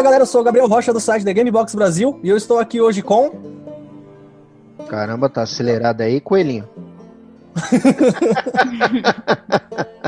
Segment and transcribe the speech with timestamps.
[0.00, 2.58] Fala galera, eu sou o Gabriel Rocha do site The Gamebox Brasil e eu estou
[2.58, 3.30] aqui hoje com.
[4.88, 6.66] Caramba, tá acelerado aí, coelhinho.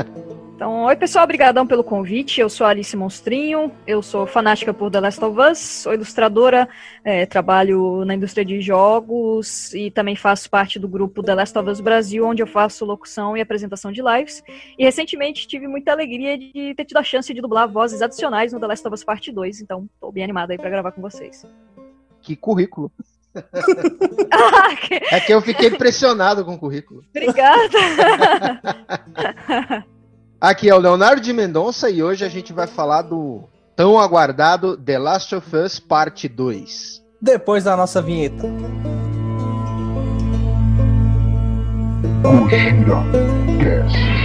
[0.85, 2.41] Oi pessoal, obrigadão pelo convite.
[2.41, 6.67] Eu sou a Alice Monstrinho, eu sou fanática por The Last of Us, sou ilustradora,
[7.05, 11.69] é, trabalho na indústria de jogos e também faço parte do grupo The Last of
[11.69, 14.43] Us Brasil, onde eu faço locução e apresentação de lives.
[14.77, 18.59] E recentemente tive muita alegria de ter tido a chance de dublar vozes adicionais no
[18.59, 21.47] The Last of Us Parte 2, então estou bem animada aí para gravar com vocês.
[22.21, 22.91] Que currículo.
[24.31, 24.69] Ah,
[25.11, 27.03] é que eu fiquei impressionado com o currículo.
[27.09, 27.79] Obrigada.
[30.43, 33.45] Aqui é o Leonardo de Mendonça e hoje a gente vai falar do
[33.77, 37.01] tão aguardado The Last of Us Parte 2.
[37.21, 38.43] Depois da nossa vinheta.
[43.61, 44.22] Cast.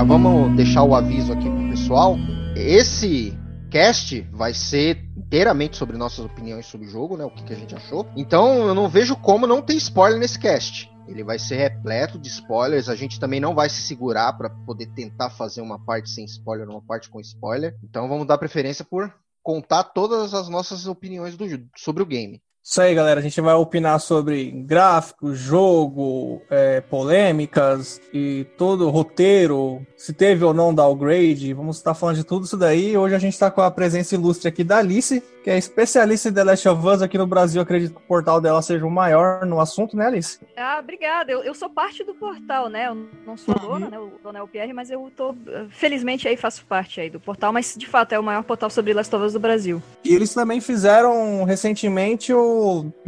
[0.00, 2.16] Já vamos deixar o aviso aqui pro pessoal.
[2.56, 3.38] Esse
[3.70, 7.24] cast vai ser inteiramente sobre nossas opiniões sobre o jogo, né?
[7.26, 8.08] O que, que a gente achou.
[8.16, 10.90] Então eu não vejo como não ter spoiler nesse cast.
[11.06, 12.88] Ele vai ser repleto de spoilers.
[12.88, 16.66] A gente também não vai se segurar para poder tentar fazer uma parte sem spoiler,
[16.66, 17.76] uma parte com spoiler.
[17.84, 21.44] Então vamos dar preferência por contar todas as nossas opiniões do,
[21.76, 22.40] sobre o game.
[22.62, 23.20] Isso aí, galera.
[23.20, 30.44] A gente vai opinar sobre gráfico, jogo, é, polêmicas e todo o roteiro, se teve
[30.44, 31.54] ou não downgrade.
[31.54, 32.96] Vamos estar falando de tudo isso daí.
[32.96, 36.34] Hoje a gente está com a presença ilustre aqui da Alice, que é especialista em
[36.34, 37.62] The Last of Us aqui no Brasil.
[37.62, 40.38] Acredito que o portal dela seja o maior no assunto, né, Alice?
[40.54, 41.32] Ah, obrigada.
[41.32, 42.88] Eu, eu sou parte do portal, né?
[42.88, 43.68] Eu não sou uhum.
[43.68, 43.98] dona, né?
[43.98, 45.34] O dona é o Pierre, mas eu tô,
[45.70, 47.54] felizmente, aí faço parte aí do portal.
[47.54, 49.82] Mas, de fato, é o maior portal sobre Last of Us do Brasil.
[50.04, 52.49] E eles também fizeram recentemente o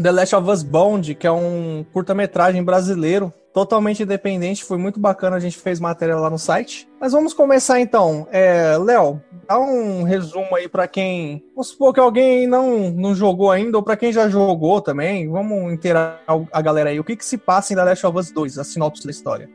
[0.01, 5.37] The Last of Us Bond, que é um curta-metragem brasileiro, totalmente independente, foi muito bacana,
[5.37, 6.89] a gente fez matéria lá no site.
[7.01, 8.27] Mas vamos começar então.
[8.31, 11.45] É, Léo, dá um resumo aí para quem.
[11.55, 15.29] Vamos supor que alguém não, não jogou ainda, ou para quem já jogou também.
[15.29, 16.99] Vamos inteirar a galera aí.
[16.99, 19.49] O que, que se passa em The Last of Us 2, a sinopse da história?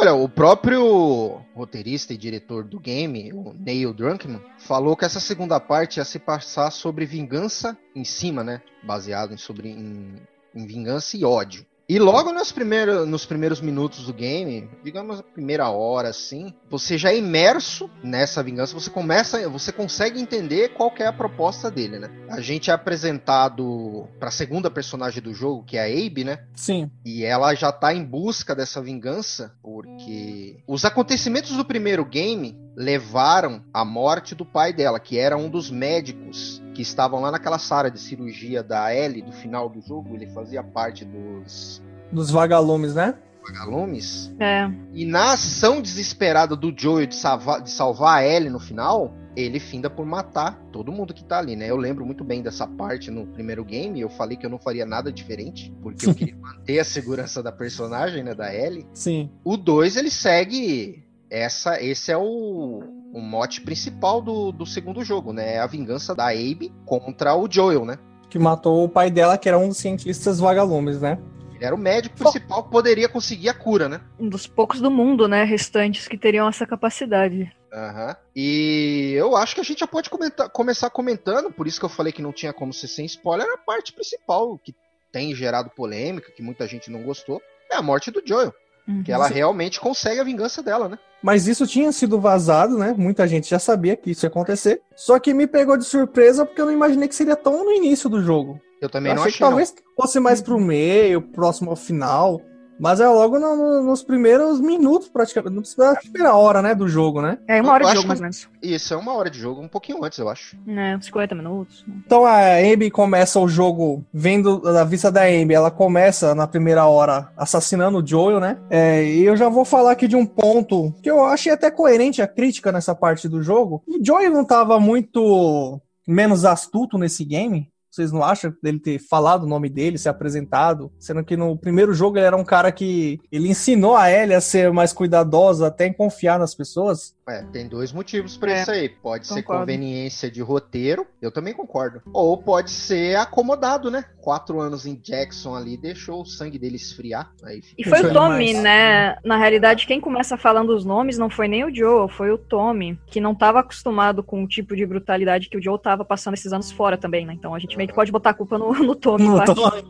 [0.00, 5.58] Olha, o próprio roteirista e diretor do game, o Neil Druckmann, falou que essa segunda
[5.58, 8.62] parte ia se passar sobre vingança em cima, né?
[8.84, 10.22] Baseado em, sobre, em,
[10.54, 11.66] em vingança e ódio.
[11.88, 16.98] E logo nos primeiros, nos primeiros minutos do game, digamos a primeira hora assim, você
[16.98, 21.98] já é imerso nessa vingança, você começa, você consegue entender qual é a proposta dele,
[21.98, 22.10] né?
[22.28, 26.44] A gente é apresentado para a segunda personagem do jogo, que é a Abe, né?
[26.54, 26.90] Sim.
[27.06, 33.64] E ela já tá em busca dessa vingança porque os acontecimentos do primeiro game levaram
[33.72, 37.90] à morte do pai dela, que era um dos médicos que estavam lá naquela sala
[37.90, 40.14] de cirurgia da Ellie do final do jogo.
[40.14, 41.82] Ele fazia parte dos.
[42.12, 43.16] Dos vagalumes, né?
[43.44, 44.32] Vagalumes.
[44.38, 44.70] É.
[44.94, 49.58] E na ação desesperada do Joel de salvar, de salvar a Ellie no final, ele
[49.58, 51.68] finda por matar todo mundo que tá ali, né?
[51.68, 54.00] Eu lembro muito bem dessa parte no primeiro game.
[54.00, 57.50] Eu falei que eu não faria nada diferente, porque eu queria manter a segurança da
[57.50, 58.36] personagem, né?
[58.36, 58.86] Da Ellie.
[58.94, 59.32] Sim.
[59.42, 65.32] O 2 ele segue essa, esse é o, o mote principal do, do segundo jogo,
[65.32, 65.54] né?
[65.54, 67.98] É a vingança da Abe contra o Joel, né?
[68.28, 71.18] Que matou o pai dela, que era um dos cientistas vagalumes, né?
[71.54, 74.00] Ele era o médico principal que poderia conseguir a cura, né?
[74.18, 75.42] Um dos poucos do mundo, né?
[75.44, 77.52] Restantes que teriam essa capacidade.
[77.72, 78.14] Uhum.
[78.34, 81.90] E eu acho que a gente já pode comentar, começar comentando, por isso que eu
[81.90, 84.74] falei que não tinha como ser sem spoiler, a parte principal que
[85.10, 88.54] tem gerado polêmica, que muita gente não gostou, é a morte do Joel.
[88.88, 89.02] Uhum.
[89.02, 90.98] Que ela realmente consegue a vingança dela, né?
[91.22, 92.94] Mas isso tinha sido vazado, né?
[92.96, 94.80] Muita gente já sabia que isso ia acontecer.
[94.96, 98.08] Só que me pegou de surpresa porque eu não imaginei que seria tão no início
[98.08, 98.58] do jogo.
[98.80, 99.30] Eu também eu não achei.
[99.30, 102.40] achei que talvez fosse mais pro meio, próximo ao final.
[102.78, 105.54] Mas é logo no, no, nos primeiros minutos, praticamente.
[105.54, 107.38] Não precisa da primeira hora, né, do jogo, né?
[107.46, 108.48] É uma hora eu de jogo, mais ou menos.
[108.62, 110.56] Isso, é uma hora de jogo, um pouquinho antes, eu acho.
[110.66, 111.84] É, uns 50 minutos.
[112.06, 115.54] Então a Amy começa o jogo vendo da vista da Amy.
[115.54, 118.58] Ela começa na primeira hora assassinando o Joel, né?
[118.70, 122.22] É, e eu já vou falar aqui de um ponto que eu achei até coerente
[122.22, 123.82] a crítica nessa parte do jogo.
[123.86, 127.68] O Joel não tava muito menos astuto nesse game.
[127.90, 130.92] Vocês não acham dele ter falado o nome dele, ser apresentado?
[130.98, 134.40] Sendo que no primeiro jogo ele era um cara que ele ensinou a Ellie a
[134.40, 137.14] ser mais cuidadosa, até em confiar nas pessoas.
[137.28, 138.88] É, tem dois motivos para É, isso aí.
[138.88, 139.60] Pode ser concordo.
[139.62, 142.00] conveniência de roteiro, eu também concordo.
[142.12, 144.04] Ou pode ser acomodado, né?
[144.20, 147.30] Quatro anos em Jackson ali, deixou o sangue dele esfriar.
[147.44, 148.62] Aí fica- E foi o Tommy, demais.
[148.62, 149.16] né?
[149.24, 152.98] Na realidade, quem começa falando os nomes não foi nem o Joe, foi o Tommy,
[153.06, 156.52] que não estava acostumado com o tipo de brutalidade que o Joe estava passando esses
[156.52, 157.34] anos fora também, né?
[157.34, 159.24] Então a gente meio que pode botar a culpa no, no Tommy.
[159.28, 159.44] No.
[159.44, 159.82] Tommy.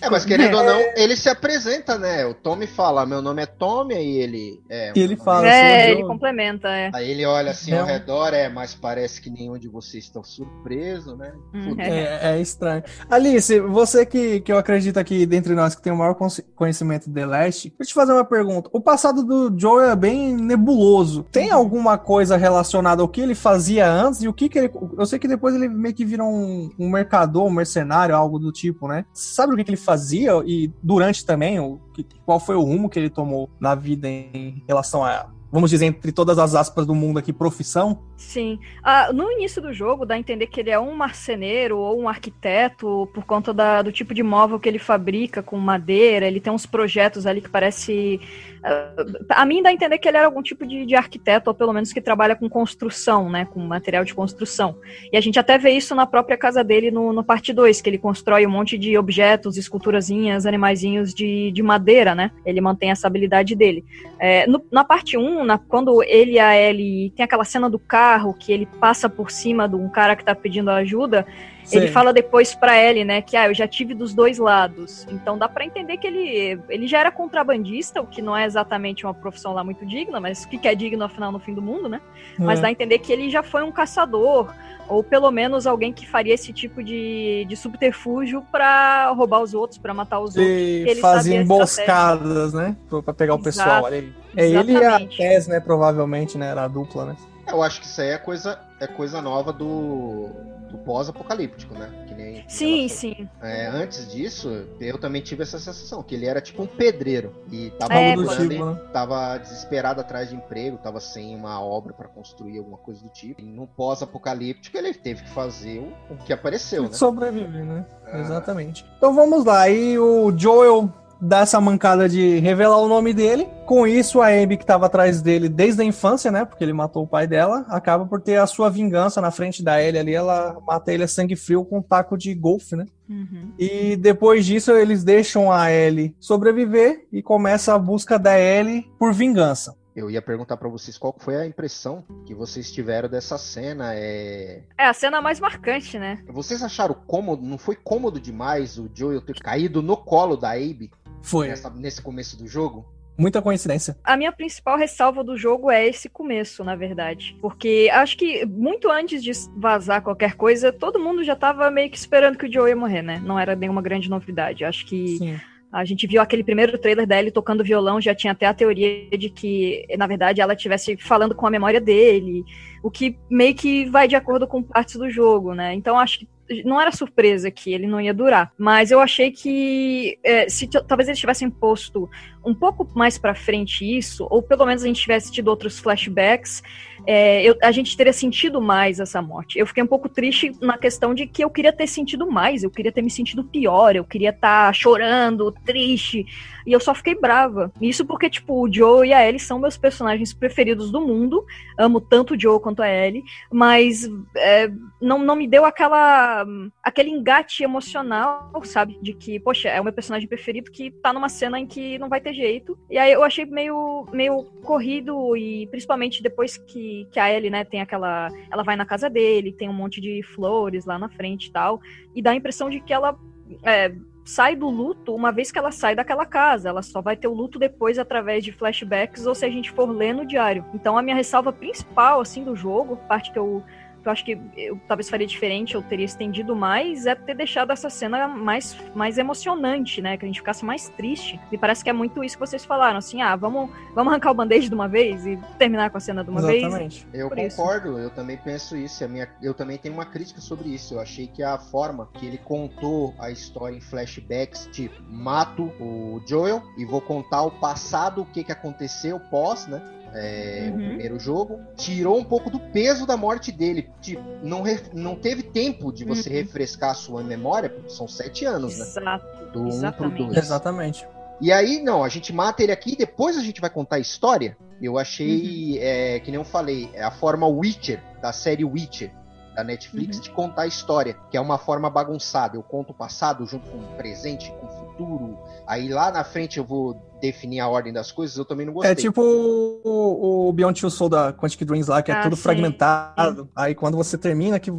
[0.00, 2.24] É, mas querendo ou não, ele se apresenta, né?
[2.26, 4.60] O Tommy fala, meu nome é Tommy, aí ele.
[4.68, 6.90] É, E ele fala, é- É, ele complementa, é.
[6.94, 10.22] Aí ele olha assim É ao redor, é, mas parece que nenhum de vocês estão
[10.24, 11.32] surpreso, né?
[11.54, 11.84] Hum, Fudeu.
[11.84, 12.82] É, é estranho.
[13.10, 16.14] Alice, você que, que eu acredito aqui dentre nós que tem o maior
[16.54, 18.68] conhecimento de The Last, deixa eu te fazer uma pergunta.
[18.72, 21.24] O passado do Joe é bem nebuloso.
[21.30, 24.70] Tem alguma coisa relacionada ao que ele fazia antes e o que, que ele.
[24.98, 28.52] Eu sei que depois ele meio que virou um, um mercador, um mercenário, algo do
[28.52, 29.04] tipo, né?
[29.12, 31.58] Sabe o que, que ele fazia e durante também?
[31.58, 31.80] O,
[32.26, 35.30] qual foi o rumo que ele tomou na vida em relação a.
[35.50, 37.98] Vamos dizer, entre todas as aspas do mundo aqui, profissão?
[38.20, 38.58] Sim.
[38.82, 42.08] Ah, no início do jogo, dá a entender que ele é um marceneiro ou um
[42.08, 46.26] arquiteto por conta da- do tipo de móvel que ele fabrica com madeira.
[46.26, 48.20] Ele tem uns projetos ali que parece.
[48.64, 49.04] ah,
[49.40, 51.72] a mim dá a entender que ele era algum tipo de, de arquiteto, ou pelo
[51.72, 53.44] menos que trabalha com construção, né?
[53.44, 54.76] Com material de construção.
[55.12, 57.88] E a gente até vê isso na própria casa dele no, no parte 2, que
[57.88, 62.32] ele constrói um monte de objetos, esculturazinhas, animaizinhos de, de madeira, né?
[62.44, 63.84] Ele mantém essa habilidade dele.
[64.18, 67.78] É, no- na parte 1, na- quando ele e a Ellie tem aquela cena do
[67.78, 68.07] carro
[68.38, 71.26] que ele passa por cima de um cara que tá pedindo ajuda,
[71.70, 71.92] ele Sei.
[71.92, 75.06] fala depois pra Ellie, né, que ah, eu já tive dos dois lados.
[75.10, 79.04] Então dá pra entender que ele, ele já era contrabandista, o que não é exatamente
[79.04, 81.88] uma profissão lá muito digna, mas o que, é digno afinal no fim do mundo,
[81.88, 82.00] né?
[82.38, 82.62] Mas É.
[82.62, 84.52] dá a entender que ele já foi um caçador,
[84.88, 89.78] ou pelo menos alguém que faria esse tipo de, de subterfúgio pra roubar os outros,
[89.78, 90.46] pra matar os outros.
[90.46, 92.74] Ele ele fazia emboscadas, né?
[92.88, 93.68] Pra pra pegar o pessoal.
[93.68, 93.84] Exato.
[93.84, 94.12] Olha aí.
[94.36, 94.98] É ele e a.
[95.00, 95.60] Tess, né?
[95.60, 96.48] Provavelmente, né?
[96.48, 97.16] Era a dupla, né?
[97.48, 100.28] Eu acho que isso aí é coisa, é coisa nova do,
[100.70, 101.90] do pós-apocalíptico, né?
[102.06, 103.28] Que nem, que Sim, sim.
[103.40, 107.34] É, antes disso, eu também tive essa sensação, que ele era tipo um pedreiro.
[107.50, 108.80] E tava, É, Algo do procurando- tipo, né?
[108.92, 113.40] tava desesperado atrás de emprego, tava sem uma obra pra construir alguma coisa do tipo.
[113.40, 115.78] E no pós-apocalíptico, ele teve que fazer
[116.10, 116.92] o, que apareceu, né?
[116.92, 117.86] Sobreviver, né?
[118.06, 118.18] Ah.
[118.20, 118.84] Exatamente.
[118.98, 119.60] Então vamos lá.
[119.62, 123.48] Aí o Joel dá essa mancada de revelar o nome dele.
[123.66, 126.44] Com isso, a Abby, que estava atrás dele desde a infância, né?
[126.44, 129.82] Porque ele matou o pai dela, acaba por ter a sua vingança na frente da
[129.82, 130.14] Ellie ali.
[130.14, 132.86] Ela mata ele a sangue frio com um taco de golfe, né?
[133.08, 133.52] Uhum.
[133.58, 139.12] E depois disso, eles deixam a Ellie sobreviver e começa a busca da Ellie por
[139.12, 139.76] vingança.
[139.98, 143.96] Eu ia perguntar pra vocês qual foi a impressão que vocês tiveram dessa cena.
[143.96, 144.62] É...
[144.78, 146.22] É a cena mais marcante, né?
[146.28, 147.42] Vocês acharam cômodo?
[147.44, 150.92] Não foi cômodo demais o Joel ter caído no colo da Abby
[151.22, 152.86] Foi nessa- nesse começo do jogo?
[153.20, 153.98] muita coincidência.
[154.04, 157.36] A minha principal ressalva do jogo é esse começo, na verdade.
[157.40, 161.96] Porque acho que muito antes de vazar qualquer coisa, todo mundo já tava meio que
[161.96, 163.20] esperando que o Joe ia morrer, né?
[163.24, 164.64] Não era nenhuma grande novidade.
[164.64, 165.36] Acho que Sim.
[165.72, 169.28] a gente viu aquele primeiro trailer dela tocando violão, já tinha até a teoria de
[169.30, 172.44] que, na verdade, ela estivesse falando com a memória dele,
[172.84, 175.74] o que meio que vai de acordo com partes do jogo, né?
[175.74, 176.28] Então acho que
[176.64, 181.08] não era surpresa que ele não ia durar, mas eu achei que é, se talvez
[181.08, 182.08] eles tivessem posto
[182.44, 186.62] um pouco mais pra frente isso, ou pelo menos a gente tivesse tido outros flashbacks,
[187.06, 189.58] é, eu- a gente teria sentido mais essa morte.
[189.58, 192.70] Eu fiquei um pouco triste na questão de que eu queria ter sentido mais, eu
[192.70, 196.26] queria ter me sentido pior, eu queria estar chorando, triste,
[196.66, 197.72] e eu só fiquei brava.
[197.80, 201.44] Isso porque, tipo, o Joe e a Ellie são meus personagens preferidos do mundo,
[201.78, 206.46] amo tanto o Joe quanto a Ellie, mas é, não, não me deu aquela
[206.82, 208.98] aquele engate emocional, sabe?
[209.00, 212.08] De que, poxa, é o meu personagem preferido que tá numa cena em que não
[212.08, 212.78] vai ter jeito.
[212.90, 217.64] E aí eu achei meio, meio corrido, e principalmente depois que, que a Ellie, né,
[217.64, 218.28] tem aquela.
[218.50, 221.80] Ela vai na casa dele, tem um monte de flores lá na frente e tal,
[222.14, 223.18] e dá a impressão de que ela.
[223.62, 223.92] é,
[224.28, 226.68] sai do luto uma vez que ela sai daquela casa.
[226.68, 229.88] Ela só vai ter o luto depois através de flashbacks ou se a gente for
[229.90, 230.66] ler no diário.
[230.74, 233.64] Então a minha ressalva principal assim do jogo, parte que eu
[234.02, 237.72] que eu acho que eu talvez faria diferente, eu teria estendido mais, é ter deixado
[237.72, 240.16] essa cena mais, mais emocionante, né?
[240.16, 241.40] Que a gente ficasse mais triste.
[241.50, 244.34] Me parece que é muito isso que vocês falaram, assim, ah, vamos, vamos arrancar o
[244.34, 246.62] band-aid de uma vez e terminar com a cena de uma vez.
[246.62, 247.06] Exatamente.
[247.12, 247.56] Eu Por isso.
[247.56, 249.04] concordo, eu também penso isso.
[249.04, 250.94] A minha, eu também tenho uma crítica sobre isso.
[250.94, 256.20] Eu achei que a forma que ele contou a história em flashbacks, tipo, mato o
[256.26, 259.82] Joel e vou contar o passado, o que, que aconteceu pós, né?
[260.14, 260.74] É, Uhum.
[260.74, 263.90] O primeiro jogo tirou um pouco do peso da morte dele.
[264.00, 264.62] Tipo, não,
[264.92, 266.34] não teve tempo de você Uhum.
[266.36, 268.84] refrescar a sua memória, porque são sete anos, né?
[268.84, 269.26] Exato.
[269.52, 270.16] Do 1 pro exatamente.
[270.18, 270.36] 2.
[270.36, 271.06] Exatamente.
[271.40, 274.00] E aí, não, a gente mata ele aqui e depois a gente vai contar a
[274.00, 274.56] história.
[274.82, 275.78] Eu achei, uhum.
[275.80, 279.12] é, que nem eu falei, é a forma Witcher, da série Witcher,
[279.58, 280.22] da Netflix, uhum.
[280.22, 282.56] de contar a história, que é uma forma bagunçada.
[282.56, 285.36] Eu conto o passado junto com o presente, com o futuro.
[285.66, 288.92] Aí lá na frente eu vou definir a ordem das coisas, eu também não gostei.
[288.92, 292.36] É tipo o, o Beyond Two Soul da Quantic Dreams lá, que é ah, tudo
[292.36, 292.42] sim.
[292.42, 293.42] fragmentado.
[293.42, 293.48] Sim.
[293.56, 294.70] Aí quando você termina, que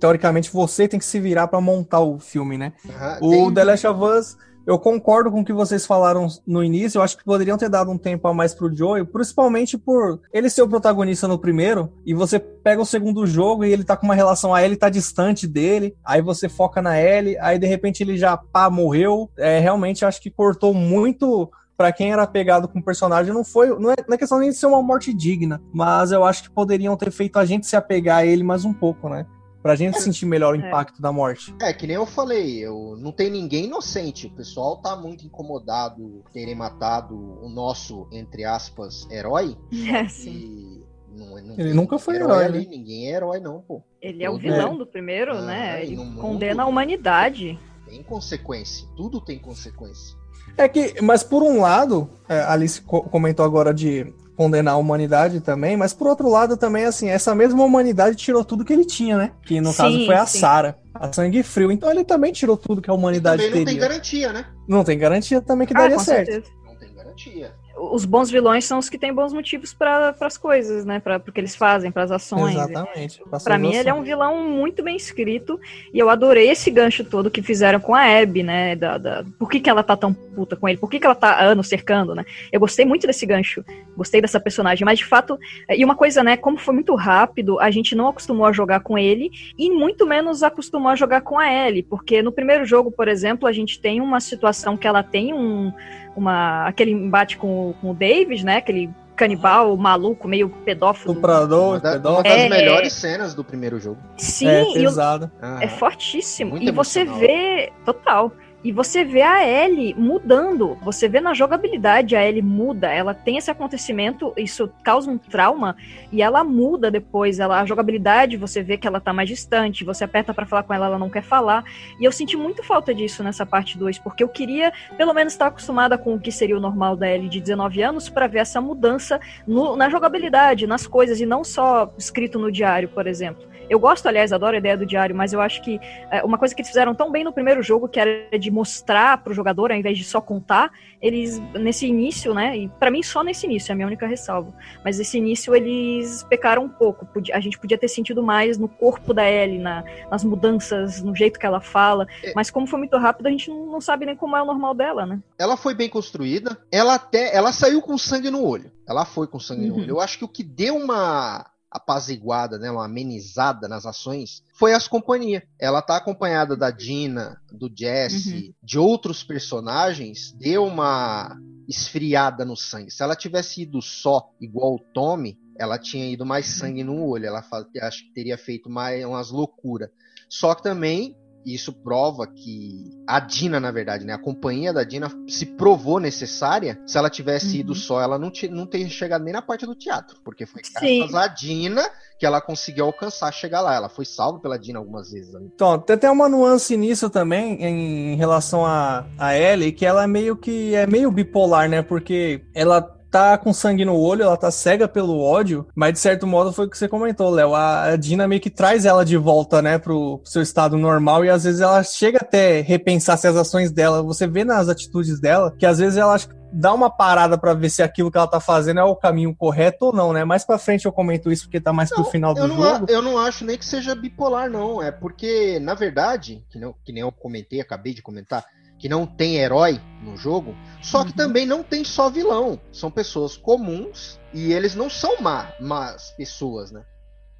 [0.00, 2.72] teoricamente você tem que se virar para montar o filme, né?
[2.84, 3.54] Uhum, o tem...
[3.54, 6.98] The Last of Us eu concordo com o que vocês falaram no início.
[6.98, 10.48] Eu acho que poderiam ter dado um tempo a mais pro Joey, principalmente por ele
[10.48, 14.06] ser o protagonista no primeiro, e você pega o segundo jogo e ele tá com
[14.06, 18.02] uma relação a ele, tá distante dele, aí você foca na Ellie, aí de repente
[18.02, 19.30] ele já pá, morreu.
[19.36, 23.68] É, realmente acho que cortou muito para quem era pegado com o personagem, não foi.
[23.68, 26.50] Não é, não é questão nem de ser uma morte digna, mas eu acho que
[26.50, 29.26] poderiam ter feito a gente se apegar a ele mais um pouco, né?
[29.64, 30.68] Pra gente sentir melhor o é.
[30.68, 31.00] impacto é.
[31.00, 31.54] da morte.
[31.58, 34.26] É, que nem eu falei, eu, não tem ninguém inocente.
[34.26, 39.56] O pessoal tá muito incomodado terem matado o nosso, entre aspas, herói.
[39.90, 40.82] É, sim.
[41.16, 42.66] Não, não ele nunca foi herói, herói né?
[42.68, 43.82] Ninguém é herói, não, pô.
[44.02, 44.76] Ele é o vilão é.
[44.76, 45.82] do primeiro, ah, né?
[45.82, 47.58] Ele condena a humanidade.
[47.86, 48.86] Tem consequência.
[48.94, 50.14] Tudo tem consequência.
[50.58, 55.76] É que, mas por um lado, é, Alice comentou agora de condenar a humanidade também,
[55.76, 59.32] mas por outro lado também, assim, essa mesma humanidade tirou tudo que ele tinha, né?
[59.44, 61.70] Que no sim, caso foi a Sarah, a sangue frio.
[61.70, 63.80] Então ele também tirou tudo que a humanidade e também não teria.
[63.80, 64.46] não tem garantia, né?
[64.68, 66.30] Não tem garantia também que ah, daria certo.
[66.30, 66.52] Certeza.
[66.66, 70.84] Não tem garantia os bons vilões são os que têm bons motivos para as coisas,
[70.84, 71.00] né?
[71.00, 72.54] Para o que eles fazem, para as ações.
[72.54, 73.22] Exatamente.
[73.42, 75.60] Para mim, ele é um vilão muito bem escrito
[75.92, 78.76] e eu adorei esse gancho todo que fizeram com a Abby, né?
[78.76, 79.24] Da, da...
[79.38, 80.78] Por que, que ela tá tão puta com ele?
[80.78, 82.24] Por que, que ela tá anos cercando, né?
[82.52, 83.64] Eu gostei muito desse gancho,
[83.96, 85.38] gostei dessa personagem, mas de fato,
[85.68, 86.36] e uma coisa, né?
[86.36, 90.42] Como foi muito rápido, a gente não acostumou a jogar com ele e muito menos
[90.42, 94.00] acostumou a jogar com a Ellie, porque no primeiro jogo, por exemplo, a gente tem
[94.00, 95.72] uma situação que ela tem um
[96.16, 98.56] uma, aquele embate com, com o David, né?
[98.56, 101.12] Aquele canibal maluco, meio pedófilo.
[101.12, 102.16] Estuprador, uma, da, pedófilo.
[102.16, 103.98] uma das é, melhores cenas do primeiro jogo.
[104.16, 105.30] Sim, é, pesado.
[105.60, 106.52] é fortíssimo.
[106.52, 108.32] Muito e você vê, total,
[108.64, 110.74] e você vê a Ellie mudando.
[110.82, 112.90] Você vê na jogabilidade a Ellie muda.
[112.90, 115.76] Ela tem esse acontecimento, isso causa um trauma
[116.10, 117.38] e ela muda depois.
[117.38, 119.84] Ela, a jogabilidade, você vê que ela tá mais distante.
[119.84, 121.62] Você aperta para falar com ela, ela não quer falar.
[122.00, 125.48] E eu senti muito falta disso nessa parte 2, porque eu queria pelo menos estar
[125.48, 128.62] acostumada com o que seria o normal da Ellie de 19 anos para ver essa
[128.62, 133.53] mudança no, na jogabilidade, nas coisas e não só escrito no diário, por exemplo.
[133.68, 135.80] Eu gosto, aliás, adoro a ideia do diário, mas eu acho que
[136.10, 139.18] é, uma coisa que eles fizeram tão bem no primeiro jogo, que era de mostrar
[139.18, 143.22] pro jogador, ao invés de só contar, eles, nesse início, né, e para mim só
[143.22, 147.40] nesse início, é a minha única ressalva, mas nesse início eles pecaram um pouco, a
[147.40, 151.44] gente podia ter sentido mais no corpo da Ellie, na, nas mudanças, no jeito que
[151.44, 152.32] ela fala, é.
[152.34, 154.74] mas como foi muito rápido, a gente não, não sabe nem como é o normal
[154.74, 155.20] dela, né.
[155.38, 159.38] Ela foi bem construída, ela até, ela saiu com sangue no olho, ela foi com
[159.38, 159.76] sangue uhum.
[159.76, 161.44] no olho, eu acho que o que deu uma
[161.74, 165.42] apaziguada, né, uma amenizada nas ações, foi as companhias.
[165.58, 168.54] Ela tá acompanhada da Dina, do Jesse, uhum.
[168.62, 171.36] de outros personagens, deu uma
[171.68, 172.92] esfriada no sangue.
[172.92, 176.58] Se ela tivesse ido só, igual o Tommy, ela tinha ido mais uhum.
[176.60, 177.26] sangue no olho.
[177.26, 177.44] Ela
[177.82, 179.90] acho que teria feito mais umas loucuras.
[180.28, 185.10] Só que também isso prova que a Dina, na verdade, né, a companhia da Dina
[185.28, 186.80] se provou necessária.
[186.86, 187.60] Se ela tivesse uhum.
[187.60, 191.14] ido só, ela não, não teria chegado nem na parte do teatro, porque foi graças
[191.14, 191.84] à Dina
[192.18, 193.74] que ela conseguiu alcançar, chegar lá.
[193.74, 195.32] Ela foi salva pela Dina algumas vezes.
[195.32, 195.40] Né?
[195.54, 200.06] Então, tem até uma nuance nisso também, em relação a, a Ellie, que ela é
[200.06, 201.82] meio que é meio bipolar, né?
[201.82, 202.80] Porque ela
[203.14, 206.66] tá com sangue no olho, ela tá cega pelo ódio, mas de certo modo foi
[206.66, 207.54] o que você comentou, Léo.
[207.54, 211.44] A Dina meio que traz ela de volta, né, pro seu estado normal e às
[211.44, 215.64] vezes ela chega até repensar se as ações dela, você vê nas atitudes dela, que
[215.64, 216.18] às vezes ela
[216.52, 219.86] dá uma parada para ver se aquilo que ela tá fazendo é o caminho correto
[219.86, 220.24] ou não, né?
[220.24, 222.86] Mais para frente eu comento isso porque tá mais não, pro final do não, jogo.
[222.88, 226.92] Eu não acho nem que seja bipolar não, é porque na verdade, que, não, que
[226.92, 228.44] nem eu comentei, acabei de comentar,
[228.84, 231.16] que não tem herói no jogo, só que uhum.
[231.16, 232.60] também não tem só vilão.
[232.70, 236.84] São pessoas comuns e eles não são má, más pessoas, né?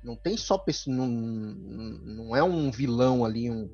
[0.02, 3.68] Não tem só pessoa, não, não é um vilão ali, um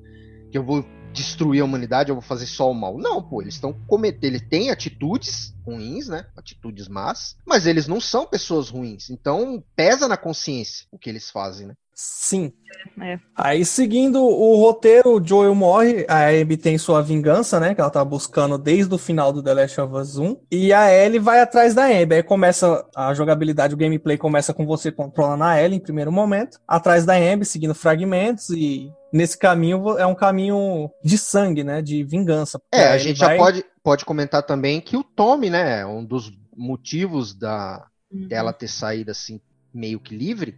[0.51, 2.97] que eu vou destruir a humanidade, eu vou fazer só o mal.
[2.97, 6.25] Não, pô, eles estão cometendo, eles têm atitudes ruins, né?
[6.35, 9.09] Atitudes más, mas eles não são pessoas ruins.
[9.09, 11.77] Então pesa na consciência o que eles fazem, né?
[12.01, 12.51] Sim.
[12.99, 13.19] É.
[13.35, 17.75] Aí, seguindo o roteiro, o Joel morre, a Abby tem sua vingança, né?
[17.75, 20.35] Que ela tá buscando desde o final do The Last of Us 1.
[20.49, 22.15] E a Ellie vai atrás da Abby.
[22.15, 26.59] Aí começa a jogabilidade, o gameplay começa com você controlando a Ellie em primeiro momento,
[26.67, 31.83] atrás da Abby, seguindo fragmentos e nesse caminho é um caminho de sangue, né?
[31.83, 32.59] De vingança.
[32.73, 33.37] É, a gente vai...
[33.37, 35.85] já pode, pode comentar também que o Tommy, né?
[35.85, 38.27] Um dos motivos da, uhum.
[38.27, 39.39] dela ter saído assim,
[39.71, 40.57] meio que livre,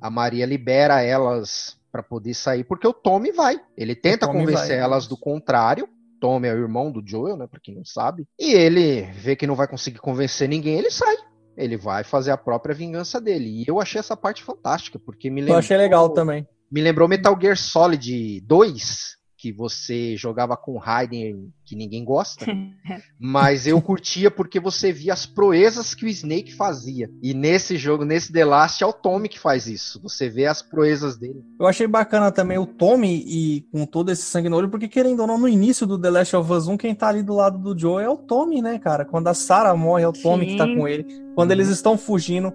[0.00, 3.60] a Maria libera elas para poder sair, porque o Tommy vai.
[3.76, 5.88] Ele tenta convencer vai, elas do contrário.
[6.20, 7.46] Tommy é o irmão do Joel, né?
[7.46, 8.26] Pra quem não sabe.
[8.38, 11.16] E ele vê que não vai conseguir convencer ninguém, ele sai.
[11.56, 13.62] Ele vai fazer a própria vingança dele.
[13.62, 15.56] E eu achei essa parte fantástica, porque me lembrou.
[15.56, 16.46] Eu achei legal também.
[16.70, 22.44] Me lembrou Metal Gear Solid 2, que você jogava com Raiden, que ninguém gosta,
[23.18, 27.10] mas eu curtia porque você via as proezas que o Snake fazia.
[27.22, 29.98] E nesse jogo, nesse The Last, é o Tommy que faz isso.
[30.02, 31.42] Você vê as proezas dele.
[31.58, 35.20] Eu achei bacana também o Tommy e com todo esse sangue no olho, porque querendo
[35.20, 37.56] ou não, no início do The Last of Us 1, quem tá ali do lado
[37.56, 39.06] do Joe é o Tommy, né, cara?
[39.06, 40.50] Quando a Sarah morre, é o Tommy Sim.
[40.52, 41.06] que tá com ele.
[41.34, 42.52] Quando eles estão fugindo,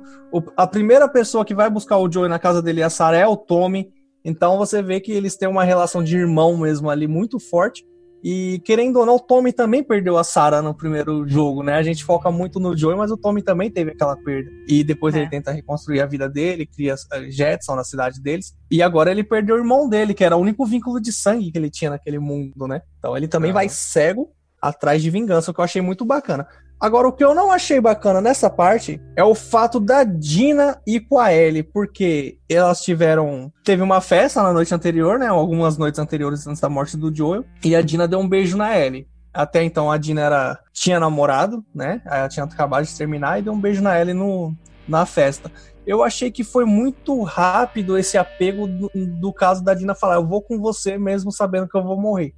[0.56, 3.36] a primeira pessoa que vai buscar o Joe na casa dele, a Sarah, é o
[3.36, 3.92] Tommy.
[4.25, 7.86] Então você vê que eles têm uma relação de irmão mesmo ali muito forte.
[8.24, 11.75] E querendo ou não, o Tommy também perdeu a Sarah no primeiro jogo, né?
[11.75, 14.50] A gente foca muito no Joey, mas o Tommy também teve aquela perda.
[14.67, 15.20] E depois é.
[15.20, 16.96] ele tenta reconstruir a vida dele, cria
[17.29, 18.55] Jetson na cidade deles.
[18.72, 21.58] E agora ele perdeu o irmão dele, que era o único vínculo de sangue que
[21.60, 22.82] ele tinha naquele mundo, né?
[22.98, 26.48] Então ele também vai cego atrás de vingança, o que eu achei muito bacana.
[26.86, 31.00] Agora, o que eu não achei bacana nessa parte é o fato da Dina ir
[31.00, 33.51] com a Ellie, porque elas tiveram.
[33.63, 35.25] Teve uma festa na noite anterior, né?
[35.25, 38.77] Algumas noites anteriores antes da morte do Joel, e a Dina deu um beijo na
[38.77, 39.08] Ellie.
[39.34, 42.04] Até então a Dina era, tinha namorado, né?
[42.06, 44.56] Ela tinha acabado de terminar e deu um beijo na Ellie no,
[44.88, 45.51] na festa.
[45.88, 50.27] Eu achei que foi muito rápido esse apego do, do caso da Dina falar: eu
[50.27, 52.36] vou com você mesmo sabendo que eu vou morrer.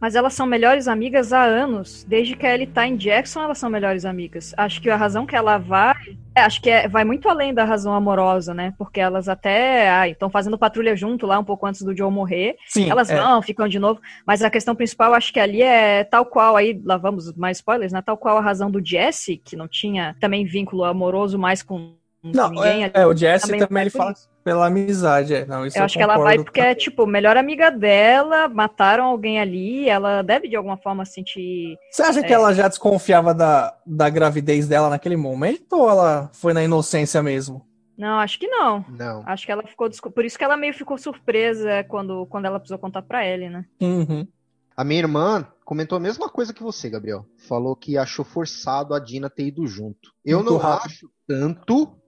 [0.00, 2.04] Mas elas são melhores amigas há anos.
[2.04, 4.54] Desde que a Ellie tá em Jackson, elas são melhores amigas.
[4.56, 5.94] Acho que a razão que ela vai.
[6.34, 8.74] É, acho que é, vai muito além da razão amorosa, né?
[8.76, 12.56] Porque elas até estão fazendo patrulha junto lá um pouco antes do Joe morrer.
[12.66, 13.16] Sim, elas é.
[13.16, 14.00] vão, ficam de novo.
[14.26, 17.92] Mas a questão principal, acho que ali é tal qual, aí lá vamos mais spoilers,
[17.92, 18.02] né?
[18.02, 22.50] Tal qual a razão do Jesse, que não tinha também vínculo amoroso mais com não,
[22.50, 22.84] ninguém.
[22.84, 24.12] É, é, o Jesse também, também ele fala
[24.46, 25.44] pela amizade, é.
[25.44, 29.88] Não, eu acho que ela vai porque é, tipo, melhor amiga dela, mataram alguém ali,
[29.88, 31.76] ela deve de alguma forma sentir.
[31.90, 32.22] Você acha é...
[32.22, 37.20] que ela já desconfiava da, da gravidez dela naquele momento ou ela foi na inocência
[37.24, 37.66] mesmo?
[37.98, 38.84] Não, acho que não.
[38.88, 39.24] Não.
[39.26, 39.90] Acho que ela ficou.
[39.90, 43.64] Por isso que ela meio ficou surpresa quando, quando ela precisou contar pra ele, né?
[43.80, 44.28] Uhum.
[44.76, 47.26] A minha irmã comentou a mesma coisa que você, Gabriel.
[47.48, 50.12] Falou que achou forçado a Dina ter ido junto.
[50.24, 50.86] Eu Muito não rápido.
[50.86, 51.98] acho tanto,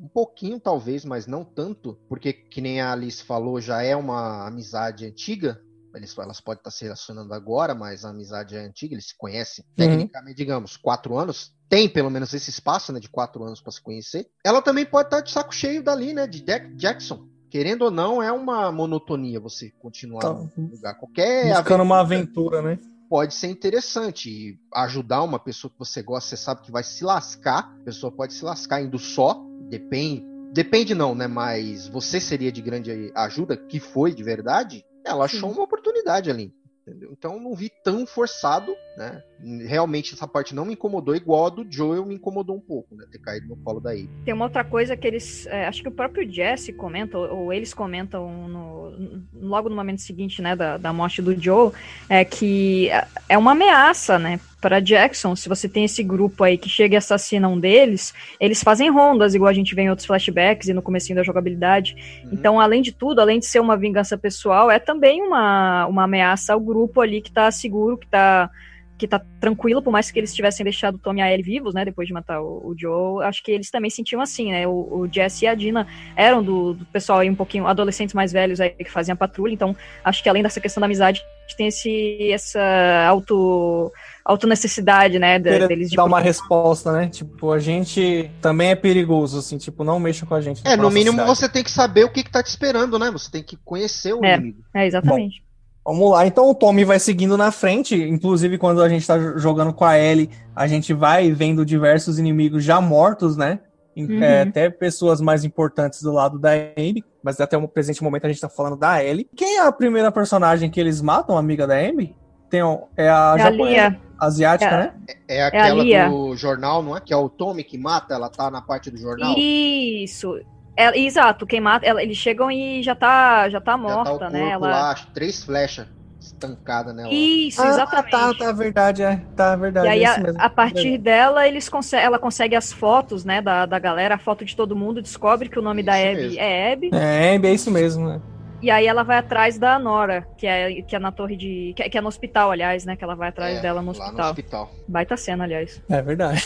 [0.00, 4.46] um pouquinho, talvez, mas não tanto, porque, que nem a Alice falou, já é uma
[4.46, 5.60] amizade antiga.
[5.94, 9.64] Eles, elas podem estar se relacionando agora, mas a amizade é antiga, eles se conhecem
[9.64, 9.74] uhum.
[9.76, 11.54] tecnicamente, digamos, quatro anos.
[11.70, 14.28] Tem pelo menos esse espaço né, de quatro anos para se conhecer.
[14.44, 16.26] Ela também pode estar de saco cheio dali, né?
[16.26, 16.44] De
[16.76, 17.26] Jackson.
[17.48, 20.34] Querendo ou não, é uma monotonia você continuar tá.
[20.34, 20.98] no lugar.
[20.98, 21.54] Qualquer.
[21.54, 22.78] Buscando aventura, uma aventura, né?
[23.08, 27.04] pode ser interessante e ajudar uma pessoa que você gosta, você sabe que vai se
[27.04, 31.26] lascar, a pessoa pode se lascar indo só, depende, depende não, né?
[31.26, 34.84] Mas você seria de grande ajuda, que foi de verdade.
[35.04, 35.56] Ela achou Sim.
[35.56, 36.52] uma oportunidade ali.
[36.82, 37.12] Entendeu?
[37.12, 39.22] Então não vi tão forçado, né?
[39.66, 43.04] Realmente essa parte não me incomodou igual a do Joel me incomodou um pouco, né?
[43.10, 43.90] Ter caído no colo da.
[44.24, 47.52] Tem uma outra coisa que eles, é, acho que o próprio Jesse comenta, ou, ou
[47.52, 51.72] eles comentam no, logo no momento seguinte, né, da, da morte do Joe,
[52.08, 54.40] é que é, é uma ameaça, né?
[54.60, 58.64] para Jackson, se você tem esse grupo aí que chega e assassina um deles, eles
[58.64, 61.94] fazem rondas, igual a gente vê em outros flashbacks e no comecinho da jogabilidade.
[62.24, 62.30] Uhum.
[62.32, 66.52] Então, além de tudo, além de ser uma vingança pessoal, é também uma, uma ameaça
[66.52, 68.50] ao grupo ali que tá seguro, que tá
[68.98, 71.74] que tá tranquilo, por mais que eles tivessem deixado o Tommy e a Ellie vivos,
[71.74, 74.72] né, depois de matar o, o, Joe, acho que eles também sentiam assim, né, o,
[74.72, 78.60] o Jesse e a Dina eram do, do, pessoal aí um pouquinho, adolescentes mais velhos
[78.60, 81.22] aí que faziam patrulha, então acho que além dessa questão da amizade,
[81.56, 83.92] tem esse, essa auto
[84.24, 87.08] autonecessidade, né, da, deles de dar uma resposta, né?
[87.08, 90.60] Tipo, a gente também é perigoso, assim, tipo, não mexa com a gente.
[90.66, 91.28] É, no mínimo cidade.
[91.28, 93.08] você tem que saber o que, que tá te esperando, né?
[93.12, 94.64] Você tem que conhecer o é, inimigo.
[94.74, 95.40] É, exatamente.
[95.40, 95.45] Bom,
[95.86, 99.72] vamos lá, então o Tommy vai seguindo na frente, inclusive quando a gente tá jogando
[99.72, 103.60] com a Ellie, a gente vai vendo diversos inimigos já mortos, né?
[103.96, 104.22] Uhum.
[104.22, 108.28] É, até pessoas mais importantes do lado da Amy, mas até o presente momento a
[108.28, 109.28] gente tá falando da Ellie.
[109.34, 112.14] Quem é a primeira personagem que eles matam, amiga da Amy?
[112.50, 112.60] Tem,
[112.96, 114.92] é a é japonesa, a asiática, é, né?
[115.28, 117.00] É, é aquela é do jornal, não é?
[117.00, 119.34] Que é o Tommy que mata, ela tá na parte do jornal.
[119.38, 120.38] Isso.
[120.76, 124.30] É, exato, quem mata, ela, eles chegam e já tá, já tá morta, já tá
[124.30, 124.50] né?
[124.50, 124.68] Ela...
[124.68, 125.86] lá, três flechas
[126.20, 127.12] estancada nela.
[127.12, 128.10] Isso, ah, exatamente.
[128.10, 129.20] Tá, tá, verdade, é.
[129.34, 129.86] Tá, verdade.
[129.86, 133.78] E aí, a, a, partir dela, eles consegue, ela consegue as fotos, né, da, da
[133.78, 136.40] galera, a foto de todo mundo, descobre que o nome isso da Abby mesmo.
[136.40, 136.90] é Abby.
[136.92, 138.20] É, Abby, é isso mesmo, né?
[138.62, 141.72] E aí ela vai atrás da Nora, que é, que é na torre de.
[141.76, 142.96] Que é, que é no hospital, aliás, né?
[142.96, 144.14] Que ela vai atrás É, dela no lá hospital.
[144.14, 144.70] no hospital.
[144.88, 145.80] Baita cena, aliás.
[145.88, 146.44] É verdade.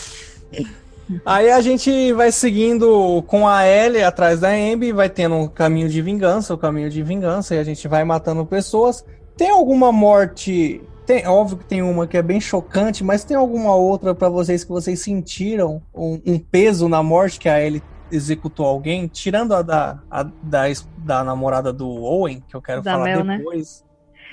[1.25, 5.89] Aí a gente vai seguindo com a Ellie atrás da Amber, vai tendo um caminho
[5.89, 9.05] de vingança, o caminho de vingança, e a gente vai matando pessoas.
[9.35, 10.81] Tem alguma morte?
[11.05, 14.63] Tem, óbvio que tem uma que é bem chocante, mas tem alguma outra pra vocês
[14.63, 19.61] que vocês sentiram um, um peso na morte que a Ellie executou alguém, tirando a
[19.61, 20.63] da, a da,
[20.97, 23.41] da namorada do Owen, que eu quero Da falar Mel, né?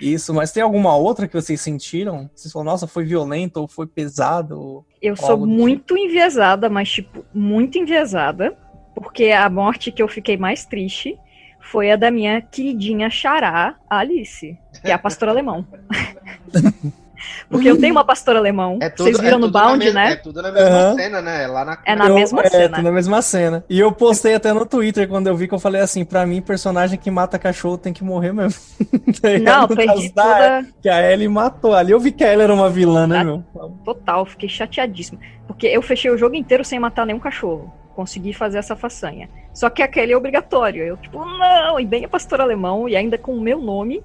[0.01, 2.31] Isso, mas tem alguma outra que vocês sentiram?
[2.35, 4.61] Vocês falaram, nossa, foi violento ou foi pesado?
[4.61, 8.57] ou- Eu sou do muito enviesada, mas, tipo, muito enviesada.
[8.95, 11.17] Porque a morte que eu fiquei mais triste
[11.61, 15.67] foi a da minha queridinha Xará, a Alice, que é a pastora alemão.
[17.51, 18.79] porque eu tenho uma pastora alemão.
[18.81, 20.13] É tudo, Vocês viram é no tudo na Bound, mesma- né?
[20.13, 20.95] É tudo na mesma Aham.
[20.97, 21.47] cena, né?
[21.47, 22.77] Lá na É na Eu- mesma é, cena.
[22.77, 23.65] tô na mesma cena.
[23.69, 26.41] E eu postei até no Twitter quando eu vi que eu falei assim, pra mim,
[26.41, 28.61] personagem que mata cachorro tem que morrer mesmo.
[29.21, 29.63] Tá Não?
[29.67, 30.67] No perdi da toda.
[30.83, 31.75] Que a Ellie matou.
[31.75, 33.25] Ali eu vi que a Ellie era uma vilã, né, Ah.
[33.25, 33.43] meu?
[33.85, 35.21] Total, fiquei chateadíssima.
[35.47, 37.73] Porque eu fechei o jogo inteiro sem matar nenhum cachorro.
[37.97, 39.29] Consegui fazer essa façanha.
[39.53, 40.85] Só que aquele é obrigatório.
[40.85, 44.03] Eu, tipo, não, e bem a pastor alemão, e ainda com o meu nome.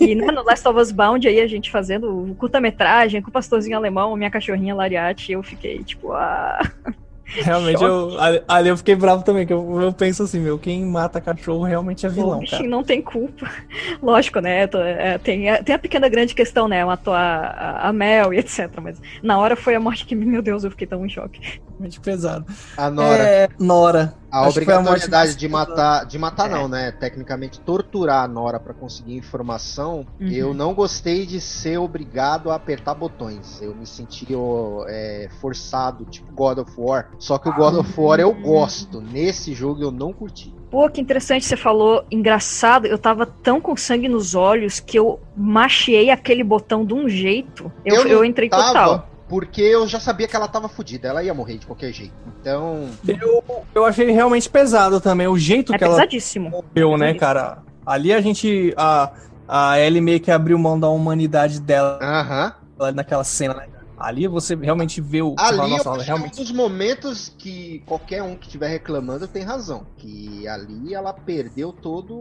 [0.00, 3.76] E né, no Last of Us Bound, aí a gente fazendo curta-metragem com o pastorzinho
[3.76, 6.58] alemão, minha cachorrinha Lariate, eu fiquei, tipo, ah.
[7.34, 11.18] Realmente, eu, ali, eu fiquei bravo também, que eu, eu penso assim, meu, quem mata
[11.20, 12.70] cachorro realmente é o vilão, bichinho cara.
[12.70, 13.50] não tem culpa.
[14.02, 14.66] Lógico, né?
[14.66, 16.84] tô- é, tem, a- tem a pequena grande questão, né?
[16.84, 18.70] Matou a, a, a Mel e etc.
[18.82, 21.40] Mas na hora foi a morte que, meu Deus, eu fiquei tão em choque.
[21.70, 22.44] Realmente pesado.
[22.76, 23.22] A Nora.
[23.24, 24.21] É, Nora.
[24.32, 26.54] A Acho obrigatoriedade de matar, de matar É.
[26.54, 26.90] não, né?
[26.90, 30.06] Tecnicamente torturar a Nora pra conseguir informação.
[30.18, 30.28] Uhum.
[30.28, 33.60] Eu não gostei de ser obrigado a apertar botões.
[33.60, 37.10] Eu me senti ó, é, forçado, tipo God of War.
[37.18, 39.02] Só que o God of War eu gosto.
[39.02, 40.54] Nesse jogo eu não curti.
[40.70, 42.02] Pô, que interessante você falou.
[42.10, 47.06] Engraçado, eu tava tão com sangue nos olhos que eu machiei aquele botão de um
[47.06, 47.70] jeito.
[47.84, 49.11] Eu, Eu eu entrei Tava, total.
[49.32, 51.08] Porque eu já sabia que ela tava fodida.
[51.08, 52.12] Ela ia morrer de qualquer jeito.
[52.38, 53.42] Então, Eu,
[53.74, 56.50] eu achei realmente pesado também, o jeito É que ela pesadíssimo.
[56.50, 57.62] morreu, né, cara?
[57.86, 58.74] Ali a gente.
[58.76, 59.10] A,
[59.48, 62.52] a Ellie meio que abriu mão da humanidade dela aham.
[62.94, 63.68] naquela cena, né?
[63.98, 65.34] Ali você realmente vê o.
[65.38, 66.36] Ali fala, eu Nossa, ela acho que é um realmente.
[66.36, 69.86] dos momentos que qualquer um que estiver reclamando tem razão.
[69.96, 72.12] Que ali ela perdeu todo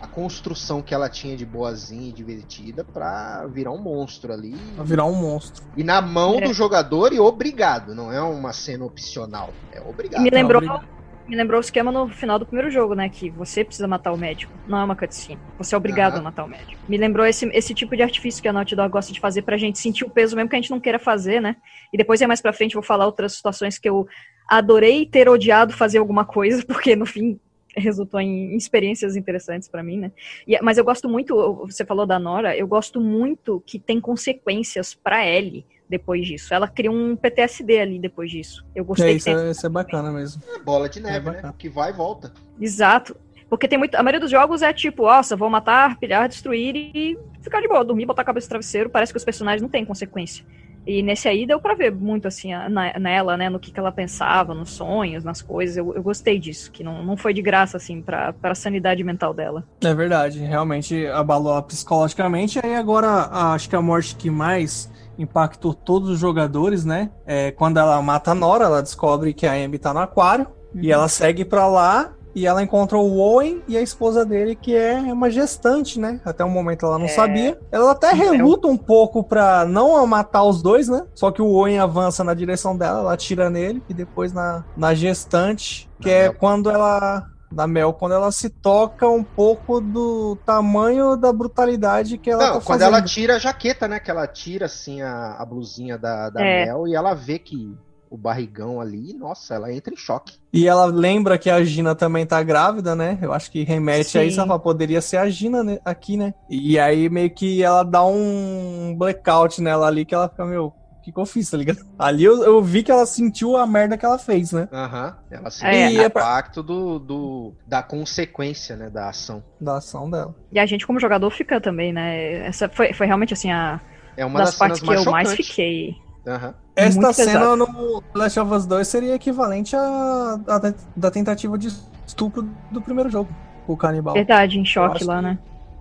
[0.00, 4.54] a construção que ela tinha de boazinha e divertida pra virar um monstro ali.
[4.76, 5.64] Vai virar um monstro.
[5.76, 6.42] E na mão É.
[6.42, 9.50] do jogador e obrigado, não é uma cena opcional.
[9.72, 10.22] É obrigado.
[10.22, 10.88] Me lembrou, obrigado.
[11.26, 13.08] me lembrou o esquema no final do primeiro jogo, né?
[13.08, 14.52] Que você precisa matar o médico.
[14.66, 15.38] Não é uma cutscene.
[15.58, 16.20] Você é obrigado Aham.
[16.20, 16.80] a matar o médico.
[16.88, 19.56] Me lembrou esse, esse tipo de artifício que a Naughty Dog gosta de fazer pra
[19.58, 21.56] gente sentir o peso, mesmo que a gente não queira fazer, né?
[21.92, 24.06] E depois, aí mais pra frente, eu vou falar outras situações que eu
[24.48, 27.38] adorei ter odiado fazer alguma coisa, porque no fim
[27.78, 30.12] resultou em experiências interessantes pra mim, né?
[30.46, 31.34] E- mas eu gosto muito,
[31.66, 36.52] você falou da Nora, eu gosto muito que tem consequências pra Ellie depois disso.
[36.52, 38.64] Ela cria um PTSD ali depois disso.
[38.74, 40.42] Eu gostei É, que isso, é, isso é bacana mesmo.
[40.54, 41.54] É bola de neve, É né?
[41.56, 42.32] Que vai e volta.
[42.60, 43.16] Exato.
[43.48, 43.94] Porque tem muito.
[43.94, 47.82] A maioria dos jogos é tipo, nossa, vou matar, pilhar, destruir e ficar de boa,
[47.82, 48.90] dormir, botar a cabeça no travesseiro.
[48.90, 50.44] Parece que os personagens não têm consequência.
[50.88, 53.50] E nesse aí deu pra ver muito assim na- nela, né?
[53.50, 55.76] No que, que ela pensava, nos sonhos, nas coisas.
[55.76, 59.34] Eu, eu gostei disso, que não, não foi de graça, assim, pra, pra sanidade mental
[59.34, 59.62] dela.
[59.84, 62.58] É verdade, realmente abalou psicologicamente.
[62.64, 67.10] Aí agora, acho que a morte que mais impactou todos os jogadores, né?
[67.26, 70.46] É quando ela mata a Nora, ela descobre que a Amy tá no aquário.
[70.74, 74.74] E ela segue pra lá e ela encontra o Owen e a esposa dele, que
[74.76, 76.20] é uma gestante, né?
[76.24, 77.08] Até o momento ela não É.
[77.08, 77.58] sabia.
[77.72, 78.14] Ela até É.
[78.14, 81.02] reluta um pouco pra não matar os dois, né?
[81.14, 84.94] Só que o Owen avança na direção dela, ela atira nele e depois na, na
[84.94, 86.34] gestante, que Na é Mel.
[86.38, 87.24] quando ela.
[87.50, 92.58] Da Mel, quando ela se toca um pouco do tamanho da brutalidade que ela Não,
[92.60, 93.98] tá quando ela tira a jaqueta, né?
[93.98, 96.66] Que ela tira assim a, a blusinha da, da É.
[96.66, 97.74] Mel e ela vê que
[98.10, 100.36] o barrigão ali, nossa, ela entra em choque.
[100.52, 103.18] E ela lembra que a Gina também tá grávida, né?
[103.20, 104.28] Eu acho que remete a Sim.
[104.28, 104.40] isso.
[104.40, 106.32] Ela fala, poderia ser a Gina né, aqui, né?
[106.48, 111.00] E aí meio que ela dá um blackout nela ali, que ela fica, meu, o
[111.02, 111.78] que, que eu fiz, tá ligado?
[111.98, 114.68] Ali eu, eu vi que ela sentiu a merda que ela fez, né?
[114.72, 115.16] Aham.
[115.30, 115.88] Ela sente É.
[115.88, 118.90] o E é pra- impacto do, do, da consequência, né?
[118.90, 119.42] Da ação.
[119.60, 120.34] Da ação dela.
[120.52, 122.46] E a gente, como jogador, fica também, né?
[122.46, 123.80] Essa foi, foi realmente assim a
[124.16, 125.94] É uma das das, partes que eu mais fiquei.
[126.26, 126.54] Aham.
[126.78, 127.56] Esta Muito cena pesado.
[127.56, 130.58] no Last of Us 2 seria equivalente à à
[130.96, 131.68] da, tentativa de
[132.06, 133.28] estupro do primeiro jogo,
[133.66, 134.14] o canibal.
[134.14, 135.38] Verdade, em choque lá, que- né?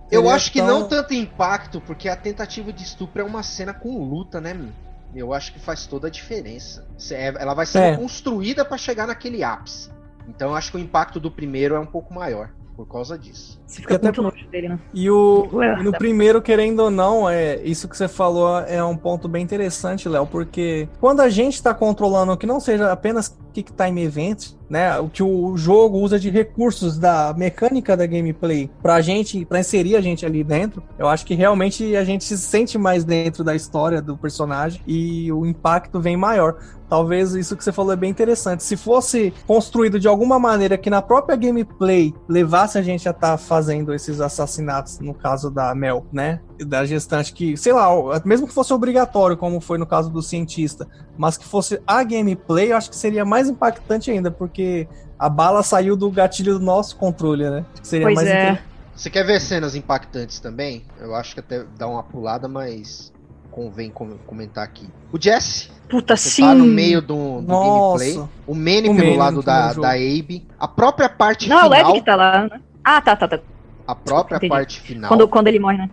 [0.09, 3.43] Eu Seria acho que tão- não tanto impacto, porque a tentativa de estupro é uma
[3.43, 4.69] cena com luta, né, meu?
[5.13, 6.85] Eu acho que faz toda a diferença.
[7.11, 7.97] É- Ela vai ser É.
[7.97, 9.89] construída pra chegar naquele ápice.
[10.27, 12.49] Então eu acho que o impacto do primeiro é um pouco maior.
[12.77, 13.59] Por causa disso.
[13.65, 14.79] Você fica até muito nojo dele, né?
[14.93, 18.83] E o Ué, e no primeiro, querendo ou não, é isso que você falou é
[18.83, 23.35] um ponto bem interessante, Léo, porque quando a gente tá controlando que não seja apenas
[23.51, 28.69] Kick Time Events, né, o que o jogo usa de recursos da mecânica da gameplay
[28.81, 32.37] pra gente, pra inserir a gente ali dentro, eu acho que realmente a gente se
[32.37, 36.57] sente mais dentro da história do personagem e o impacto vem maior.
[36.89, 38.63] Talvez isso que você falou é bem interessante.
[38.63, 43.37] Se fosse construído de alguma maneira que na própria gameplay levasse a gente a estar
[43.37, 46.39] fazendo esses assassinatos, no caso da Mel, né?
[46.65, 47.89] Da gestante, que, sei lá,
[48.23, 52.71] mesmo que fosse obrigatório, como foi no caso do cientista, mas que fosse a gameplay,
[52.71, 54.87] eu acho que seria mais impactante ainda, porque
[55.19, 57.65] a bala saiu do gatilho do nosso controle, né?
[57.73, 58.61] Acho que Seria Pois mais é.
[58.95, 60.83] Você quer ver cenas impactantes também?
[60.99, 63.13] Eu acho que até dá uma pulada, mas
[63.51, 64.89] convém com- comentar aqui.
[65.11, 66.41] O Jesse, Puta, você sim.
[66.41, 68.29] tá no meio do, do gameplay.
[68.45, 70.45] O Manny O pelo Manny lado da, da Abe.
[70.59, 71.89] A própria parte Não, é o final.
[71.91, 72.61] Ed que tá lá, né?
[72.83, 73.39] Ah, tá, tá, tá.
[73.85, 74.49] A própria Entendi.
[74.49, 75.07] parte final.
[75.07, 75.89] Quando, quando ele morre, né?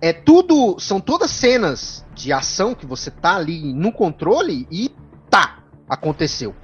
[0.00, 0.78] É tudo.
[0.78, 4.90] São todas cenas de ação que você tá ali no controle e
[5.30, 5.58] tá.
[5.88, 6.54] Aconteceu.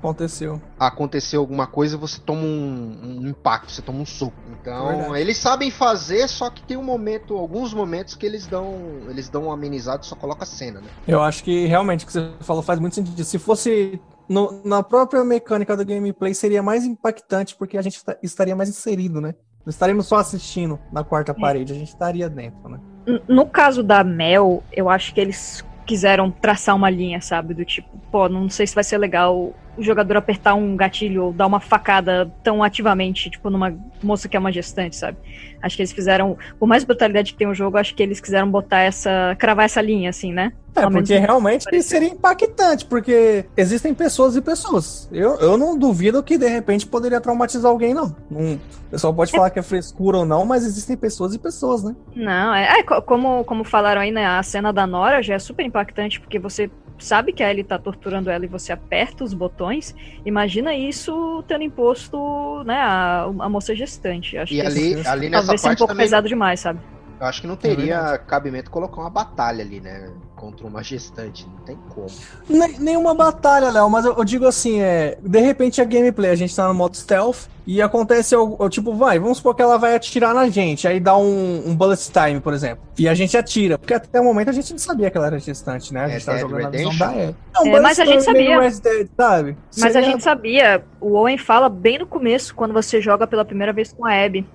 [0.00, 0.60] Aconteceu.
[0.78, 4.32] Aconteceu alguma coisa você toma um, um impacto, você toma um soco.
[4.60, 5.20] Então, Verdade.
[5.20, 8.74] eles sabem fazer, só que tem um momento, alguns momentos que eles dão.
[9.08, 10.86] Eles dão um amenizado e só coloca a cena, né?
[11.06, 13.22] Eu acho que realmente o que você falou faz muito sentido.
[13.22, 18.16] Se fosse no- na própria mecânica do gameplay, seria mais impactante, porque a gente ta-
[18.22, 19.34] estaria mais inserido, né?
[19.66, 22.80] Não estaríamos só assistindo na quarta parede, a gente estaria dentro, né?
[23.28, 27.52] No caso da Mel, eu acho que eles quiseram traçar uma linha, sabe?
[27.52, 31.32] Do tipo, pô, não sei se vai ser legal o jogador apertar um gatilho ou
[31.32, 35.18] dar uma facada tão ativamente, tipo, numa moça que é uma gestante, sabe?
[35.60, 38.48] Acho que eles fizeram, por mais brutalidade que tem o jogo, acho que eles quiseram
[38.48, 40.52] botar essa, cravar essa linha, assim, né?
[40.80, 45.08] É, porque realmente seria impactante, porque existem pessoas e pessoas.
[45.12, 48.14] Eu, eu não duvido que de repente poderia traumatizar alguém, não.
[48.30, 51.84] não o pessoal pode falar que é frescura ou não, mas existem pessoas e pessoas,
[51.84, 51.94] né?
[52.14, 54.26] Não, é, é, co- como, como falaram aí, né?
[54.26, 57.78] A cena da Nora já é super impactante, porque você sabe que a Ellie tá
[57.78, 59.94] torturando ela e você aperta os botões.
[60.26, 64.36] Imagina isso tendo imposto, né, a, a moça gestante.
[64.36, 66.04] Acho E que ali, esse- ali nessa talvez seja um parte pouco também.
[66.06, 66.80] pesado demais, sabe?
[67.20, 70.10] Eu acho que não teria cabimento colocar uma batalha ali, né?
[70.34, 71.46] Contra uma gestante.
[71.46, 72.06] Não tem como.
[72.48, 75.18] Nem- Nenhuma batalha, Léo, mas eu, eu digo assim, é.
[75.22, 78.94] De repente a gameplay, a gente tá no modo stealth e acontece o, o tipo,
[78.94, 82.40] vai, vamos supor que ela vai atirar na gente, aí dá um, um bullet time,
[82.40, 82.82] por exemplo.
[82.98, 85.38] E a gente atira, porque até o momento a gente não sabia que ela era
[85.38, 86.04] gestante, né?
[86.06, 87.26] A É gente tava Dead jogando na visão Redemption?
[87.52, 87.60] da.
[87.64, 88.58] Não, É, mas a gente sabia.
[88.70, 89.56] Dead, sabe?
[89.76, 93.44] Mas a Seria- gente sabia, o Owen fala bem no começo, quando você joga pela
[93.44, 94.46] primeira vez com a Abby.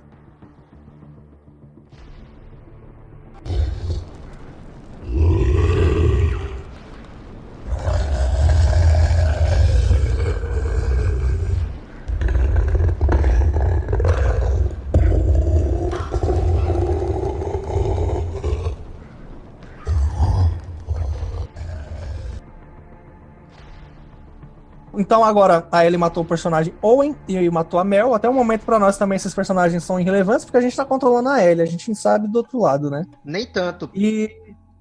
[24.99, 28.13] Então agora a Ellie matou o personagem Owen e aí matou a Mel.
[28.13, 31.29] Até o momento pra nós também esses personagens são irrelevantes porque a gente tá controlando
[31.29, 33.03] a Ellie, a gente não sabe do outro lado, né?
[33.23, 34.29] Nem tanto, E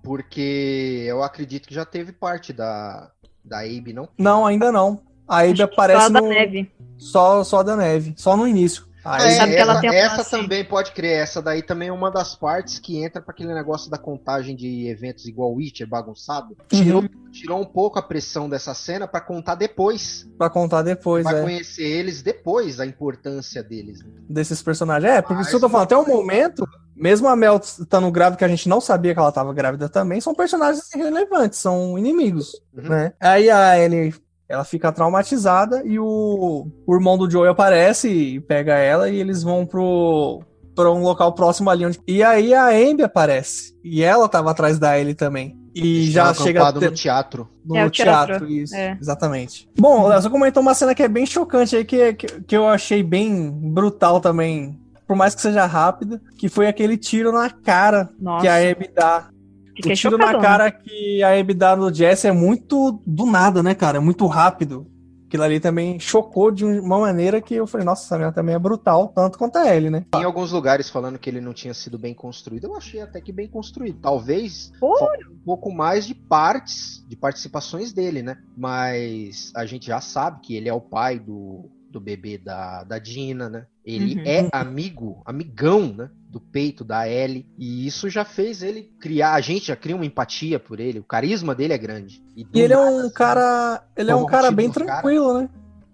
[0.02, 3.10] porque eu acredito que já teve parte da,
[3.44, 4.08] da Abe, não?
[4.18, 5.00] não, ainda não.
[5.26, 6.72] A que aparece só a da no neve.
[6.98, 8.84] só só da neve, só no início.
[9.04, 10.30] Ah, Aí é, sabe que essa, ela tem a essa face.
[10.30, 11.18] também pode crer.
[11.22, 14.86] Essa daí também é uma das partes que entra pra aquele negócio da contagem de
[14.88, 16.56] eventos igual Witcher bagunçado.
[16.68, 17.30] Tirou, Uhum.
[17.30, 20.26] tirou um pouco a pressão dessa cena pra contar depois.
[20.38, 24.02] Pra contar depois, Vai é, conhecer eles depois, a importância deles.
[24.02, 24.10] né?
[24.28, 25.12] desses personagens.
[25.12, 28.38] É, porque Mas isso eu tô falando, até o momento, mesmo a Mel estando grávida,
[28.38, 32.52] que a gente não sabia que ela tava grávida também, são personagens irrelevantes, são inimigos,
[32.74, 32.88] Uhum.
[32.88, 33.12] né?
[33.20, 34.14] Aí a Ellie,
[34.54, 39.42] ela fica traumatizada e o, o irmão do Joey aparece e pega ela e eles
[39.42, 40.42] vão pro
[40.74, 42.00] para um local próximo ali onde...
[42.06, 43.74] E aí a Amber aparece.
[43.84, 45.56] E ela tava atrás da Ellie também.
[45.74, 46.90] E já chega ter...
[46.90, 47.48] no teatro.
[47.64, 48.50] No É, teatro, teatro.
[48.50, 48.96] isso, É.
[49.00, 49.68] exatamente.
[49.78, 52.68] Bom, Léo, você comentou uma cena que é bem chocante aí, que, que, que eu
[52.68, 58.08] achei bem brutal também, por mais que seja rápida, que foi aquele tiro na cara
[58.20, 59.28] Nossa, que a Abby dá.
[59.76, 60.32] Fiquei o tiro chocadona.
[60.32, 63.98] na cara que a no Jesse é muito do nada, né, cara?
[63.98, 64.86] É muito rápido.
[65.26, 68.58] Aquilo ali também chocou de uma maneira que eu falei, nossa, essa menina também é
[68.58, 70.06] brutal, tanto quanto a Ellie, né?
[70.14, 73.32] Em alguns lugares falando que ele não tinha sido bem construído, eu achei até que
[73.32, 73.98] bem construído.
[74.00, 78.38] Talvez um pouco mais de partes, de participações dele, né?
[78.56, 82.98] Mas a gente já sabe que ele é o pai do, do bebê da, da
[82.98, 83.66] Dina, né?
[83.84, 84.22] Ele Uhum.
[84.26, 86.10] é amigo, amigão, né?
[86.28, 87.46] Do peito da Ellie.
[87.58, 89.34] E isso já fez ele criar.
[89.34, 90.98] A gente já cria uma empatia por ele.
[90.98, 92.20] O carisma dele é grande.
[92.20, 93.82] do E ele é nada, um assim, cara.
[93.96, 94.86] Ele é um cara bem nos cara.
[94.92, 95.48] tranquilo, né?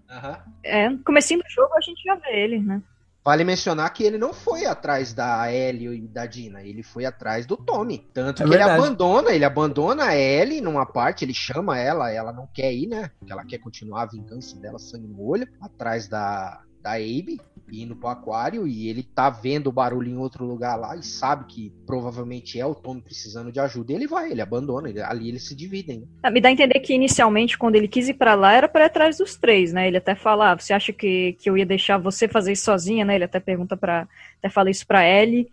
[0.09, 0.37] aham.
[0.63, 2.81] É, no comecinho do jogo a gente já vê ele, né?
[3.23, 7.45] Vale mencionar que ele não foi atrás da Ellie e da Dina, ele foi atrás
[7.45, 8.09] do Tommy.
[8.11, 8.71] Tanto é que verdade.
[8.71, 12.87] ele abandona, ele abandona a Ellie numa parte, ele chama ela, ela não quer ir,
[12.87, 13.11] né?
[13.19, 17.39] Porque ela quer continuar a vingança dela, sangue no olho, atrás da, da Abe
[17.71, 21.45] indo pro aquário e ele tá vendo o barulho em outro lugar lá e sabe
[21.45, 23.91] que provavelmente é o Tommy precisando de ajuda.
[23.91, 26.07] E ele vai, ele abandona, ele, ali eles se dividem.
[26.23, 26.29] Né?
[26.29, 29.17] Me dá a entender que inicialmente, quando ele quis ir para lá, era para atrás
[29.17, 29.87] dos três, né?
[29.87, 33.05] Ele até fala, ah, você acha que, que eu ia deixar você fazer isso sozinha,
[33.05, 33.15] né?
[33.15, 34.07] Ele até pergunta para
[34.39, 35.47] até fala isso pra Ellie.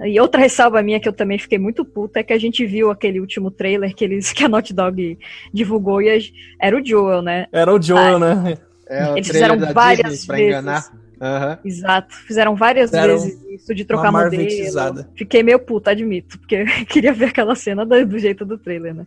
[0.00, 2.90] E outra ressalva minha que eu também fiquei muito puta é que a gente viu
[2.90, 5.18] aquele último trailer que, eles, que a Naughty Dog
[5.52, 7.46] divulgou e era o Joel, né?
[7.52, 8.58] Era o Joel, né?
[8.88, 10.26] É, eles fizeram várias vezes.
[10.26, 10.92] Pra enganar.
[11.20, 11.58] Uhum.
[11.64, 12.14] Exato.
[12.14, 15.06] Fizeram várias Fizeram vezes isso de trocar modelo.
[15.16, 19.06] Fiquei meio puta, admito, porque queria ver aquela cena do, do jeito do trailer, né?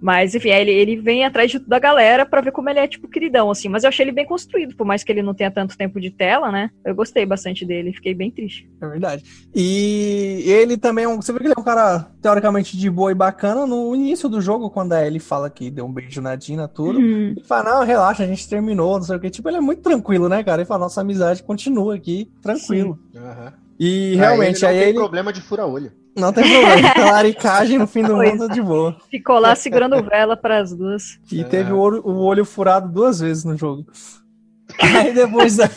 [0.00, 3.08] Mas, enfim, ele, ele vem atrás de, da galera para ver como ele é, tipo,
[3.08, 3.68] queridão, assim.
[3.68, 6.10] Mas eu achei ele bem construído, por mais que ele não tenha tanto tempo de
[6.10, 6.70] tela, né?
[6.84, 8.68] Eu gostei bastante dele, fiquei bem triste.
[8.80, 9.24] É verdade.
[9.54, 11.16] E ele também é um.
[11.16, 13.66] Você vê que ele é um cara, teoricamente, de boa e bacana.
[13.66, 16.98] No início do jogo, quando a Ellie fala que deu um beijo na Dina, tudo.
[16.98, 17.30] Uhum.
[17.30, 19.30] Ele fala, não, relaxa, a gente terminou, não sei o que.
[19.30, 20.60] Tipo, ele é muito tranquilo, né, cara?
[20.62, 22.98] Ele fala, nossa amizade continua aqui, tranquilo.
[23.14, 23.52] Uhum.
[23.78, 24.76] E realmente, aí ele.
[24.76, 24.98] Não aí tem ele...
[24.98, 25.92] problema de fura-olho.
[26.16, 26.94] Não tem problema.
[27.12, 28.96] Laricagem no fim do mundo de boa.
[29.10, 31.18] Ficou lá segurando vela para as duas.
[31.30, 31.44] E é.
[31.44, 33.84] teve o olho, o olho furado duas vezes no jogo.
[34.80, 35.68] Aí depois da.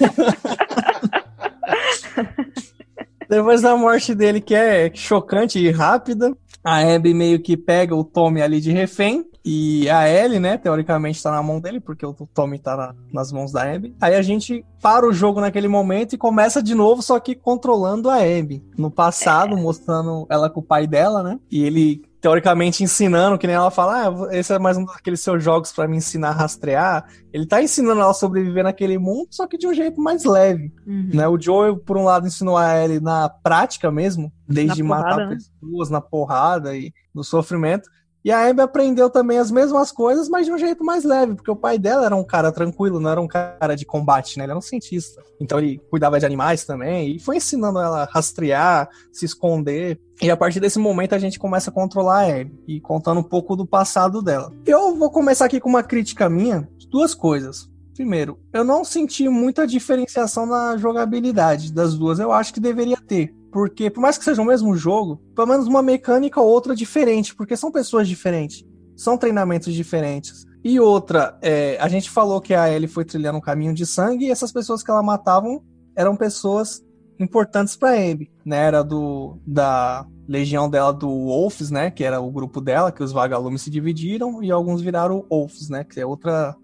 [3.29, 8.03] depois da morte dele, que é chocante e rápida, a Abby meio que pega o
[8.03, 9.25] Tommy ali de refém.
[9.51, 13.31] E a Ellie, né, teoricamente tá na mão dele, porque o Tommy tá na, nas
[13.31, 13.95] mãos da Abby.
[13.99, 18.11] Aí a gente para o jogo naquele momento e começa de novo, só que controlando
[18.11, 18.63] a Abby.
[18.77, 19.59] No passado, é.
[19.59, 21.39] mostrando ela com o pai dela, né?
[21.49, 25.43] E ele teoricamente ensinando, que nem ela fala, ah, esse é mais um daqueles seus
[25.43, 27.07] jogos para me ensinar a rastrear.
[27.33, 30.71] Ele tá ensinando ela a sobreviver naquele mundo, só que de um jeito mais leve,
[30.85, 31.09] uhum.
[31.11, 31.27] né?
[31.27, 35.29] O Joel, por um lado, ensinou a Ellie na prática mesmo, desde na matar porrada,
[35.29, 35.37] né?
[35.59, 37.89] pessoas, na porrada e no sofrimento.
[38.23, 41.51] E a Abby aprendeu também as mesmas coisas, mas de um jeito mais leve, porque
[41.51, 44.43] o pai dela era um cara tranquilo, não era um cara de combate, né?
[44.43, 45.23] Ele era um cientista.
[45.39, 49.99] Então ele cuidava de animais também e foi ensinando ela a rastrear, se esconder.
[50.21, 53.23] E a partir desse momento a gente começa a controlar a Abby e contando um
[53.23, 54.51] pouco do passado dela.
[54.65, 57.69] Eu vou começar aqui com uma crítica minha duas coisas.
[57.93, 62.19] Primeiro, eu não senti muita diferenciação na jogabilidade das duas.
[62.19, 63.35] Eu acho que deveria ter.
[63.51, 67.35] Porque, por mais que seja o mesmo jogo, pelo menos uma mecânica ou outra diferente,
[67.35, 68.63] porque são pessoas diferentes,
[68.95, 70.45] são treinamentos diferentes.
[70.63, 74.25] E outra, é, a gente falou que a Ellie foi trilhando um caminho de sangue
[74.25, 75.63] e essas pessoas que ela matavam
[75.95, 76.83] eram pessoas
[77.19, 78.57] importantes para Abby, né?
[78.57, 81.91] Era do da legião dela do Wolves, né?
[81.91, 85.83] Que era o grupo dela, que os vagalumes se dividiram e alguns viraram Wolves, né?
[85.83, 86.55] Que é outra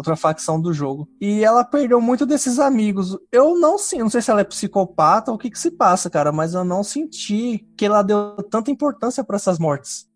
[0.00, 1.08] outra facção do jogo.
[1.20, 3.16] E ela perdeu muito desses amigos.
[3.30, 6.10] Eu não sei, não sei se ela é psicopata ou o que que se passa,
[6.10, 10.08] cara, mas eu não senti que ela deu tanta importância para essas mortes.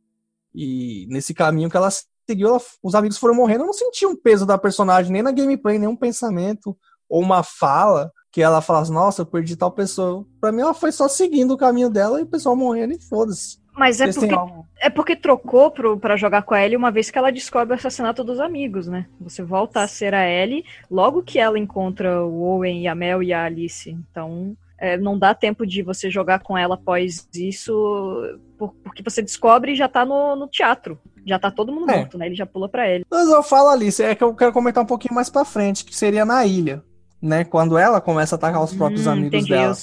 [0.54, 1.90] E nesse caminho que ela
[2.28, 5.32] seguiu, ela, os amigos foram morrendo, eu não senti um peso da personagem, nem na
[5.32, 6.76] gameplay, nem um pensamento
[7.08, 10.26] ou uma fala que ela falasse, nossa, eu perdi tal pessoa.
[10.40, 13.58] Pra mim, ela foi só seguindo o caminho dela e o pessoal morrendo e foda-se.
[13.76, 14.34] Mas é porque,
[14.80, 17.76] é porque trocou pro, pra jogar com a Ellie uma vez que ela descobre o
[17.76, 19.06] assassinato dos amigos, né?
[19.20, 23.22] Você volta a ser a Ellie logo que ela encontra o Owen e a Mel
[23.22, 23.90] e a Alice.
[23.90, 28.38] Então, é, não dá tempo de você jogar com ela após isso,
[28.84, 30.98] porque você descobre e já tá no, no teatro.
[31.26, 31.96] Já tá todo mundo é.
[31.96, 32.26] morto, né?
[32.26, 33.04] Ele já pula pra ele.
[33.10, 35.96] Mas eu falo, Alice, é que eu quero comentar um pouquinho mais pra frente, que
[35.96, 36.82] seria na ilha,
[37.20, 37.44] né?
[37.44, 39.50] Quando ela começa a atacar os próprios hum, amigos entendi.
[39.50, 39.74] dela.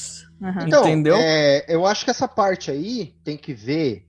[0.41, 0.67] Uhum.
[0.67, 1.15] Então, Entendeu?
[1.15, 4.07] É, eu acho que essa parte aí tem que ver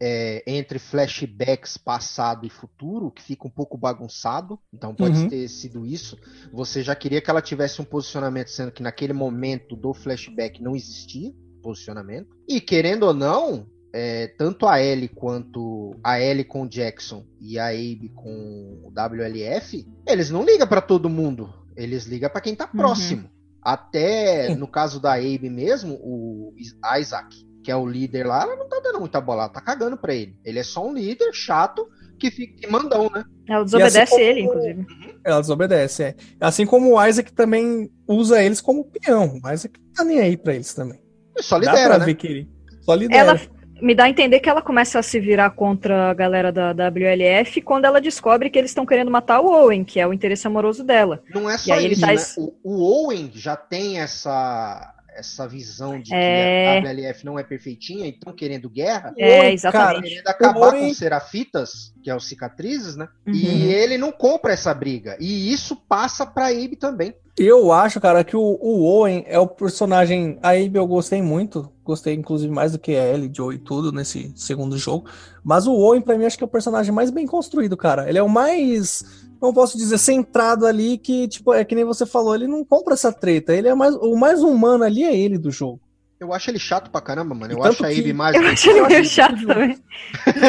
[0.00, 4.58] é, entre flashbacks passado e futuro, que fica um pouco bagunçado.
[4.72, 5.28] Então pode uhum.
[5.28, 6.18] ter sido isso.
[6.52, 10.76] Você já queria que ela tivesse um posicionamento, sendo que naquele momento do flashback não
[10.76, 12.36] existia posicionamento.
[12.48, 17.58] E querendo ou não, é, tanto a Ellie quanto a Ellie com o Jackson e
[17.58, 21.52] a Abe com o WLF, eles não ligam para todo mundo.
[21.76, 23.30] Eles ligam para quem tá uhum.
[23.62, 26.54] Até no caso da Abe mesmo, o
[26.98, 29.96] Isaac, que é o líder lá, ela não tá dando muita bola, ela tá cagando
[29.96, 30.36] pra ele.
[30.44, 31.86] Ele é só um líder chato
[32.18, 33.24] que fica que mandão, né?
[33.48, 34.22] Ela desobedece assim como...
[34.24, 34.80] ele, inclusive.
[34.80, 35.20] Uhum.
[35.24, 36.14] Ela desobedece, é.
[36.40, 39.40] Assim como o Isaac também usa eles como peão.
[39.42, 41.00] O Isaac tá nem aí pra eles também.
[41.38, 42.04] Só lidera, Dá pra né?
[42.04, 42.48] ver que ele
[42.82, 43.30] só lidera.
[43.30, 43.40] Ela
[43.82, 47.60] me dá a entender que ela começa a se virar contra a galera da WLF
[47.62, 50.84] quando ela descobre que eles estão querendo matar o Owen, que é o interesse amoroso
[50.84, 51.20] dela.
[51.34, 52.06] Não é só isso, tá...
[52.06, 52.14] né?
[52.38, 56.80] o, o, Owen já tem essa essa visão de É.
[56.80, 59.12] que a WLF não é perfeitinha e estão querendo guerra.
[59.18, 60.08] É, Oi, exatamente.
[60.08, 60.80] Querendo acabar Oi.
[60.80, 63.08] com serafitas, que é os cicatrizes, né?
[63.26, 63.34] Uhum.
[63.34, 65.16] E ele não compra essa briga.
[65.20, 67.14] E isso passa pra Abe também.
[67.36, 70.38] Eu acho, cara, que o, o Owen é o personagem.
[70.42, 71.72] A Abby eu gostei muito.
[71.82, 75.08] Gostei, inclusive, mais do que a Ellie, Joe e tudo nesse segundo jogo.
[75.42, 78.08] Mas o Owen, pra mim, acho que é o personagem mais bem construído, cara.
[78.08, 79.02] Ele é o mais.
[79.40, 82.94] Não posso dizer centrado ali, que, tipo, é que nem você falou, ele não compra
[82.94, 83.54] essa treta.
[83.54, 83.94] Ele é mais.
[83.94, 85.80] O mais humano ali é ele do jogo.
[86.20, 87.52] Eu acho ele chato pra caramba, mano.
[87.54, 88.36] Eu Tanto acho a que- Abe mais.
[88.36, 89.78] Eu acho ele Eu meio acho chato também.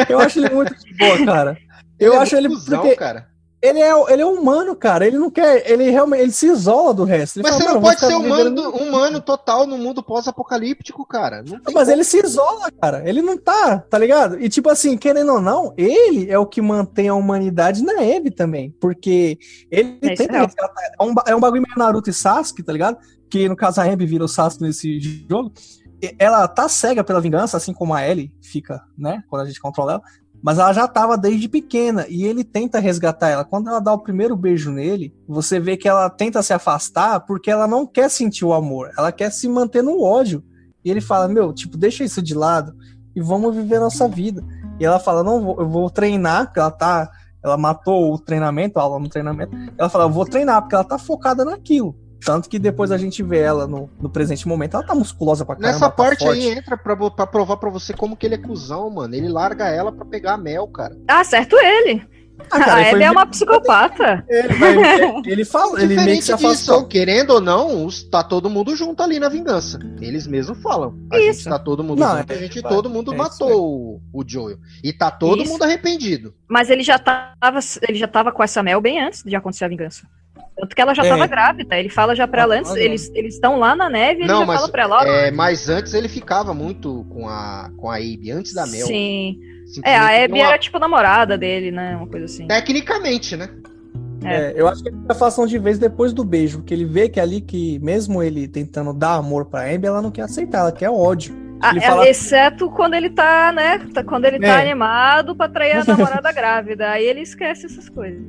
[0.08, 1.58] Eu acho ele muito de boa, cara.
[1.98, 2.48] Eu é acho ele.
[2.48, 3.28] cuzão, porque cara.
[3.66, 5.06] Ele é, ele é humano, cara.
[5.06, 5.68] Ele não quer.
[5.70, 6.20] Ele realmente.
[6.22, 7.38] Ele se isola do resto.
[7.38, 9.78] Ele Mas fala, você não "Mano, eu vou pode ser humano, do- humano total no
[9.78, 11.38] mundo pós-apocalíptico, cara.
[11.38, 11.90] Não tem Mas como.
[11.90, 13.08] ele se isola, cara.
[13.08, 14.40] Ele não tá, tá ligado?
[14.40, 18.30] E tipo assim, querendo ou não, ele é o que mantém a humanidade na Eve
[18.30, 18.74] também.
[18.80, 19.38] Porque
[19.70, 20.48] ele É, tem é real.
[21.00, 22.98] é um, é um bagulho meio Naruto e Sasuke, tá ligado?
[23.30, 24.98] Que no caso a Eve vira o Sasuke nesse
[25.28, 25.52] jogo.
[26.02, 29.22] E Ela tá cega pela vingança, assim como a Ellie fica, né?
[29.28, 30.02] Quando a gente controla ela.
[30.44, 33.46] Mas ela já tava desde pequena e ele tenta resgatar ela.
[33.46, 37.50] Quando ela dá o primeiro beijo nele, você vê que ela tenta se afastar porque
[37.50, 40.44] ela não quer sentir o amor, ela quer se manter no ódio.
[40.84, 42.76] E ele fala: Meu, tipo, deixa isso de lado
[43.16, 44.44] e vamos viver nossa vida.
[44.78, 47.10] E ela fala: Não, eu vou treinar, porque ela tá.
[47.42, 49.56] Ela matou o treinamento, a aula no treinamento.
[49.78, 51.96] Ela fala: Eu vou treinar, porque ela tá focada naquilo.
[52.24, 55.56] Tanto que depois a gente vê ela no, no presente momento, ela tá musculosa pra
[55.56, 55.72] caramba.
[55.72, 56.40] Nessa tá parte forte.
[56.40, 59.14] aí entra pra, pra provar pra você como que ele é cuzão, mano.
[59.14, 60.96] Ele larga ela pra pegar mel, cara.
[61.08, 62.06] Ah, certo ele.
[62.50, 64.24] Ah, cara, a ele foi é uma psicopata.
[64.28, 68.24] Ele, vai- ele fala, ele meio que se Diferente disso, querendo ou não, os- tá
[68.24, 69.78] todo mundo junto ali na vingança.
[70.00, 70.98] Eles mesmos falam.
[71.12, 71.48] A gente Isso.
[71.48, 72.74] tá todo mundo Não, junto, é a gente verdade.
[72.74, 74.58] todo mundo É matou o, o Joel.
[74.82, 75.52] E tá todo Isso.
[75.52, 76.34] mundo arrependido.
[76.48, 79.68] Mas ele já tava, ele já tava com essa Mel bem antes de acontecer a
[79.68, 80.04] vingança.
[80.56, 81.08] Tanto que ela já É.
[81.08, 81.76] tava grávida.
[81.78, 82.70] Ele fala já pra ela antes.
[82.70, 82.80] Ah, não.
[82.80, 85.06] Eles eles estão lá na neve e ele Não, já mas, fala pra ela.
[85.08, 88.86] É, mas antes ele ficava muito com a, com a Abe, antes da Mel.
[88.86, 89.38] Sim.
[89.66, 91.96] Simplesmente É, a Abby uma- era tipo namorada dele, né?
[91.96, 92.46] Uma coisa assim.
[92.46, 93.48] Tecnicamente, né?
[94.22, 97.08] É, eu acho que ele se afastam de vez depois do beijo, porque ele vê
[97.10, 100.72] que ali que, mesmo ele tentando dar amor pra Abby, ela não quer aceitar, ela
[100.72, 101.34] quer ódio.
[101.70, 103.78] Ele é, fala- Exceto quando ele tá, né?
[103.92, 104.60] tá- Quando ele tá É.
[104.62, 105.84] animado pra trair a
[106.20, 106.90] namorada grávida.
[106.90, 108.20] Aí ele esquece essas coisas.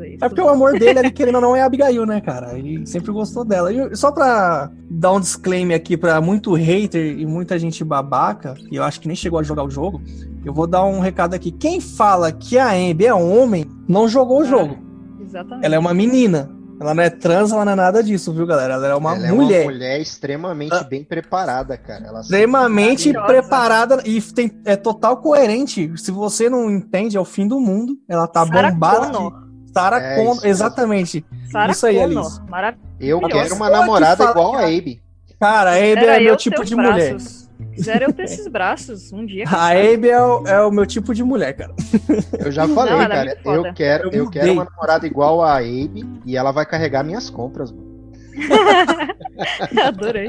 [0.00, 0.18] Aí.
[0.20, 2.58] É porque o amor dele, ali, querendo ou não, é a Abigail, né, cara?
[2.58, 3.72] Ele sempre gostou dela.
[3.72, 8.76] E só pra dar um disclaimer aqui pra muito hater e muita gente babaca, e
[8.76, 10.02] eu acho que nem chegou a jogar o jogo,
[10.44, 11.52] eu vou dar um recado aqui.
[11.52, 14.78] Quem fala que a Amber é homem, não jogou o Ah, jogo.
[15.22, 15.64] Exatamente.
[15.66, 16.50] Ela é uma menina.
[16.80, 18.74] Ela não é trans, ela não é nada disso, viu, galera?
[18.74, 19.58] Ela é uma Ela mulher.
[19.60, 20.82] é uma mulher extremamente Ah.
[20.82, 22.06] bem preparada, cara.
[22.06, 25.92] Ela extremamente preparada e tem, é total coerente.
[25.98, 27.98] Se você não entende, é o fim do mundo.
[28.08, 29.06] Ela tá Sarah bombada.
[29.10, 29.30] Connor.
[29.30, 31.24] de- Sarah É, Connor, exatamente.
[31.52, 32.24] Sarah Isso aí, Connor.
[32.24, 32.40] Alice.
[32.48, 32.90] Maravilhosa.
[32.98, 35.02] Eu quero uma namorada fala igual a Abe.
[35.38, 37.16] Cara, a Quisera é meu eu tipo de os mulher.
[37.80, 39.44] Quisera eu ter esses braços um dia.
[39.48, 39.70] A?
[39.70, 41.74] Abby é o, é o meu tipo de mulher, cara.
[42.38, 43.40] Eu já Não, falei, ela é cara.
[43.42, 43.68] foda.
[43.68, 47.30] Eu quero, Eu eu quero uma namorada igual a Abe e ela vai carregar minhas
[47.30, 47.90] compras, mano.
[49.84, 50.28] Adorei.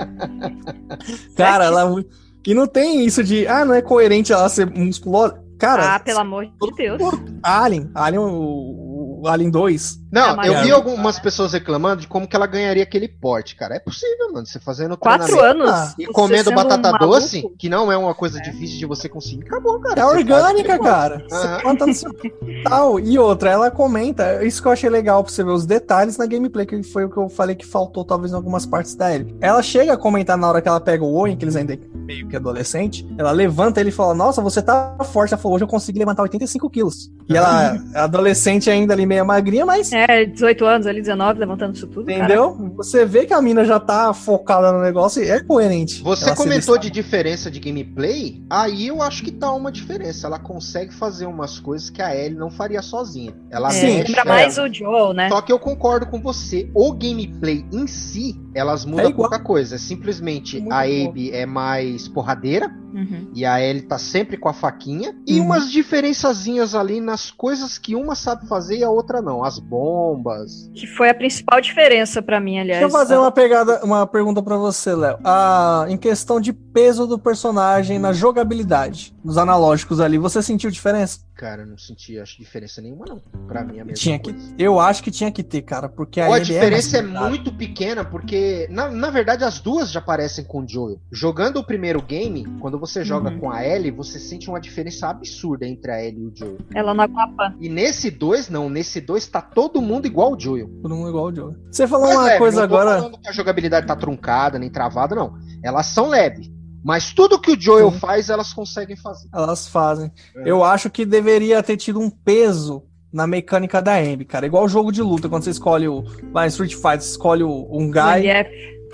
[1.36, 2.04] Cara, ela.
[2.46, 5.40] E não tem isso de, ah, não é coerente ela ser musculosa.
[5.60, 7.00] Cara, ah, pelo amor de Deus.
[7.44, 8.91] Alien, Alien, o,
[9.22, 10.00] o Alien 2.
[10.12, 13.76] Não, É, eu vi algumas pessoas reclamando de como que ela ganharia aquele porte, cara.
[13.76, 14.46] É possível, mano.
[14.46, 15.94] Você fazendo Quatro anos.
[15.98, 17.06] e você comendo batata um maluco.
[17.20, 19.44] doce, que não é uma coisa difícil de você conseguir.
[19.46, 20.02] Acabou, cara.
[20.02, 21.24] É Você orgânica, faz cara.
[21.30, 21.60] Você Aham.
[21.62, 23.00] planta no seu quintal.
[23.00, 24.44] E outra, ela comenta.
[24.44, 27.10] Isso que eu achei legal pra você ver os detalhes na gameplay, que foi o
[27.10, 29.36] que eu falei que faltou, talvez, em algumas partes da Ellie.
[29.40, 31.80] Ela chega a comentar na hora que ela pega o Owen, que eles ainda é
[31.94, 33.08] meio que adolescente.
[33.18, 35.34] Ela levanta ele e fala: Nossa, você tá forte.
[35.34, 37.10] Ela falou: Hoje eu consegui levantar 85 quilos.
[37.30, 39.92] E ela é adolescente ainda ali, meio magrinha, mas.
[39.92, 42.10] É, 18 anos ali, 19, levantando isso tudo.
[42.10, 42.56] Entendeu?
[42.78, 46.02] Você vê que a mina já tá focada no negócio e é coerente.
[46.02, 50.28] Você comentou de diferença de gameplay, aí eu acho que tá uma diferença.
[50.28, 53.34] Ela consegue fazer umas coisas que a Ellie não faria sozinha.
[53.50, 55.30] Ela É, Sim, mexe, lembra mais o Joel, né?
[55.30, 56.70] Só que eu concordo com você.
[56.74, 59.78] O gameplay em si, elas mudam É pouca coisa.
[59.78, 60.82] Simplesmente Muito a.
[60.82, 63.32] Abe é mais porradeira Uhum.
[63.34, 65.16] e a Ellie tá sempre com a faquinha.
[65.26, 65.46] E Uhum.
[65.46, 69.44] umas diferençazinhas ali nas coisas que uma sabe fazer e a outra não.
[69.44, 70.70] As bombas.
[70.74, 72.82] Que foi a principal diferença pra mim, aliás.
[72.82, 75.18] Deixa eu fazer uma, pegada, uma pergunta pra você, Léo.
[75.24, 81.20] Ah, em questão de peso do personagem na jogabilidade, nos analógicos ali, você sentiu diferença?
[81.36, 83.20] Cara, eu não senti acho diferença nenhuma, não.
[83.48, 84.54] Pra mim, é a mesma Tinha que, coisa.
[84.60, 87.30] eu acho que tinha que ter, cara, porque a, Ou a Abby diferença é, pesada.
[87.30, 91.00] muito pequena, porque, na, na verdade, as duas já parecem com o Joel.
[91.12, 93.40] Jogando o primeiro game, quando você joga Uhum.
[93.40, 96.58] com a Ellie, você sente uma diferença absurda entre a Ellie e o Joel.
[96.76, 97.56] Ela na capa.
[97.60, 98.70] E nesse dois, não.
[98.70, 100.70] Nesse dois tá todo mundo igual o Joel.
[100.82, 101.56] Todo mundo igual o Joe.
[101.72, 102.98] Você falou Mas uma leve, coisa não tô agora.
[103.00, 105.34] falando que a jogabilidade tá truncada, nem travada, não.
[105.64, 106.52] Elas são leves.
[106.84, 108.00] Mas tudo que o Joel Sim.
[108.00, 109.28] faz, elas conseguem fazer.
[109.34, 110.12] Elas fazem.
[110.36, 110.50] É.
[110.50, 114.46] Eu acho que deveria ter tido um peso na mecânica da Ambi, cara.
[114.46, 116.04] Igual o jogo de luta, quando você escolhe o.
[116.34, 118.50] Lá em Street Fighter, você escolhe o, um Guy Zangief.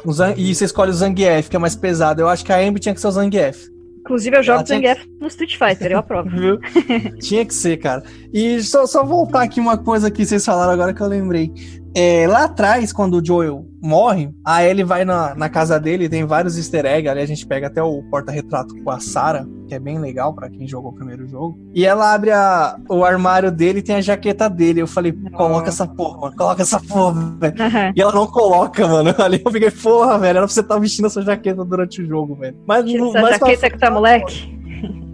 [0.05, 2.21] um Zan- e você escolhe o Zangief, que é mais pesado.
[2.21, 3.67] Eu acho que a Ambi tinha que ser o Zangief.
[4.01, 6.29] Inclusive, eu jogo Zangief no Street Fighter, eu aprovo.
[6.31, 6.59] Viu?
[7.19, 8.03] tinha que ser, cara.
[8.33, 11.51] E só, só voltar aqui uma coisa que vocês falaram agora que eu lembrei.
[11.99, 16.23] É, lá atrás, quando o Joel morre, a Ellie vai na, na casa dele, tem
[16.25, 19.79] vários easter eggs, ali a gente pega até o porta-retrato com a Sarah, que é
[19.79, 21.57] bem legal pra quem jogou o primeiro jogo.
[21.73, 24.79] E ela abre a- o armário dele e tem a jaqueta dele.
[24.81, 27.55] Eu falei, coloca essa porra, mano, coloca essa porra, velho.
[27.61, 27.93] Aham.
[27.95, 29.13] E ela não coloca, mano.
[29.17, 32.35] Ali eu fiquei, porra, velho, era pra você estar vestindo essa jaqueta durante o jogo,
[32.35, 32.55] velho.
[32.67, 34.55] Mas essa pra jaqueta que tá moleque.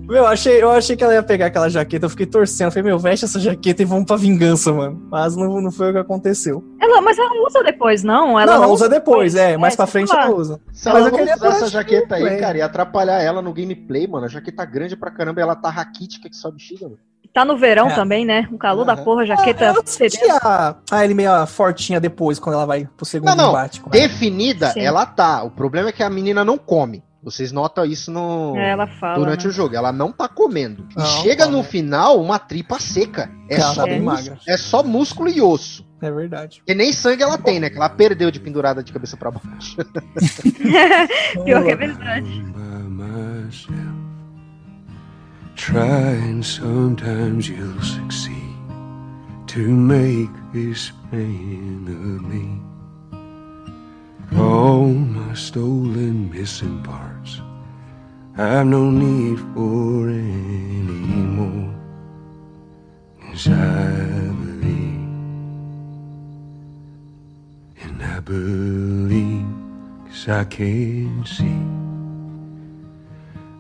[0.06, 2.68] Meu, eu achei, eu achei que ela ia pegar aquela jaqueta, eu fiquei torcendo.
[2.68, 5.02] Eu falei, meu, veste essa jaqueta e vamos pra vingança, mano.
[5.10, 6.64] Mas não, não foi o que aconteceu.
[6.82, 8.40] Ela, mas ela usa depois, não?
[8.40, 10.60] Ela não, usa depois, é, mais pra sei frente ela usa.
[10.72, 14.06] Se Mas ela eu não usar essa jaqueta aí, cara, ia atrapalhar ela no gameplay,
[14.08, 14.26] mano.
[14.26, 17.00] A jaqueta grande pra caramba, ela tá raquítica que só bexiga, mano.
[17.34, 17.96] Tá no verão É.
[17.96, 18.48] também, né?
[18.52, 19.04] Um calor da Aham.
[19.04, 19.90] porra, jaqueta Eu fedendo.
[19.90, 23.50] senti a, a ele meio fortinha depois, quando ela vai pro segundo Não, não.
[23.58, 23.70] ela.
[23.90, 24.82] Definida, Sim.
[24.82, 25.42] ela tá.
[25.44, 27.02] O problema é que a menina não come.
[27.24, 28.56] Vocês notam isso no.
[28.58, 29.18] É, ela fala.
[29.18, 29.50] Durante né?
[29.50, 30.86] o jogo, ela não tá comendo.
[30.92, 31.56] E Não, chega come.
[31.56, 33.32] no final uma tripa seca.
[33.50, 35.88] É, Ela só bem músculo, é só músculo e osso.
[36.02, 36.62] É verdade.
[36.68, 37.70] E nem sangue ela tem, né?
[37.70, 39.78] Que ela perdeu de pendurada de cabeça pra baixo.
[41.46, 42.44] Pior que é verdade.
[45.56, 48.34] Try and sometimes you'll succeed
[49.48, 52.73] to make this man of me.
[54.36, 57.40] All my stolen missing parts,
[58.36, 61.74] I've no need for any more.
[63.22, 63.92] Cause I
[64.42, 65.08] believe,
[67.84, 69.46] and I believe,
[70.08, 71.62] cause I can see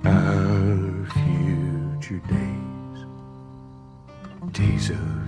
[0.06, 3.06] our future days,
[4.52, 5.23] days of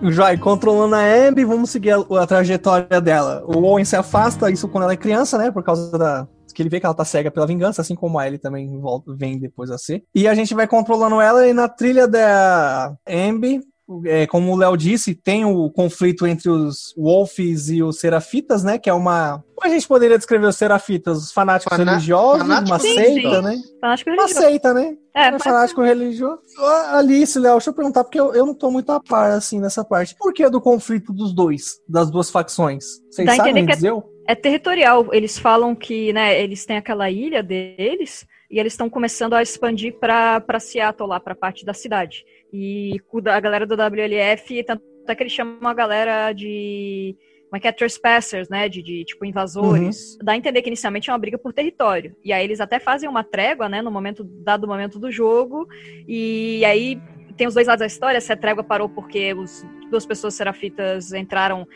[0.00, 3.42] E controlando a Abby, vamos seguir a, a trajetória dela.
[3.44, 5.50] O Owen se afasta, isso quando ela é criança, né?
[5.50, 6.28] Por causa da.
[6.54, 9.14] Que ele vê que ela tá cega pela vingança, assim como a Ellie também volta,
[9.14, 10.02] vem depois a ser.
[10.14, 13.60] E a gente vai controlando ela e na trilha da Ambi,
[14.04, 18.78] é, como o Léo disse, tem o conflito entre os Wolves e os Serafitas, né?
[18.78, 19.42] Que é uma.
[19.54, 21.18] Como a gente poderia descrever os Serafitas?
[21.18, 23.42] Os fanáticos Fana- religiosos, fanáticos uma Sim, seita, sim.
[23.42, 23.56] né?
[23.80, 24.46] Fanático Uma religioso.
[24.46, 24.96] seita, né?
[25.14, 26.38] É, É fanático religioso.
[26.58, 29.58] Ah, Alice, Léo, deixa eu perguntar, porque eu, eu não tô muito a par, assim,
[29.60, 30.14] nessa parte.
[30.16, 32.84] Por que do conflito dos dois, das duas facções?
[33.10, 33.92] Vocês Dá sabem é- dizer?
[34.28, 35.08] é territorial.
[35.12, 39.98] Eles falam que, né, eles têm aquela ilha deles e eles estão começando a expandir
[39.98, 42.24] para para Seattle lá, para parte da cidade.
[42.52, 47.16] E a galera do WLF, tanto é que eles chamam a galera de
[47.48, 50.18] como é que é trespassers, né, de, de tipo invasores.
[50.22, 52.14] Dá a entender que inicialmente é uma briga por território.
[52.22, 55.66] E aí eles até fazem uma trégua, né, no momento dado momento do jogo.
[56.06, 57.00] E aí
[57.36, 61.12] tem os dois lados da história, se a trégua parou porque os duas pessoas serafitas
[61.12, 61.66] entraram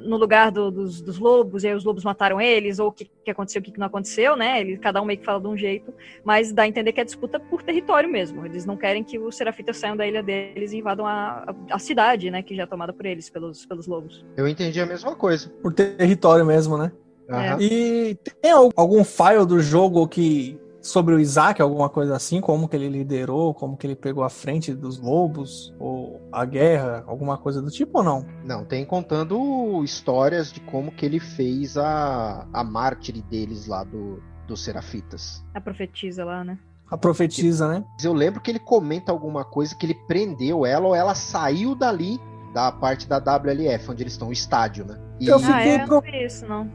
[0.00, 3.10] no lugar do- dos, dos lobos, e aí os lobos mataram eles, ou o que,
[3.24, 4.60] que aconteceu, o que, que não aconteceu, né?
[4.60, 5.92] Ele, cada um meio que fala de um jeito,
[6.24, 8.44] mas dá a entender que é disputa por território mesmo.
[8.46, 11.78] Eles não querem que os serafitas saiam da ilha deles e invadam a, a, a
[11.78, 12.42] cidade, né?
[12.42, 14.24] Que já é tomada por eles, pelos, pelos lobos.
[14.36, 15.50] Eu entendi a mesma coisa.
[15.62, 16.90] Por território mesmo, né?
[17.30, 17.58] Aham.
[17.60, 22.68] E tem al- algum file do jogo que sobre o Isaac, alguma coisa assim, como
[22.68, 27.38] que ele liderou, como que ele pegou a frente dos lobos, ou a guerra, alguma
[27.38, 28.26] coisa do tipo ou não?
[28.44, 34.20] Não, tem contando histórias de como que ele fez a, a mártire deles lá do,
[34.48, 35.42] dos Serafitas.
[35.54, 36.58] A profetisa lá, né?
[36.90, 37.84] A profetisa, né?
[37.94, 41.74] Mas eu lembro que ele comenta alguma coisa que ele prendeu ela ou ela saiu
[41.74, 42.20] dali
[42.52, 44.98] da parte da WLF, onde eles estão, o estádio, né?
[45.18, 45.86] E Eu Ah, fiquei é?
[45.86, 46.68] pro- Não vi isso, não.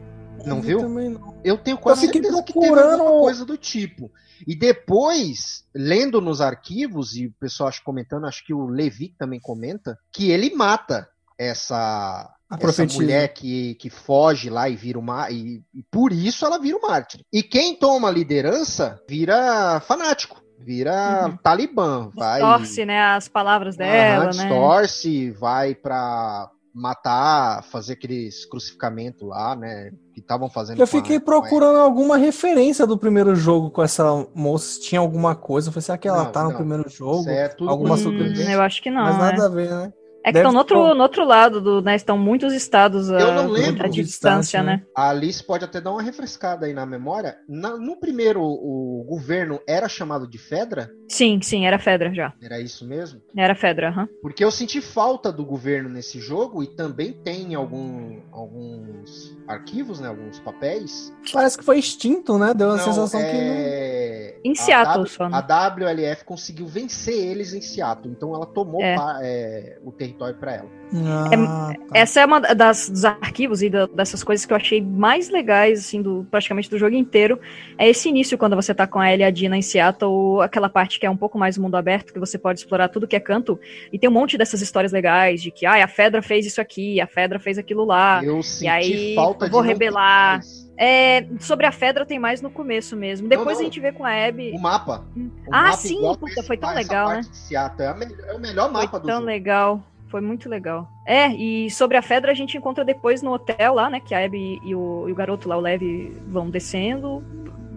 [0.44, 0.88] Não Eu viu?
[0.88, 1.34] não.
[1.44, 4.10] eu tenho quase fiquei certeza que teve procurando- alguma coisa do tipo.
[4.46, 9.40] E depois, lendo nos arquivos, e o pessoal acho comentando, acho que o Levi também
[9.40, 15.30] comenta, que ele mata essa, essa mulher que, que foge lá e vira uma.
[15.30, 17.20] E, e por isso ela vira o mártir.
[17.32, 20.40] E quem toma a liderança vira fanático.
[20.60, 21.36] Vira Uhum.
[21.36, 22.10] talibã.
[22.14, 23.00] Vai, Distorce, né?
[23.00, 24.30] As palavras dela, né?
[24.30, 29.90] distorce, vai pra matar, fazer aqueles crucificamentos lá, né?
[30.18, 30.80] Que estavam fazendo.
[30.80, 35.34] Eu fiquei a procurando alguma referência do primeiro jogo com essa moça, se tinha alguma
[35.34, 35.68] coisa.
[35.68, 36.56] Eu falei, será que ela Não, tá no não.
[36.56, 37.28] primeiro jogo?
[37.28, 38.52] É alguma sobrevivência?
[38.52, 39.04] eu acho que não.
[39.04, 39.18] Mas é.
[39.18, 39.92] nada a ver, né?
[40.24, 41.94] É que Deve estão no outro, no outro lado, do, né?
[41.94, 44.82] Estão muitos estados a, Eu não lembro a de distância, distância, né?
[44.94, 47.36] A Alice pode até dar uma refrescada aí na memória.
[47.48, 50.90] Na- no primeiro, o governo era chamado de Fedra?
[51.08, 52.32] Sim, sim, era Fedra já.
[52.42, 53.20] Era isso mesmo?
[53.36, 54.08] Era Fedra, aham.
[54.20, 60.08] Porque eu senti falta do governo nesse jogo e também tem algum, alguns arquivos, né?
[60.08, 61.12] Alguns papéis.
[61.32, 62.52] Parece que foi extinto, né?
[62.54, 63.54] Deu a Não, sensação que não.
[63.56, 64.34] é...
[64.44, 65.36] Em a Seattle W- só, né?
[65.36, 68.94] A WLF conseguiu vencer eles em Seattle, então ela tomou É.
[68.94, 70.68] pa- é, o território para ela.
[70.94, 71.84] Ah, tá.
[71.94, 75.80] Essa é uma das, dos arquivos e da- dessas coisas que eu achei mais legais,
[75.80, 77.38] assim, do, praticamente do jogo inteiro.
[77.76, 80.68] É esse início, quando você tá com a Ellie e a Dina em Seattle, aquela
[80.68, 83.20] parte que é um pouco mais mundo aberto, que você pode explorar tudo que é
[83.20, 83.58] canto.
[83.92, 87.00] E tem um monte dessas histórias legais, de que, ah, a Fedra fez isso aqui,
[87.00, 88.22] a Fedra fez aquilo lá.
[88.24, 90.40] eu Ah, aí, eu vou não rebelar.
[90.80, 93.28] É, sobre a Fedra tem mais no começo mesmo.
[93.28, 93.62] Depois não.
[93.62, 94.52] a gente vê com a Abby.
[94.54, 95.04] O mapa.
[95.16, 97.20] O Ah, mapa sim, puta, foi tão legal, né?
[97.50, 97.84] É,
[98.30, 99.26] é o melhor Foi mapa do tão jogo.
[99.26, 99.82] legal.
[100.08, 100.88] Foi muito legal.
[101.06, 104.00] É, e sobre a Fedra a gente encontra depois no hotel lá, né?
[104.00, 107.22] Que a Abby e o, e o garoto lá, o Levi, vão descendo.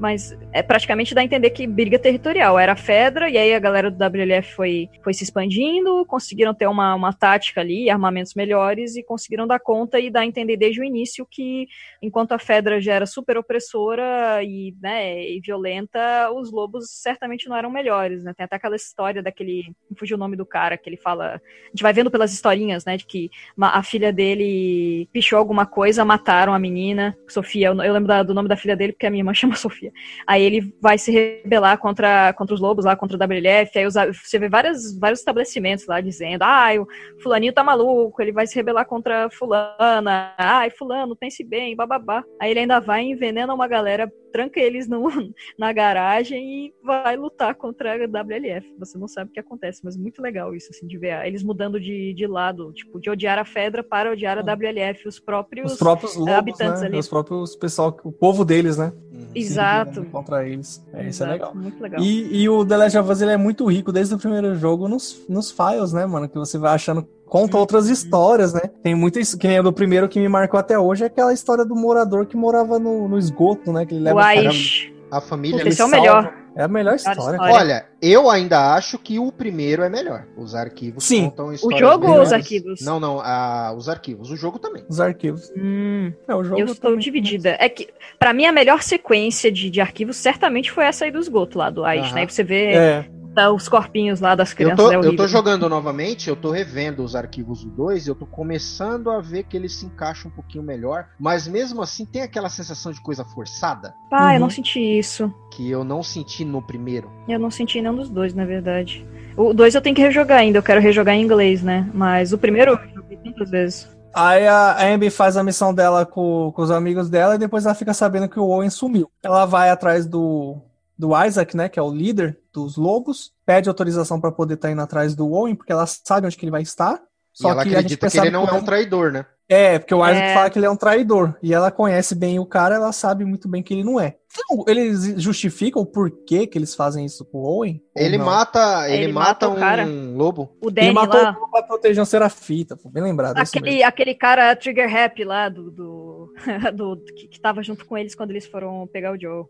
[0.01, 2.57] Mas é praticamente dá a entender que briga territorial.
[2.57, 6.65] Era a Fedra, e aí a galera do WLF foi, foi se expandindo, conseguiram ter
[6.65, 10.81] uma, uma tática ali, armamentos melhores, e conseguiram dar conta e dar a entender desde
[10.81, 11.67] o início que,
[12.01, 17.55] enquanto a Fedra já era super opressora e, né, e violenta, os lobos certamente não
[17.55, 18.33] eram melhores, né?
[18.35, 19.71] Tem até aquela história daquele.
[19.87, 21.35] Me fugiu o nome do cara, que ele fala.
[21.35, 22.97] A gente vai vendo pelas historinhas, né?
[22.97, 27.67] De que ma- a filha dele pichou alguma coisa, mataram a menina, Sofia.
[27.67, 29.90] Eu, eu lembro da- do nome da filha dele porque a minha irmã chama Sofia.
[30.25, 33.77] Aí ele vai se rebelar contra, contra os lobos lá, contra o WLF.
[33.77, 38.47] Aí você vê várias, vários estabelecimentos lá dizendo: ah, o fulaninho tá maluco, ele vai
[38.47, 40.33] se rebelar contra fulana.
[40.37, 42.23] Ai, fulano, pense bem, bababá.
[42.39, 45.03] Aí ele ainda vai e envenena uma galera, tranca eles no,
[45.57, 48.75] na garagem e vai lutar contra a WLF.
[48.79, 51.79] Você não sabe o que acontece, mas muito legal isso, assim, de ver eles mudando
[51.79, 55.73] de, de lado, tipo, de odiar a Fedra para odiar a WLF, os próprios.
[55.73, 56.87] Os próprios lobos, habitantes né?
[56.87, 56.97] ali.
[56.97, 58.93] Os próprios pessoal, o povo deles, né?
[59.11, 59.27] Uhum.
[59.35, 60.03] Exato.
[60.05, 60.85] Contra eles.
[60.93, 61.55] É, isso é Exato, legal.
[61.55, 62.01] Muito legal.
[62.01, 64.87] E, e o The Last of Us ele é muito rico desde o primeiro jogo
[64.87, 66.29] nos, nos files, né, mano?
[66.29, 67.07] Que você vai achando.
[67.31, 68.59] Conta outras histórias, né?
[68.83, 69.17] Tem muita.
[69.39, 72.25] Que nem a do primeiro que me marcou até hoje é aquela história do morador
[72.25, 73.85] que morava no, no esgoto, né?
[73.85, 74.19] Que ele leva.
[74.19, 75.15] o.
[75.15, 75.65] A família.
[75.65, 76.33] Esse é o melhor.
[76.57, 77.19] É a melhor história.
[77.19, 77.39] história.
[77.41, 80.25] Olha, eu ainda acho que o primeiro é melhor.
[80.37, 81.29] Os arquivos Sim.
[81.29, 82.33] contam histórias jogo ou os melhores.
[82.33, 82.81] arquivos?
[82.81, 84.29] Não, não, ah, os arquivos.
[84.29, 84.83] O jogo também.
[84.89, 85.49] Os arquivos.
[85.55, 87.55] Hum, É, o jogo eu estou dividida.
[87.61, 87.87] É que,
[88.19, 91.69] pra mim, a melhor sequência de, de arquivos certamente foi essa aí do esgoto lá
[91.69, 92.15] do Aish, Aham.
[92.15, 92.23] né?
[92.25, 93.05] E você vê É.
[93.33, 94.85] tá, os corpinhos lá das Eu crianças.
[94.85, 98.15] tô, é eu tô jogando novamente, eu tô revendo os arquivos do 2 e eu
[98.15, 102.21] tô começando a ver que eles se encaixam um pouquinho melhor, mas mesmo assim tem
[102.21, 104.49] aquela sensação de coisa forçada Ah, eu não Uhum.
[104.49, 105.33] senti isso.
[105.53, 107.11] que eu não senti no primeiro.
[107.27, 109.05] Eu não senti nenhum dos dois, na verdade.
[109.35, 111.89] O dois eu tenho que rejogar ainda, eu quero rejogar em inglês, né?
[111.93, 113.89] Mas o primeiro eu joguei tantas vezes.
[114.13, 117.65] Aí a a Abby faz a missão dela com, com os amigos dela e depois
[117.65, 119.09] ela fica sabendo que o Owen sumiu.
[119.23, 120.61] Ela vai atrás do,
[121.01, 124.81] do Isaac, né, que é o líder dos lobos, pede autorização pra poder estar indo
[124.81, 127.01] atrás do Owen, porque ela sabe onde que ele vai estar.
[127.41, 129.25] e ela a gente acredita que ele não é o um traidor, né?
[129.49, 130.33] É, porque o Isaac É.
[130.33, 131.35] fala que ele é um traidor.
[131.43, 134.15] E ela conhece bem o cara, ela sabe muito bem que ele não é.
[134.31, 137.81] Então, eles justificam o porquê que eles fazem isso com o Owen?
[137.93, 139.83] Ele mata, ele, Ele mata, mata o cara.
[139.85, 140.55] um lobo.
[140.63, 143.37] O Ele Danny matou lá, o pra proteger um serafita, pô, bem lembrado.
[143.39, 146.33] é aquele, aquele cara trigger happy lá do, do,
[146.73, 149.43] do- que, que tava junto com eles quando eles foram pegar o Joe.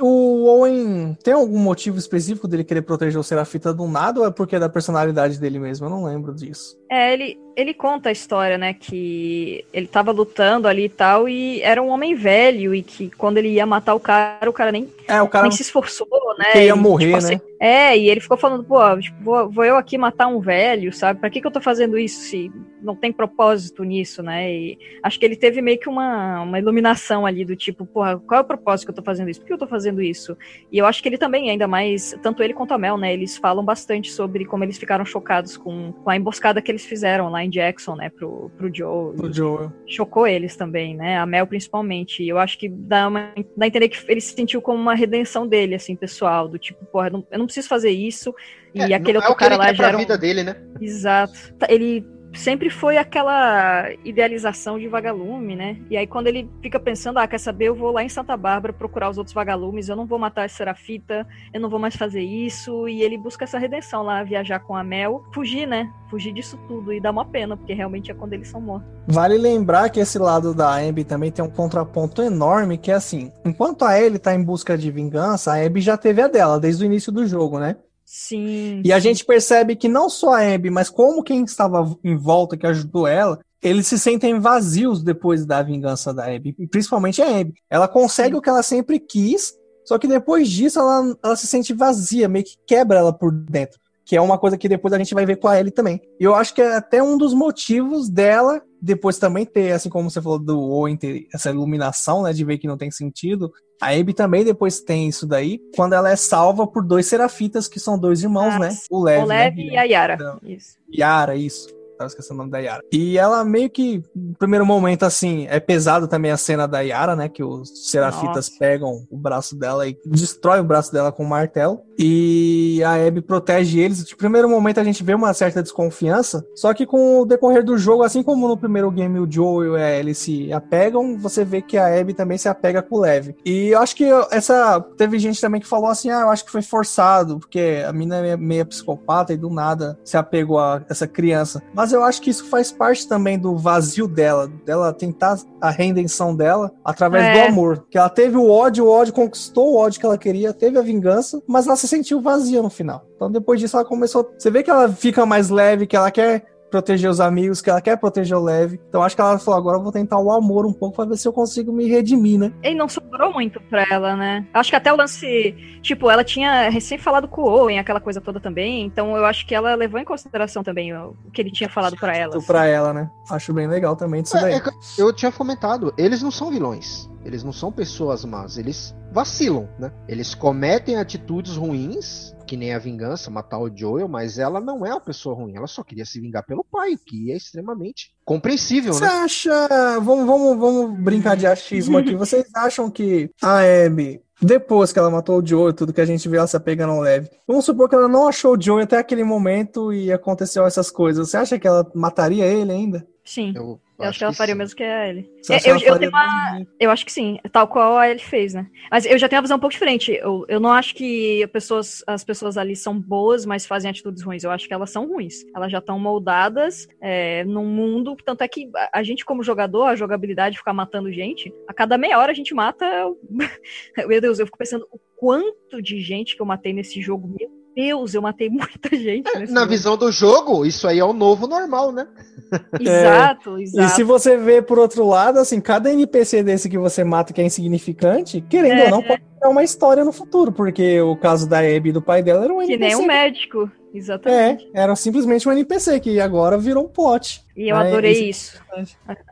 [0.00, 4.30] O Owen tem algum motivo específico dele querer proteger o Serafita do nada ou é
[4.30, 5.86] porque é da personalidade dele mesmo?
[5.86, 6.77] Eu não lembro disso.
[6.90, 11.60] É, ele, ele conta a história, né, que ele tava lutando ali e tal, e
[11.60, 14.88] era um homem velho, e que quando ele ia matar o cara, o cara nem,
[15.06, 16.08] É, o cara nem se esforçou,
[16.38, 16.52] né?
[16.52, 17.18] que ia e, morrer, tipo, né?
[17.18, 20.92] assim, é, e ele ficou falando, pô, tipo, vou, vou eu aqui matar um velho,
[20.92, 21.18] sabe?
[21.18, 24.52] Pra que, que eu tô fazendo isso se não tem propósito nisso, né?
[24.52, 28.38] E acho que ele teve meio que uma, uma iluminação ali do tipo, porra, qual
[28.38, 29.40] é o propósito que eu tô fazendo isso?
[29.40, 30.36] Por que eu tô fazendo isso?
[30.70, 33.12] E eu acho que ele também, ainda mais, tanto ele quanto a Mel, né?
[33.12, 37.30] Eles falam bastante sobre como eles ficaram chocados com, com a emboscada que eles fizeram
[37.30, 38.10] lá em Jackson, né?
[38.10, 39.14] Pro, pro Joe.
[39.16, 39.72] Pro Joel.
[39.86, 41.18] Chocou eles também, né?
[41.18, 42.22] A Mel principalmente.
[42.22, 44.94] E eu acho que dá, uma, dá a entender que ele se sentiu como uma
[44.94, 46.48] redenção dele, assim, pessoal.
[46.48, 48.34] Do tipo, porra, eu não, eu não preciso fazer isso.
[48.74, 50.00] E É, aquele não é outro ele cara lá quer já era um...
[50.00, 50.56] vida dele, né?
[50.80, 51.54] Exato.
[51.58, 52.04] Tá, Ele
[52.38, 55.76] sempre foi aquela idealização de vagalume, né?
[55.90, 58.72] E aí quando ele fica pensando, ah, quer saber, eu vou lá em Santa Bárbara
[58.72, 62.22] procurar os outros vagalumes, eu não vou matar a Serafita, eu não vou mais fazer
[62.22, 65.90] isso, e ele busca essa redenção lá, viajar com a Mel, fugir, né?
[66.08, 68.88] Fugir disso tudo e dá uma pena, porque realmente é quando eles são mortos.
[69.06, 73.32] Vale lembrar que esse lado da Abby também tem um contraponto enorme, que é assim,
[73.44, 76.84] enquanto a Ellie tá em busca de vingança, a Abby já teve a dela desde
[76.84, 77.76] o início do jogo, né?
[78.10, 78.80] Sim.
[78.82, 82.56] E a gente percebe que não só a Abby, mas como quem estava em volta
[82.56, 87.52] que ajudou ela, eles se sentem vazios depois da vingança da Abby, principalmente a Abby.
[87.68, 88.38] Ela consegue Sim.
[88.38, 89.52] o que ela sempre quis,
[89.84, 93.78] só que depois disso ela, ela se sente vazia, meio que quebra ela por dentro
[94.08, 96.00] que é uma coisa que depois a gente vai ver com a Ellie também.
[96.18, 100.10] E eu acho que é até um dos motivos dela depois também ter, assim como
[100.10, 103.52] você falou do Owen ter essa iluminação, né, de ver que não tem sentido.
[103.82, 107.78] A Abby também depois tem isso daí, quando ela é salva por dois serafitas, que
[107.78, 108.70] são dois irmãos, ah, né?
[108.90, 109.62] O Lev, o Lev né?
[109.64, 110.14] e a Yara.
[110.14, 110.78] Então, isso.
[110.90, 112.82] Yara, isso tava esquecendo o nome da Yara.
[112.92, 117.16] E ela meio que, no primeiro momento, assim, é pesado também a cena da Yara,
[117.16, 117.28] né?
[117.28, 118.58] Que os serafitas Nossa.
[118.58, 121.80] pegam o braço dela e destrói o braço dela com um martelo.
[121.98, 124.08] E a Abby protege eles.
[124.08, 127.76] No primeiro momento a gente vê uma certa desconfiança, só que com o decorrer do
[127.76, 131.60] jogo, assim como no primeiro game o Joe e a Ellie se apegam, você vê
[131.60, 133.34] que a Abby também se apega com o Lev.
[133.44, 134.80] E eu acho que essa.
[134.96, 138.16] Teve gente também que falou assim: ah, eu acho que foi forçado, porque a mina
[138.24, 141.62] é meio psicopata e do nada se apegou a essa criança.
[141.74, 145.70] Mas mas eu acho que isso faz parte também do vazio dela, dela tentar a
[145.70, 147.32] redenção dela através é.
[147.32, 147.86] do amor.
[147.90, 150.82] Que ela teve o ódio, o ódio conquistou o ódio que ela queria, teve a
[150.82, 153.06] vingança, mas ela se sentiu vazia no final.
[153.16, 154.30] Então depois disso ela começou.
[154.38, 157.80] Você vê que ela fica mais leve, que ela quer proteger os amigos, que ela
[157.80, 158.80] quer proteger o Leve.
[158.88, 161.16] Então acho que ela falou: agora eu vou tentar o amor um pouco pra ver
[161.16, 162.52] se eu consigo me redimir, né?
[162.62, 164.46] E não sobrou muito pra ela, né?
[164.52, 165.54] Acho que até o lance.
[165.82, 168.84] Tipo, ela tinha recém falado com o Owen, aquela coisa toda também.
[168.84, 172.16] Então eu acho que ela levou em consideração também o que ele tinha falado pra
[172.16, 172.36] ela.
[172.36, 172.46] Assim.
[172.46, 173.10] Pra ela, né?
[173.30, 174.54] Acho bem legal também disso é, daí.
[174.54, 174.62] É,
[174.98, 177.08] eu tinha comentado, eles não são vilões.
[177.24, 179.92] Eles não são pessoas más, eles vacilam, né?
[180.08, 184.90] Eles cometem atitudes ruins que nem a vingança, matar o Joel, mas ela não é
[184.90, 188.94] uma pessoa ruim, ela só queria se vingar pelo pai, o que é extremamente compreensível,
[188.94, 189.10] Você né?
[189.10, 189.68] acha.
[190.00, 192.14] Vamos, vamos, vamos brincar de achismo aqui.
[192.16, 196.28] Vocês acham que a Abby depois que ela matou o Joe, tudo que a gente
[196.28, 197.28] viu ela se apegando leve.
[197.46, 201.28] Vamos supor que ela não achou o Joe até aquele momento e aconteceu essas coisas.
[201.28, 203.06] Você acha que ela mataria ele ainda?
[203.24, 203.52] Sim.
[203.54, 204.56] Eu eu acho, acho que ela faria sim.
[204.56, 205.30] o mesmo que a Ellie.
[205.50, 208.70] É, eu, eu, tenho uma, eu acho que sim, tal qual a Ellie fez, né?
[208.90, 210.12] Mas eu já tenho uma visão um pouco diferente.
[210.12, 214.44] Eu, eu não acho que pessoas, as pessoas ali são boas, mas fazem atitudes ruins.
[214.44, 215.44] Eu acho que elas são ruins.
[215.54, 218.16] Elas já estão moldadas é, num mundo.
[218.24, 221.98] Tanto é que a gente, como jogador, a jogabilidade de ficar matando gente, a cada
[221.98, 222.86] meia hora a gente mata.
[224.06, 227.26] Meu Deus, eu fico pensando o quanto de gente que eu matei nesse jogo.
[227.26, 229.28] Meu Deus, eu matei muita gente.
[229.28, 229.70] É, na jogo.
[229.70, 232.08] visão do jogo, isso aí é o novo normal, né?
[232.80, 233.62] Exato, é.
[233.62, 233.86] exato.
[233.86, 237.40] E se você vê por outro lado, assim, cada NPC desse que você mata que
[237.40, 238.84] é insignificante, querendo é.
[238.86, 242.02] ou não, pode ter uma história no futuro, porque o caso da Abby e do
[242.02, 242.78] pai dela era um NPC.
[242.78, 244.68] Que nem um médico, exatamente.
[244.74, 247.44] É, era simplesmente um NPC, que agora virou um plot.
[247.56, 248.60] E eu adorei isso.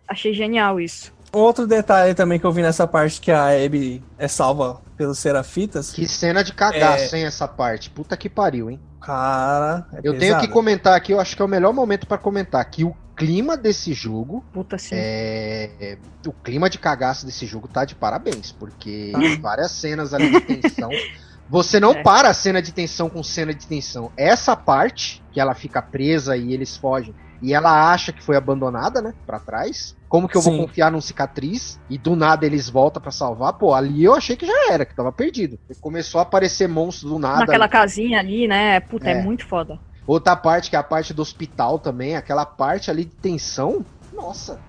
[0.06, 1.15] Achei genial isso.
[1.36, 5.92] Outro detalhe também que eu vi nessa parte que a Abby é salva pelos Serafitas.
[5.92, 7.18] Que cena de cagaço, é...
[7.18, 7.90] hein, essa parte.
[7.90, 8.80] Puta que pariu, hein?
[9.02, 9.86] Cara.
[9.92, 10.18] É eu pesado.
[10.18, 12.96] tenho que comentar aqui, eu acho que é o melhor momento para comentar que o
[13.14, 14.42] clima desse jogo.
[14.50, 14.94] Puta sim.
[14.94, 15.98] É...
[16.26, 19.38] O clima de cagaço desse jogo tá de parabéns, porque ah.
[19.38, 20.88] várias cenas ali de tensão.
[21.50, 22.02] Você não é.
[22.02, 24.10] para a cena de tensão com cena de tensão.
[24.16, 29.00] Essa parte, que ela fica presa e eles fogem, e ela acha que foi abandonada,
[29.02, 29.96] né, para trás.
[30.08, 30.50] Como que eu Sim.
[30.56, 33.54] vou confiar num cicatriz e do nada eles voltam para salvar?
[33.54, 35.58] Pô, ali eu achei que já era, que tava perdido.
[35.80, 37.40] Começou a aparecer monstros do nada.
[37.40, 37.72] Naquela ali.
[37.72, 38.80] casinha ali, né?
[38.80, 39.12] Puta, é.
[39.12, 39.78] é muito foda.
[40.06, 43.84] Outra parte que é a parte do hospital também, aquela parte ali de tensão.
[44.12, 44.60] Nossa.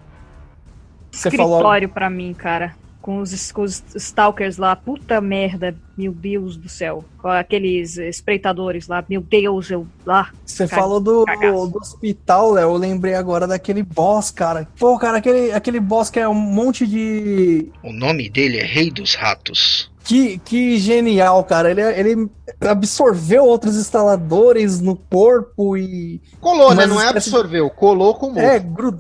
[1.11, 1.93] Você Escritório falou...
[1.93, 2.75] para mim, cara
[3.07, 7.05] com os, com os stalkers lá, puta merda, meu Deus do céu.
[7.19, 10.29] Com aqueles espreitadores lá, meu Deus, eu lá.
[10.45, 14.67] Você falou do, do hospital, Léo, eu lembrei agora daquele boss, cara.
[14.77, 17.71] Pô, cara, aquele, aquele boss que é um monte de.
[17.81, 19.89] O nome dele é Rei dos Ratos.
[20.03, 21.71] Que, que genial, cara.
[21.71, 22.29] Ele, ele
[22.59, 26.21] absorveu outros instaladores no corpo e.
[26.41, 26.85] Colou, né?
[26.85, 28.99] Não é absorveu, colou com o É, grudou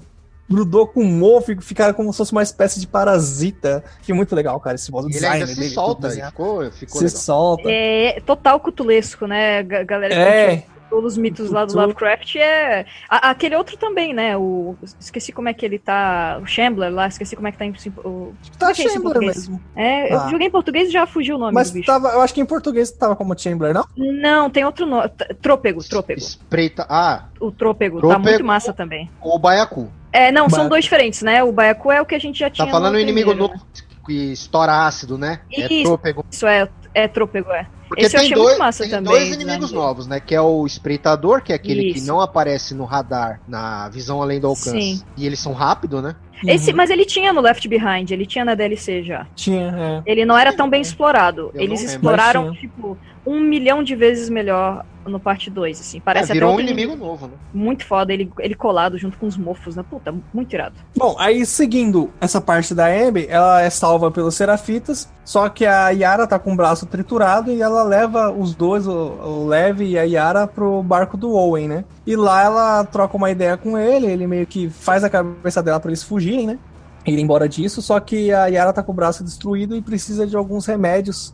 [0.49, 3.83] grudou com um mofo e ficaram como se fosse uma espécie de parasita.
[4.01, 7.19] Que muito legal, cara, esse modo design ele se solta, ficou, ficou se legal.
[7.21, 7.63] solta.
[7.69, 10.13] É total cutulesco, né, galera?
[10.13, 10.63] É.
[10.89, 11.75] Todos os mitos lá do.
[11.75, 12.85] Lovecraft é.
[13.09, 14.37] a- aquele outro também, né?
[14.37, 14.73] O.
[14.97, 16.39] Esqueci como é que ele tá.
[16.41, 17.73] O Chambler lá, esqueci como é que tá em.
[18.05, 19.35] O, Tá é é português?
[19.35, 19.61] mesmo.
[19.75, 20.29] é, eu Ah.
[20.29, 21.87] joguei em português e já fugiu o nome Mas do bicho.
[21.87, 23.83] tava, eu acho que em português tava como Chamber, não?
[23.97, 25.09] Não, tem outro nome.
[25.41, 26.21] Trôpego, Trôpego.
[26.21, 26.85] Espreita.
[26.89, 29.09] Ah, O Trôpego, tá muito massa também.
[29.21, 29.91] o Baiacu.
[30.17, 31.43] É, não, são dois diferentes, né?
[31.43, 32.65] O Baiacu é o que a gente já tinha.
[32.65, 33.65] Tá falando no inimigo primeiro, novo
[34.07, 35.41] que estoura ácido, né?
[35.53, 35.83] É Isso.
[35.83, 36.21] trôpego.
[36.21, 36.29] né?
[36.31, 37.67] Isso é, é Trôpego, é.
[37.87, 40.19] Porque Esse eu tem achei muito dois, tem também, dois o inimigos design novos, né?
[40.19, 42.07] Que é o espreitador, que é aquele que Isso.
[42.07, 44.71] não aparece no radar, na visão além do alcance.
[44.71, 45.03] Sim.
[45.15, 46.15] E eles são rápidos, né?
[46.45, 46.77] Esse, Uhum.
[46.77, 49.25] mas ele tinha no Left Behind, ele tinha na DLC já.
[49.35, 50.11] Tinha, é.
[50.11, 51.51] Ele não era tão bem explorado.
[51.53, 56.01] Eu Eles exploraram, tipo, um milhão de vezes melhor no parte 2, assim.
[56.01, 57.33] Parece É, até virou um outro inimigo novo, né?
[57.53, 59.83] muito foda, ele, ele colado junto com os mofos, né?
[59.89, 60.75] Puta, muito irado.
[60.97, 65.89] Bom, aí seguindo essa parte da Abby, ela é salva pelos Serafitas, só que a
[65.91, 69.97] Yara tá com o braço triturado e ela leva os dois, o, o Lev e
[69.97, 71.85] a Yara, pro barco do Owen, né?
[72.05, 75.79] E lá ela troca uma ideia com ele, ele meio que faz a cabeça dela
[75.79, 76.57] pra eles fugirem, né?
[77.05, 80.35] Ir embora disso, só que a Yara tá com o braço destruído e precisa de
[80.35, 81.33] alguns remédios.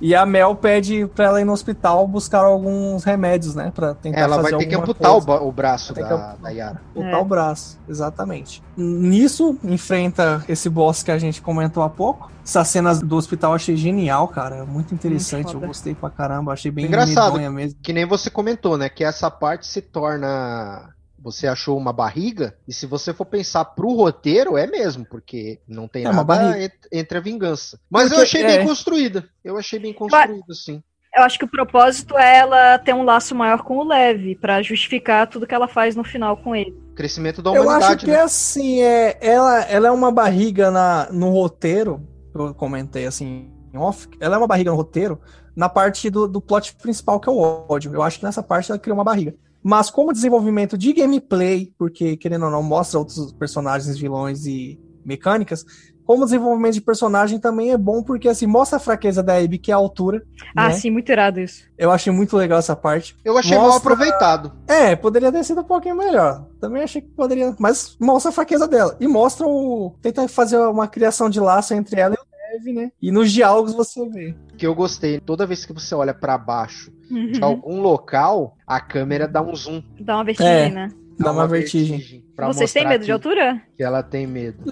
[0.00, 3.70] E a Mel pede pra ela ir no hospital buscar alguns remédios, né?
[3.72, 5.42] Pra tentar Ela fazer vai ter que amputar o, coisa.
[5.44, 6.02] o braço da,
[6.34, 6.82] que da Yara.
[6.92, 7.16] Botar É.
[7.16, 8.60] o braço, exatamente.
[8.76, 12.32] Nisso, enfrenta esse boss que a gente comentou há pouco.
[12.44, 14.64] Essas cenas do hospital eu achei genial, cara.
[14.64, 15.46] Muito interessante.
[15.46, 15.66] eu foda.
[15.68, 16.52] gostei pra caramba.
[16.52, 17.38] Achei bem Engraçado.
[17.52, 17.78] mesmo.
[17.80, 18.88] Que nem você comentou, né?
[18.88, 20.90] Que essa parte se torna.
[21.22, 25.86] Você achou uma barriga, e se você for pensar pro roteiro, é mesmo, porque não
[25.86, 26.58] tem É uma nada
[26.90, 27.78] entre a vingança.
[27.88, 28.56] Mas eu Porque, achei é.
[28.56, 29.28] bem construída.
[29.44, 30.82] Eu achei bem construída, sim.
[31.14, 34.62] Eu acho que o propósito é ela ter um laço maior com o Lev, pra
[34.62, 36.74] justificar tudo que ela faz no final com ele.
[36.96, 38.16] Crescimento da Eu acho humanidade, que né?
[38.16, 42.00] é assim, é, ela, ela é uma barriga na, no roteiro.
[42.34, 44.08] Eu comentei assim em off.
[44.18, 45.20] Ela é uma barriga no roteiro
[45.54, 47.94] na parte do, do plot principal, que é o ódio.
[47.94, 49.34] Eu acho que nessa parte ela cria uma barriga.
[49.62, 55.64] Mas como desenvolvimento de gameplay, porque querendo ou não, mostra outros personagens, vilões e mecânicas,
[56.04, 59.70] como desenvolvimento de personagem também é bom, porque assim, mostra a fraqueza da Abby, que
[59.70, 60.22] é a altura.
[60.54, 60.74] Ah, né?
[60.74, 61.62] sim, muito irado isso.
[61.78, 63.16] Eu achei muito legal essa parte.
[63.24, 64.52] Eu achei mal Mostra- aproveitado.
[64.66, 66.44] É, poderia ter sido um pouquinho melhor.
[66.60, 67.54] Também achei que poderia.
[67.58, 68.96] Mas mostra a fraqueza dela.
[69.00, 69.94] E mostra o.
[70.02, 72.92] Tenta fazer uma criação de laço entre ela e o Lev, né?
[73.00, 74.34] E nos diálogos você vê.
[74.58, 75.20] Que eu gostei.
[75.20, 77.44] Toda vez que você olha pra baixo de Uhum.
[77.44, 79.82] algum local, a câmera dá um zoom.
[80.00, 80.70] Dá uma vertigem, É.
[80.70, 80.88] né?
[81.18, 82.24] Dá uma vertigem.
[82.34, 83.60] pra Vocês têm medo de altura?
[83.76, 84.64] Que ela tem medo.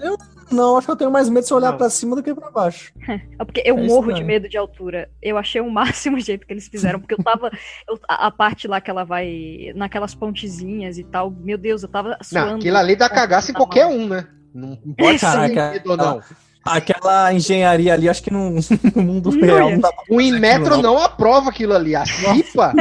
[0.51, 2.49] Não, acho que eu tenho mais medo se eu olhar pra cima do que pra
[2.51, 2.91] baixo.
[3.39, 5.09] É porque eu É morro de medo de altura.
[5.21, 7.49] Eu achei o máximo o jeito que eles fizeram, porque eu tava.
[7.87, 9.71] eu- a, a parte lá que ela vai.
[9.75, 11.31] naquelas pontezinhas e tal.
[11.31, 12.47] Meu Deus, eu tava suando.
[12.51, 14.27] Não, aquilo ali dá cagaço em qualquer um, né?
[14.53, 16.21] Não importa se tem Caraca, medo ou não.
[16.63, 18.51] Aquela engenharia ali, acho que no,
[18.95, 21.95] no mundo Não, real não dá pra O Inmetro não aprova aquilo ali.
[21.95, 22.73] A CIPA.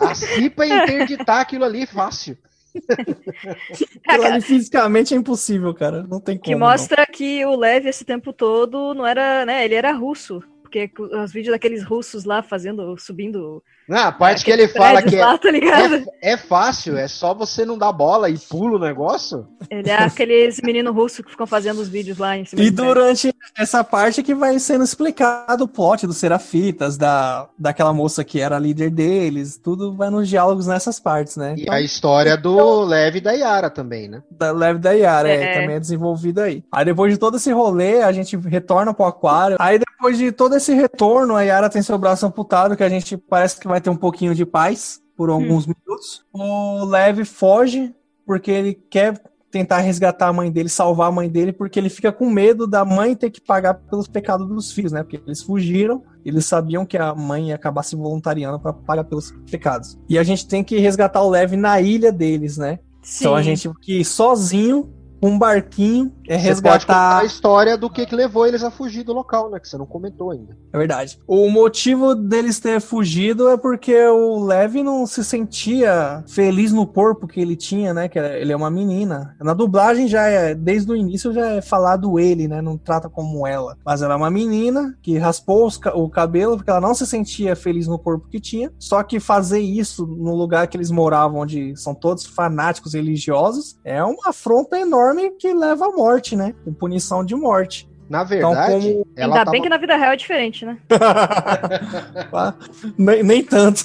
[0.00, 2.36] a CIPA é interditar aquilo ali fácil.
[4.06, 6.02] Aquilo ali fisicamente é impossível, cara.
[6.02, 6.44] Não tem como.
[6.44, 9.64] Que mostra que o Lev esse tempo todo não era, né?
[9.64, 10.42] Ele era russo.
[10.62, 13.62] Porque os vídeos daqueles russos lá fazendo, subindo.
[13.90, 17.06] Ah, a parte que aqueles ele fala que é, lá, tá é, é fácil, é
[17.06, 19.46] só você não dar bola e pula o negócio.
[19.70, 22.76] Ele é aqueles meninos russos que ficam fazendo os vídeos lá em cima E do
[22.82, 22.94] prédio.
[22.94, 28.40] durante essa parte que vai sendo explicado o plot dos Serafitas, da, daquela moça que
[28.40, 31.54] era a líder deles, tudo vai nos diálogos nessas partes, né?
[31.56, 34.22] E a história do Lev e da Yara também, né?
[34.30, 35.42] da Leve da Yara, é.
[35.42, 35.60] É.
[35.60, 36.62] também é desenvolvida aí.
[36.72, 39.56] Aí depois de todo esse rolê, a gente retorna pro aquário.
[39.58, 43.16] Aí depois de todo esse retorno, a Yara tem seu braço amputado, que a gente
[43.16, 46.24] parece que vai ter um pouquinho de paz por alguns minutos.
[46.32, 49.20] O Leve foge, porque ele quer
[49.50, 52.84] tentar resgatar a mãe dele, salvar a mãe dele, porque ele fica com medo da
[52.84, 55.02] mãe ter que pagar pelos pecados dos filhos, né?
[55.02, 59.32] Porque eles fugiram, eles sabiam que a mãe ia acabar se voluntariando para pagar pelos
[59.50, 59.98] pecados.
[60.08, 62.80] E a gente tem que resgatar o Leve na ilha deles, né?
[63.18, 63.54] Então a Sim.
[63.54, 64.92] gente que sozinho,
[65.22, 67.20] um barquinho, é Você resgatar.
[67.20, 69.58] a história do que, que levou eles a fugir do local, né?
[69.58, 70.56] Que você não comentou ainda.
[70.72, 71.18] É verdade.
[71.26, 77.26] O motivo deles ter fugido é porque o Levi não se sentia feliz no corpo
[77.26, 78.08] que ele tinha, né?
[78.08, 79.34] Que ele é uma menina.
[79.40, 82.60] Na dublagem já é, desde o início já é falado ele, né?
[82.60, 83.76] Não trata como ela.
[83.84, 87.86] Mas ela é uma menina que raspou o cabelo porque ela não se sentia feliz
[87.86, 88.72] no corpo que tinha.
[88.78, 94.02] Só que fazer isso no lugar que eles moravam, onde são todos fanáticos religiosos, é
[94.02, 95.05] uma afronta enorme
[95.38, 96.54] que leva à morte, né?
[96.64, 97.88] Com punição de morte.
[98.08, 99.50] Na Então, verdade, como- ela Ainda tava...
[99.50, 100.78] bem que na vida real é diferente, né?
[102.96, 103.84] nem, nem tanto.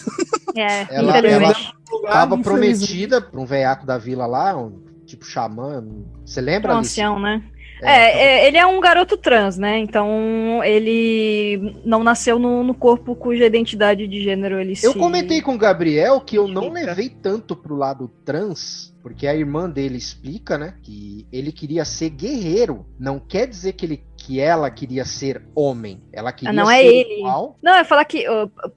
[0.56, 1.74] É, Ela- infelizmente.
[2.04, 5.84] tava prometida pra um veiaco da vila lá, um tipo xamã.
[6.26, 7.42] Você lembra, Um ancião, né?
[7.82, 9.80] É, é, ele é um garoto trans, né?
[9.80, 14.86] Então ele não nasceu no, no corpo cuja identidade de gênero ele se.
[14.86, 19.36] Eu comentei com o Gabriel que eu não levei tanto pro lado trans, porque a
[19.36, 22.86] irmã dele explica, né, que ele queria ser guerreiro.
[23.00, 26.00] Não quer dizer que ele que ela queria ser homem.
[26.14, 27.20] Ela queria Ah, não ser é ele.
[27.20, 27.58] igual.
[27.62, 28.24] Não, é falar que,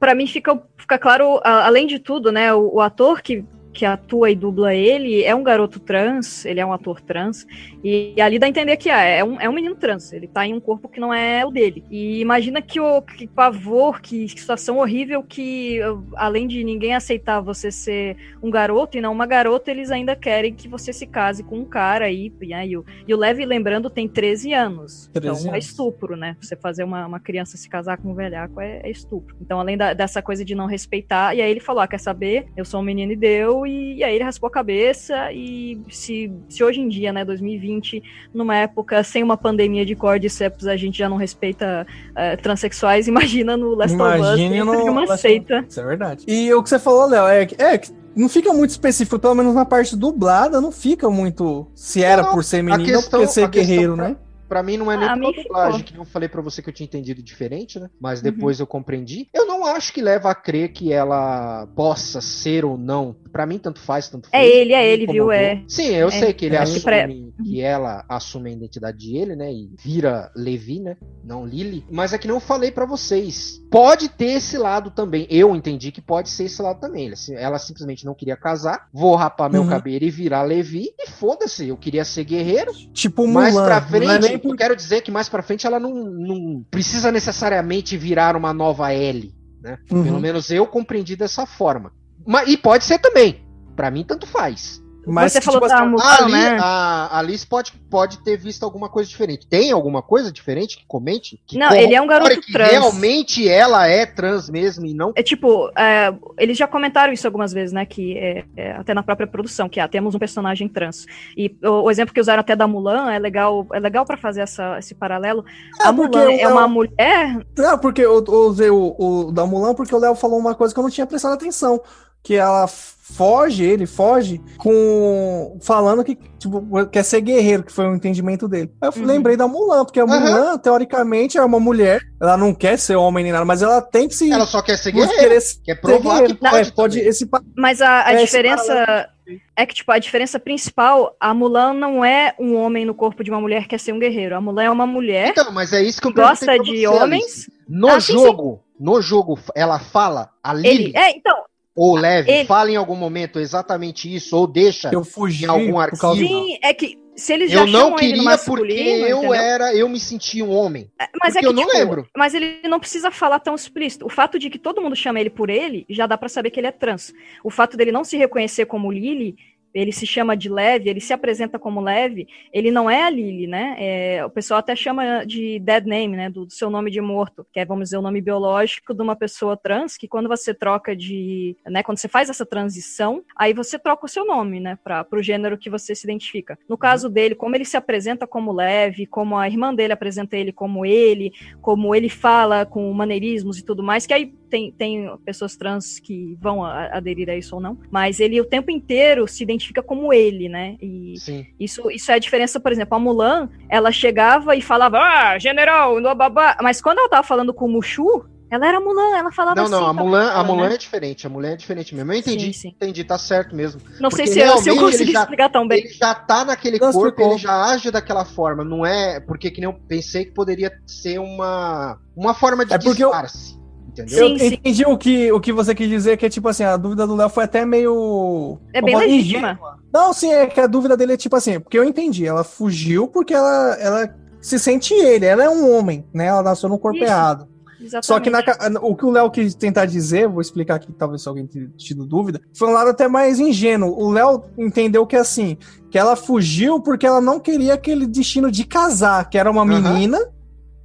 [0.00, 2.54] pra mim, fica, fica claro, além de tudo, né?
[2.54, 3.44] O, o ator que,
[3.74, 7.46] que atua e dubla ele é um garoto trans, ele é um ator trans,
[7.82, 10.46] e, ali dá a entender que ah, é, um, é um menino trans, ele tá
[10.46, 11.84] em um corpo que não é o dele.
[11.90, 15.80] E imagina que, o, que pavor, que situação horrível que,
[16.14, 20.54] além de ninguém aceitar você ser um garoto e não uma garota, eles ainda querem
[20.54, 22.66] que você se case com um cara aí, né?
[22.66, 25.10] E o, e o Levi, lembrando, tem 13 anos.
[25.12, 25.66] 13 então é anos.
[25.66, 26.36] estupro, né?
[26.40, 29.36] Você fazer uma, uma criança se casar com um velhaco é, é estupro.
[29.40, 32.46] Então, além da- dessa coisa de não respeitar, e aí ele falou: ah, quer saber?
[32.56, 35.32] Eu sou um menino e deu, e, e aí ele raspou a cabeça.
[35.32, 38.02] E se, se hoje em dia, né, 2020,
[38.32, 41.86] numa época sem uma pandemia de cordyceps, a gente já não respeita
[42.16, 45.64] eh, transexuais, imagina no Last of Us, no uma Last seita.
[45.68, 46.24] Isso é verdade.
[46.28, 49.34] E o que você falou, Léo, é que é que não fica muito específico, pelo
[49.34, 53.26] menos na parte dublada, não fica muito se era Não, por ser menino questão- ou
[53.26, 54.16] por ser guerreiro, pra- né?
[54.46, 56.72] Pra mim não é nem Ah, pela dublagem, que eu falei pra você que eu
[56.72, 57.88] tinha entendido diferente, né?
[57.98, 58.24] Mas Uhum.
[58.24, 59.26] depois eu compreendi.
[59.34, 63.16] Eu não acho que leva a crer que ela possa ser ou não.
[63.34, 64.48] Pra mim tanto faz, tanto É faz.
[64.48, 65.32] ele, é ele, viu?
[65.32, 65.60] É.
[65.66, 66.10] Sim, eu É.
[66.12, 66.60] sei que ele É.
[66.60, 67.08] assume, Que pra-
[67.44, 69.52] que ela assume a identidade de ele, né?
[69.52, 70.96] E vira Levi, né?
[71.24, 71.84] Não Lily.
[71.90, 73.60] Mas é que não eu falei pra vocês.
[73.72, 75.26] Pode ter esse lado também.
[75.28, 77.12] Eu entendi que pode ser esse lado também.
[77.36, 78.86] Ela, simplesmente não queria casar.
[78.92, 79.68] Vou rapar meu Uhum.
[79.68, 80.90] cabelo e virar Levi.
[80.96, 82.70] E foda-se, eu queria ser guerreiro.
[82.92, 83.66] Tipo Mais Mulan.
[83.66, 85.92] pra não é frente, nem eu por- quero dizer que mais pra frente ela não,
[85.92, 89.76] não precisa necessariamente virar uma nova L, né?
[89.90, 90.04] Uhum.
[90.04, 91.90] Pelo menos eu compreendi dessa forma.
[92.26, 93.42] Mas, e pode ser também.
[93.76, 94.82] Pra mim, tanto faz.
[95.06, 96.58] Mas Você que, falou tipo da assim, Mulan, A, Ali- né?
[96.58, 99.46] a- a Alice pode, pode ter visto alguma coisa diferente.
[99.46, 101.38] Tem alguma coisa diferente que comente?
[101.46, 102.70] Que Não, ele é um garoto que trans.
[102.70, 105.12] realmente ela é trans mesmo e não.
[105.14, 107.84] É tipo, é, eles já comentaram isso algumas vezes, né?
[107.84, 111.04] Que é, é, até na própria produção, que ah, temos um personagem trans.
[111.36, 114.40] E o, o exemplo que usaram até da Mulan é legal, é legal para fazer
[114.40, 115.44] essa, esse paralelo.
[115.82, 117.44] É, a Mulan é uma mulher.
[117.58, 120.72] Não, porque eu, eu usei o, o da Mulan porque o Léo falou uma coisa
[120.72, 121.78] que eu não tinha prestado atenção.
[122.24, 125.58] Que ela foge, ele foge, com.
[125.62, 128.72] falando que tipo, quer ser guerreiro, que foi o entendimento dele.
[128.80, 129.06] Aí eu Uhum.
[129.06, 130.06] lembrei da Mulan, porque a.
[130.06, 132.00] Mulan, teoricamente, é uma mulher.
[132.20, 134.32] Ela não quer ser homem nem nada, mas ela tem que se.
[134.32, 136.34] Ela só quer ser querer ser Quer provar guerreiro.
[136.34, 136.68] que pode.
[136.68, 139.08] É, pode esse Mas a, a É, diferença
[139.56, 143.30] é que, tipo, a diferença principal, a Mulan não é um homem no corpo de
[143.30, 144.34] uma mulher que quer ser um guerreiro.
[144.34, 147.22] A Mulan é uma mulher Então, mas é isso que eu gosta de você, homens.
[147.22, 147.52] Alice.
[147.68, 151.34] No Ah, sim, jogo, no jogo, ela fala, a Lily Ele, é, então,
[151.74, 154.90] ou Leve, ele- fala em algum momento exatamente isso, ou deixa.
[154.92, 156.14] Eu fugi Em algum arquivo.
[156.14, 159.34] sim, é que se eles já Eu não queria porque eu entendeu?
[159.34, 160.90] era, eu me sentia um homem.
[160.98, 162.08] Mas Porque é que, eu não tipo, lembro.
[162.16, 164.04] Mas ele não precisa falar tão explícito.
[164.04, 166.58] O fato de que todo mundo chama ele por ele, já dá pra saber que
[166.58, 167.12] ele é trans.
[167.44, 169.36] O fato dele não se reconhecer como Lily,
[169.74, 173.46] ele se chama de Leve, ele se apresenta como Leve, ele não é a Lily,
[173.46, 173.76] né?
[173.78, 176.30] É, o pessoal até chama de dead name, né?
[176.30, 179.16] Do, do seu nome de morto, que é, vamos dizer, o nome biológico de uma
[179.16, 181.56] pessoa trans, que quando você troca de.
[181.66, 181.82] né?
[181.82, 184.78] Quando você faz essa transição, aí você troca o seu nome, né?
[184.82, 186.56] Para o gênero que você se identifica.
[186.68, 190.52] No caso dele, como ele se apresenta como Leve, como a irmã dele apresenta ele
[190.52, 195.56] como ele, como ele fala com maneirismos e tudo mais, que aí tem, tem pessoas
[195.56, 199.42] trans que vão a- aderir a isso ou não, mas ele o tempo inteiro se
[199.42, 200.76] identifica como ele, né?
[200.80, 201.44] E Sim.
[201.58, 206.00] isso, isso é a diferença, por exemplo, a Mulan, ela chegava e falava, ah, general,
[206.00, 209.56] no babá, mas quando ela tava falando com o Mushu, ela era Mulan, ela falava
[209.56, 209.72] Não, assim.
[209.72, 210.74] não, a com Mulan, a Mulan né?
[210.76, 212.12] é diferente, a Mulan é diferente mesmo.
[212.12, 212.68] Eu entendi, Sim, sim.
[212.68, 213.80] entendi, tá certo mesmo.
[213.98, 215.78] Não sei se eu, se eu realmente consegui ele já- explicar tão bem.
[215.80, 219.60] Ele já tá naquele Não, corpo, ele já age daquela forma, não é porque que
[219.60, 223.58] nem eu pensei que poderia ser uma uma forma de É porque eu- disfarce,
[224.02, 224.26] entendeu?
[224.28, 224.46] Sim, eu sim.
[224.54, 227.14] entendi o que, o que você quis dizer, que é tipo assim, a dúvida do
[227.16, 228.58] Léo foi até meio.
[228.72, 229.38] É bem legítima.
[229.52, 229.78] ingênua.
[229.92, 233.06] Não, sim, é que a dúvida dele é tipo assim, porque eu entendi, ela fugiu
[233.08, 236.26] porque ela, ela se sente ele, ela é um homem, né?
[236.26, 237.06] Ela nasceu no corpo Isso.
[237.06, 237.48] errado.
[237.80, 238.06] Exatamente.
[238.06, 238.40] Só que na
[238.80, 242.06] o que o Léo quis tentar dizer, vou explicar aqui, talvez se alguém tenha tido
[242.06, 243.94] dúvida, foi um lado até mais ingênuo.
[243.98, 245.58] O Léo entendeu que assim,
[245.90, 249.92] que ela fugiu porque ela não queria aquele destino de casar, que era uma Aham.
[249.92, 250.18] menina.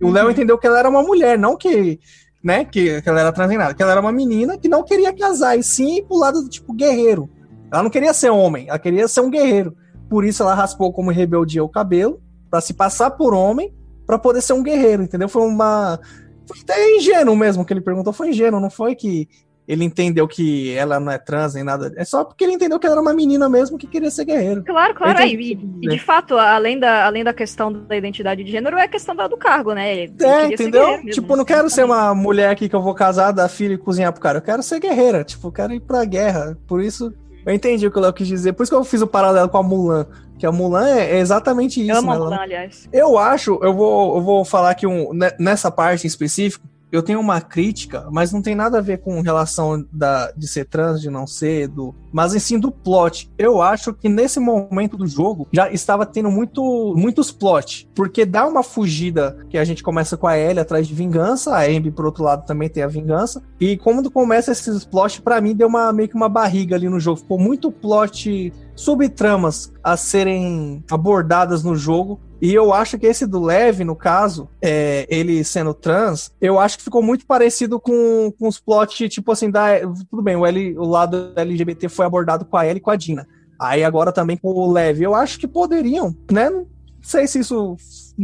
[0.02, 0.32] E o Léo Uhum.
[0.32, 2.00] entendeu que ela era uma mulher, não que,
[2.44, 4.84] né, que, que ela era trans nem nada, que ela era uma menina que não
[4.84, 7.30] queria casar, e sim pro lado do tipo guerreiro.
[7.72, 9.76] Ela não queria ser homem, ela queria ser um guerreiro.
[10.10, 13.74] Por isso ela raspou como rebeldia o cabelo, pra se passar por homem,
[14.08, 15.30] pra poder ser um guerreiro, entendeu?
[15.30, 16.00] Foi uma
[16.48, 19.30] foi até ingênuo mesmo que ele perguntou, foi ingênuo, não foi que
[19.70, 21.94] ele entendeu que ela não é trans nem nada.
[21.96, 24.64] É só porque ele entendeu que ela era uma menina mesmo que queria ser guerreiro.
[24.64, 25.20] Claro, claro.
[25.20, 25.52] É, e,
[25.82, 29.16] e de fato, além da, além da questão da identidade de gênero, é a questão
[29.16, 29.96] do cargo, né?
[29.96, 31.02] Ele É, ser entendeu?
[31.12, 34.12] tipo, não quero ser uma mulher aqui que eu vou casar, dar filho e cozinhar
[34.12, 34.40] pro cara.
[34.40, 35.24] Eu quero ser guerreira.
[35.24, 36.58] Tipo, eu quero ir pra guerra.
[36.68, 37.14] Por isso,
[37.46, 38.54] eu entendi o que o Léo quis dizer.
[38.54, 40.08] Por isso que eu fiz o paralelo com a Mulan.
[40.40, 42.18] Que a Mulan é, é exatamente isso, Eu amo né?
[42.18, 42.90] Mulan, aliás.
[42.92, 47.04] Eu acho, eu vou, eu vou falar que um, ne- nessa parte em específico, eu
[47.04, 51.02] tenho uma crítica, mas não tem nada a ver com relação da, de ser trans,
[51.02, 53.30] de não ser, do, mas em sim do plot.
[53.38, 58.48] Eu acho que nesse momento do jogo já estava tendo muito, muitos plot, porque dá
[58.48, 62.06] uma fugida que a gente começa com a Ellie atrás de vingança, a Amber por
[62.06, 65.94] outro lado também tem a vingança, e quando começa esses plot, pra mim deu uma
[65.94, 71.76] meio que uma barriga ali no jogo, ficou muito plot subtramas a serem abordadas no
[71.76, 72.20] jogo.
[72.42, 76.78] E eu acho que esse do Leve, no caso, é, ele sendo trans, eu acho
[76.78, 79.80] que ficou muito parecido com, com os plots, tipo assim, da.
[80.10, 82.96] Tudo bem, o, L, o lado LGBT foi abordado com a Ellie e com a
[82.96, 83.28] Dina.
[83.60, 85.04] Aí agora também com o Leve.
[85.04, 86.50] Eu acho que poderiam, né?
[86.50, 86.66] Não
[87.02, 87.76] sei se isso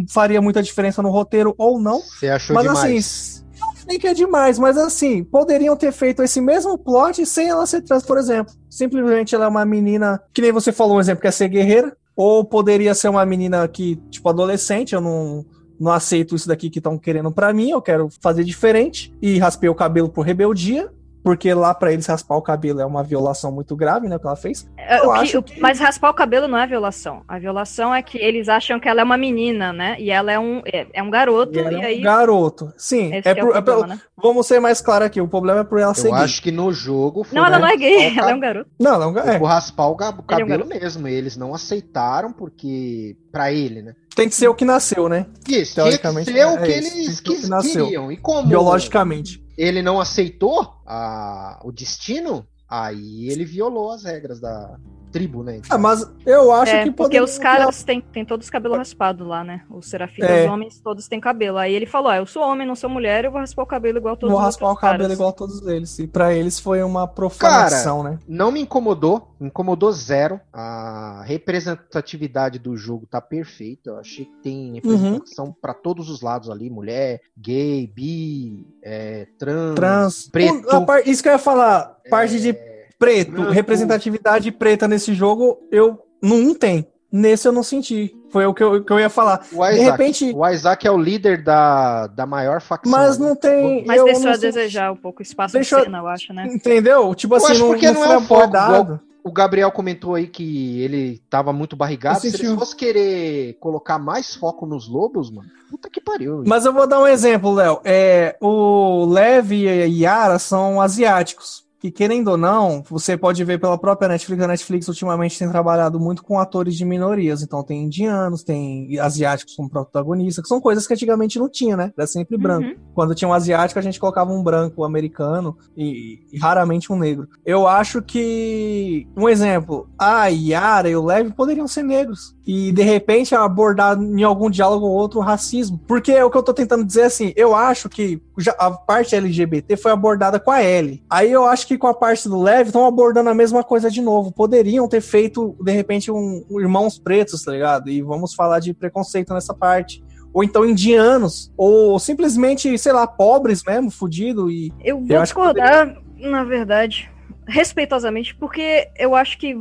[0.09, 1.99] faria muita diferença no roteiro ou não.
[1.99, 2.83] Você achou Mas demais?
[2.83, 7.49] assim, não nem que é demais, mas assim, poderiam ter feito esse mesmo plot sem
[7.49, 8.53] ela ser trans, por exemplo.
[8.69, 12.45] Simplesmente ela é uma menina, que nem você falou um exemplo, quer ser guerreira, ou
[12.45, 15.45] poderia ser uma menina que, tipo, adolescente, eu não,
[15.79, 19.69] não aceito isso daqui que estão querendo pra mim, eu quero fazer diferente, e raspei
[19.69, 20.91] o cabelo por rebeldia,
[21.25, 24.35] porque lá pra eles raspar o cabelo é uma violação muito grave, né, que ela
[24.35, 24.69] fez.
[24.77, 27.23] É, Eu o que- acho que- Mas raspar o cabelo não é violação.
[27.27, 29.95] A violação é que eles acham que ela é uma menina, né?
[29.99, 32.01] E ela é um, é, é um garoto, E e, é um aí.
[32.01, 32.71] garoto.
[32.77, 33.99] Sim, é que é é pelo- problema, né?
[34.15, 36.21] vamos ser mais claros aqui, o problema é por ela ser Eu gay.
[36.23, 38.39] acho que no jogo foi Não, ela não é gay, raspar o ela é um
[38.39, 38.69] garoto.
[38.79, 39.39] Não, ela é um ga- Foi é.
[39.39, 40.69] por raspar o é um cabelo garoto.
[40.69, 41.07] mesmo.
[41.07, 43.17] Eles não aceitaram porque.
[43.31, 43.93] Pra ele, né?
[44.15, 45.25] Tem que ser o que nasceu, né?
[45.45, 47.83] Isso, que Teoricamente, ser o que isso, tem eles que ser o que quis- nasceu.
[47.85, 48.11] queriam.
[48.11, 49.43] E como Biologicamente.
[49.57, 54.77] Ele não aceitou a- o destino, aí ele violou as regras da
[55.15, 55.61] tribo, né?
[55.69, 59.25] Ah, mas eu acho É, que porque os caras têm, têm todos os cabelos raspados
[59.25, 59.61] lá, né?
[59.69, 60.49] Os serafitas É.
[60.51, 61.57] homens todos têm cabelo.
[61.57, 63.97] Aí ele falou: ah, eu sou homem, não sou mulher, eu vou raspar o cabelo
[63.97, 65.13] igual todos Vou os raspar o cabelo caras.
[65.13, 65.97] igual a todos eles.
[65.99, 68.19] E pra eles foi uma profanação, né?
[68.27, 70.39] Não me incomodou, incomodou zero.
[70.51, 73.91] A representatividade do jogo tá perfeita.
[73.91, 79.75] Eu achei que tem representação pra todos os lados ali: mulher, gay, bi, é, trans,
[79.75, 80.27] Trans.
[80.29, 80.69] preto.
[80.69, 81.95] A par- Isso que eu ia falar.
[82.09, 82.53] Parte de
[82.99, 83.51] preto, branco.
[83.51, 86.87] representatividade preta nesse jogo, eu não tem.
[87.11, 88.13] Nesse eu não senti.
[88.29, 89.45] Foi o que eu, que eu ia falar.
[89.53, 92.91] O De Isaac, repente- o Isaac é o líder da, da maior facção.
[92.91, 93.85] Mas não tem.
[93.85, 96.45] Mas eu deixou não a desejar um pouco espaço Deixou- de cena, eu acho, né?
[96.47, 97.15] Entendeu?
[97.15, 98.99] Tipo Eu assim, não, porque não não é o foco, abordado.
[99.23, 102.19] O Gabriel comentou aí que ele tava muito barrigado.
[102.19, 106.43] Se eles um- fossem querer colocar mais foco nos lobos, mano, puta que pariu.
[106.45, 107.79] Mas eu vou dar um exemplo, Léo.
[107.85, 111.64] É, o Levi e a Yara são asiáticos.
[111.85, 114.41] Que querendo ou não, você pode ver pela própria Netflix.
[114.43, 117.43] A Netflix ultimamente tem trabalhado muito com atores de minorias.
[117.43, 121.93] Então tem indianos, tem asiáticos como protagonistas, que são coisas que antigamente não tinha, né?
[121.95, 122.69] Era sempre branco.
[122.69, 122.75] Uhum.
[122.95, 127.27] Quando tinha um asiático, a gente colocava um branco americano e, e raramente um negro.
[127.45, 132.34] Eu acho que, um exemplo, a Yara e o Levi poderiam ser negros.
[132.45, 135.79] E de repente abordar em algum diálogo ou outro o racismo.
[135.87, 138.21] Porque é o que eu tô tentando dizer assim, eu acho que
[138.57, 141.03] a parte LGBT foi abordada com a L.
[141.09, 144.01] Aí eu acho que com a parte do Levi estão abordando a mesma coisa de
[144.01, 144.31] novo.
[144.31, 147.89] Poderiam ter feito, de repente, um, um irmãos pretos, tá ligado?
[147.89, 150.03] E vamos falar de preconceito nessa parte
[150.35, 155.97] ou então indianos, ou simplesmente, sei lá, pobres mesmo, fudido e Eu vou Eu discordar,
[156.17, 157.09] na verdade,
[157.47, 159.57] respeitosamente, porque eu acho que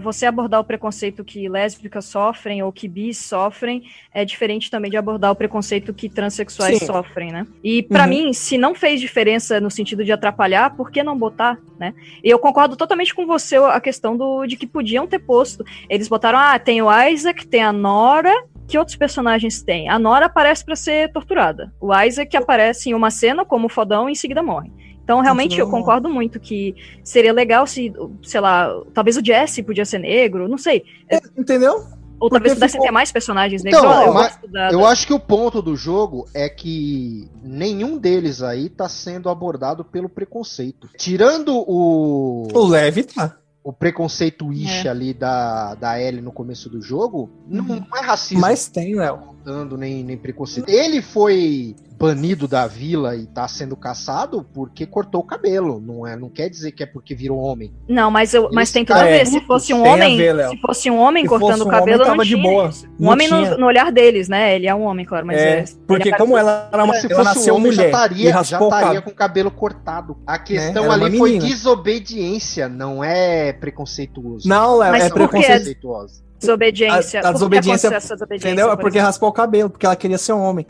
[0.00, 4.96] você abordar o preconceito que lésbicas sofrem ou que bis sofrem é diferente também de
[4.96, 6.86] abordar o preconceito que transexuais Sim.
[6.86, 7.46] sofrem, né?
[7.62, 8.08] E pra Uhum.
[8.08, 11.94] mim, se não fez diferença no sentido de atrapalhar, por que não botar, né?
[12.22, 15.64] E eu concordo totalmente com você a questão do de que podiam ter posto.
[15.88, 18.32] Eles botaram, ah, tem o Isaac, tem a Nora,
[18.66, 19.88] que outros personagens tem?
[19.88, 21.72] A Nora aparece pra ser torturada.
[21.80, 24.70] O Isaac aparece em uma cena como fodão e em seguida morre.
[25.08, 27.90] Então, realmente, eu concordo muito que seria legal se,
[28.22, 30.84] sei lá, talvez o Jesse podia ser negro, não sei.
[31.34, 31.82] entendeu?
[32.20, 33.82] Ou talvez Porque pudesse ficou- ter mais personagens negros.
[33.82, 37.96] Então, eu mas gosto da- Eu acho que o ponto do jogo é que nenhum
[37.96, 40.90] deles aí tá sendo abordado pelo preconceito.
[40.98, 43.34] Tirando o, O Levi tá.
[43.64, 44.90] o preconceito ish É.
[44.90, 47.82] ali da, da Ellie no começo do jogo, não, Uhum.
[47.90, 49.20] não é racismo Mas tem, Léo.
[49.78, 50.68] nem, nem preconceito.
[50.68, 55.80] Ele foi banido da vila e tá sendo caçado porque cortou o cabelo.
[55.80, 57.72] Não, é, não quer dizer que é porque virou homem.
[57.88, 59.26] Não, mas, eu, mas tem tudo a ficaram ver.
[59.26, 61.70] Se fosse um a homem, ver, se fosse um homem Se cortando fosse o um
[61.70, 62.42] cabelo, homem, não tava de tinha.
[62.42, 62.70] boa.
[63.00, 63.50] Um Não homem tinha.
[63.50, 64.54] no, no olhar deles, né?
[64.54, 65.64] Ele é um homem, claro, mas É, é.
[65.88, 67.88] porque ele é como ela era uma, Se ela fosse um nasceu homem, já mulher
[67.88, 70.16] e estaria, já estaria com o cabelo cortado.
[70.24, 71.50] A questão era uma ali foi menina.
[71.50, 74.48] desobediência, não é preconceituoso.
[74.48, 76.22] Não, Léo, Mas é é- preconceituoso.
[76.38, 77.20] desobediência.
[77.22, 78.68] A- a desobediência, desobediência, Entendeu?
[78.70, 80.64] É por porque raspou o cabelo, porque ela queria ser um homem.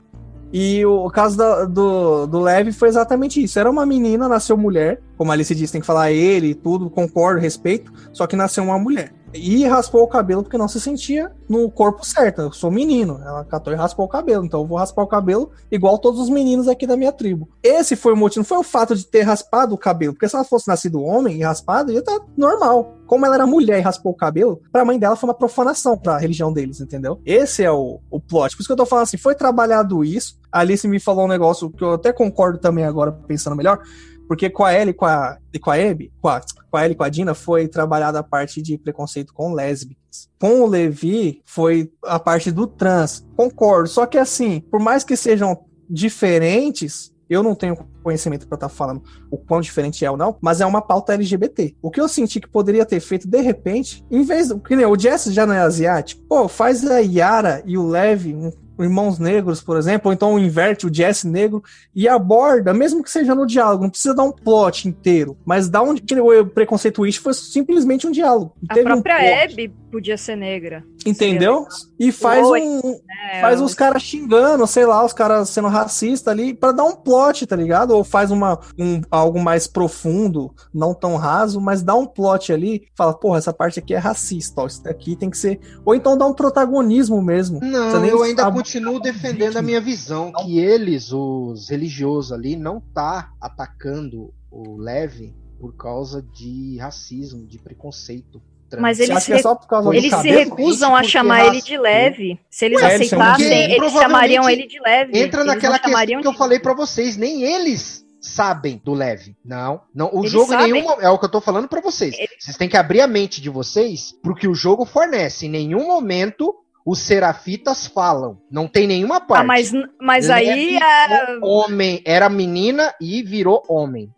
[0.52, 3.58] E o, caso do, do Levi foi exatamente isso.
[3.58, 7.40] Era uma menina, nasceu mulher, como a Alice disse, tem que falar ele tudo, concordo,
[7.40, 9.12] respeito, só que nasceu uma mulher.
[9.32, 12.42] E raspou o cabelo porque não se sentia no corpo certo.
[12.42, 13.20] Eu sou menino.
[13.24, 14.44] Ela catou e raspou o cabelo.
[14.44, 17.48] Então eu vou raspar o cabelo igual todos os meninos aqui da minha tribo.
[17.62, 18.40] Esse foi o motivo.
[18.40, 20.12] Não foi o fato de ter raspado o cabelo.
[20.14, 22.96] Porque se ela fosse nascido homem e raspado, ia estar normal.
[23.06, 26.18] Como ela era mulher e raspou o cabelo, pra mãe dela foi uma profanação pra
[26.18, 27.20] religião deles, entendeu?
[27.24, 28.54] Esse é o, o plot.
[28.54, 30.38] Por isso que eu tô falando assim, foi trabalhado isso.
[30.52, 33.80] A Alice me falou um negócio que eu até concordo também agora, pensando melhor.
[34.28, 36.40] Porque com a Ellie com a, e com a Abby, com a,
[36.70, 40.28] com a com a Dina, foi trabalhada a parte de preconceito com lésbicas.
[40.38, 43.26] Com o Levi, foi a parte do trans.
[43.36, 43.88] Concordo.
[43.88, 49.02] Só que assim, por mais que sejam diferentes, eu não tenho conhecimento para estar falando
[49.30, 51.74] o quão diferente é ou não, mas é uma pauta LGBT.
[51.82, 54.58] O que eu senti que poderia ter feito, de repente, em vez do.
[54.58, 58.34] Que nem o Jess já não é asiático, pô, faz a Yara e o Levi,
[58.34, 58.52] um-
[58.84, 61.62] irmãos negros, por exemplo, ou então inverte o Jess negro
[61.94, 65.82] e aborda, mesmo que seja no diálogo, não precisa dar um plot inteiro, mas dá
[65.82, 65.94] um.
[65.94, 68.54] O preconceito Wish foi simplesmente um diálogo.
[68.68, 70.84] A um própria plot, Abby podia ser negra.
[71.06, 71.66] Entendeu?
[71.98, 72.60] E faz Oi.
[72.62, 73.00] um,
[73.32, 76.94] É, faz os caras xingando, sei lá, os caras sendo racistas ali, pra dar um
[76.94, 77.90] plot, tá ligado?
[77.92, 82.86] Ou faz uma, um, algo mais profundo, não tão raso, mas dá um plot ali,
[82.96, 85.60] fala, porra, essa parte aqui é racista, ó, isso daqui tem que ser.
[85.84, 87.60] Ou então dá um protagonismo mesmo.
[87.60, 92.56] Não, nem eu ainda saber- continuo defendendo a minha visão, que eles, os religiosos ali,
[92.56, 98.40] não tá atacando o Leve por causa de racismo, de preconceito.
[98.78, 101.78] Mas eles é só por causa do Eles se recusam a porque chamar ele de
[101.78, 102.38] leve.
[102.50, 105.18] Se eles Ué, eles aceitassem, Porque, eles chamariam ele de leve.
[105.18, 108.92] Entra Eles naquela questão chamariam que eu de- falei pra vocês, nem eles sabem do
[108.94, 109.36] leve.
[109.44, 110.72] Não, não, o Eles jogo em sabem.
[110.72, 112.14] nenhum é o que eu tô falando pra vocês.
[112.18, 115.46] Eles- Vocês têm que abrir a mente de vocês pro que o jogo fornece.
[115.46, 116.54] Em nenhum momento
[116.84, 118.38] os serafitas falam.
[118.50, 119.42] Não tem nenhuma parte.
[119.42, 119.70] Ah, mas,
[120.00, 124.10] mas Leve aí é, homem era menina e virou homem.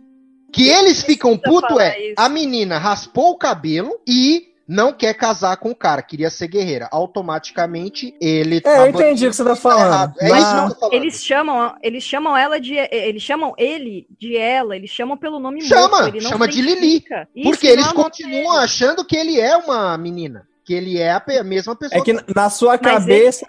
[0.52, 2.14] Que eles ficam puto é isso.
[2.16, 6.88] a menina raspou o cabelo e não quer casar com o cara, queria ser guerreira.
[6.92, 9.86] Automaticamente ele É, eu tava- entendi o que você tá tá falando.
[9.86, 10.14] errado.
[10.20, 10.94] É Na- isso que eu tô falando.
[10.94, 15.62] eles chamam, eles chamam ela de, eles chamam ele de ela, eles chamam pelo nome
[15.62, 16.96] Chama, morto, ele não chama de Lili.
[17.34, 18.64] Isso Porque não eles continuam dele.
[18.64, 20.46] achando que ele é uma menina.
[20.64, 22.00] Que ele é a mesma pessoa.
[22.00, 23.44] É que na sua Mas cabeça,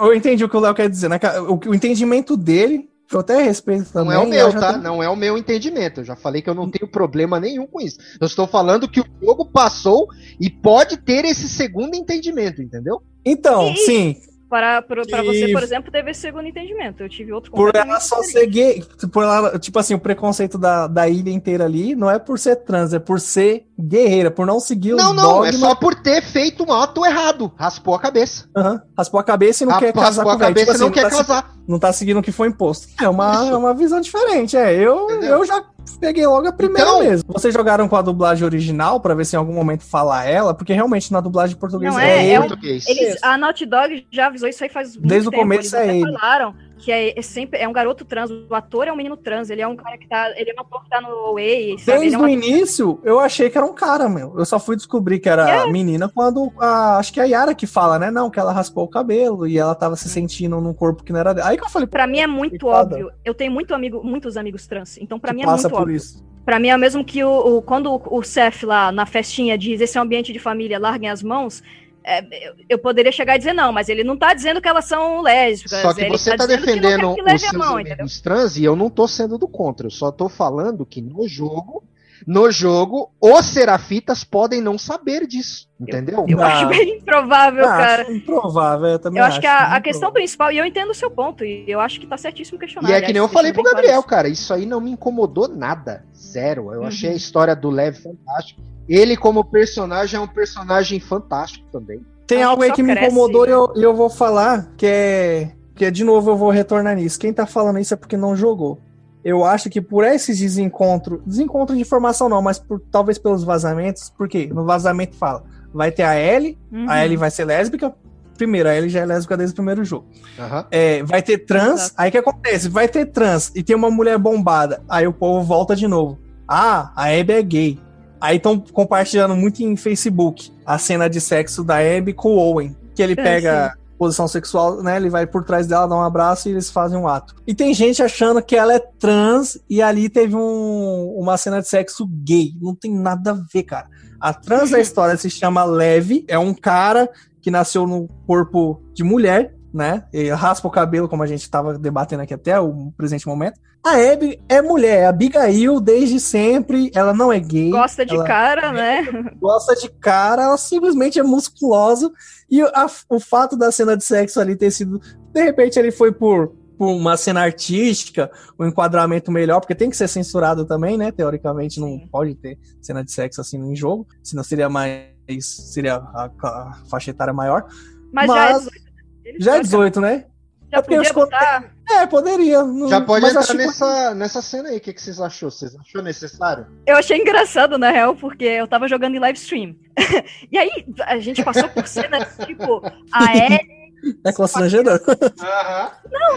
[0.00, 1.08] eu entendi o que o Léo quer dizer.
[1.08, 1.18] né?
[1.48, 4.14] O, o entendimento dele, que eu até respeito Não também.
[4.16, 4.78] é o meu, tá?
[4.78, 6.00] Não é o meu entendimento.
[6.00, 7.98] Eu já falei que eu não tenho problema nenhum com isso.
[8.20, 10.06] Eu estou falando que o jogo passou
[10.40, 13.02] e pode ter esse segundo entendimento, entendeu?
[13.24, 14.16] Então, E- sim,
[14.48, 17.02] Para, para, para E- você, por exemplo, teve esse segundo entendimento.
[17.04, 18.82] Eu tive outro por ela só ser gay,
[19.12, 22.56] por ela, tipo assim, o preconceito da, da ilha inteira ali não é por ser
[22.56, 25.56] trans, é por ser guerreira, por não seguir Não, os não, é dogmas.
[25.56, 27.52] só por ter feito um ato errado.
[27.56, 28.46] Raspou a cabeça.
[28.56, 30.86] Aham, Raspou a cabeça e não quer Raspou casar com a cabeça Tipo e não
[30.86, 31.54] assim, quer tá se- casar.
[31.66, 32.88] não tá seguindo o que foi imposto.
[33.00, 34.74] É uma, é uma visão diferente, é.
[34.74, 35.38] Eu, Entendeu?
[35.38, 35.62] eu já
[35.98, 37.32] peguei logo a primeira Então- mesmo.
[37.32, 40.54] Vocês jogaram com a dublagem original pra ver se em algum momento fala ela?
[40.54, 42.86] Porque realmente na dublagem portuguesa Não, é, é, é um- Português.
[42.86, 45.42] Eles, a Naughty Dog já avisou isso aí faz muito Desde o tempo.
[45.42, 46.12] começo Eles é até ele.
[46.12, 48.30] falaram que é, é sempre é um garoto trans.
[48.30, 49.50] O ator é um menino trans.
[49.50, 50.30] Ele é um cara que tá.
[50.36, 51.72] Ele é um ator que tá no Way.
[51.72, 54.34] Ele Desde é o início, eu achei que era um cara, meu.
[54.38, 55.70] Eu só fui descobrir que era É.
[55.70, 58.10] menina quando a, acho que é a Yara que fala, né?
[58.10, 61.20] Não, que ela raspou o cabelo e ela tava se sentindo num corpo que não
[61.20, 61.48] era dela.
[61.48, 63.10] Aí que eu falei, Pra mim é muito óbvio.
[63.24, 64.96] Eu tenho muito amigo, muitos amigos trans.
[64.98, 65.96] Então pra que mim é passa muito por óbvio.
[65.96, 66.24] isso.
[66.44, 69.56] Pra mim é o mesmo que o, o- quando o, o Seth lá na festinha
[69.58, 71.62] diz esse é um ambiente de família, larguem as mãos.
[72.02, 75.20] É, eu, poderia chegar e dizer não, mas ele não tá dizendo que elas são
[75.20, 75.80] lésbicas.
[75.80, 78.06] Só que você tá, que não quer defendendo que leve os a mão, entendeu?
[78.22, 79.86] trans e eu não tô sendo do contra.
[79.86, 81.82] Eu só tô falando que no jogo,
[82.26, 85.68] no jogo, os serafitas podem não saber disso.
[85.80, 86.26] Entendeu?
[86.28, 86.44] Eu Não.
[86.44, 88.02] acho bem improvável, Ah, cara.
[88.02, 90.94] acho improvável, eu também Eu acho que a, a questão principal, e eu entendo o
[90.94, 92.90] seu ponto, e eu acho que tá certíssimo questionar.
[92.90, 95.48] E é que nem eu falei pro claro Gabriel, cara, isso aí não me incomodou
[95.48, 96.04] nada.
[96.14, 96.72] Zero.
[96.72, 96.86] Eu Uhum.
[96.86, 98.60] achei a história do Lev fantástico.
[98.88, 102.04] Ele, como personagem, é um personagem fantástico também.
[102.26, 103.54] Tem Acho algo que aí que me cresce, incomodou e né?
[103.54, 105.52] eu, e eu vou falar, que é.
[105.74, 107.18] Que de novo eu vou retornar nisso.
[107.18, 108.78] Quem tá falando isso é porque não jogou.
[109.24, 111.20] Eu acho que por esses desencontros.
[111.26, 114.12] Desencontro de informação não, mas por, talvez pelos vazamentos.
[114.16, 115.42] Porque no vazamento fala:
[115.74, 116.86] vai ter a Ellie, Uhum.
[116.88, 117.94] a Ellie vai ser lésbica.
[118.36, 120.06] primeiro, a Ellie já é lésbica desde o primeiro jogo.
[120.38, 120.64] Aham.
[120.70, 121.94] É, vai ter trans, Exato.
[121.98, 122.68] aí o que acontece?
[122.70, 124.82] Vai ter trans e tem uma mulher bombada.
[124.88, 126.18] Aí o povo volta de novo.
[126.48, 127.78] Ah, a Abby é gay.
[128.18, 132.74] Aí estão compartilhando muito em Facebook a cena de sexo da Abby com o Owen.
[132.94, 134.96] Que ele É, pega posição sexual, né?
[134.96, 137.34] Ele vai por trás dela, dá um abraço e eles fazem um ato.
[137.46, 141.68] E tem gente achando que ela é trans e ali teve um- uma cena de
[141.68, 142.54] sexo gay.
[142.62, 143.86] Não tem nada a ver, cara.
[144.18, 147.10] A trans da história se chama Levi, é um cara
[147.42, 150.04] que nasceu no corpo de mulher, né?
[150.12, 153.58] Ele raspa o cabelo, como a gente estava debatendo aqui até o presente momento.
[153.84, 157.70] A Abby é mulher, é Abigail desde sempre, ela não é gay.
[157.70, 159.02] Gosta de cara, né?
[159.40, 162.10] gosta de cara, ela simplesmente é musculosa.
[162.50, 165.00] E a- o fato da cena de sexo ali ter sido.
[165.32, 169.96] De repente ele foi por, por uma cena artística, um enquadramento melhor, porque tem que
[169.96, 171.10] ser censurado também, né?
[171.10, 172.08] Teoricamente não Sim.
[172.12, 175.06] pode ter cena de sexo assim em jogo, senão seria mais.
[175.40, 177.64] seria a, a faixa etária maior.
[178.12, 178.89] Mas, já é Mas 18.
[179.38, 180.24] Já é colocam- 18, né?
[180.72, 181.64] Já É podia botar.
[181.90, 182.62] É, poderia.
[182.62, 184.76] não- Já pode mas entrar que- nessa, nessa cena aí.
[184.76, 185.50] O que, que vocês achou?
[185.50, 186.66] Vocês achou necessário?
[186.86, 189.74] Eu achei engraçado, na real, porque eu tava jogando em live stream.
[190.50, 192.80] e aí, a gente passou por cenas tipo,
[193.12, 193.68] a Ellie.
[194.24, 195.00] É constrangedor.
[195.40, 195.90] Aham.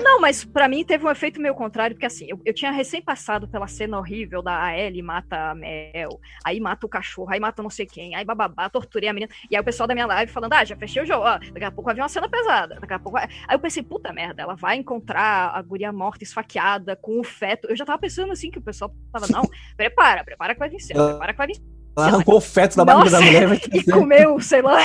[0.03, 3.01] Não, mas pra mim teve um efeito meio contrário, porque assim, eu, eu tinha recém
[3.01, 7.61] passado pela cena horrível da Ellie mata a Mel, aí mata o cachorro, aí mata
[7.61, 9.31] não sei quem, aí bababá, torturei a menina.
[9.49, 11.65] E aí o pessoal da minha live falando, ah, já fechei o jogo, ó, daqui
[11.65, 13.27] a pouco vai vir uma cena pesada, daqui a pouco vai...
[13.47, 17.67] Aí eu pensei, puta merda, ela vai encontrar a guria morta, esfaqueada, com o feto.
[17.69, 19.43] Eu já tava pensando assim, que o pessoal tava, não,
[19.75, 21.61] prepara, prepara que vai vir cena, prepara que vai vir
[21.97, 23.49] Ela arrancou o feto da barriga da mulher.
[23.73, 24.79] E comeu, sei lá.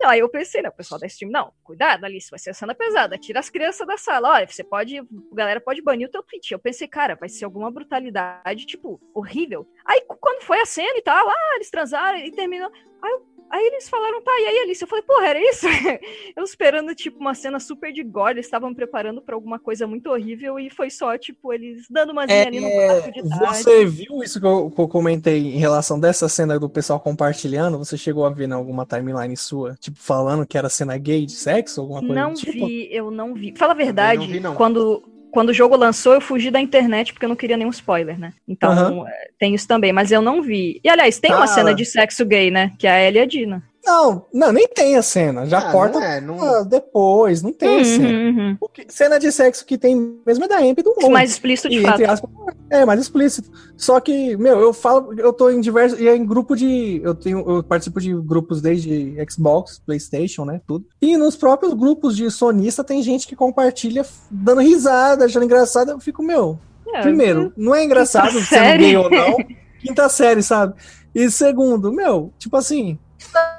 [0.00, 2.74] Não, aí eu pensei, né, o pessoal da stream, não, cuidado, Alice, vai ser cena
[2.74, 5.04] pesada, tira as crianças da sala, olha, você pode, a
[5.34, 6.52] galera pode banir o teu tweet.
[6.52, 9.66] Eu pensei, cara, vai ser alguma brutalidade, tipo, horrível.
[9.84, 12.70] Aí quando foi a cena e tal, ah, eles transaram e terminou,
[13.02, 14.82] aí, eu- aí eles falaram, tá, e aí, Alice?
[14.82, 15.66] Eu falei, porra, era isso?
[16.36, 20.10] eu esperando, tipo, uma cena super de gore, eles estavam preparando pra alguma coisa muito
[20.10, 23.44] horrível e foi só, tipo, eles dando uma zinha ali no quarto de tarde.
[23.44, 27.00] É, Você viu isso que eu, que eu comentei em relação dessa cena do pessoal
[27.00, 27.78] compartilhando?
[27.78, 31.32] Você chegou a ver em alguma timeline sua, tipo, falando que era cena gay de
[31.32, 32.66] sexo, alguma coisa Não do tipo?
[32.66, 33.54] vi, eu não vi.
[33.56, 34.54] Fala a verdade, não vi, não.
[34.54, 35.02] quando,
[35.38, 38.32] quando o jogo lançou, eu fugi da internet porque eu não queria nenhum spoiler, né?
[38.48, 40.80] Então, é, tem isso também, mas eu não vi.
[40.82, 42.72] E aliás, tem uma cena de sexo gay, né?
[42.76, 43.62] Que é a Ellie e a Dina.
[43.88, 45.46] Não, não, nem tem a cena.
[45.46, 46.64] Já Ah, corta Não é, não...
[46.66, 48.08] depois, não tem a cena.
[48.08, 48.56] Uhum, uhum.
[48.60, 51.08] O que- cena de sexo que tem mesmo é da Amp do Mon.
[51.10, 52.04] Mais explícito de E, fato.
[52.04, 52.30] aspas,
[52.70, 53.50] é mais explícito.
[53.76, 55.98] Só que, meu, eu falo, eu tô em diversos.
[55.98, 57.00] E é em grupo de.
[57.02, 60.60] Eu tenho, eu participo de grupos desde Xbox, Playstation, né?
[60.66, 60.84] Tudo.
[61.00, 65.92] E nos próprios grupos de sonista tem gente que compartilha dando risada, achando engraçado.
[65.92, 66.58] Eu fico, meu,
[66.94, 69.36] É, primeiro, não é engraçado sendo gay ou não.
[69.80, 70.74] Quinta série, sabe?
[71.14, 72.98] E segundo, meu, tipo assim.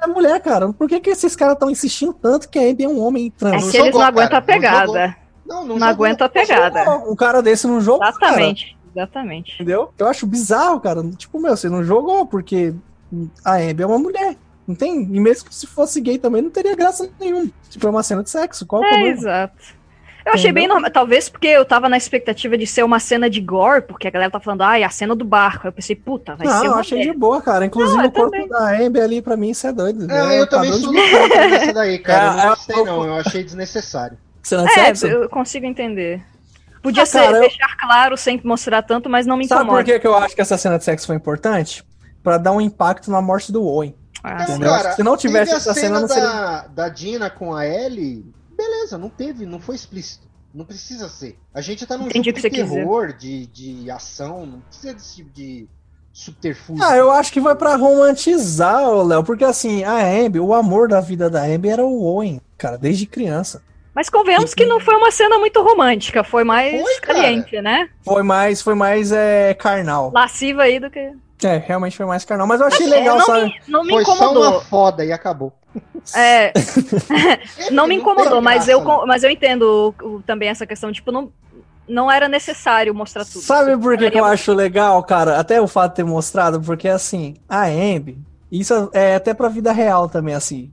[0.02, 0.72] É mulher, cara.
[0.72, 3.52] Por que, que esses caras estão insistindo tanto que a Abby é um homem trans?
[3.52, 5.16] É não que eles jogou, não aguentam a pegada.
[5.46, 5.88] Não, não, Não, jogou.
[5.88, 6.90] aguentam a pegada.
[7.08, 8.12] Um cara desse não jogou, cara.
[8.16, 8.76] Exatamente.
[8.94, 9.54] Exatamente.
[9.54, 9.92] Entendeu?
[9.98, 11.02] Eu acho bizarro, cara.
[11.16, 12.74] Tipo, meu, você não jogou porque
[13.44, 14.36] a Abby é uma mulher.
[14.66, 15.02] Não tem.
[15.02, 17.50] E mesmo que se fosse gay também, não teria graça nenhuma.
[17.68, 18.64] Tipo, é uma cena de sexo.
[18.66, 19.12] Qual o É, problema?
[19.16, 19.54] exato.
[20.24, 20.74] Eu achei bem Entendeu?
[20.74, 20.90] normal.
[20.90, 24.30] Talvez porque eu tava na expectativa de ser uma cena de gore, porque a galera
[24.30, 25.66] tá falando, ai, a cena do barco.
[25.66, 27.64] Eu pensei, puta, vai Não, ser eu uma achei de boa, cara.
[27.64, 28.48] Inclusive, Não, eu o corpo também.
[28.48, 30.10] da Amber ali, pra mim, isso é doido.
[30.10, 32.24] É, É eu também padrão sou de dessa daí, cara.
[32.24, 33.04] Eu É, não é, gostei, eu- não.
[33.06, 34.18] Eu achei desnecessário.
[34.42, 35.06] cena de É, sexo.
[35.06, 36.22] eu consigo entender.
[36.82, 39.84] Podia Ah, ser cara, eu- deixar claro sem mostrar tanto, mas não me Sabe incomoda.
[39.84, 41.84] por que, que eu acho que essa cena de sexo foi importante?
[42.22, 43.94] Pra dar um impacto na morte do Owen.
[44.22, 44.92] Ah, Então, Entendeu?
[44.94, 48.24] Se não tivesse essa cena, não seria- da, da Dina com a Ellie,
[48.98, 50.28] não teve, não foi explícito.
[50.52, 51.38] Não precisa ser.
[51.54, 54.94] A gente tá num Entendi jogo o que de terror, de, de ação, não precisa
[54.94, 55.68] desse tipo de
[56.12, 56.84] subterfúgio.
[56.84, 61.00] Ah, eu acho que vai pra romantizar, Léo, porque assim, a Abby, o amor da
[61.00, 63.62] vida da Abby era o Owen, cara, desde criança.
[63.94, 67.88] Mas convenhamos que não foi uma cena muito romântica, foi mais Foi, caliente, né?
[68.04, 70.10] Foi mais, foi mais é, carnal.
[70.14, 71.12] Lasciva aí do que.
[71.42, 72.46] É, realmente foi mais carnal.
[72.46, 73.44] Mas eu achei É, legal, não, sabe?
[73.44, 74.50] me, não me Foi só incomodou.
[74.50, 75.52] uma foda e acabou.
[76.14, 76.52] É,
[77.70, 79.04] não me incomodou, mas eu, né?
[79.06, 79.94] mas eu entendo
[80.26, 81.32] também essa questão, tipo, não,
[81.88, 83.40] não era necessário mostrar tudo.
[83.40, 85.38] Sabe por que, que eu acho legal, cara?
[85.38, 88.18] Até o fato de ter mostrado, porque assim, a Ambi,
[88.50, 90.70] isso é até pra vida real também, assim.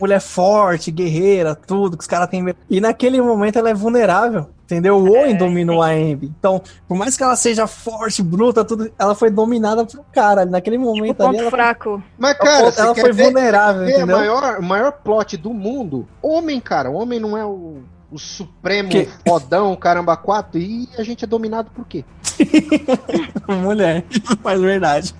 [0.00, 2.58] Mulher forte, guerreira, tudo, que os caras têm medo.
[2.68, 4.96] E naquele momento ela é vulnerável, entendeu?
[4.98, 6.30] O Owen É, dominou a Ambi.
[6.38, 10.44] Então, por mais que ela seja forte, bruta, tudo, ela foi dominada por um cara.
[10.44, 12.02] Naquele Tipo, momento ali, ponto ela, fraco.
[12.18, 14.16] Mas, cara, ela quer foi ver- vulnerável, ver entendeu?
[14.18, 16.06] maior, o maior plot do mundo?
[16.20, 16.90] Homem, cara.
[16.90, 17.78] O homem não é o,
[18.10, 20.58] o supremo Que- fodão, caramba, quatro.
[20.60, 22.04] E a gente é dominado por quê?
[23.48, 24.04] Mulher,
[24.44, 25.14] mas verdade.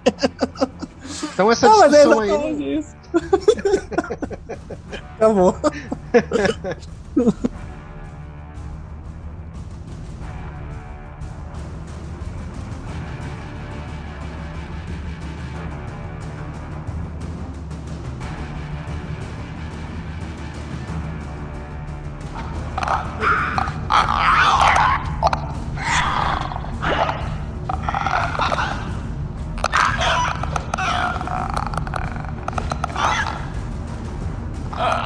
[1.32, 2.74] Então essa Não, mas é discussão aí.
[2.78, 2.96] exatamente
[22.86, 23.36] isso.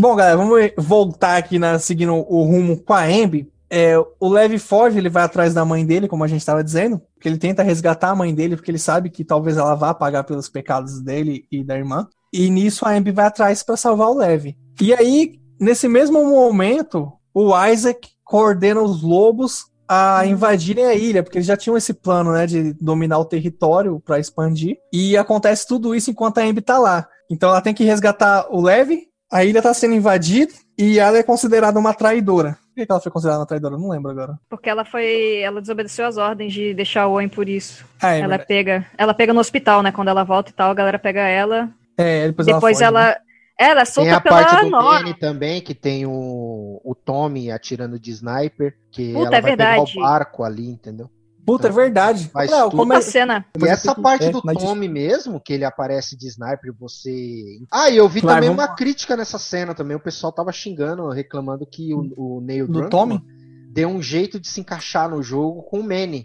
[0.00, 3.50] Bom, galera, vamos voltar aqui na, seguindo o rumo com a Ambi.
[3.68, 7.02] É, o Levi Ford ele vai atrás da mãe dele, como a gente estava dizendo,
[7.14, 10.22] porque ele tenta resgatar a mãe dele, porque ele sabe que talvez ela vá pagar
[10.22, 12.06] pelos pecados dele e da irmã.
[12.32, 14.56] E nisso a Ambi vai atrás para salvar o Levi.
[14.80, 21.38] E aí, nesse mesmo momento, o Isaac coordena os lobos a invadirem a ilha, porque
[21.38, 24.76] eles já tinham esse plano, né, de dominar o território para expandir.
[24.92, 27.08] E acontece tudo isso enquanto a Ambi tá lá.
[27.28, 31.22] Então ela tem que resgatar o Levi, a ilha tá sendo invadida e ela é
[31.22, 32.58] considerada uma traidora.
[32.74, 33.74] Por que ela foi considerada uma traidora?
[33.74, 34.38] Eu não lembro agora.
[34.48, 35.38] Porque ela foi.
[35.38, 37.84] Ela desobedeceu as ordens de deixar o Owen por isso.
[38.00, 38.46] Ah, é ela verdade.
[38.46, 38.86] pega.
[38.96, 39.90] Ela pega no hospital, né?
[39.90, 41.68] Quando ela volta e tal, a galera pega ela.
[41.96, 43.00] É, depois, depois ela.
[43.00, 43.08] ela.
[43.08, 43.28] foge, né?
[43.60, 44.98] Ela é Tem solta a pela parte do Nora.
[45.00, 49.50] Danny também, que tem o, o Tommy atirando de sniper, que Puta, ela é vai
[49.50, 49.98] pegar verdade.
[49.98, 51.10] o barco ali, entendeu?
[51.52, 52.28] Puta, é verdade.
[52.28, 52.92] Faz Não, tudo.
[52.92, 53.46] é- cena.
[53.58, 57.58] E essa parte é, do mas- Tommy mesmo, que ele aparece de sniper, você.
[57.72, 59.96] Ah, e eu vi Vai, também vamos uma crítica nessa cena também.
[59.96, 63.22] O pessoal tava xingando, reclamando que o, o Neil Do Tommy?
[63.70, 66.24] deu um jeito de se encaixar no jogo com o Manny.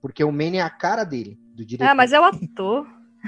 [0.00, 1.90] Porque o Manny é a cara dele, do diretor.
[1.90, 2.86] Ah, mas é o ator.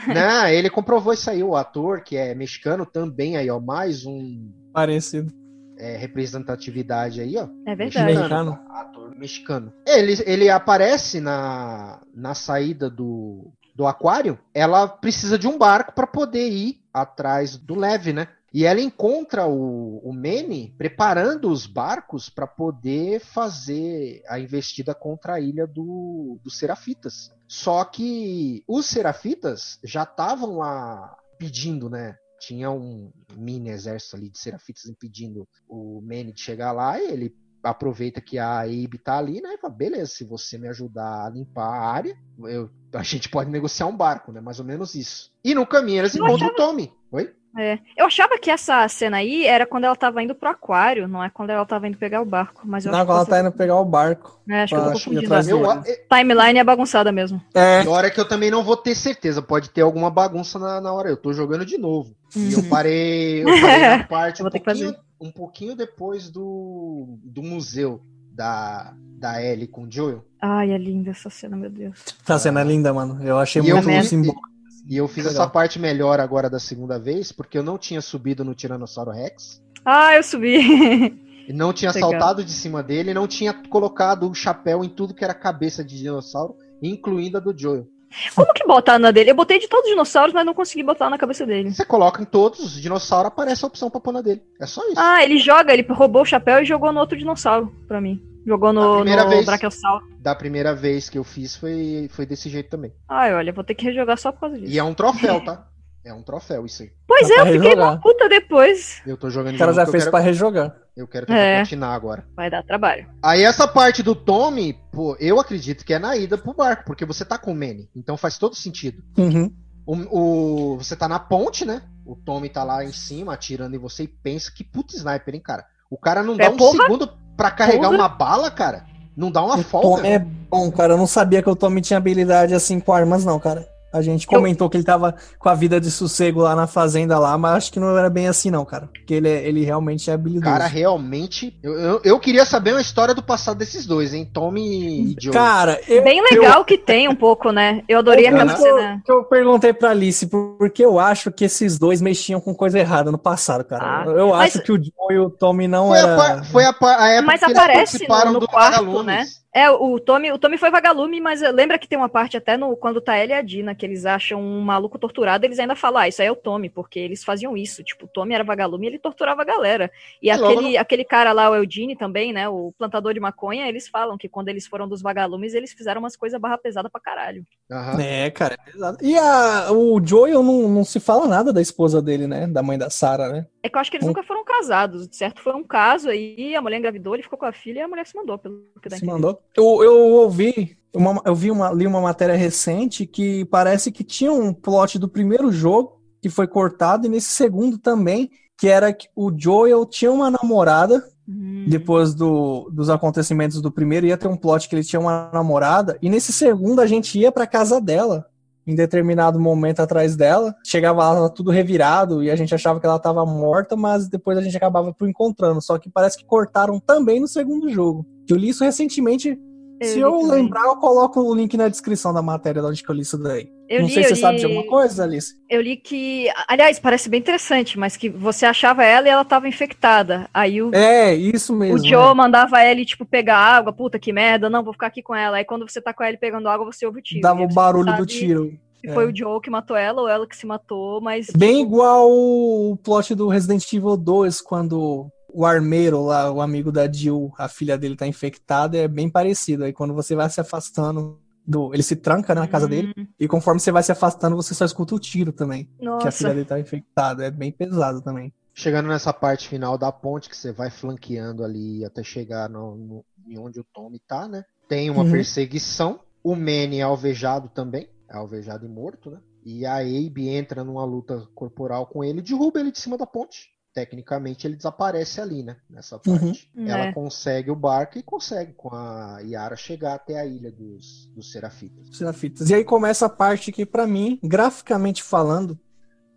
[0.08, 3.58] Não, ele comprovou isso aí, o ator, que é mexicano também, aí, ó.
[3.58, 5.32] Mais um Parecido.
[5.78, 7.48] É, representatividade aí, ó.
[7.66, 8.14] É verdade.
[8.14, 8.58] Mexicano.
[8.68, 9.72] Ator mexicano.
[9.86, 14.38] Ele, ele aparece na, na saída do, do aquário.
[14.54, 18.28] Ela precisa de um barco para poder ir atrás do Leve, né?
[18.52, 25.34] E ela encontra o, o Manny preparando os barcos para poder fazer a investida contra
[25.34, 27.30] a ilha do, dos Serafitas.
[27.46, 32.16] Só que os Serafitas já estavam lá pedindo, né?
[32.38, 37.34] Tinha um mini exército ali de Serafitas impedindo o Manny de chegar lá e ele
[37.62, 39.54] aproveita que a Abe tá ali, né?
[39.54, 43.50] E fala, beleza, se você me ajudar a limpar a área, eu- a gente pode
[43.50, 44.40] negociar um barco, né?
[44.40, 45.32] Mais ou menos isso.
[45.42, 46.92] E no caminho eles encontram o Tommy.
[47.10, 47.34] Oi?
[47.56, 47.78] É.
[47.96, 51.30] Eu achava que essa cena aí era quando ela tava indo pro aquário, não é
[51.30, 52.62] quando ela tava indo pegar o barco.
[52.64, 54.40] Mas eu Não, quando ela tá indo pegar o barco.
[54.48, 55.34] É, acho que eu pra tô confundindo.
[55.34, 57.40] a Eu, Timeline é bagunçada mesmo.
[57.54, 57.80] É.
[57.82, 59.40] tem hora que eu também não vou ter certeza.
[59.40, 61.08] Pode ter alguma bagunça na, na hora.
[61.08, 62.14] Eu tô jogando de novo.
[62.36, 62.68] E eu Uhum.
[62.68, 67.18] parei, eu parei na parte Eu um vou ter que pouquinho, um pouquinho depois do,
[67.24, 68.02] do museu
[68.32, 70.22] da, da Ellie com o Joel.
[70.42, 71.98] Ai, é linda essa cena, meu Deus.
[72.22, 73.18] Essa cena é linda, mano.
[73.24, 74.46] Eu achei E eu muito fiz- simbólico.
[74.88, 75.42] E eu fiz Legal.
[75.42, 79.60] essa parte melhor agora da segunda vez, porque eu não tinha subido no Tiranossauro Rex.
[79.84, 81.22] Ah, eu subi.
[81.48, 82.10] Não tinha Legal.
[82.10, 85.96] saltado de cima dele, não tinha colocado o chapéu em tudo que era cabeça de
[85.96, 87.86] dinossauro, incluindo a do Joel.
[88.34, 89.30] Como que botar na dele?
[89.30, 91.70] Eu botei de todos os dinossauros, mas não consegui botar na cabeça dele.
[91.70, 94.42] Você coloca em todos os dinossauros, aparece a opção pra pôr na dele.
[94.60, 94.98] É só isso.
[94.98, 98.20] Ah, ele joga, ele roubou o chapéu e jogou no outro dinossauro pra mim.
[98.46, 99.44] Jogou no, primeira no vez.
[99.44, 100.04] Brachiosauro.
[100.20, 102.92] Da primeira vez que eu fiz foi, foi desse jeito também.
[103.08, 104.72] Ai, olha, vou ter que rejogar só por causa disso.
[104.72, 105.66] E é um troféu, tá?
[106.04, 106.92] É um troféu isso aí.
[107.08, 109.02] Pois Dá é, eu fiquei uma puta depois.
[109.04, 110.76] Eu tô jogando O cara já fez eu pra quero, rejogar.
[110.96, 111.56] eu quero tentar É.
[111.56, 112.24] platinar agora.
[112.36, 113.08] Vai dar trabalho.
[113.20, 117.04] Aí essa parte do Tommy, pô, eu acredito que é na ida pro barco, porque
[117.04, 117.90] você tá com o Manny.
[117.96, 119.02] Então faz todo sentido.
[119.18, 119.52] Uhum.
[119.84, 121.82] O, o- você tá na ponte, né?
[122.04, 125.40] O Tommy tá lá em cima atirando em você e pensa que puta sniper, hein,
[125.40, 125.64] cara?
[125.90, 126.82] O cara não dá É, um porra.
[126.84, 127.94] segundo pra carregar Porra.
[127.94, 128.84] uma bala, cara.
[129.16, 130.02] Não dá uma O folga.
[130.02, 130.94] Tommy é bom, cara.
[130.94, 133.66] Eu não sabia que o Tommy tinha habilidade assim com armas, não, cara.
[133.96, 137.36] A gente comentou que ele tava com a vida de sossego lá na fazenda lá,
[137.38, 138.88] mas acho que não era bem assim, não, cara.
[138.92, 140.44] Porque ele, é- ele realmente é habilidoso.
[140.52, 141.56] Cara, realmente.
[141.62, 144.28] Eu, eu, eu queria saber uma história do passado desses dois, hein?
[144.32, 145.32] Tommy e Joe.
[145.32, 147.82] Cara, eu, Bem legal que tem um pouco, né?
[147.88, 149.02] Eu adorei aquela eu, cena.
[149.04, 153.10] que eu perguntei pra Alice, porque eu acho que esses dois mexiam com coisa errada
[153.10, 154.02] no passado, cara.
[154.02, 156.14] Ah, eu mas- acho que o Joe e o Tommy não foi, era.
[156.14, 158.48] a, par- foi a, par- a época Mas que eles aparece participaram no- no do
[158.48, 159.06] quarto, Vagalumes.
[159.06, 159.26] né?
[159.56, 162.76] É, o Tommy, o Tommy foi vagalume, mas lembra que tem uma parte até no
[162.76, 166.02] quando tá ele e a Dina, que eles acham um maluco torturado, eles ainda falam,
[166.02, 167.82] ah, isso aí é o Tommy, porque eles faziam isso.
[167.82, 169.90] Tipo, o Tommy era vagalume e ele torturava a galera.
[170.20, 172.46] E É, aquele, logo aquele cara lá, o Eugene também, né?
[172.50, 176.16] O plantador de maconha, eles falam que quando eles foram dos vagalumes, eles fizeram umas
[176.16, 177.42] coisas barra pesada pra caralho.
[177.70, 178.00] Aham.
[178.00, 178.98] É, cara, é pesado.
[179.02, 182.46] E a, o Joel não, não se fala nada da esposa dele, né?
[182.46, 183.46] Da mãe da Sarah, né?
[183.62, 184.10] É que eu acho que eles Hum.
[184.10, 185.40] nunca foram casados, certo?
[185.42, 188.06] Foi um caso aí, a mulher engravidou, ele ficou com a filha e a mulher
[188.06, 189.12] se mandou, pelo que dá a Se entender.
[189.12, 189.42] mandou.
[189.54, 194.32] Eu, eu ouvi, uma, eu vi uma, li uma matéria recente que parece que tinha
[194.32, 199.08] um plot do primeiro jogo que foi cortado, e nesse segundo também, que era que
[199.14, 201.64] o Joel tinha uma namorada, Hum.
[201.66, 205.98] depois do, dos acontecimentos do primeiro, ia ter um plot que ele tinha uma namorada,
[206.00, 208.26] e nesse segundo a gente ia pra casa dela.
[208.66, 212.86] Em determinado momento atrás dela, chegava lá tava tudo revirado e a gente achava que
[212.86, 215.62] ela tava morta, mas depois a gente acabava por encontrando.
[215.62, 218.04] Só que parece que cortaram também no segundo jogo.
[218.26, 219.38] Que eu li isso recentemente.
[219.82, 220.42] Se li eu também.
[220.42, 223.16] lembrar, eu coloco o link na descrição da matéria de onde que eu li isso
[223.16, 223.48] daí.
[223.68, 225.34] Eu Não li, sei se você sabe de li- alguma coisa, Alice.
[225.50, 226.28] Eu li que.
[226.46, 230.28] Aliás, parece bem interessante, mas que você achava ela e ela tava infectada.
[230.32, 231.74] Aí o, É, isso mesmo.
[231.76, 232.14] o Joe é.
[232.14, 235.38] mandava ela, tipo, pegar água, puta que merda, não, vou ficar aqui com ela.
[235.38, 237.20] Aí quando você tá com ela pegando água, você ouve o tiro.
[237.22, 238.56] Dava E o barulho do tiro.
[238.80, 239.06] Se foi É.
[239.08, 241.26] o Joe que matou ela ou ela que se matou, mas.
[241.36, 246.90] Bem igual o plot do Resident Evil 2, quando o armeiro lá, o amigo da
[246.90, 249.64] Jill, a filha dele tá infectada, é bem parecido.
[249.64, 251.72] Aí quando você vai se afastando do.
[251.74, 254.54] Ele se tranca né, na casa dele, Hum, e conforme você vai se afastando, você
[254.54, 255.64] só escuta o tiro também.
[256.00, 256.34] Que a filha Nossa.
[256.34, 257.24] dele tá infectada.
[257.24, 258.32] É bem pesado também.
[258.54, 263.04] Chegando nessa parte final da ponte, que você vai flanqueando ali até chegar no, no-
[263.28, 264.44] em onde o Tommy tá, né?
[264.68, 265.10] Tem uma Uhum.
[265.10, 266.00] perseguição.
[266.24, 267.88] O Manny é alvejado também.
[268.08, 269.18] É alvejado e morto, né?
[269.44, 273.50] E a Abe entra numa luta corporal com ele, derruba ele de cima da ponte.
[273.76, 275.56] Tecnicamente ele desaparece ali, né?
[275.68, 276.48] Nessa parte.
[276.56, 276.66] Uhum.
[276.66, 276.92] Ela É.
[276.94, 281.94] consegue o barco e consegue com a Yara chegar até a ilha dos, dos Serafitas.
[281.94, 282.48] Serafitas.
[282.48, 285.58] E aí começa a parte que, pra mim, graficamente falando,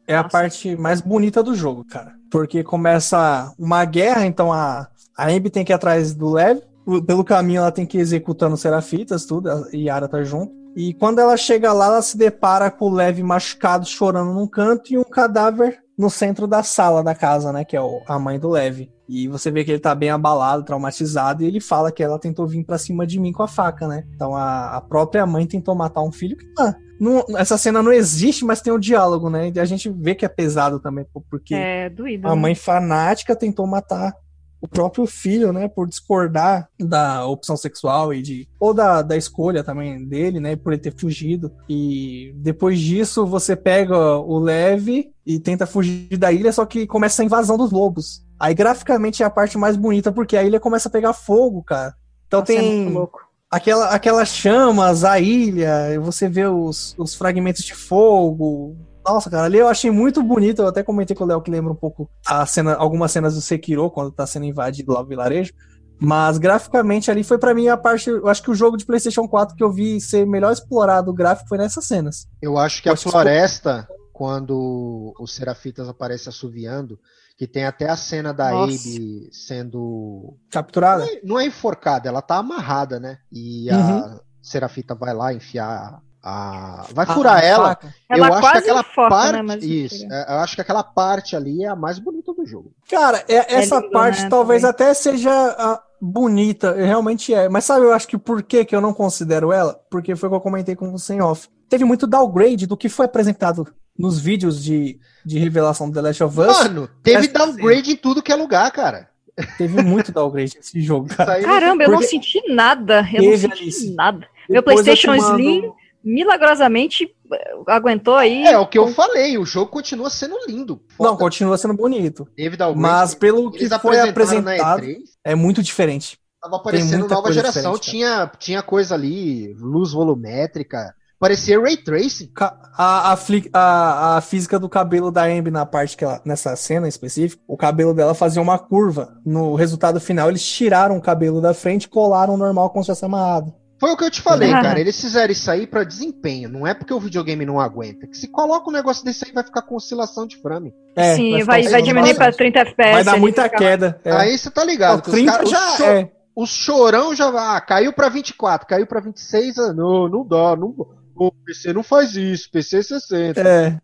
[0.08, 0.30] é a Nossa.
[0.30, 2.16] parte mais bonita do jogo, cara.
[2.32, 4.88] Porque começa uma guerra, então a,
[5.18, 6.62] a Ambi tem que ir atrás do Lev.
[7.06, 10.54] Pelo caminho ela tem que ir executando os Serafitas, tudo, a Yara tá junto.
[10.78, 14.94] E quando ela chega lá, ela se depara com o Lev machucado, chorando num canto,
[14.94, 17.66] e um cadáver no centro da sala da casa, né?
[17.66, 18.90] Que é o- a mãe do Lev.
[19.08, 22.48] E você vê que ele tá bem abalado, traumatizado, e ele fala que ela tentou
[22.48, 24.06] vir pra cima de mim com a faca, né?
[24.16, 26.46] Então a, a própria mãe tentou matar um filho que.
[26.58, 29.52] Ah, não- essa cena não existe, mas tem o diálogo, né?
[29.54, 32.28] E a gente vê que é pesado também, porque É doído.
[32.28, 32.42] a né?
[32.42, 34.14] mãe fanática tentou matar
[34.62, 39.64] o próprio filho, né, por discordar da opção sexual e de ou da, da escolha
[39.64, 41.52] também dele, né, por ele ter fugido.
[41.68, 47.22] E depois disso você pega o Leve e tenta fugir da ilha, só que começa
[47.22, 48.26] a invasão dos lobos.
[48.40, 51.94] Aí graficamente é a parte mais bonita porque a ilha começa a pegar fogo, cara.
[52.28, 53.20] Então Nossa, é tem louco.
[53.50, 58.78] aquela, aquelas chamas, a ilha, você vê os, os fragmentos de fogo.
[59.14, 60.62] Nossa, cara, ali eu achei muito bonito.
[60.62, 63.42] Eu até comentei com o Léo que lembra um pouco a cena, algumas cenas do
[63.42, 65.54] Sekiro, quando tá sendo invadido lá o vilarejo.
[66.00, 68.10] Mas graficamente ali foi pra mim a parte.
[68.10, 71.14] Eu acho que o jogo de PlayStation 4 que eu vi ser melhor explorado o
[71.14, 72.28] gráfico foi nessas cenas.
[72.42, 76.98] Eu acho que a Acho que floresta, quando os Serafitas aparecem assoviando,
[77.38, 78.74] que tem até a cena da Nossa.
[78.74, 80.38] Abe sendo.
[80.50, 81.06] Capturada?
[81.06, 83.18] Não é, não é enforcada, ela tá amarrada, né?
[83.32, 86.86] E a Serafita vai lá enfiar a.
[86.94, 87.68] Vai furar A ela.
[87.70, 87.94] faca.
[88.10, 89.32] Ela eu acho que aquela parte.
[89.34, 92.34] né, mas não isso, é, eu acho que aquela parte ali é a mais bonita
[92.34, 92.72] do jogo.
[92.90, 94.72] Cara, é- essa lindo, parte né, talvez também.
[94.72, 97.48] até seja ah, bonita, realmente é.
[97.48, 99.80] Mas sabe, eu acho que por que, que eu não considero ela?
[99.90, 101.48] Porque foi o que eu comentei com você em off.
[101.70, 103.68] Teve muito downgrade do que foi apresentado
[103.98, 106.48] nos vídeos de, de revelação do The Last of Us.
[106.48, 109.10] Mano, teve Essa downgrade em tudo que é lugar, cara.
[109.58, 111.42] Teve muito downgrade nesse jogo, cara.
[111.42, 113.08] Caramba, eu não senti nada.
[113.14, 114.28] Eu não senti nada.
[114.50, 115.72] Meu eu PlayStation mando- Slim
[116.04, 118.44] milagrosamente eh, aguentou aí.
[118.46, 120.82] É, o que eu falei, o jogo continua sendo lindo.
[121.00, 121.18] Não, Foda.
[121.18, 122.28] continua sendo bonito.
[122.76, 126.18] Mas pelo que Eles foi apresentaram na apresentado, E3, é muito diferente.
[126.42, 132.32] Tava aparecendo nova coisa geração, tinha, tinha coisa ali, luz volumétrica, parecia ray tracing.
[132.40, 133.18] A, a,
[133.54, 137.44] a- a física do cabelo da Ambi na parte que ela, nessa cena em específico,
[137.46, 139.18] o cabelo dela fazia uma curva.
[139.26, 143.04] No resultado final, eles tiraram o cabelo da frente e colaram normal como se fosse
[143.04, 143.54] amarrado.
[143.80, 144.62] Foi o que eu te falei, Ah.
[144.62, 144.80] cara.
[144.80, 148.06] Eles fizeram isso aí pra desempenho, não é porque o videogame não aguenta.
[148.08, 150.74] Que se coloca um negócio desse aí, vai ficar com oscilação de frame.
[150.96, 152.18] É, Sim, vai, um vai segundo diminuir bastante.
[152.26, 152.94] pra 30 FPS.
[152.94, 154.00] Vai dar muita fica- queda.
[154.04, 154.12] é.
[154.12, 155.06] Aí você tá ligado.
[155.06, 156.12] Os 30 caras- já cho- é.
[156.36, 157.56] o chorão já vai.
[157.56, 159.58] Ah, caiu pra 24, caiu pra 26.
[159.58, 160.56] ah, Não, não dá.
[160.58, 160.76] Não,
[161.16, 162.50] o PC não faz isso.
[162.52, 163.42] PC é 60.
[163.42, 163.78] É.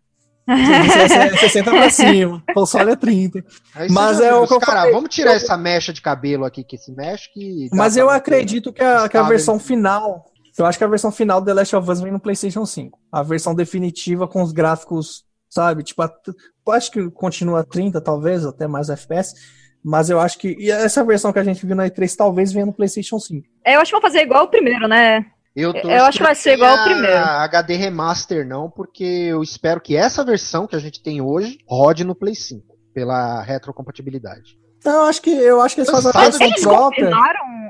[0.48, 2.42] é 60 pra cima.
[2.54, 3.44] Console é 30.
[3.74, 4.94] Aí Mas é o que eu cara, falei.
[4.94, 7.68] vamos tirar essa mecha de cabelo aqui, que esse mexe que.
[7.72, 10.24] Mas eu acredito que a, que a versão final.
[10.58, 12.98] Eu acho que a versão final do The Last of Us vem no PlayStation 5.
[13.12, 15.82] A versão definitiva com os gráficos, sabe?
[15.82, 16.10] Tipo, a-
[16.70, 19.34] acho que continua 30, talvez, até mais FPS.
[19.84, 20.56] Mas eu acho que.
[20.58, 23.46] E essa versão que a gente viu na E3 talvez venha no PlayStation 5.
[23.64, 25.26] É, eu acho que vão fazer igual o primeiro, né?
[25.56, 27.16] Eu, Eu torço acho que vai ser igual ao primeiro.
[27.16, 32.04] HD Remaster não, porque eu espero que essa versão que a gente tem hoje rode
[32.04, 32.62] no Play 5,
[32.92, 34.58] pela retrocompatibilidade.
[34.78, 37.10] Então, eu acho que, eu acho que eles fazem a versão Eles própria.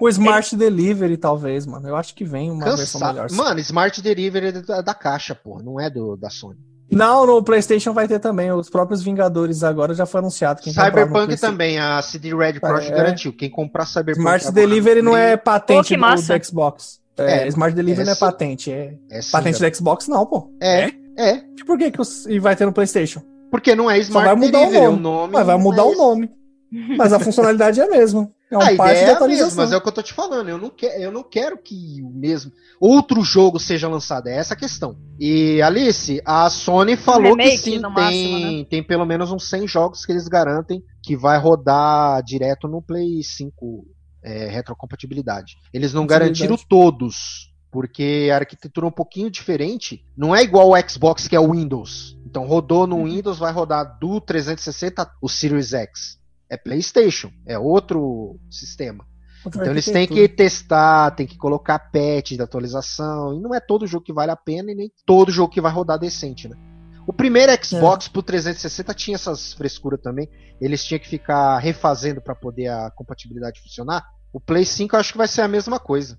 [0.00, 1.88] O Smart Delivery, talvez, mano.
[1.88, 3.14] Eu acho que vem uma versão Cansado.
[3.14, 3.30] melhor.
[3.30, 6.58] Mano, Smart Delivery é da, da caixa, pô, não é do, da Sony.
[6.90, 8.52] Não, no PlayStation vai ter também.
[8.52, 10.60] Os próprios Vingadores agora já foi anunciado.
[10.60, 12.96] Quem Cyberpunk também, a CD Red Project É.
[12.96, 13.32] garantiu.
[13.32, 17.00] Quem comprar Cyberpunk Smart agora Delivery não é patente que do, do Xbox.
[17.18, 18.20] É, É, Smart Delivery é não é sim.
[18.20, 18.70] patente.
[18.72, 20.50] É É, sim, patente já- do Xbox, não, pô.
[20.62, 23.22] é, é, E Por que, que os- e vai ter no PlayStation?
[23.50, 24.96] porque não é Smart vai mudar o Delivery, nome.
[24.98, 25.32] o nome.
[25.32, 26.30] Mas vai mudar é o nome.
[26.98, 28.28] Mas a funcionalidade é a mesma.
[28.50, 29.56] É um a parte ideia de é a mesma, atualização.
[29.64, 30.48] mas é o que eu tô te falando.
[30.48, 34.26] Eu não, que, eu não quero que o mesmo outro jogo seja lançado.
[34.26, 34.96] É essa a questão.
[35.18, 38.64] E Alice, a Sony falou que remake, sim, no tem, máximo, né?
[38.68, 43.22] tem pelo menos uns 100 jogos que eles garantem que vai rodar direto no Play
[43.22, 43.86] 5
[44.26, 45.56] é, retrocompatibilidade.
[45.72, 47.54] Eles não garantiram todos.
[47.70, 50.04] Porque a arquitetura é um pouquinho diferente.
[50.16, 52.16] Não é igual o Xbox, que é o Windows.
[52.24, 56.18] Então rodou no Windows, vai rodar do 360 o Series X.
[56.48, 59.04] É PlayStation, é outro sistema.
[59.44, 63.34] Outra Então eles têm que testar, tem que colocar patch de atualização.
[63.34, 65.70] E não é todo jogo que vale a pena e nem todo jogo que vai
[65.70, 66.56] rodar decente, né?
[67.06, 70.28] O primeiro Xbox pro 360 tinha essas frescuras também.
[70.60, 74.04] Eles tinham que ficar refazendo para poder a compatibilidade funcionar.
[74.36, 76.18] O Play 5 eu acho que vai ser a mesma coisa.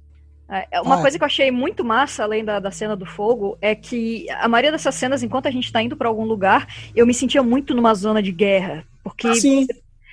[0.49, 3.56] É, Uma Ah, coisa que eu achei muito massa, além da, da cena do fogo,
[3.61, 7.06] é que a maioria dessas cenas, enquanto a gente tá indo pra algum lugar, eu
[7.06, 8.84] me sentia muito numa zona de guerra.
[9.03, 9.68] Porque Sim,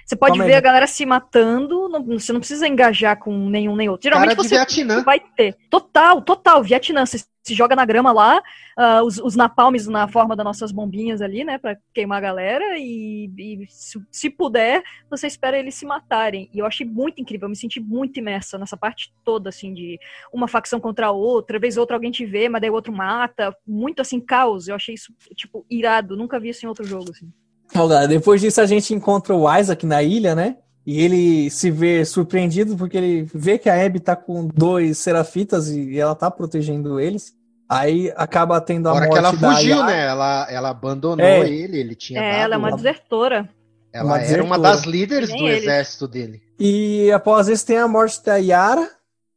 [0.07, 0.59] você pode Calma ver aí.
[0.59, 4.05] a galera se matando, não- você não precisa engajar com nenhum nem outro.
[4.09, 5.03] Geralmente você Vietnã.
[5.03, 5.57] vai ter.
[5.71, 6.63] Total, total.
[6.63, 8.43] Vietnã, você se joga na grama lá,
[8.75, 12.79] ah, os, os napalmes na forma das nossas bombinhas ali, né, pra queimar a galera,
[12.79, 16.49] e, e se, se puder, você espera eles se matarem.
[16.55, 20.01] E eu achei muito incrível, eu me senti muito imersa nessa parte toda, assim, de
[20.33, 23.55] uma facção contra a outra, vez outra alguém te vê, mas daí o outro mata,
[23.67, 24.67] muito assim, caos.
[24.67, 27.31] Eu achei isso, tipo, irado, nunca vi isso em outro jogo, assim.
[27.73, 30.57] Galera, depois disso a gente encontra o Isaac na ilha, né?
[30.87, 35.71] E ele se vê surpreendido porque ele vê que a Abby tá com dois serafitas
[35.71, 37.33] e ela tá protegendo eles.
[37.69, 39.87] Aí acaba tendo a Na hora morte que ela da fugiu, Yara.
[39.87, 40.07] né?
[40.07, 41.41] Ela, ela abandonou É.
[41.49, 42.43] ele, ele tinha É, dado...
[42.43, 43.49] ela é uma desertora.
[43.93, 44.61] ela uma era uma desertora.
[44.77, 45.63] das líderes Nem do eles.
[45.63, 46.43] exército dele.
[46.61, 48.87] E após isso tem a morte da Yara.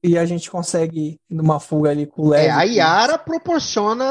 [0.03, 2.45] E a gente consegue numa fuga ali com o Levi.
[2.45, 4.06] É, a que- Yara proporciona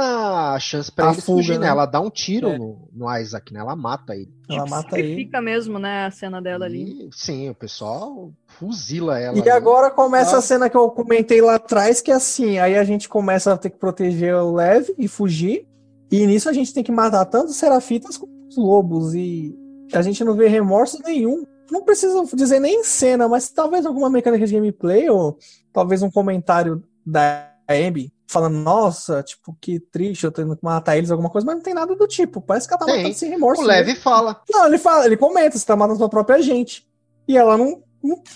[0.54, 1.66] a chance pra A ele fuga, fugir, né?
[1.66, 1.68] né?
[1.68, 2.58] Ela dá um tiro É.
[2.58, 3.60] no, no Isaac, né?
[3.60, 4.28] Ela mata ele.
[4.50, 5.08] Ela tipo, mata ele.
[5.10, 7.06] sacrifica mesmo, né, a cena dela ali.
[7.06, 9.36] E, sim, o pessoal fuzila ela.
[9.38, 9.50] E ali.
[9.50, 10.38] agora começa Ah.
[10.38, 13.56] a cena que eu comentei lá atrás, que é assim, aí a gente começa a
[13.56, 15.66] ter que proteger o Lev e fugir.
[16.10, 19.14] E nisso a gente tem que matar tanto os serafitas como os lobos.
[19.14, 19.54] E
[19.92, 21.44] a gente não vê remorso nenhum.
[21.70, 25.36] Não precisa dizer nem em cena, mas talvez alguma mecânica de gameplay, ou
[25.76, 31.10] talvez um comentário da Abby falando, nossa, tipo, que triste, eu tendo que matar eles,
[31.10, 32.40] alguma coisa, mas não tem nada do tipo.
[32.40, 32.96] Parece que ela tá Tem.
[32.96, 33.62] matando sem remorso.
[33.62, 33.66] O.
[33.66, 34.40] Levi fala.
[34.50, 36.84] Não, ele fala, ele comenta, você tá matando sua própria gente.
[37.28, 37.82] E ela não,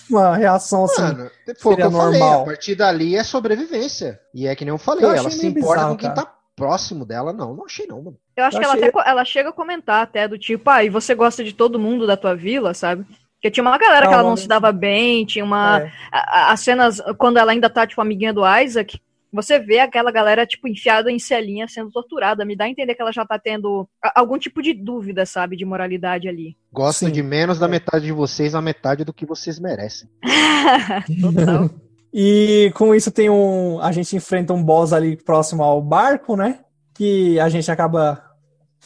[0.09, 1.01] uma reação assim.
[1.01, 2.19] Mano, foi o que eu falei.
[2.19, 2.41] normal.
[2.43, 4.19] A partir dali é sobrevivência.
[4.33, 6.21] E é que nem eu falei, Eu ela se importa bizarro, com quem cara.
[6.25, 7.33] tá próximo dela.
[7.33, 8.17] Não, não achei não, mano.
[8.37, 10.69] Eu acho Eu que ela, achei- até co- ela chega a comentar até do tipo,
[10.69, 13.05] ah, e você gosta de todo mundo da tua vila, sabe?
[13.41, 15.81] Porque tinha uma galera que ela não se dava bem, tinha uma.
[15.81, 15.91] É.
[16.11, 19.01] As cenas, quando ela ainda tá, tipo, amiguinha do Isaac,
[19.33, 22.45] você vê aquela galera, tipo, enfiada em celinha sendo torturada.
[22.45, 25.65] Me dá a entender que ela já tá tendo algum tipo de dúvida, sabe, de
[25.65, 26.55] moralidade ali.
[26.71, 27.11] Gosto Sim.
[27.11, 27.69] de menos da É.
[27.69, 30.07] metade de vocês, a metade do que vocês merecem.
[31.19, 31.67] Total.
[32.13, 33.81] E com isso tem um.
[33.81, 36.59] A gente enfrenta um boss ali próximo ao barco, né?
[36.93, 38.21] Que a gente acaba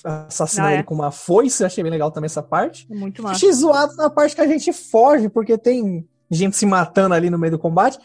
[0.03, 0.75] assassinando Ah, é.
[0.75, 1.63] ele com uma foice.
[1.63, 2.87] Achei bem legal também essa parte.
[2.91, 3.35] É Muito massa.
[3.35, 7.37] Achei zoado na parte que a gente foge, porque tem gente se matando ali no
[7.37, 7.97] meio do combate.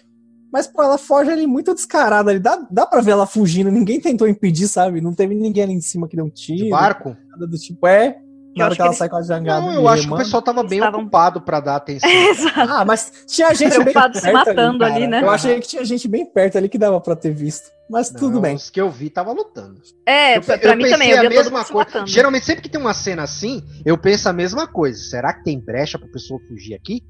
[0.53, 2.41] Mas, pô, ela foge ali muito descarada ali.
[2.41, 5.01] Dá, dá pra ver ela fugindo, ninguém tentou impedir, sabe?
[5.01, 6.71] Não teve ninguém ali em cima que deu um De tiro.
[6.71, 7.17] barco?
[7.31, 8.19] Nada do tipo, é.
[8.57, 9.61] Na hora acho que ela que sai com a jangada.
[9.61, 12.09] Não, eu acho que o pessoal tava bem Estavam- ocupado pra dar atenção.
[12.11, 12.61] Exato.
[12.73, 15.07] Ah, mas tinha gente bem Preocupado se perto matando ali, cara.
[15.09, 15.23] né?
[15.23, 17.71] Eu achei que tinha gente bem perto ali que dava pra ter visto.
[17.89, 18.55] Mas tudo Não, bem.
[18.57, 19.81] Os que eu vi tava lutando.
[20.07, 22.07] É, eu, pra, eu pra mim também, eu a via todo mesma se coisa.
[22.07, 25.01] Geralmente, sempre que tem uma cena assim, eu penso a mesma coisa.
[25.03, 27.03] Será que tem brecha pra pessoa fugir aqui?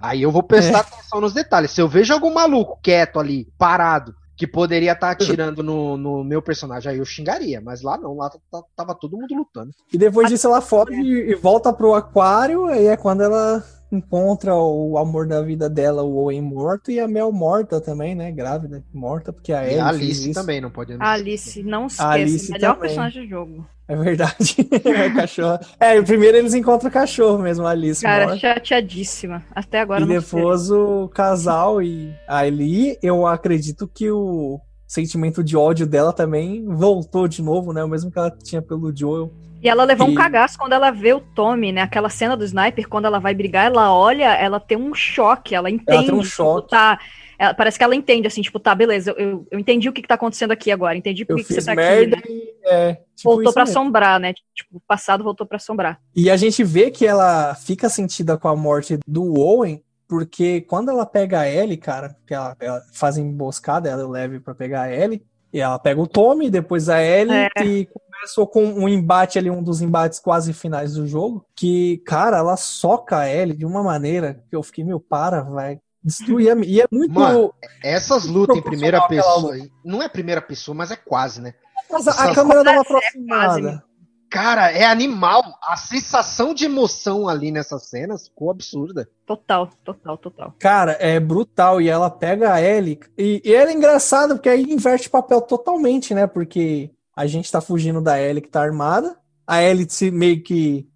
[0.00, 0.80] Aí eu vou prestar É.
[0.80, 1.72] atenção nos detalhes.
[1.72, 6.40] Se eu vejo algum maluco quieto ali, parado, que poderia estar atirando no, no meu
[6.40, 6.92] personagem.
[6.92, 8.30] Aí eu xingaria, mas lá não, lá
[8.76, 9.72] tava todo mundo lutando.
[9.92, 14.98] E depois disso ela foge e volta pro aquário, aí é quando ela encontra o
[14.98, 18.30] amor da vida dela, o Owen morto, e a Mel morta também, né?
[18.30, 19.78] Grávida, morta, porque a Ellie.
[19.80, 22.88] a Alice também, não pode A Alice, não esqueça, Alice melhor também.
[22.88, 23.66] personagem do jogo.
[23.88, 24.56] É verdade.
[24.84, 25.58] é cachorro.
[25.80, 28.02] É, primeiro eles encontram o cachorro mesmo, a Alice.
[28.02, 28.38] Cara, morta.
[28.40, 29.42] chateadíssima.
[29.54, 30.76] Até agora e não E depois sei.
[30.76, 37.28] o casal e a Ellie, eu acredito que o sentimento de ódio dela também voltou
[37.28, 37.84] de novo, né?
[37.84, 39.30] O mesmo que ela tinha pelo Joel.
[39.62, 40.12] E ela levou e...
[40.12, 41.82] um cagaço quando ela vê o Tommy, né?
[41.82, 45.70] Aquela cena do sniper, quando ela vai brigar, ela olha, ela tem um choque, ela
[45.70, 45.90] entende.
[45.90, 46.70] Ela tem um tipo, choque.
[46.70, 46.98] Tá,
[47.38, 50.08] ela, parece que ela entende, assim, tipo, tá, beleza, eu, eu entendi o que, que
[50.08, 52.06] tá acontecendo aqui agora, entendi por que, que você tá aqui.
[52.06, 52.22] Né?
[52.28, 53.78] E, é, tipo voltou pra mesmo.
[53.78, 54.32] assombrar, né?
[54.54, 56.00] Tipo, o passado voltou pra assombrar.
[56.16, 60.90] E a gente vê que ela fica sentida com a morte do Owen, porque quando
[60.90, 64.92] ela pega a Ellie, cara, que ela, ela faz emboscada, ela leve para pegar a
[64.92, 67.64] Ellie, e ela pega o Tommy, depois a Ellie, é.
[67.64, 72.38] e começou com um embate ali, um dos embates quase finais do jogo, que, cara,
[72.38, 75.78] ela soca a Ellie de uma maneira que eu fiquei, meu, para, vai.
[76.02, 76.56] Destruir a...
[76.64, 77.12] E é muito.
[77.12, 77.52] Mano,
[77.82, 79.56] essas lutas em primeira pessoa.
[79.84, 81.54] Não é primeira pessoa, mas é quase, né?
[81.90, 83.84] Mas a, a câmera dá uma é aproximada.
[84.30, 85.42] Cara, é animal.
[85.62, 89.08] A sensação de emoção ali nessas cenas ficou absurda.
[89.26, 90.54] Total, total, total.
[90.58, 91.80] Cara, é brutal.
[91.80, 93.00] E ela pega a Ellie.
[93.16, 96.26] E, e ela é engraçada, porque aí inverte papel totalmente, né?
[96.26, 99.16] Porque a gente tá fugindo da Ellie que tá armada.
[99.46, 100.86] A Ellie se meio que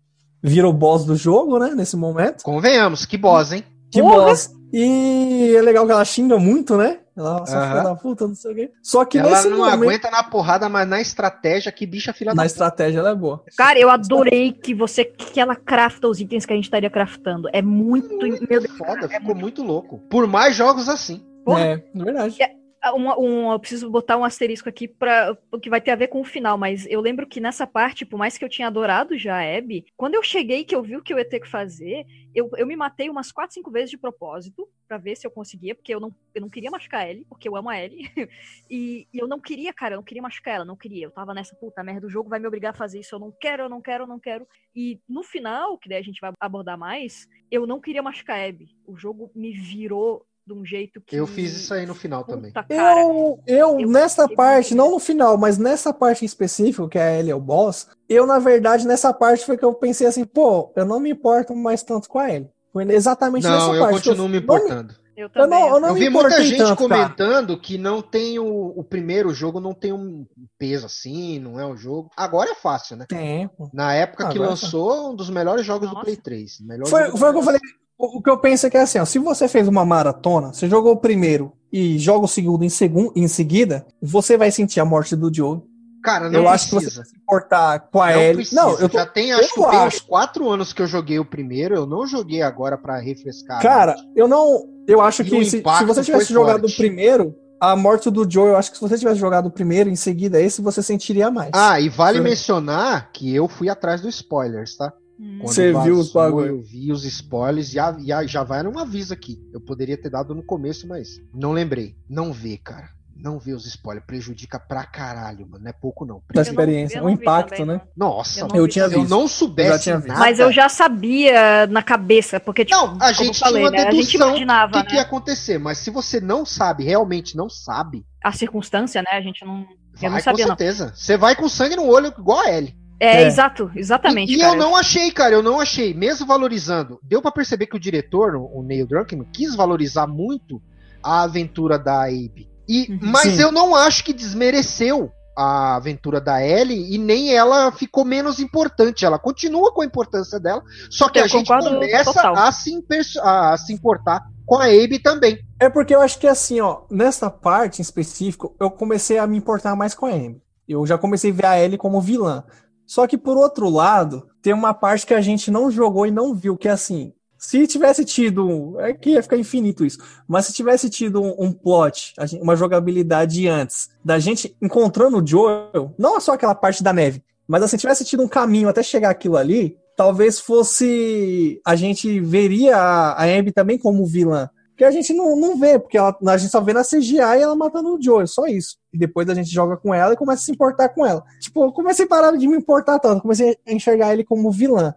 [0.42, 1.74] vira o boss do jogo, né?
[1.74, 2.42] Nesse momento.
[2.42, 3.64] Convenhamos, que boss, hein?
[3.90, 4.26] Que Porra.
[4.26, 4.50] boss.
[4.72, 6.98] E é legal que ela xinga muito, né?
[7.16, 7.68] Ela nossa uhum.
[7.68, 8.70] filha da puta, não sei o quê.
[8.82, 9.72] Só que ela não momento...
[9.74, 13.14] aguenta na porrada, mas na estratégia, que bicha filha na da Na estratégia ela é
[13.14, 13.44] boa.
[13.56, 17.48] Cara, eu adorei que você que ela crafta os itens que a gente estaria craftando.
[17.52, 19.40] É muito, muito meu Deus, foda, cara, é ficou muito...
[19.40, 19.98] muito louco.
[20.08, 21.22] Por mais jogos assim.
[21.44, 21.60] Porra.
[21.60, 22.42] É, é verdade.
[22.42, 22.54] É,
[22.90, 26.08] um, um, eu preciso botar um asterisco aqui para o que vai ter a ver
[26.08, 29.16] com o final, mas eu lembro que nessa parte, por mais que eu tinha adorado
[29.16, 31.48] já a Abby, quando eu cheguei que eu vi o que eu ia ter que
[31.48, 32.04] fazer,
[32.34, 35.74] eu, eu me matei umas 4, 5 vezes de propósito para ver se eu conseguia,
[35.74, 38.10] porque eu não, eu não queria machucar a Ellie, porque eu amo a Ellie,
[38.68, 41.06] e, e, eu não queria, cara, eu não queria machucar ela, não queria.
[41.06, 43.30] Eu tava nessa puta merda, o jogo vai me obrigar a fazer isso, eu não
[43.30, 44.46] quero, eu não quero, eu não quero.
[44.74, 48.48] E no final, que daí a gente vai abordar mais, eu não queria machucar a
[48.48, 48.76] Abby.
[48.86, 51.16] O jogo me virou de um jeito que.
[51.16, 52.52] Eu fiz isso aí no final Puta, também.
[52.52, 56.98] Cara, eu, eu, eu, nessa parte, não no final, mas nessa parte em específico, que
[56.98, 60.24] é ele é o boss, eu, na verdade, nessa parte foi que eu pensei assim,
[60.24, 62.50] pô, eu não me importo mais tanto com a Ellie.
[62.72, 63.94] Foi exatamente não, nessa eu parte.
[63.94, 65.02] Continuo eu continuo me importando.
[65.14, 67.60] Eu, eu, não, eu, não eu vi muita gente tanto, comentando cara.
[67.60, 70.26] que não tem o, o, primeiro jogo, não tem um
[70.58, 72.10] peso assim, não é um jogo.
[72.16, 73.04] Agora é fácil, né?
[73.06, 73.70] Tempo.
[73.74, 76.00] Na época Agora que lançou, um dos melhores jogos Nossa.
[76.00, 76.58] do Play 3.
[76.88, 77.60] Foi, foi o que eu falei.
[77.98, 80.68] O que eu penso é que é assim, ó, se você fez uma maratona, você
[80.68, 84.84] jogou o primeiro e joga o segundo em, segundo, em seguida, você vai sentir a
[84.84, 85.60] morte do Joe.
[86.02, 86.50] Cara, não eu precisa.
[86.50, 88.34] acho que você vai se importar com a não Ellie.
[88.36, 88.60] Precisa.
[88.60, 88.98] Não, eu tô...
[88.98, 92.06] já tem, acho que tem uns quatro anos que eu joguei o primeiro, eu não
[92.06, 93.62] joguei agora para refrescar.
[93.62, 94.64] Cara, eu não.
[94.88, 98.48] Eu acho e que se, se, você tivesse jogado o primeiro, a morte do Joe,
[98.48, 101.50] eu acho que se você tivesse jogado o primeiro, em seguida esse, você sentiria mais.
[101.54, 104.92] Ah, e vale mencionar que eu fui atrás dos spoilers, tá?
[105.42, 106.46] Você viu os bagulho?
[106.46, 109.38] Eu vi os spoilers e já, já, já vai num aviso aqui.
[109.52, 111.96] Eu poderia ter dado no começo, mas não lembrei.
[112.08, 112.90] Não vê, cara.
[113.14, 114.04] Não vê os spoilers.
[114.04, 115.62] Prejudica pra caralho, mano.
[115.62, 116.22] Não é pouco, não.
[116.32, 117.02] Da experiência.
[117.02, 117.82] o impacto, também, né?
[117.96, 119.02] Nossa, eu, eu tinha visto.
[119.02, 120.18] Eu não soubesse eu nada.
[120.18, 123.90] Mas eu já sabia na cabeça, porque, tipo, não, a gente falei, tinha uma né?
[123.90, 124.84] dedução do que, né?
[124.88, 125.58] que ia acontecer.
[125.58, 128.04] Mas se você não sabe, realmente não sabe...
[128.24, 129.10] A circunstância, né?
[129.12, 129.66] A gente não...
[129.94, 130.86] Vai, eu não sabia, com certeza.
[130.86, 130.94] Não.
[130.94, 132.81] Você vai com sangue no olho igual a Ellie.
[133.02, 134.32] É, é, exato, exatamente.
[134.32, 135.92] E, e eu não achei, cara, eu não achei.
[135.92, 140.62] Mesmo valorizando, deu para perceber que o diretor, o Neil Druckmann, quis valorizar muito
[141.02, 142.48] a aventura da Abe.
[142.68, 142.98] E, uhum.
[143.02, 143.42] mas Sim.
[143.42, 149.04] eu não acho que desmereceu a aventura da Ellie e nem ela ficou menos importante.
[149.04, 152.84] Ela continua com a importância dela, só que eu a gente começa a se,
[153.20, 155.40] a se importar com a Abe também.
[155.58, 159.36] É porque eu acho que assim, ó, nessa parte em específico, eu comecei a me
[159.36, 160.40] importar mais com a Abe.
[160.68, 162.44] Eu já comecei a ver a Ellie como vilã.
[162.86, 166.34] Só que por outro lado, tem uma parte que a gente não jogou e não
[166.34, 169.98] viu, que é assim, se tivesse tido, é que ia ficar infinito isso,
[170.28, 175.92] mas se tivesse tido um, um plot, uma jogabilidade antes, da gente encontrando o Joel,
[175.98, 179.36] não só aquela parte da neve, mas assim, tivesse tido um caminho até chegar aquilo
[179.36, 184.48] ali, talvez fosse, a gente veria a, a também como vilã,
[184.82, 187.54] que a gente não, não vê, porque ela, a gente só vê na CGI ela
[187.54, 188.78] matando o Joe, só isso.
[188.92, 191.22] E depois a gente joga com ela e começa a se importar com ela.
[191.40, 194.92] Tipo, eu comecei a parar de me importar tanto, comecei a enxergar ele como vilã.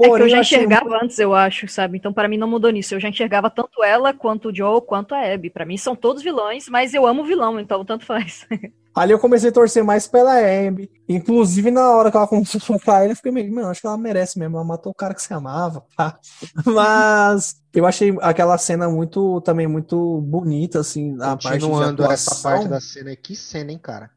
[0.00, 1.98] É que eu Porém, já achei enxergava antes, eu acho, sabe?
[1.98, 2.94] Então, pra mim, não mudou nisso.
[2.94, 5.50] Eu já enxergava tanto ela, quanto o Joe, quanto a Abby.
[5.50, 8.46] Pra mim, são todos vilões, mas eu amo o vilão, então tanto faz.
[8.94, 10.90] Ali eu comecei a torcer mais pela Abby.
[11.08, 13.86] Inclusive, na hora que ela começou a focar ele, eu fiquei meio, mano, acho que
[13.86, 14.56] ela merece mesmo.
[14.56, 16.18] Ela matou o cara que você amava, pá.
[16.64, 22.30] Mas eu achei aquela cena muito, também muito bonita, assim, a parte de Continuando essa
[22.30, 22.50] atuação.
[22.52, 23.16] parte da cena aí.
[23.16, 24.10] Que cena, hein, cara?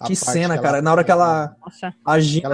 [0.00, 0.80] A Que cena, que cara.
[0.82, 1.92] Na hora que ela, Nossa.
[2.04, 2.48] a Gina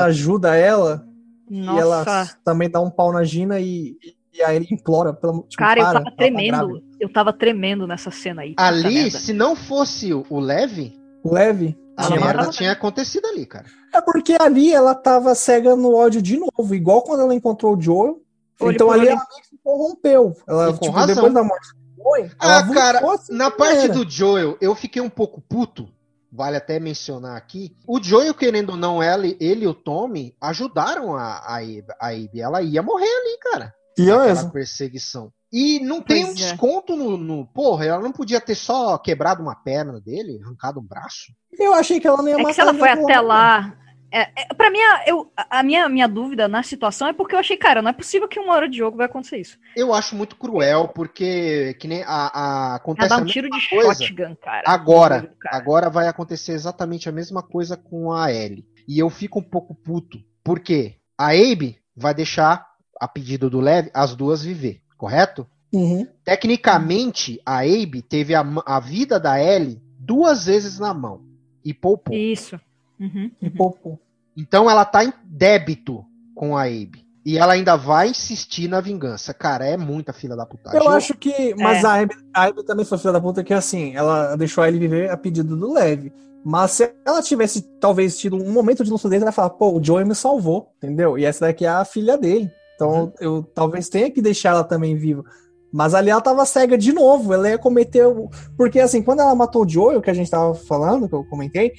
[0.57, 1.05] Ela-
[1.51, 2.37] ela, e ela Nossa.
[2.45, 3.97] também dá um pau na Gina e,
[4.33, 6.57] e aí ele implora, pelo tipo, Cara, eu para, tava ela tá tremendo.
[6.69, 6.83] grávida.
[7.01, 8.55] eu tava tremendo nessa cena aí.
[8.57, 11.77] Ali, se não fosse o o Leve, Leve.
[11.97, 13.67] a merda tinha acontecido ali, cara.
[13.93, 17.81] É porque ali ela tava cega no ódio de novo, igual quando ela encontrou o
[17.81, 18.21] Joel.
[18.61, 19.11] Olho então ali olho.
[19.11, 20.37] ela meio que se corrompeu.
[20.49, 21.15] Ela, com tipo, razão.
[21.15, 23.93] depois da morte do Joel, ela Ah, cara, assim na que parte era.
[23.93, 25.89] do Joel, eu fiquei um pouco puto.
[26.35, 27.77] Vale até mencionar aqui.
[27.87, 32.09] O Joel, querendo ou não, ela, ele e o Tommy ajudaram a, a, Abe, a
[32.09, 32.41] Abe.
[32.41, 33.73] Ela ia morrer ali, cara.
[33.97, 34.51] E mesmo.
[34.51, 35.33] perseguição.
[35.53, 36.43] E não tem um Pois é.
[36.43, 37.47] desconto no, no.
[37.47, 41.33] Porra, ela não podia ter só quebrado uma perna dele, arrancado um braço.
[41.57, 43.73] Eu achei que ela não ia É que matar se ela ele foi até lá.
[44.15, 47.39] É, é, pra mim, a, eu, a minha, minha dúvida na situação é porque eu
[47.41, 49.59] achei, cara, não é possível que uma hora de jogo vai acontecer isso.
[49.77, 53.51] Eu acho muito cruel, porque que nem a, a acontece dá a um mesma tiro
[53.51, 54.05] de coisa.
[54.05, 54.63] shotgun, cara.
[54.67, 55.57] Agora, cara.
[55.57, 58.65] agora vai acontecer exatamente a mesma coisa com a Ellie.
[58.87, 60.23] E eu fico um pouco puto.
[60.45, 60.95] Por quê?
[61.19, 62.65] A Abe vai deixar,
[63.01, 65.45] a pedido do Lev, as duas viver, correto?
[65.73, 66.07] Uhum.
[66.25, 71.25] Tecnicamente, a Abe teve a, a vida da Ellie duas vezes na mão.
[71.65, 72.15] E poupou.
[72.15, 72.61] Isso.
[73.01, 73.99] Uhum, E uhum.
[74.37, 76.05] Então ela tá em débito
[76.35, 77.05] com a Abe.
[77.27, 79.33] E ela ainda vai insistir na vingança.
[79.33, 80.79] Cara, é muita filha da putagem.
[80.79, 81.55] Eu acho que.
[81.55, 81.87] Mas É.
[81.87, 85.11] a, Abby, a Abby também foi filha da puta, que assim, ela deixou ele viver
[85.11, 86.13] a pedido do Leve.
[86.45, 89.83] Mas se ela tivesse, talvez, tido um momento de lucidez, ela ia falar, pô, o
[89.83, 91.17] Joey me salvou, entendeu?
[91.19, 92.51] E essa daqui é a filha dele.
[92.75, 93.13] Então Uhum.
[93.21, 95.25] eu talvez tenha que deixar ela também viva.
[95.73, 98.07] Mas ali ela tava cega de novo, ela ia cometer.
[98.07, 98.29] o-
[98.59, 101.25] Porque assim, quando ela matou o Joey, o que a gente tava falando, que eu
[101.25, 101.73] comentei,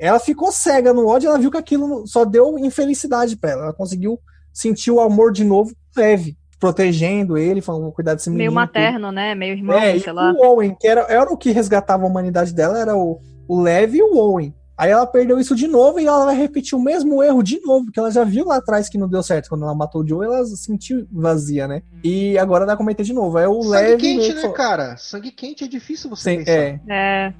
[0.00, 3.62] ela ficou cega no ódio, ela viu que aquilo só deu infelicidade pra ela.
[3.64, 4.18] Ela conseguiu
[4.52, 8.50] sentir o amor de novo leve, protegendo ele, falando, vou cuidar desse menino.
[8.50, 9.34] Meio materno, né?
[9.34, 10.32] Meio irmão, É, e sei lá.
[10.32, 13.18] o Owen, que era, era o que resgatava a humanidade dela, era o,
[13.48, 14.54] o Lev e o Owen.
[14.76, 17.84] Aí ela perdeu isso de novo e ela vai repetir o mesmo erro de novo,
[17.84, 19.50] porque ela já viu lá atrás que não deu certo.
[19.50, 21.82] Quando ela matou o Joe, ela se sentiu vazia, né?
[22.02, 23.38] E agora vai cometer de novo.
[23.38, 24.00] É o Sangue Lev.
[24.00, 24.96] quente, meio que né, falou- cara?
[24.96, 26.52] Sangue quente é difícil você Sim, pensar.
[26.52, 27.34] é, É.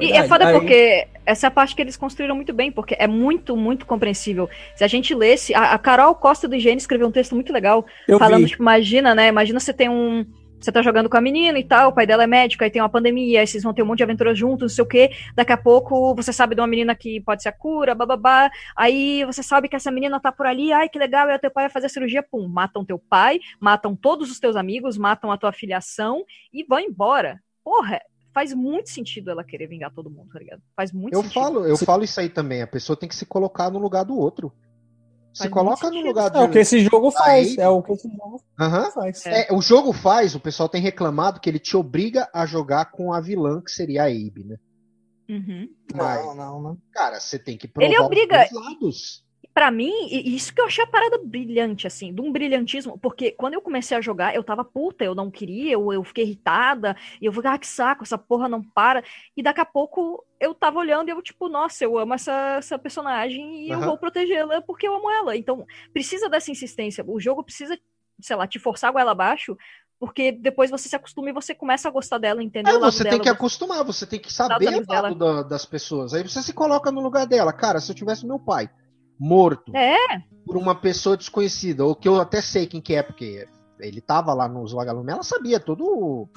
[0.00, 2.70] é E é foda Aí- porque essa é a parte que eles construíram muito bem,
[2.70, 4.48] porque é muito, muito compreensível.
[4.74, 7.84] Se a gente lesse, a, a Carol Costa do IGN escreveu um texto muito legal,
[8.06, 8.50] eu falando, vi.
[8.50, 9.28] tipo, imagina, né?
[9.28, 10.24] Imagina você tem um.
[10.60, 12.80] Você tá jogando com a menina e tal, o pai dela é médico, aí tem
[12.80, 15.10] uma pandemia, aí vocês vão ter um monte de aventuras juntos, não sei o quê.
[15.36, 18.50] Daqui a pouco você sabe de uma menina que pode ser a cura, bababá.
[18.74, 21.50] Aí você sabe que essa menina tá por ali, ai que legal, aí o teu
[21.50, 25.30] pai vai fazer a cirurgia, pum, matam teu pai, matam todos os teus amigos, matam
[25.30, 27.40] a tua filiação e vão embora.
[27.62, 28.00] Porra,
[28.34, 30.60] faz muito sentido ela querer vingar todo mundo, tá ligado?
[30.76, 31.34] Faz muito Eu sentido.
[31.40, 31.84] falo, eu Sim.
[31.86, 32.60] falo isso aí também.
[32.60, 34.52] A pessoa tem que se colocar no lugar do outro.
[35.32, 36.38] Se Faz coloca no lugar de.
[36.38, 37.58] É o que esse jogo faz.
[37.58, 38.90] Aí- É o que esse jogo Aham.
[38.92, 39.26] faz.
[39.26, 39.48] É.
[39.48, 43.12] É, o jogo faz, o pessoal tem reclamado que ele te obriga a jogar com
[43.12, 44.56] a vilã, que seria a Abe, né?
[45.28, 45.68] Uhum.
[45.94, 46.78] Mas, Não, não, não.
[46.92, 49.23] cara, você tem que provar Ele obriga- os dois lados.
[49.54, 53.30] Pra mim, e- isso que eu achei a parada brilhante, assim, de um brilhantismo, porque
[53.30, 56.96] quando eu comecei a jogar, eu tava puta, eu não queria, eu, eu fiquei irritada,
[57.20, 59.04] e eu falei, ah, que saco, essa porra não para.
[59.36, 62.76] E daqui a pouco eu tava olhando e eu, tipo, nossa, eu amo essa, essa
[62.78, 63.86] personagem e eu Aham.
[63.86, 65.36] vou protegê-la porque eu amo ela.
[65.36, 67.04] Então, precisa dessa insistência.
[67.06, 67.78] O jogo precisa,
[68.20, 69.56] sei lá, te forçar a goela abaixo,
[70.00, 73.16] porque depois você se acostuma e você começa a gostar dela, entender É, você dela.
[73.16, 76.12] tem que acostumar, você tem que saber o lado da- das pessoas.
[76.12, 77.52] Aí você se coloca no lugar dela.
[77.52, 78.68] Cara, se eu tivesse meu pai
[79.18, 79.96] morto É,
[80.46, 83.46] por uma pessoa desconhecida, ou que eu até sei quem que é, porque
[83.80, 86.28] ele tava lá nos vagalumes, ela sabia todo o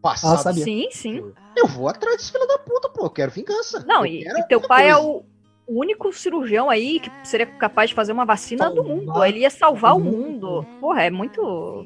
[0.00, 0.34] passado.
[0.34, 0.64] Ela sabia.
[0.64, 1.32] sim, sim.
[1.56, 3.06] Eu vou atrás desse filho da puta, pô.
[3.06, 3.84] Eu quero vingança.
[3.86, 5.08] Não, Eu e, quero e teu pai é coisa.
[5.08, 5.24] o
[5.68, 9.24] o único cirurgião aí que seria capaz de fazer uma vacina do Salvar mundo.
[9.24, 10.16] Ele ia salvar o o mundo.
[10.62, 10.66] mundo.
[10.80, 11.84] Porra, é muito.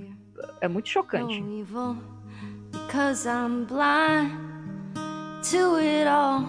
[0.60, 1.40] É muito chocante.
[1.40, 1.96] No evil,
[2.72, 4.32] because I'm blind
[5.50, 6.42] to it all.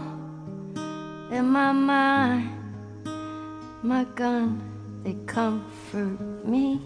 [1.32, 2.52] In my mind,
[3.84, 4.62] my gun,
[5.03, 6.80] they comfort me.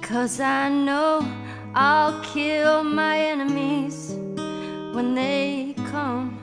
[0.00, 1.20] Because I know
[1.74, 4.16] I'll kill my enemies
[4.92, 6.38] when they come.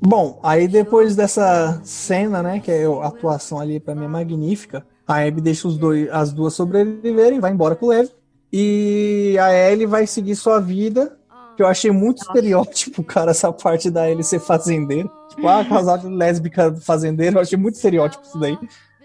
[0.00, 4.86] Bom, aí depois dessa cena, né, que é a atuação ali pra mim é magnífica,
[5.06, 8.10] a Abby deixa os dois, as duas sobreviverem, vai embora com o Lev,
[8.52, 11.18] e a Ellie vai seguir sua vida
[11.56, 15.10] que eu achei muito estereótipo, cara, essa parte da ele ser fazendeiro.
[15.30, 18.58] Tipo, ah, casal de lésbica fazendeiro, eu achei muito estereótipo isso daí.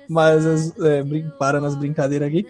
[0.07, 1.03] Mas é,
[1.37, 2.45] para nas brincadeiras aqui.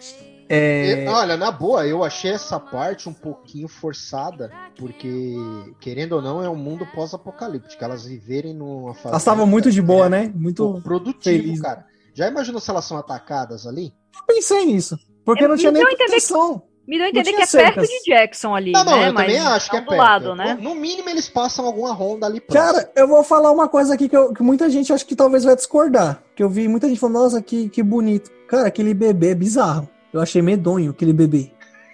[0.51, 5.35] É, E, olha, na boa, eu achei essa parte um pouquinho forçada, porque,
[5.79, 7.83] querendo ou não, é um mundo pós-apocalíptico.
[7.83, 9.09] Elas viverem numa fazenda.
[9.09, 10.31] elas estavam muito de boa, é, né?
[10.33, 10.81] Muito.
[10.81, 11.61] produtivo, feliz.
[11.61, 11.85] cara.
[12.15, 13.93] Já imaginou se elas são atacadas ali?
[14.15, 14.97] Eu pensei nisso.
[15.23, 16.63] Porque Eu- não tinha nem então eu entendi- proteção.
[16.89, 19.09] Me deu a entender que é perto de Jackson ali, Não, não, né?
[19.09, 20.01] eu Mas também acho que é não do perto.
[20.01, 20.57] lado, né?
[20.59, 22.73] No mínimo, eles passam alguma ronda ali próximo.
[22.73, 25.43] Cara, eu vou falar uma coisa aqui que, eu- que muita gente acho que talvez
[25.43, 26.23] vai discordar.
[26.35, 28.31] Que eu vi muita gente falando, nossa, que, que bonito.
[28.47, 29.87] Cara, aquele bebê é bizarro.
[30.11, 31.51] Eu achei medonho aquele bebê.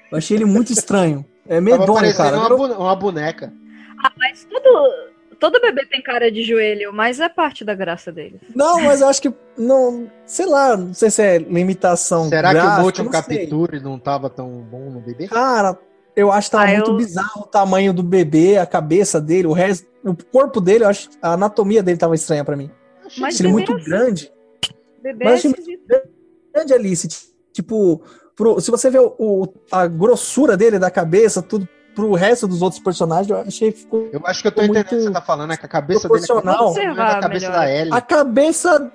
[0.10, 1.26] Eu achei ele muito estranho.
[1.46, 2.38] É medonho, cara.
[2.38, 3.52] uma, bu- uma boneca.
[4.18, 4.92] Mas todo,
[5.40, 8.40] todo bebê tem cara de joelho, mas é parte da graça dele.
[8.56, 9.34] Não, mas eu acho que.
[9.58, 12.28] Não, sei lá, não sei se é limitação.
[12.30, 13.40] Será que o sei.
[13.40, 15.28] Capture não tava tão bom no bebê?
[15.28, 15.78] Cara,
[16.16, 19.48] eu acho que tava Ah, muito eu- bizarro o tamanho do bebê, a cabeça dele,
[19.48, 19.88] o resto.
[20.04, 21.10] O corpo dele, eu acho.
[21.22, 22.70] A anatomia dele tava estranha pra mim.
[23.18, 23.86] Mas Ele muito é assim.
[23.86, 24.32] grande.
[25.02, 25.82] Bebê Mas é esquisito.
[26.54, 27.08] grande Alice.
[27.54, 28.02] Tipo,
[28.36, 32.62] pro- se você vê o, o- a grossura dele da cabeça, tudo pro resto dos
[32.62, 34.10] outros personagens, eu achei que ficou.
[34.12, 36.08] Eu acho que eu tô entendendo o que você tá falando, é que a cabeça
[36.10, 37.52] dele é a cabeça melhor.
[37.52, 37.94] da Ellie.
[37.94, 38.92] A cabeça.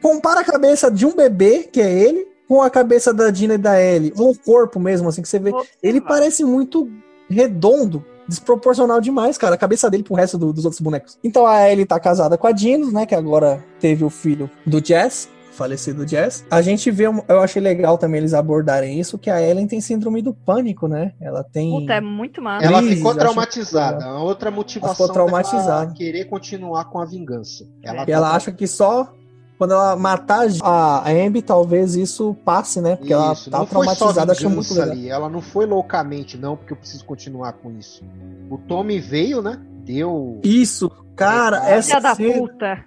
[0.00, 3.58] Compara a cabeça de um bebê, que é ele, com a cabeça da Dina e
[3.58, 4.12] da Ellie.
[4.18, 5.52] Ou o corpo mesmo, assim, que você vê.
[5.82, 6.90] Ele parece muito
[7.30, 11.18] redondo, desproporcional demais, cara, a cabeça dele pro resto do- dos outros bonecos.
[11.22, 14.84] Então a Ellie tá casada com a Dinos, né, que agora teve o filho do
[14.84, 16.44] Jess, falecido Jess.
[16.50, 20.22] A gente vê, eu achei legal também eles abordarem isso, que a Ellen tem síndrome
[20.22, 21.12] do pânico, né?
[21.20, 21.70] Ela tem...
[21.70, 22.66] Puta, é muito massa.
[22.66, 24.04] Ela ficou traumatizada.
[24.04, 25.82] A outra motivação ficou traumatizada.
[25.86, 27.64] dela querer continuar com a vingança.
[27.82, 29.12] Ela, E ela tá- acha que só
[29.58, 32.96] quando ela matar a a Abby, talvez isso passe, né?
[32.96, 34.90] Porque ela Isso, tá não traumatizada, acho muito legal.
[34.90, 35.08] ali.
[35.08, 38.02] Ela não foi loucamente, não, porque eu preciso continuar com isso.
[38.50, 39.60] O Tommy veio, né?
[39.84, 40.40] Deu.
[40.42, 42.38] Isso, cara, essa Filha da cena...
[42.38, 42.84] puta.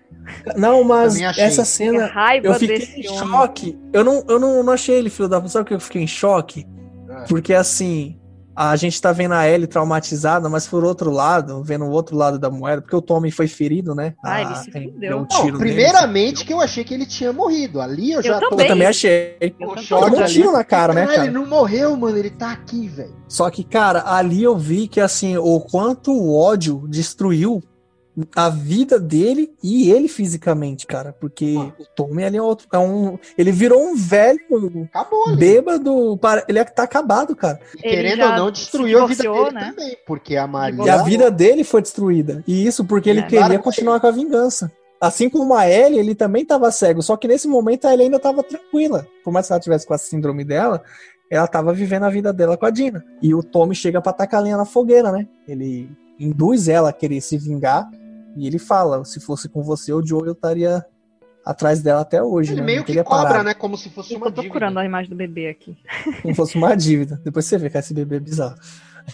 [0.56, 2.06] Não, mas essa Que cena...
[2.08, 3.20] raiva Eu fiquei desse em homem.
[3.30, 3.80] choque.
[3.94, 5.52] Eu não, eu não, não achei ele filho da puta.
[5.54, 6.66] Sabe que eu fiquei em choque?
[7.10, 7.26] Ah.
[7.30, 8.20] Porque assim,
[8.56, 12.40] a gente tá vendo a Ellie traumatizada, mas por outro lado, vendo o outro lado
[12.40, 14.14] da moeda, porque o Tommy foi ferido, né?
[14.24, 15.10] Ah, ele se tem- fudeu.
[15.10, 17.82] deu um Não, tiro nele, primeiramente que eu achei que ele tinha morrido.
[17.82, 18.50] Ali eu já tô.
[18.50, 18.66] também.
[18.66, 19.36] Eu também achei.
[19.42, 19.52] Eu
[19.88, 21.24] Tomou um tiro na cara, né, cara?
[21.24, 22.18] Ele não morreu, mano.
[22.18, 23.14] Ele tá aqui, velho.
[23.28, 27.62] Só que, cara, ali eu vi que assim, o quanto o ódio destruiu
[28.36, 31.14] a vida dele e ele fisicamente, cara.
[31.20, 33.18] Porque o Tommy ali é, outro, é um.
[33.38, 34.40] Ele virou um velho
[34.94, 36.18] Acabou bêbado.
[36.18, 37.60] para- Ele é que tá acabado, cara.
[37.84, 39.70] Ele querendo ou não, destruiu a vida dele né?
[39.70, 39.98] também.
[40.08, 40.84] Porque a Maria.
[40.84, 42.44] E a vida dele foi destruída.
[42.48, 43.24] E isso porque ele É.
[43.24, 44.72] queria Claro que continuar com a vingança.
[45.02, 47.02] Assim como a Ellie, ele também estava cego.
[47.02, 49.06] Só que nesse momento a Ellie ainda estava tranquila.
[49.24, 50.82] Por mais que ela tivesse com a síndrome dela,
[51.30, 53.04] ela estava vivendo a vida dela com a Dina.
[53.22, 55.28] E o Tommy chega pra tacar lenha na fogueira, né?
[55.48, 57.88] Ele induz ela a querer se vingar.
[58.36, 60.84] E ele fala: se fosse com você, o Joe eu estaria
[61.46, 62.54] atrás dela até hoje.
[62.54, 62.66] Ele né?
[62.66, 63.44] meio que cobra, parado.
[63.46, 63.54] né?
[63.54, 65.78] Como se fosse Eu uma tô procurando a imagem do bebê aqui.
[66.22, 67.22] Como fosse uma dívida.
[67.24, 68.56] Depois você vê que esse bebê é bizarro.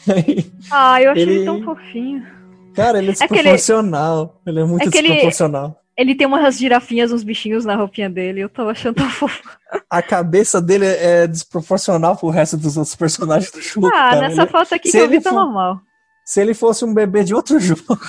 [0.72, 2.26] Ah, eu achei ele, Ele- tão fofinho.
[2.74, 4.42] Cara, ele é É que ele- desproporcional.
[4.46, 5.78] Ele é muito É que ele- desproporcional.
[5.98, 8.40] Ele tem umas girafinhas, uns bichinhos na roupinha dele.
[8.40, 9.42] Eu tava achando tão fofo.
[9.90, 13.88] a cabeça dele é desproporcional pro resto dos outros personagens do jogo.
[13.88, 14.22] Ah, cara.
[14.22, 15.82] nessa Ele- foto aqui se que eu vi ele tá for- normal.
[16.26, 18.00] se ele fosse um bebê de outro jogo.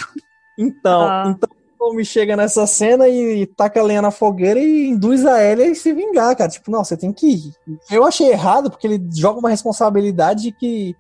[0.59, 1.25] Então, Ah.
[1.29, 5.43] então o Tommy chega nessa cena e taca a lenha na fogueira e induz a
[5.43, 6.51] Ellie a se vingar, cara.
[6.51, 7.53] Tipo, não, você tem que ir.
[7.91, 10.95] Eu achei errado porque ele joga uma responsabilidade que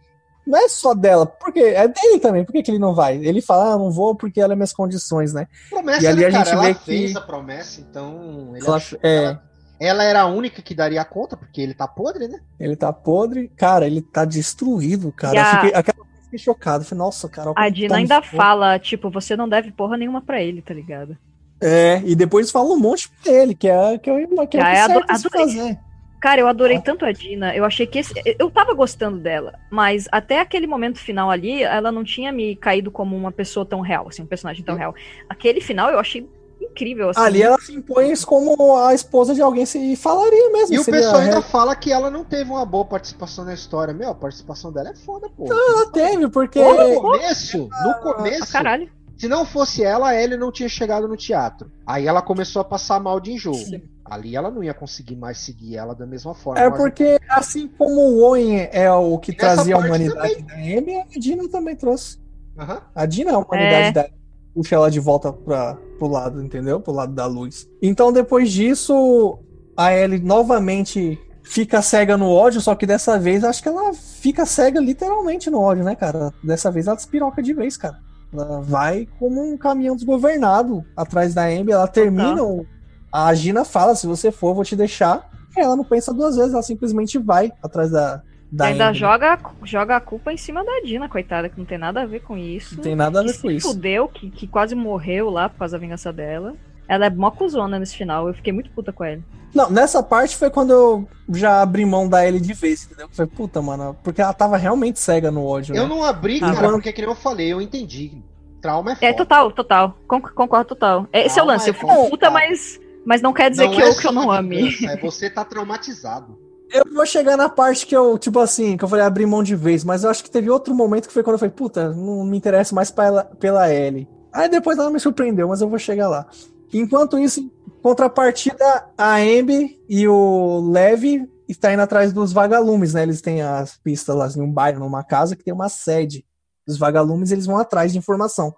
[0.44, 2.44] não é só dela, porque é dele também.
[2.44, 3.16] Por que, que ele não vai?
[3.16, 5.46] Ele fala, ah, não vou porque ela é minhas condições, né?
[5.70, 6.60] Promessa, E ali né, a gente cara?
[6.60, 8.50] vê Ela que- fez a promessa, então.
[8.56, 9.14] Ele Ela- achou- é.
[9.24, 9.42] ela,
[9.78, 12.40] ela era a única que daria conta, porque ele tá podre, né?
[12.58, 13.52] Ele tá podre.
[13.56, 15.40] Cara, ele tá destruído, cara.
[15.40, 16.84] A- Eu fiquei, aquela fiquei chocado.
[16.84, 17.52] Falei, nossa, cara.
[17.54, 21.16] A Dina Tommy ainda fala, tipo, você não deve porra nenhuma pra ele, tá ligado?
[21.60, 24.40] É, e depois fala um monte pra ele, que é, que é, que é o
[24.40, 25.30] Ah, que é, adorei.
[25.30, 25.78] fazer.
[26.20, 26.80] Cara, eu adorei Ah.
[26.80, 27.54] tanto a Dina.
[27.54, 28.14] Eu achei que esse.
[28.38, 32.90] Eu tava gostando dela, mas até aquele momento final ali, ela não tinha me caído
[32.90, 34.94] como uma pessoa tão real, assim, um personagem tão real.
[35.28, 36.28] Aquele final eu achei
[36.64, 37.20] incrível, assim.
[37.20, 40.74] Ali ela se impõe como a esposa de alguém se falaria mesmo.
[40.74, 43.92] E o pessoal ainda fala que ela não teve uma boa participação na história.
[43.94, 45.46] Meu, a participação dela é foda, pô.
[45.52, 46.60] Ela teve, porque.
[46.62, 48.90] No começo, no Ah, começo, caralho.
[49.16, 51.70] se não fosse ela, a Ellie não tinha chegado no teatro.
[51.86, 53.54] Aí ela começou a passar mal de enjoo.
[53.54, 53.82] Sim.
[54.04, 56.60] Ali ela não ia conseguir mais seguir ela da mesma forma.
[56.60, 60.96] É Mas- porque, assim como o Owen é o que trazia a humanidade da Amy,
[61.00, 62.18] a Dina também trouxe.
[62.58, 62.82] Aham.
[62.94, 63.92] A Dina é a humanidade É.
[63.92, 64.10] dela.
[64.54, 66.80] Puxa ela de volta pra, pro lado, entendeu?
[66.80, 67.68] Pro lado da luz.
[67.80, 69.38] Então, depois disso,
[69.76, 74.44] a Ellie novamente fica cega no ódio, só que dessa vez acho que ela fica
[74.46, 76.32] cega literalmente no ódio, né, cara?
[76.44, 77.98] Dessa vez ela despiroca de vez, cara.
[78.32, 82.64] Ela vai como um caminhão desgovernado atrás da Amber, ela termina, o-
[83.12, 85.28] a Gina fala, se você for, vou te deixar.
[85.56, 88.22] Ela não pensa duas vezes, ela simplesmente vai atrás da,
[88.52, 88.94] da Ainda Amber.
[89.00, 92.20] joga, joga a culpa em cima da Dina, coitada, que não tem nada a ver
[92.20, 92.76] com isso.
[92.76, 93.68] Não tem nada a ver com se isso.
[93.68, 96.54] fudeu, que, que quase morreu lá por causa da vingança dela.
[96.86, 99.22] Ela é mó cuzona nesse final, eu fiquei muito puta com ela.
[99.54, 103.08] Não, nessa parte foi quando eu já abri mão da Ellie de vez, entendeu?
[103.10, 105.74] Foi puta, mano, porque ela tava realmente cega no ódio.
[105.74, 105.88] Eu né?
[105.88, 108.22] não abri, Ah, cara, quando- porque que nem eu falei, eu entendi.
[108.60, 109.06] Trauma é foda.
[109.06, 109.96] É total, total.
[110.06, 111.06] Con- concordo total.
[111.12, 113.82] Esse é o lance, eu aí, fico puta, mas, mas não quer dizer Não que,
[113.82, 114.68] é eu, que eu não ame.
[114.70, 116.38] vingança, É você tá traumatizado.
[116.72, 119.54] Eu vou chegar na parte que eu, tipo assim, que eu falei abrir mão de
[119.54, 122.24] vez, mas eu acho que teve outro momento que foi quando eu falei, puta, não
[122.24, 124.08] me interesso mais pela, pela Ellie.
[124.32, 126.26] Aí depois ela me surpreendeu, mas eu vou chegar lá.
[126.72, 128.64] Enquanto isso, contrapartida,
[128.96, 133.02] a Amber e o Levi está indo atrás dos vagalumes, né?
[133.02, 136.24] Eles têm as pistas lá em um bairro, numa casa que tem uma sede
[136.66, 138.54] dos vagalumes, eles vão atrás de informação.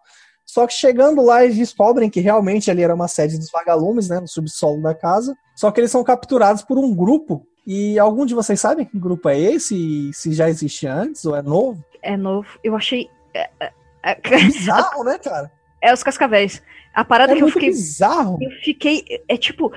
[0.47, 4.21] Só que chegando lá, eles descobrem que realmente ali era uma sede dos vagalumes, né?
[4.21, 5.35] No subsolo da casa.
[5.57, 7.47] Só que eles são capturados por um grupo.
[7.67, 10.11] E algum de vocês sabem que grupo é esse?
[10.13, 11.83] Se já existe antes ou é novo?
[12.03, 12.47] É novo.
[12.63, 13.09] Eu achei.
[13.33, 13.73] É, é,
[14.03, 14.15] é-
[14.45, 15.51] Bizarro, né, cara?
[15.81, 16.63] é os cascavéis.
[16.95, 17.71] A parada É que eu fiquei.
[17.71, 18.39] bizarro.
[18.41, 19.03] Eu fiquei.
[19.29, 19.73] É tipo.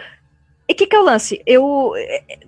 [0.70, 1.42] E o que, que é o lance?
[1.46, 1.94] Eu.
[1.96, 2.40] é, é,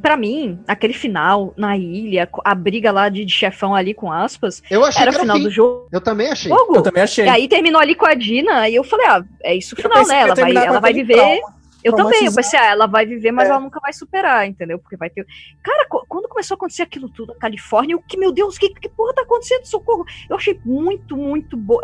[0.00, 4.62] Pra mim, aquele final na ilha, a briga lá de, de chefão ali com aspas,
[4.70, 5.44] Eu achei era o que era final o fim.
[5.44, 5.88] do jogo.
[5.92, 6.50] Eu também achei.
[6.50, 7.26] Eu também achei.
[7.26, 10.06] E aí terminou ali com a Dina, e eu falei, ah, é isso o final,
[10.06, 10.20] né?
[10.22, 11.16] Ela vai, ela vai viver.
[11.16, 11.54] trauma.
[11.84, 13.50] Eu também, eu pensei, ah, ela vai viver, mas É.
[13.50, 14.78] ela nunca vai superar, entendeu?
[14.78, 15.26] Porque vai ter.
[15.62, 18.88] Cara, quando começou a acontecer aquilo tudo na Califórnia, eu que, meu Deus, que, que
[18.88, 19.66] porra tá acontecendo?
[19.66, 20.04] Socorro!
[20.28, 21.78] Eu achei muito, muito bom.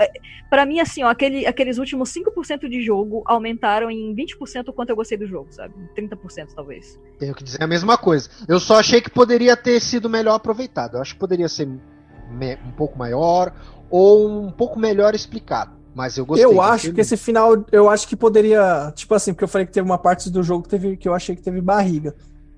[0.49, 4.91] Pra mim, assim, ó, aquele, aqueles últimos 5% de jogo aumentaram em 20% o quanto
[4.91, 5.75] eu gostei do jogo, sabe?
[5.95, 6.99] 30% talvez.
[7.19, 8.31] Tenho que dizer a mesma coisa.
[8.49, 10.97] Eu só achei que poderia ter sido melhor aproveitado.
[10.97, 13.53] Eu acho que poderia ser um pouco maior
[13.91, 15.80] ou um pouco melhor explicado.
[16.01, 16.45] Mas eu gostei.
[16.47, 16.99] eu acho que muito.
[17.01, 20.31] esse final, eu acho que poderia, tipo assim, porque eu falei que teve uma parte
[20.31, 22.15] do jogo que, teve, que eu achei que teve barriga.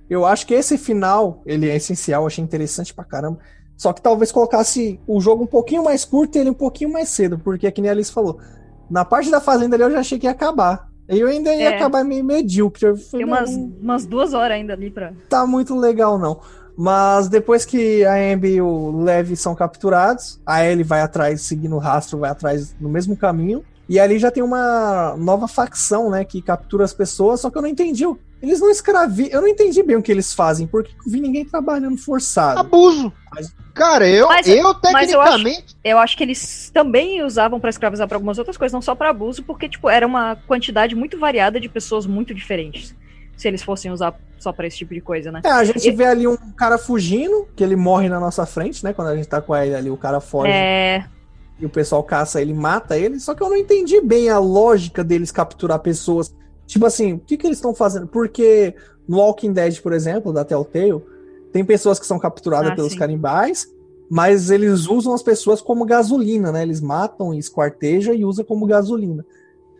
[0.08, 3.38] Eu acho que esse final, ele é essencial, eu achei interessante pra caramba.
[3.76, 7.08] Só que talvez colocasse o jogo um pouquinho mais curto e ele um pouquinho mais
[7.08, 8.38] cedo, porque que nem a Alice falou.
[8.88, 10.88] Na parte da fazenda ali eu já achei que ia acabar.
[11.08, 11.76] E eu ainda ia É.
[11.76, 12.86] acabar meio medíocre.
[12.86, 15.12] Eu falei, Tem umas, umas duas horas ainda ali pra.
[15.28, 16.40] tá muito legal, não.
[16.76, 21.76] Mas depois que a Amber e o Levi são capturados, a Ellie vai atrás, seguindo
[21.76, 23.62] o rastro, vai atrás no mesmo caminho.
[23.88, 27.62] E ali já tem uma nova facção, né, que captura as pessoas, só que eu
[27.62, 28.06] não entendi.
[28.06, 29.28] o- Eles não escravi...
[29.30, 32.58] Eu não entendi bem o que eles fazem, porque eu vi ninguém trabalhando forçado.
[32.60, 33.12] Abuso.
[33.32, 34.62] Mas- Cara, eu, Mas- eu
[34.92, 35.76] mas eu acho- tecnicamente.
[35.82, 39.08] Eu acho que eles também usavam pra escravizar pra algumas outras coisas, não só pra
[39.10, 42.94] abuso, porque, tipo, era uma quantidade muito variada de pessoas muito diferentes.
[43.36, 45.40] Se eles fossem usar só pra esse tipo de coisa, né?
[45.44, 48.82] É, a gente E- vê ali um cara fugindo, que ele morre na nossa frente,
[48.84, 48.92] né?
[48.92, 51.04] Quando a gente tá com ele ali, o cara foge É.
[51.58, 53.18] e o pessoal caça ele, mata ele.
[53.20, 56.34] Só que eu não entendi bem a lógica deles capturar pessoas.
[56.66, 58.06] Tipo assim, o que, que eles estão fazendo?
[58.06, 58.74] Porque
[59.08, 61.02] no Walking Dead, por exemplo, da Telltale,
[61.52, 62.98] tem pessoas que são capturadas Ah, pelos sim.
[62.98, 63.66] canibais,
[64.10, 66.62] mas eles usam as pessoas como gasolina, né?
[66.62, 69.24] Eles matam e esquartejam e usam como gasolina.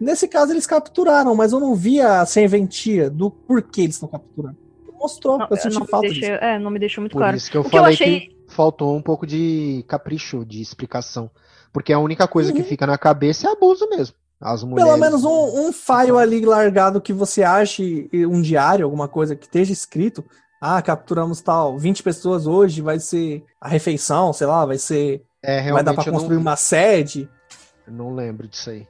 [0.03, 4.57] Nesse caso, eles capturaram, mas eu não vi a serventia do porquê eles estão capturando.
[4.99, 7.37] Mostrou, Não, eu senti não me falta deixa, é, não me deixou muito Por claro.
[7.37, 10.61] isso que eu O que eu falei achei- que faltou um pouco de capricho, de
[10.61, 11.29] explicação.
[11.73, 12.65] Porque a única coisa que Uhum.
[12.65, 14.15] fica na cabeça é abuso mesmo.
[14.41, 14.85] As mulheres.
[14.93, 19.47] Pelo menos um, um file ali largado que você ache um diário, alguma coisa que
[19.47, 20.25] esteja escrito.
[20.61, 25.23] Ah, capturamos tal, 20 pessoas hoje, vai ser a refeição, sei lá, vai ser.
[25.43, 27.29] É, vai dar pra construir não, uma sede.
[27.87, 28.87] eu não lembro disso aí.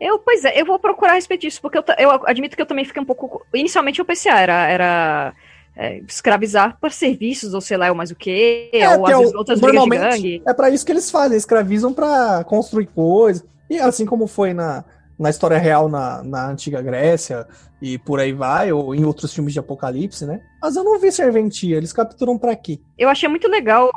[0.00, 2.66] Eu, pois é, eu vou procurar a respeito disso, porque eu, eu admito que eu
[2.66, 3.44] também fiquei um pouco.
[3.54, 5.34] Inicialmente eu pensei, ah, era, era
[5.76, 9.18] é, escravizar por serviços, ou sei lá, ou mais o quê, É, ou que às
[9.18, 10.42] é vezes outras normalmente gangue.
[10.46, 13.44] é pra isso que eles fazem, escravizam pra construir coisas.
[13.68, 14.84] E assim como foi na,
[15.18, 17.46] na história real na, na antiga Grécia
[17.82, 20.40] e por aí vai, ou em outros filmes de apocalipse, né?
[20.62, 22.80] Mas eu não vi serventia, eles capturam pra quê?
[22.98, 23.90] Eu achei muito legal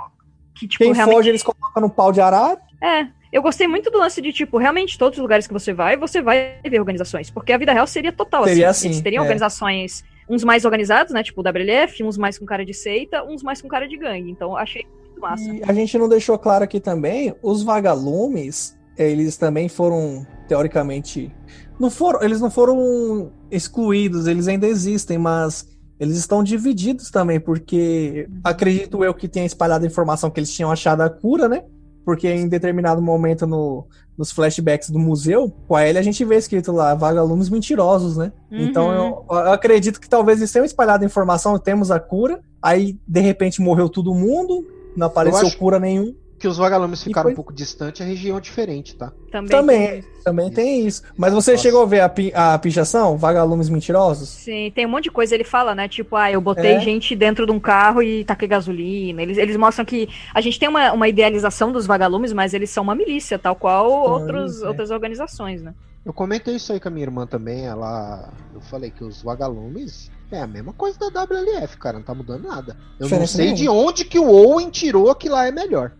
[0.56, 1.15] que, tipo, Quem realmente.
[1.15, 2.60] foge, eles colocam no pau de arara.
[2.81, 5.95] É, eu gostei muito do lance de, tipo, realmente todos os lugares que você vai,
[5.95, 7.30] você vai ver organizações.
[7.30, 8.88] Porque a vida real seria total Seria assim.
[8.88, 9.23] assim, Eles teriam é.
[9.23, 11.22] organizações, uns mais organizados, né?
[11.22, 14.31] Tipo o WLF, uns mais com cara de seita, uns mais com cara de gangue.
[14.31, 15.43] Então achei muito massa.
[15.43, 21.31] E a gente não deixou claro aqui também, os vagalumes, eles também foram, teoricamente,
[21.80, 25.68] não foram, eles não foram excluídos, eles ainda existem, mas
[25.99, 30.72] eles estão divididos também, porque acredito eu que tenha espalhado a informação que eles tinham
[30.72, 31.64] achado a cura, né?
[32.06, 33.86] Porque em determinado momento no,
[34.18, 38.32] nos flashbacks do museu, com a Ellie a gente vê escrito lá, vagalumes mentirosos, né?
[38.52, 38.60] Uhum.
[38.60, 42.98] Então eu, eu acredito que talvez eles tenham espalhado a informação, temos a cura, aí
[43.08, 44.66] de repente morreu todo mundo,
[44.96, 46.16] não apareceu acho- cura nenhum.
[46.40, 49.11] Que os vagalumes ficaram foi- um pouco distante, a região é diferente, tá?
[49.30, 49.49] Também.
[49.49, 51.03] Também, também tem isso.
[51.18, 51.64] Mas você Nossa.
[51.64, 53.18] chegou a ver a, pi- a pichação?
[53.18, 54.30] Vagalumes mentirosos?
[54.30, 55.36] Sim, tem um monte de coisa.
[55.36, 55.90] Ele fala, né?
[55.90, 56.80] Tipo, ah, eu botei É.
[56.80, 59.22] gente dentro de um carro e taquei gasolina.
[59.22, 62.84] Eles, eles mostram que a gente tem uma, uma idealização dos vagalumes, mas eles são
[62.84, 64.68] uma milícia, tal qual outros, isso, é.
[64.70, 65.74] outras organizações, né?
[66.06, 68.32] Eu comentei isso aí com a minha irmã também, ela.
[68.56, 72.48] Eu falei que os vagalumes é a mesma coisa da WLF, cara, não tá mudando
[72.48, 72.78] nada.
[72.98, 73.57] Eu não Diferença sei nenhuma.
[73.61, 75.91] de onde que o Owen tirou que lá é melhor.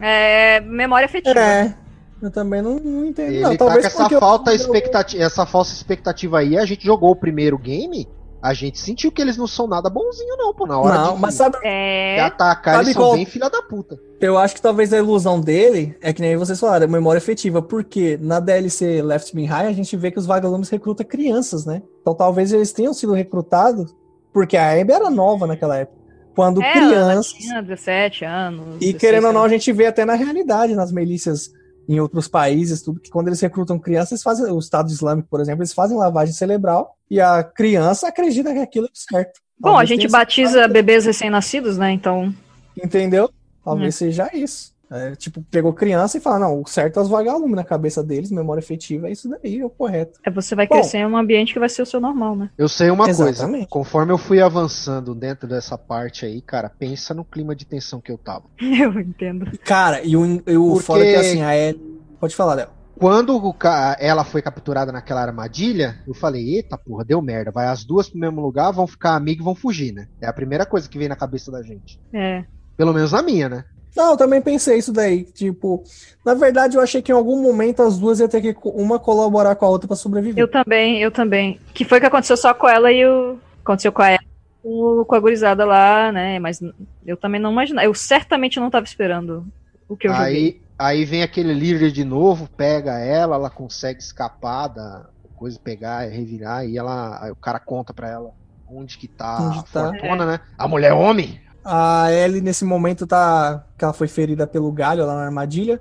[0.00, 1.38] É memória afetiva.
[1.38, 1.74] É.
[2.20, 3.28] Eu também não, não entendo.
[3.32, 6.84] Ele não, tá talvez com essa falta eu- expectativa, essa falsa expectativa aí, a gente
[6.84, 8.08] jogou o primeiro game,
[8.42, 11.20] a gente sentiu que eles não são nada bonzinho não, pô, na hora Não, de,
[11.20, 12.20] mas sabe, de É.
[12.20, 13.96] atacar, Sabe eles são qual- bem filha da puta.
[14.20, 17.62] eu acho que talvez a ilusão dele é que nem vocês falaram, é memória efetiva,
[17.62, 21.82] porque na DLC Left Behind a gente vê que os vagalumes recrutam crianças, né?
[22.00, 23.94] Então talvez eles tenham sido recrutados
[24.32, 25.97] porque a Abby era nova naquela época.
[26.34, 27.32] Quando É, crianças.
[27.32, 28.76] tinha 17 anos.
[28.76, 31.50] E 16 querendo ou não, a gente vê até na realidade, nas milícias
[31.88, 35.62] em outros países, tudo, que quando eles recrutam crianças, fazem, o Estado Islâmico, por exemplo,
[35.62, 39.40] eles fazem lavagem cerebral e a criança acredita que aquilo é certo.
[39.58, 41.90] Bom, a Talvez gente tenha batiza bebês recém-nascidos, né?
[41.90, 42.32] Então.
[42.76, 43.30] Entendeu?
[43.64, 43.98] Talvez Hum.
[43.98, 44.72] seja isso.
[44.90, 48.30] É, tipo, pegou criança e fala, não, o certo é os vagalumes na cabeça deles,
[48.30, 50.18] memória efetiva é isso daí, é o correto.
[50.24, 50.76] É, você vai Bom.
[50.76, 52.50] crescer em um ambiente que vai ser o seu normal, né?
[52.56, 53.38] Eu sei uma Exatamente.
[53.40, 58.00] coisa, conforme eu fui avançando dentro dessa parte aí, cara, pensa no clima de tensão
[58.00, 58.44] que eu tava.
[58.60, 59.50] Eu entendo.
[59.64, 61.98] Cara, e o, e o Porque- foda é que assim, a Ellie.
[62.18, 62.68] Pode falar, Léo.
[62.98, 67.50] Quando o ca- ela foi capturada naquela armadilha, eu falei, eita porra, deu merda.
[67.52, 70.08] Vai as duas pro mesmo lugar, vão ficar amigas e vão fugir, né?
[70.20, 72.00] É a primeira coisa que vem na cabeça da gente.
[72.12, 72.44] É.
[72.76, 73.64] Pelo menos na minha, né?
[73.98, 75.24] Não, eu também pensei isso daí.
[75.24, 75.82] Tipo,
[76.24, 79.56] na verdade, eu achei que em algum momento as duas iam ter que uma colaborar
[79.56, 80.40] com a outra pra sobreviver.
[80.40, 81.58] Eu também, eu também.
[81.74, 83.36] Que foi o que aconteceu só com ela e o.
[83.60, 84.20] Aconteceu com a ela,
[84.62, 86.38] com com a gurizada lá, né?
[86.38, 86.60] Mas
[87.04, 87.84] eu também não imaginava.
[87.84, 89.44] Eu certamente não tava esperando
[89.88, 90.26] o que eu joguei.
[90.26, 96.08] Aí, aí vem aquele líder de novo, pega ela, ela consegue escapar da coisa, pegar,
[96.08, 97.18] revirar, e ela.
[97.20, 98.30] Aí o cara conta pra ela
[98.70, 99.90] onde que tá Onde a tá.
[99.90, 100.40] fortuna, né?
[100.56, 101.40] A mulher homem.
[101.64, 103.64] A Ellie, nesse momento, tá.
[103.76, 105.80] que ela foi ferida pelo galho lá na armadilha.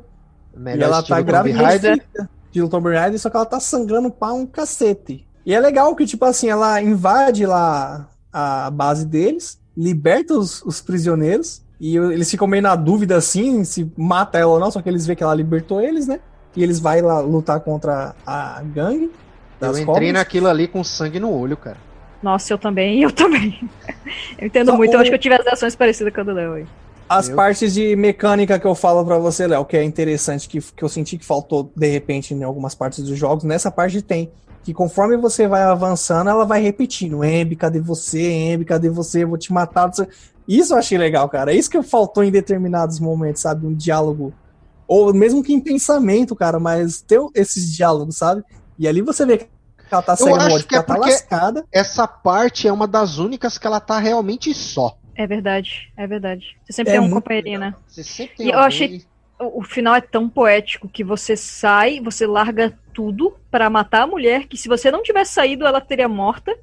[0.56, 1.98] Melhor e ela tá grávida
[2.52, 5.26] de Tomb Raider, só que ela tá sangrando pra um cacete.
[5.46, 10.82] E é legal que, tipo assim, ela invade lá a base deles, liberta os, os
[10.82, 14.90] prisioneiros, e eles ficam meio na dúvida, assim, se mata ela ou não, só que
[14.90, 16.20] eles veem que ela libertou eles, né?
[16.56, 19.12] E eles vão lá lutar contra a gangue.
[19.62, 20.14] Eu entrei cobras.
[20.14, 21.78] naquilo ali com sangue no olho, cara.
[22.22, 23.60] Nossa, eu também, eu também.
[24.40, 26.24] Eu entendo Só muito, eu o- acho que eu tive as ações parecidas com a
[26.24, 26.66] do Léo aí.
[27.10, 30.60] As Eu- partes de mecânica que eu falo pra você, Léo, que é interessante, que,
[30.62, 34.32] que eu senti que faltou de repente em algumas partes dos jogos, nessa parte tem.
[34.64, 38.32] Que conforme você vai avançando, ela vai repetindo: Embi, cadê você?
[38.54, 39.24] Embi, cadê você?
[39.24, 39.90] Eu vou te matar.
[40.48, 41.54] Isso eu achei legal, cara.
[41.54, 43.66] Isso que faltou em determinados momentos, sabe?
[43.66, 44.34] Um diálogo.
[44.88, 48.44] Ou mesmo que em pensamento, cara, mas ter esses diálogos, sabe?
[48.80, 49.48] E ali você vê que
[49.94, 51.66] ela tá acho olho, que é ela tá porque- lascada.
[51.72, 54.98] Essa parte é uma das únicas que ela tá realmente só.
[55.16, 56.58] É verdade, é verdade.
[56.64, 57.74] Você sempre É tem um companheirinho, né?
[57.88, 59.06] Você sempre tem E eu alguém- achei-
[59.40, 64.08] O, o final é tão poético que você sai, você larga tudo pra matar a
[64.08, 66.56] mulher, que se você não tivesse saído, ela teria morta.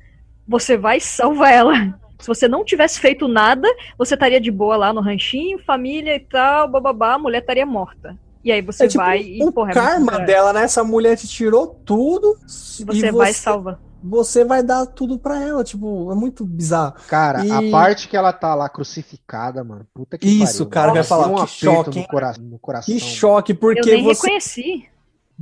[0.47, 1.73] Você vai e salva ela.
[2.19, 6.21] Se você não tivesse feito nada, você estaria de boa lá no ranchinho, família e
[6.21, 8.17] tal, bababá, a mulher estaria morta.
[8.45, 10.65] E aí você É tipo vai e, o porra, é karma dela, né?
[10.65, 12.37] Essa mulher te tirou tudo.
[12.79, 13.81] E você vai e salva.
[14.03, 16.95] você vai dar tudo pra ela, tipo, é muito bizarro.
[17.09, 19.87] Cara, E- a parte que ela tá lá crucificada, mano.
[19.95, 20.71] Puta que Isso, pariu.
[20.71, 22.95] cara, vai falar, um que choque, no, cora- no coração.
[22.95, 24.85] Que choque, Eu porque nem você, reconheci.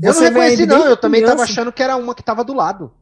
[0.00, 0.86] Eu não você reconheci, não.
[0.86, 1.52] Eu também tava criança.
[1.52, 2.92] achando que era uma que tava do lado.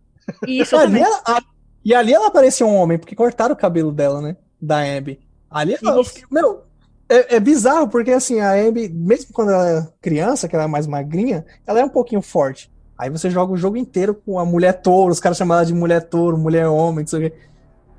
[0.47, 1.43] E isso eu Ali ela- a-
[1.85, 4.37] e ali ela parecia um homem, porque cortaram o cabelo dela, né?
[4.61, 5.21] Da Abby.
[5.51, 6.63] Ali ela, eu meu,
[7.11, 10.69] é, é bizarro, porque assim, a Abby, mesmo quando ela é criança, que ela é
[10.69, 12.71] mais magrinha, ela é um pouquinho forte.
[12.97, 15.75] Aí você joga o jogo inteiro com a mulher touro, os caras chamam ela de
[15.75, 17.37] mulher touro, mulher homem, não sei o quê.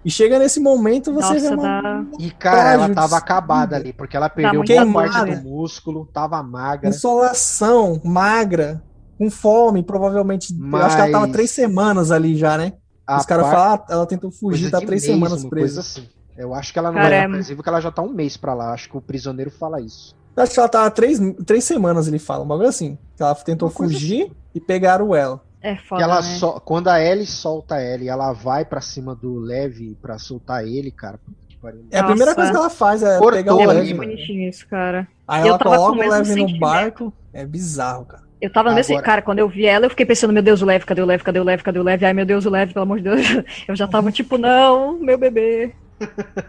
[0.04, 2.06] E chega nesse momento, você Nossa, vê uma, dá.
[2.18, 5.12] E, cara, ela tava acabada ali, porque ela perdeu muita boa queimada.
[5.28, 6.90] parte do músculo, tava magra.
[6.90, 8.82] insolação, magra,
[9.18, 10.56] com fome, provavelmente.
[10.60, 12.74] Eu acho que ela tava Mas- três semanas ali já, né?
[13.06, 15.66] A Os caras par- falam, ah, ela tentou fugir, tá três mês, semanas uma presa.
[15.76, 16.08] Coisa assim.
[16.38, 18.54] Eu acho que ela não Cara, é é- porque ela já tá um mês pra
[18.54, 18.74] lá.
[18.74, 20.16] Acho que o prisioneiro fala isso.
[20.36, 22.98] Eu acho que ela tava três, três semanas, ele fala, um bagulho assim.
[23.18, 25.42] Que ela tentou Uma coisa fugir e pegaram ela.
[25.62, 26.22] É Que foda, ela né?
[26.22, 30.66] só, quando a Ellie solta ela e ela vai pra cima do Levi pra soltar
[30.66, 31.86] ele, cara, puta que pariu.
[31.92, 33.98] É a primeira coisa que ela faz, é Cortou, pegar o É Olha, muito Lev.
[33.98, 34.10] mano.
[34.12, 35.08] bonitinho isso, cara.
[35.28, 37.14] Aí Eu ela coloca o o mesmo Lev no barco.
[37.34, 38.24] É bizarro, cara.
[38.42, 38.94] Eu tava no mesmo.
[38.96, 41.06] Agora- Cara, quando eu vi ela, eu fiquei pensando, meu Deus, o Lev, cadê o
[41.06, 42.04] Lev, cadê o Lev, cadê o Lev?
[42.04, 43.22] Ai, meu Deus, o Lev, pelo amor de Deus.
[43.68, 45.76] Eu já tava tipo, não, meu bebê.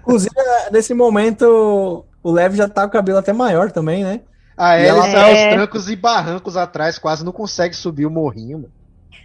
[0.00, 0.34] Inclusive,
[0.70, 4.20] nesse momento, o Lev já tá com o cabelo até maior também, né?
[4.56, 5.50] A E Ellie ela- tá aos É.
[5.54, 8.72] trancos e barrancos atrás, quase não consegue subir o morrinho, mano.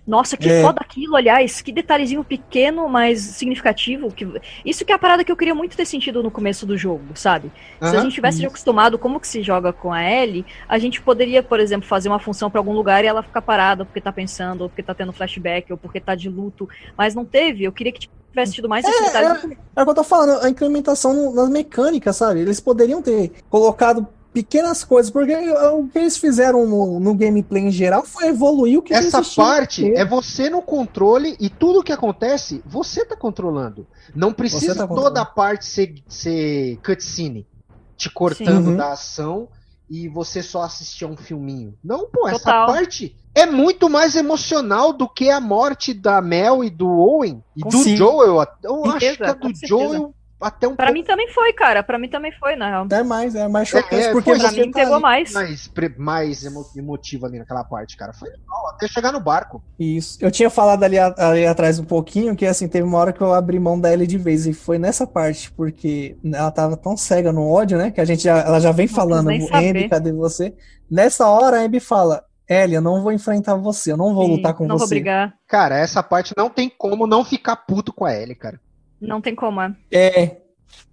[0.06, 0.62] Nossa, que É.
[0.62, 4.10] foda aquilo, aliás, que detalhezinho pequeno, mas significativo.
[4.10, 4.26] Que...
[4.64, 7.04] Isso que é a parada que eu queria muito ter sentido no começo do jogo,
[7.14, 7.52] sabe?
[7.82, 11.44] Se a gente tivesse acostumado como que se joga com a Ellie, a gente poderia,
[11.44, 14.62] por exemplo, fazer uma função pra algum lugar e ela ficar parada porque tá pensando,
[14.62, 16.70] ou porque tá tendo flashback, ou porque tá de luto.
[16.98, 19.58] Mas não teve, eu queria que tivesse tido mais esse detalhe.
[19.76, 22.42] É o que eu tô falando, a incrementação nas mecânicas, sabe?
[22.42, 27.72] Eles poderiam ter colocado pequenas coisas, porque o que eles fizeram no, no gameplay em
[27.72, 32.62] geral foi evoluir o que Essa parte é você no controle e tudo que acontece,
[32.64, 33.88] você tá controlando.
[34.14, 37.48] Não precisa tá toda a parte ser, ser cutscene,
[37.96, 38.70] te cortando Sim.
[38.72, 38.78] Uhum.
[38.78, 39.48] da ação
[39.90, 41.74] e você só assistir a um filminho.
[41.84, 42.68] Não, pô, essa Total.
[42.68, 47.62] parte é muito mais emocional do que a morte da Mel e do Owen e
[47.62, 47.96] Com do sim.
[47.96, 48.46] Joel.
[48.64, 49.68] Eu acho certeza, que a do certeza.
[49.68, 51.82] Joel até um Pra pouco mim também foi, cara.
[51.82, 52.88] Pra mim também foi, na real.
[52.92, 55.32] É mais, é mais chocante, É, é, porque foi, Pra mim tá pegou mais.
[55.34, 58.14] mais, mais emo- emotivo ali naquela parte, cara.
[58.14, 59.64] Foi legal, até chegar no barco.
[59.80, 60.20] Isso.
[60.22, 63.20] Eu tinha falado ali, a- ali atrás um pouquinho que assim, teve uma hora que
[63.22, 66.96] eu abri mão da Ellie de vez e foi nessa parte, porque ela tava tão
[66.96, 67.90] cega no ódio, né?
[67.90, 69.30] Que a gente já, ela já vem Não falando.
[69.52, 70.54] Abby, cadê você?
[70.90, 74.32] Nessa hora a Abby fala, Ellie, eu não vou enfrentar você, eu não vou Sim,
[74.38, 74.96] lutar com não vou você.
[74.96, 75.34] brigar.
[75.48, 78.60] Cara, essa parte não tem como não ficar puto com a Ellie, cara.
[79.02, 79.62] Não tem como.
[79.62, 79.74] é.
[79.92, 80.38] É,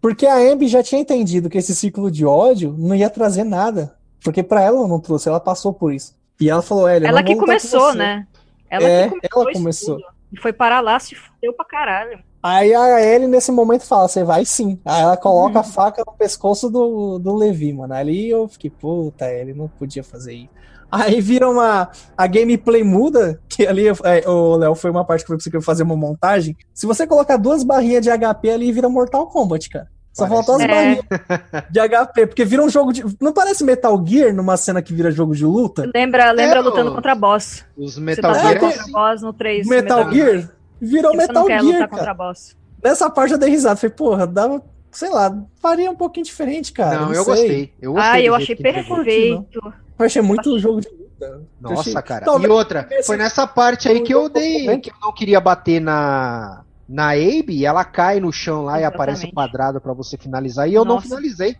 [0.00, 3.96] porque a Abby já tinha entendido que esse ciclo de ódio não ia trazer nada,
[4.22, 6.14] porque pra ela não trouxe, ela passou por isso.
[6.40, 7.98] E ela falou, Ellie, eu Ela não que vou lutar com começou, você.
[7.98, 8.26] né?
[8.68, 9.98] Ela É, que começou ela começou.
[10.32, 12.18] E foi parar lá, se fudeu pra caralho.
[12.42, 14.78] Aí a Ellie nesse momento fala, você vai sim.
[14.84, 15.60] Aí ela coloca Uhum.
[15.60, 17.94] a faca no pescoço do, do Levi, mano.
[17.94, 20.50] Ali eu fiquei, puta, Ellie não podia fazer isso.
[20.94, 21.88] Aí vira uma.
[22.16, 25.82] A gameplay muda, que ali, é, o Léo, foi uma parte que eu consegui fazer
[25.82, 26.56] uma montagem.
[26.72, 29.88] Se você colocar duas barrinhas de HP ali, vira Mortal Kombat, cara.
[30.12, 30.46] Só Parece.
[30.46, 30.68] faltou as É.
[30.68, 31.04] barrinhas
[31.70, 33.04] de HP, porque vira um jogo de.
[33.20, 35.90] Não parece Metal Gear numa cena que vira jogo de luta?
[35.92, 37.64] Lembra, lembra É, lutando contra boss.
[37.76, 39.66] Os Você Metal tá Gear é contra boss no 3.
[39.66, 40.48] Metal Gear?
[40.80, 41.88] Virou Você Metal Gear, lutar cara.
[41.88, 42.56] contra boss.
[42.82, 43.74] Nessa parte eu dei risada.
[43.76, 44.62] Falei, porra, dava,
[44.96, 46.98] sei lá, faria um pouquinho diferente, cara.
[47.00, 47.34] Não, não eu sei.
[47.34, 47.72] gostei.
[47.80, 49.46] Eu gostei Ah, eu achei perfeito.
[49.98, 51.04] Eu achei muito jogo de luta.
[51.20, 52.24] Eu Nossa, achei- cara.
[52.24, 54.90] Talvez- E outra, foi nessa parte aí que eu dei, Exatamente.
[54.90, 58.84] que eu não queria bater na na Abe, e ela cai no chão lá e
[58.84, 59.34] aparece o Exatamente.
[59.34, 61.06] quadrado pra você finalizar, e eu não Nossa.
[61.08, 61.56] finalizei.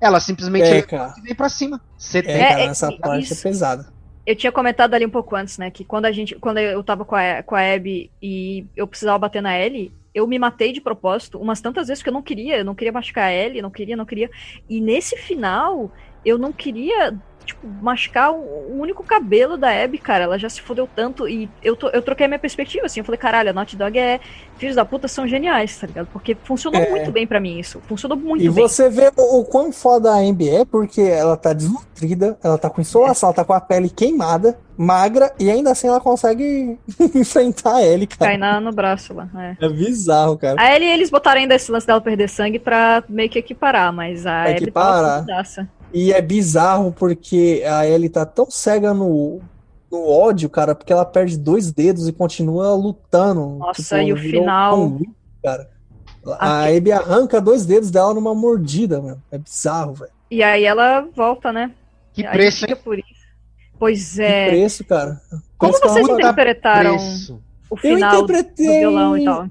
[0.00, 0.82] Ela simplesmente É,
[1.22, 1.78] vem pra cima.
[1.98, 2.34] Você É, tem.
[2.36, 3.86] É, cara, é, essa isso- parte é pesada.
[4.24, 5.70] Eu tinha comentado ali um pouco antes, né?
[5.70, 6.36] Que quando a gente.
[6.36, 10.26] Quando eu tava com a, com a Abby e eu precisava bater na Ellie, eu
[10.26, 12.58] me matei de propósito umas tantas vezes que eu não queria.
[12.58, 14.30] Eu não queria machucar a Ellie, não queria, não queria.
[14.68, 15.92] E nesse final,
[16.24, 17.18] eu não queria.
[17.44, 20.24] Tipo, machucar o, único cabelo da Abby, cara.
[20.24, 21.28] Ela já se fodeu tanto.
[21.28, 23.00] E eu, to- eu troquei a minha perspectiva, assim.
[23.00, 24.20] Eu falei, caralho, a Naughty Dog é.
[24.58, 26.06] Filhos da puta são geniais, tá ligado?
[26.12, 26.88] Porque funcionou É.
[26.88, 27.80] muito bem pra mim isso.
[27.88, 28.54] Funcionou muito E bem.
[28.68, 32.70] você vê o, o quão foda a Ambi é, porque ela tá desnutrida, ela tá
[32.70, 36.78] com insolação, ela tá com a pele queimada, magra, e ainda assim ela consegue
[37.12, 38.38] enfrentar a Ellie, Cai cara.
[38.38, 39.28] na, no braço lá.
[39.60, 39.66] É.
[39.66, 40.60] É bizarro, cara.
[40.60, 44.26] A Ellie, eles botaram ainda esse lance dela perder sangue pra meio que equiparar, mas
[44.26, 45.02] a Abby Equiparar.
[45.02, 45.68] tava fudidaça.
[45.92, 49.40] E é bizarro porque a Ellie tá tão cega no,
[49.90, 53.56] no ódio, cara, porque ela perde dois dedos e continua lutando.
[53.58, 55.10] Nossa, e o final- Wick,
[55.42, 55.68] cara.
[56.38, 59.20] A Abby arranca dois dedos dela numa mordida, mano.
[59.30, 60.12] É bizarro, velho.
[60.30, 61.72] E aí ela volta, né?
[62.12, 63.22] Que A preço, fica por isso.
[63.78, 64.48] Pois Que é.
[64.48, 65.20] preço, cara.
[65.58, 67.42] Como Preço que vocês interpretaram Preço.
[67.68, 68.78] o Eu final do interpretei.
[68.80, 69.46] violão e tal?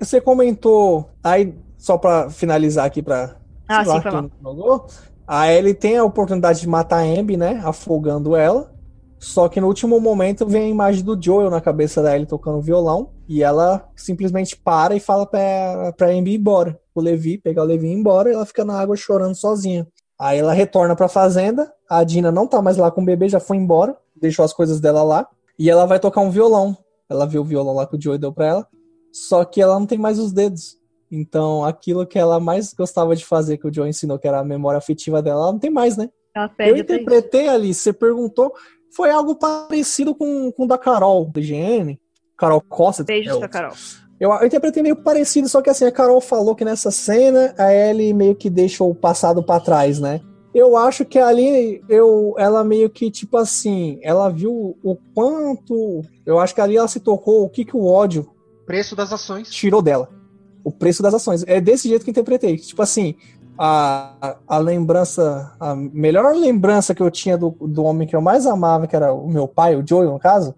[0.00, 3.34] Você comentou, aí, só pra finalizar aqui pra.
[3.68, 4.30] Ah, sim, lá, foi mal.
[4.42, 4.86] jogou,
[5.26, 7.60] a Ellie tem a oportunidade de matar a Abby, né?
[7.64, 8.72] Afogando ela.
[9.18, 12.60] Só que no último momento vem a imagem do Joel na cabeça da Ellie tocando
[12.60, 13.10] violão.
[13.28, 16.78] E ela simplesmente para e fala pra, pra Abby ir embora.
[16.94, 19.86] O Levi, pegar o Levi e ir embora, e ela fica na água chorando sozinha.
[20.18, 21.72] Aí ela retorna pra fazenda.
[21.88, 23.96] A Dina não tá mais lá com o bebê, já foi embora.
[24.20, 25.26] Deixou as coisas dela lá.
[25.58, 26.76] E ela vai tocar um violão.
[27.08, 28.68] Ela viu o violão lá que o Joey deu pra ela.
[29.12, 30.78] Só que ela não tem mais os dedos.
[31.14, 34.44] Então, aquilo que ela mais gostava de fazer, que o Joe ensinou, que era a
[34.44, 36.08] memória afetiva dela, ela não tem mais, né?
[36.34, 38.54] Ela Eu interpretei ali, você perguntou,
[38.96, 42.00] foi algo parecido com, com o da Carol, da IGN.
[42.34, 43.04] Carol Costa.
[43.04, 43.74] Beijos é, pra Carol.
[44.18, 47.74] Eu, eu interpretei meio parecido, só que assim, a Carol falou que nessa cena a
[47.74, 50.22] Ellie meio que deixa o passado pra trás, né?
[50.54, 56.02] Eu acho que ali eu, ela meio que, tipo assim, ela viu o quanto.
[56.24, 58.30] Eu acho que ali ela se tocou o que, que o ódio
[58.64, 59.50] Preço das ações.
[59.50, 60.21] tirou dela.
[60.64, 61.44] O preço das ações.
[61.46, 62.56] É desse jeito que interpretei.
[62.56, 63.14] Tipo assim,
[63.58, 68.46] a, a lembrança, a melhor lembrança que eu tinha do, do homem que eu mais
[68.46, 70.54] amava, que era o meu pai, o Joey, no caso,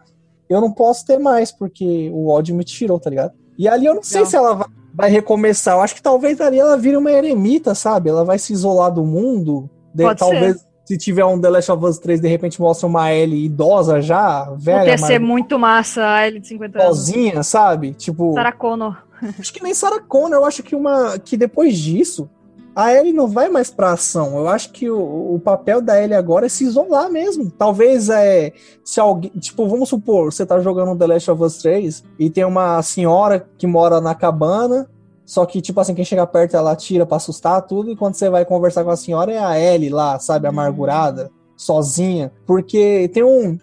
[0.48, 3.32] eu não posso ter mais, porque o ódio me tirou, tá ligado?
[3.58, 4.26] E ali eu não sei Não.
[4.26, 5.76] se ela vai, recomeçar.
[5.76, 8.10] Eu acho que talvez ali ela vire uma eremita, sabe?
[8.10, 9.68] Ela vai se isolar do mundo.
[9.94, 13.46] De- talvez se tiver um The Last of Us 3, de repente mostra uma Ellie
[13.46, 16.96] idosa já, velha, Ia ser mas muito massa a Ellie de 50 anos.
[16.98, 17.94] sozinha, sabe?
[17.94, 18.96] Tipo, Sarah Connor.
[19.38, 20.40] Acho que nem Sarah Connor.
[20.40, 22.28] Eu acho que uma que depois disso
[22.74, 24.36] a Ellie não vai mais pra ação.
[24.36, 27.50] Eu acho que o, o papel da Ellie agora é se isolar mesmo.
[27.50, 28.52] Talvez é
[28.82, 32.44] se alguém, tipo, vamos supor, você tá jogando The Last of Us 3 e tem
[32.44, 34.88] uma senhora que mora na cabana,
[35.24, 38.28] só que tipo assim, quem chega perto ela tira pra assustar tudo e quando você
[38.28, 43.58] vai conversar com a senhora é a Ellie lá, sabe, amargurada, sozinha, porque tem um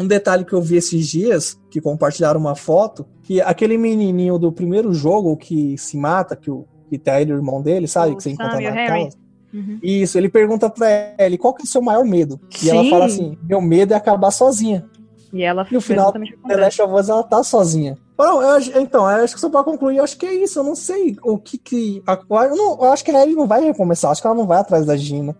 [0.00, 4.50] um detalhe que eu vi esses dias, que compartilharam uma foto, que aquele menininho do
[4.52, 8.12] primeiro jogo que se mata, que, o, que tá ele, o irmão dele, sabe?
[8.12, 9.04] O que você encontra e na Henry.
[9.04, 9.16] casa.
[9.54, 9.78] Uhum.
[9.82, 10.86] Isso, ele pergunta pra
[11.18, 12.40] ele, qual que é o seu maior medo?
[12.62, 12.90] E ela Sim.
[12.90, 14.84] fala assim, meu medo é acabar sozinha.
[15.32, 16.56] E ela No fez final, The.
[16.56, 17.96] Last of Us, ela tá sozinha.
[18.18, 20.58] Não, eu então, eu acho que só pra concluir, eu acho que é isso.
[20.60, 22.02] Eu não sei o que que.
[22.06, 24.46] a- Eu, não- eu acho que a Ellie não vai recomeçar, acho que ela não
[24.46, 25.36] vai atrás da Gina.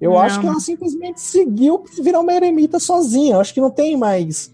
[0.00, 0.18] Eu Não.
[0.18, 3.34] acho que ela simplesmente seguiu virar uma eremita sozinha.
[3.36, 4.52] Eu acho que não tem mais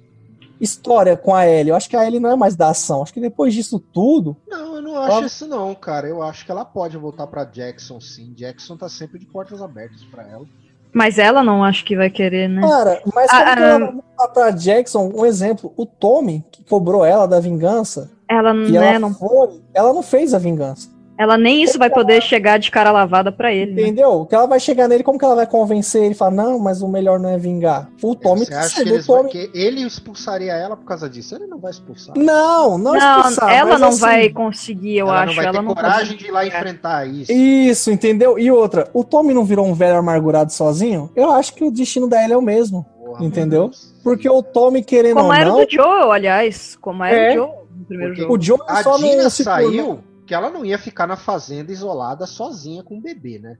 [0.61, 1.71] história com a Ellie.
[1.71, 3.03] Eu acho que a Ellie não é mais da ação.
[3.03, 4.37] Acho que depois disso tudo.
[4.49, 6.07] Não, eu não acho Ela- isso não, cara.
[6.07, 8.33] Eu acho que ela pode voltar pra Jackson, sim.
[8.35, 10.45] Jackson tá sempre de portas abertas pra ela.
[10.93, 12.61] Mas ela não acho que vai querer, né?
[12.63, 15.13] Cara, mas Ah, como que ah, ela vai voltar pra Jackson?
[15.15, 19.61] Um exemplo, o Tommy, que cobrou ela da vingança, Ela, e né, ela não, foi,
[19.73, 20.91] ela não fez a vingança.
[21.21, 23.73] Ela nem isso vai poder chegar de cara lavada pra ele.
[23.75, 23.83] né?
[23.83, 24.25] Entendeu?
[24.27, 26.15] Que ela vai chegar nele, como que ela vai convencer ele?
[26.15, 27.91] Falar, não, mas o melhor não é vingar.
[28.03, 31.35] O Tommy Você acha sabe, que eles Tommy- ele expulsaria ela por causa disso?
[31.35, 32.17] Ele não vai expulsar.
[32.17, 35.27] Não, não, Não, expulsar, ela não assim, vai conseguir, eu ela acho.
[35.27, 37.31] não vai ter ela não coragem de ir lá enfrentar isso.
[37.31, 38.39] Isso, entendeu?
[38.39, 41.11] E outra, o Tommy não virou um velho amargurado sozinho?
[41.15, 42.87] Eu acho que o destino da Ellie é o mesmo.
[43.05, 43.71] Porra, entendeu?
[44.03, 46.77] Porque o Tommy, querendo Como ou era não, o do Joe, aliás.
[46.81, 47.31] Como era É.
[47.33, 48.35] o Joe no primeiro Porque jogo.
[48.35, 49.99] o Joe A só Dina não saiu
[50.31, 53.57] tornou- que ela não ia ficar na fazenda isolada sozinha com o bebê, né?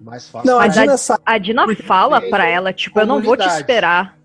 [0.00, 0.50] Mais fácil.
[0.50, 0.94] Não, a Mas Dina.
[1.24, 4.16] A Dina Porque fala pra ela, tipo, eu não vou te esperar.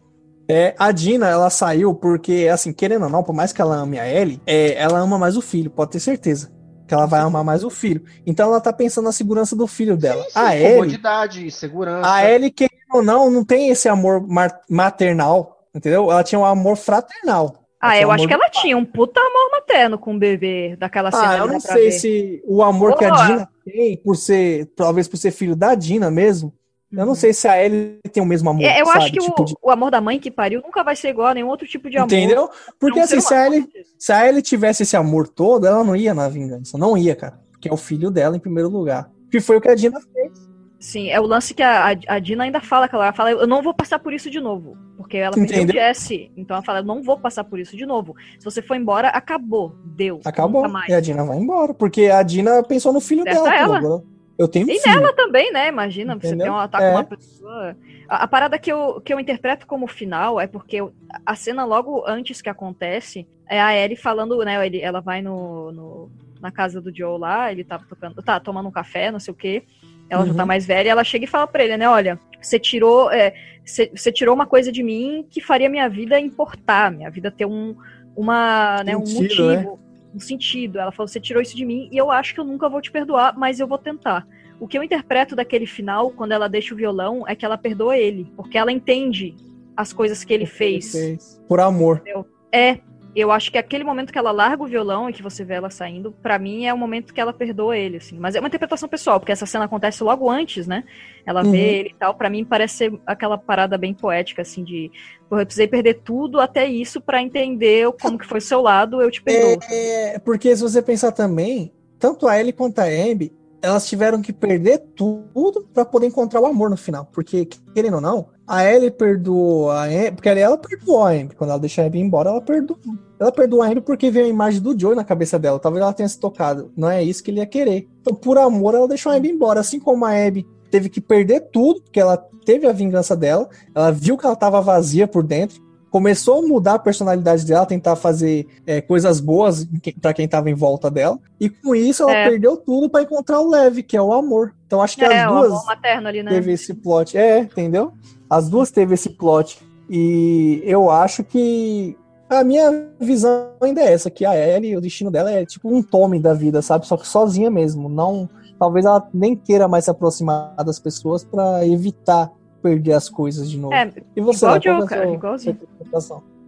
[0.49, 3.99] É, a Dina, ela saiu porque, assim, querendo ou não, por mais que ela ame
[3.99, 6.51] a Ellie, é, ela ama mais o filho, pode ter certeza.
[6.87, 8.03] Que ela vai amar mais o filho.
[8.25, 10.23] Então ela tá pensando na segurança do filho dela.
[10.23, 12.11] Sim, sim, a Ellie, comodidade, segurança.
[12.11, 14.25] a Ellie, querendo ou não, não tem esse amor
[14.69, 16.11] maternal, entendeu?
[16.11, 17.60] Ela tinha um amor fraternal.
[17.81, 18.61] Ah, tinha eu acho que ela pai.
[18.61, 21.29] tinha um puta amor materno com o bebê daquela cena.
[21.31, 21.91] Ah, eu não sei ver.
[21.91, 23.25] se o amor que a Boa.
[23.25, 26.53] Dina tem, por ser, talvez por ser filho da Dina mesmo,
[26.91, 28.69] eu não sei se a Ellie tem o mesmo amor, Uhum.
[28.69, 28.97] É, eu sabe?
[28.99, 31.27] acho que Tipo o, de- o amor da mãe que pariu nunca vai ser igual
[31.29, 32.07] a nenhum outro tipo de amor.
[32.07, 32.49] Entendeu?
[32.79, 33.47] Porque É assim, se a.
[33.47, 33.67] Ellie,
[33.97, 36.77] se a Ellie tivesse esse amor todo, ela não ia na vingança.
[36.77, 37.39] Não ia, cara.
[37.51, 39.09] Porque é o filho dela em primeiro lugar.
[39.31, 40.50] Que foi o que a Dina fez.
[40.81, 43.61] Sim, é o lance que a, a- Dina ainda fala, que ela fala, eu não
[43.61, 44.75] vou passar por isso de novo.
[44.97, 45.71] Porque ela perdeu o?
[45.71, 46.31] Jesse.
[46.35, 48.15] Então ela fala, eu não vou passar por isso de novo.
[48.39, 49.75] Se você for embora, acabou.
[49.85, 50.19] Deu.
[50.25, 50.65] Acabou.
[50.89, 51.71] E a Dina vai embora.
[51.73, 53.77] Porque a Dina pensou no filho Certa dela.
[53.77, 54.03] ela.
[54.39, 54.95] eu tenho um E filho.
[54.95, 55.67] nela também, né?
[55.67, 56.45] Imagina, você Entendeu?
[56.47, 56.89] tem um ataque É.
[56.89, 57.77] com uma pessoa.
[58.09, 60.91] A, a parada que eu, que eu interpreto como final é porque eu-
[61.23, 64.65] a cena logo antes que acontece é a Ellie falando, né?
[64.65, 68.67] ele- ela vai no, no- na casa do Joe lá, ele tá tocando, tá tomando
[68.67, 69.63] um café, não sei o quê.
[70.11, 70.37] Ela já Uhum.
[70.37, 71.87] tá mais velha, ela chega e fala pra ele, né?
[71.87, 73.33] Olha, você tirou, é,
[73.63, 77.45] você, você tirou uma coisa de mim que faria minha vida importar, minha vida ter
[77.45, 77.73] um,
[78.13, 79.79] uma, né, um Sentido, motivo,
[80.13, 80.79] um sentido.
[80.79, 82.91] Ela falou, você tirou isso de mim e eu acho que eu nunca vou te
[82.91, 84.27] perdoar, mas eu vou tentar.
[84.59, 87.97] O que eu interpreto daquele final, quando ela deixa o violão, é que ela perdoa
[87.97, 89.33] ele, porque ela entende
[89.77, 91.39] as coisas que ele fez.
[91.47, 92.03] Por amor.
[92.51, 92.79] É,
[93.15, 95.69] eu acho que aquele momento que ela larga o violão e que você vê ela
[95.69, 98.17] saindo, pra mim é o momento que ela perdoa ele, assim.
[98.17, 100.83] Mas é uma interpretação pessoal, porque essa cena acontece logo antes, né?
[101.25, 101.51] Ela Uhum.
[101.51, 102.15] vê ele e tal.
[102.15, 104.91] Pra mim parece ser aquela parada bem poética, assim, de
[105.29, 109.11] eu precisei perder tudo até isso pra entender como que foi o seu lado, eu
[109.11, 109.59] te perdoo.
[109.69, 113.31] É, porque se você pensar também, tanto a Ellie quanto a Abby,
[113.61, 117.05] elas tiveram que perder tudo pra poder encontrar o amor no final.
[117.13, 121.35] Porque, querendo ou não, a Ellie perdoou a Abby, porque ela perdoou a Abby.
[121.35, 122.77] Quando ela deixou a Abby embora, ela perdoou.
[123.19, 125.57] Ela perdoou a Abby porque veio a imagem do Joe na cabeça dela.
[125.59, 126.71] Talvez ela tenha se tocado.
[126.75, 127.87] Não é isso que ele ia querer.
[128.01, 129.59] Então, por amor, ela deixou a Abby embora.
[129.61, 133.91] Assim como a Abby teve que perder tudo, porque ela teve a vingança dela, ela
[133.91, 135.61] viu que ela tava vazia por dentro,
[135.91, 139.67] começou a mudar a personalidade dela, tentar fazer é, coisas boas
[140.01, 142.29] para quem tava em volta dela, e com isso ela É.
[142.29, 144.53] perdeu tudo para encontrar o Leve, que é o amor.
[144.65, 145.51] Então acho que É, as duas
[145.83, 146.31] ali, né?
[146.31, 147.17] teve esse plot.
[147.17, 147.91] É, entendeu?
[148.31, 149.59] As duas teve esse plot.
[149.89, 151.97] E eu acho que
[152.29, 155.83] A minha visão ainda é essa, que a Ellie, o destino dela é tipo um
[155.83, 156.87] tome da vida, sabe?
[156.87, 157.89] Só que sozinha mesmo.
[157.89, 162.31] Não, talvez ela nem queira mais se aproximar das pessoas pra evitar
[162.61, 163.73] perder as coisas de novo.
[163.73, 165.59] É, e você, igual o Joe, é a cara, sua igualzinho.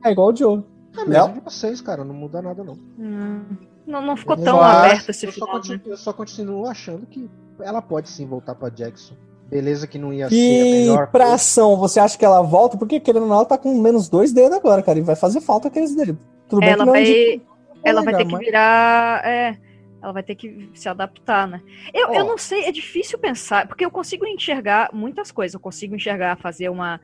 [0.06, 0.64] É igual o Joe.
[0.98, 2.06] É mesmo de vocês, cara.
[2.06, 2.78] Não muda nada, não.
[2.98, 3.42] hum,
[3.86, 5.62] não, não ficou Eu tão só aberto esse eu só, final, né?
[5.62, 7.30] continuo, eu só continuo achando que
[7.60, 9.16] ela pode sim voltar pra Jackson.
[9.54, 11.36] Beleza que não ia ser a E melhor pra coisa.
[11.36, 12.78] ação, você acha que ela volta?
[12.78, 14.98] Porque querendo ou não, ela tá com menos dois dedos agora, cara.
[14.98, 16.16] E vai fazer falta aqueles dedos.
[16.50, 17.42] Tudo bem Ela que não é vai- dia
[17.84, 19.26] Ela vai ter que mas- virar.
[19.26, 19.58] É,
[20.02, 21.62] ela vai ter que se adaptar, né?
[21.94, 22.28] Eu, eu Ó.
[22.28, 25.54] não sei, é difícil pensar, porque eu consigo enxergar muitas coisas.
[25.54, 27.00] Eu consigo enxergar fazer uma.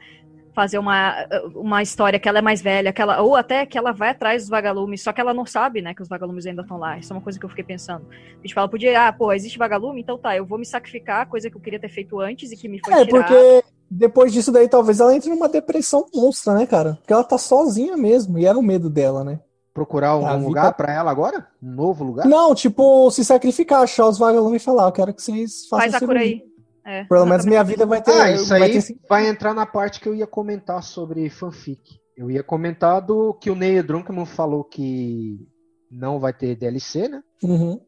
[0.60, 1.16] Fazer uma,
[1.56, 4.42] uma história que ela é mais velha, que ela, ou até que ela vai atrás
[4.42, 6.98] dos vagalumes, só que ela não sabe, né, que os vagalumes ainda estão lá.
[6.98, 8.06] Isso é uma coisa que eu fiquei pensando.
[8.44, 11.56] Tipo, ela podia, ah, pô, existe vagalume, então tá, eu vou me sacrificar, coisa que
[11.56, 13.24] eu queria ter feito antes e que me foi É, tirada.
[13.26, 16.96] porque depois disso daí, talvez ela entre numa depressão monstra, né, cara?
[16.96, 19.40] Porque ela tá sozinha mesmo, e era o medo dela, né?
[19.74, 21.48] Procurar um A vida- lugar pra ela agora?
[21.64, 22.26] Um novo lugar?
[22.28, 25.94] Não, tipo, se sacrificar, achar os vagalumes e falar, eu quero que vocês façam Faz
[25.94, 26.44] a cura aí.
[26.90, 28.12] É, Pelo menos minha vida vai ter.
[28.12, 32.00] Ah, isso vai aí ter vai entrar na parte que eu ia comentar sobre fanfic.
[32.18, 35.48] Eu ia comentar do que o Neil Druckmann falou que
[35.92, 37.22] não vai ter DLC, né?
[37.44, 37.80] Uhum.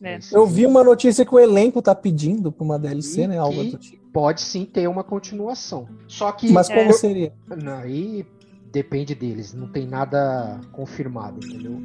[0.00, 0.20] É.
[0.32, 3.38] Eu vi uma notícia que o elenco tá pedindo pra uma DLC, E né?
[3.38, 4.04] Algo que do tipo.
[4.12, 5.88] Pode sim ter uma continuação.
[6.06, 6.92] Só que Mas como É.
[6.92, 7.32] seria?
[7.82, 8.24] aí
[8.70, 11.76] depende deles, não tem nada confirmado, entendeu?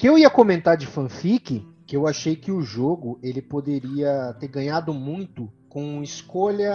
[0.00, 4.48] Que eu ia comentar de fanfic, que eu achei que o jogo ele poderia ter
[4.48, 6.72] ganhado muito com escolha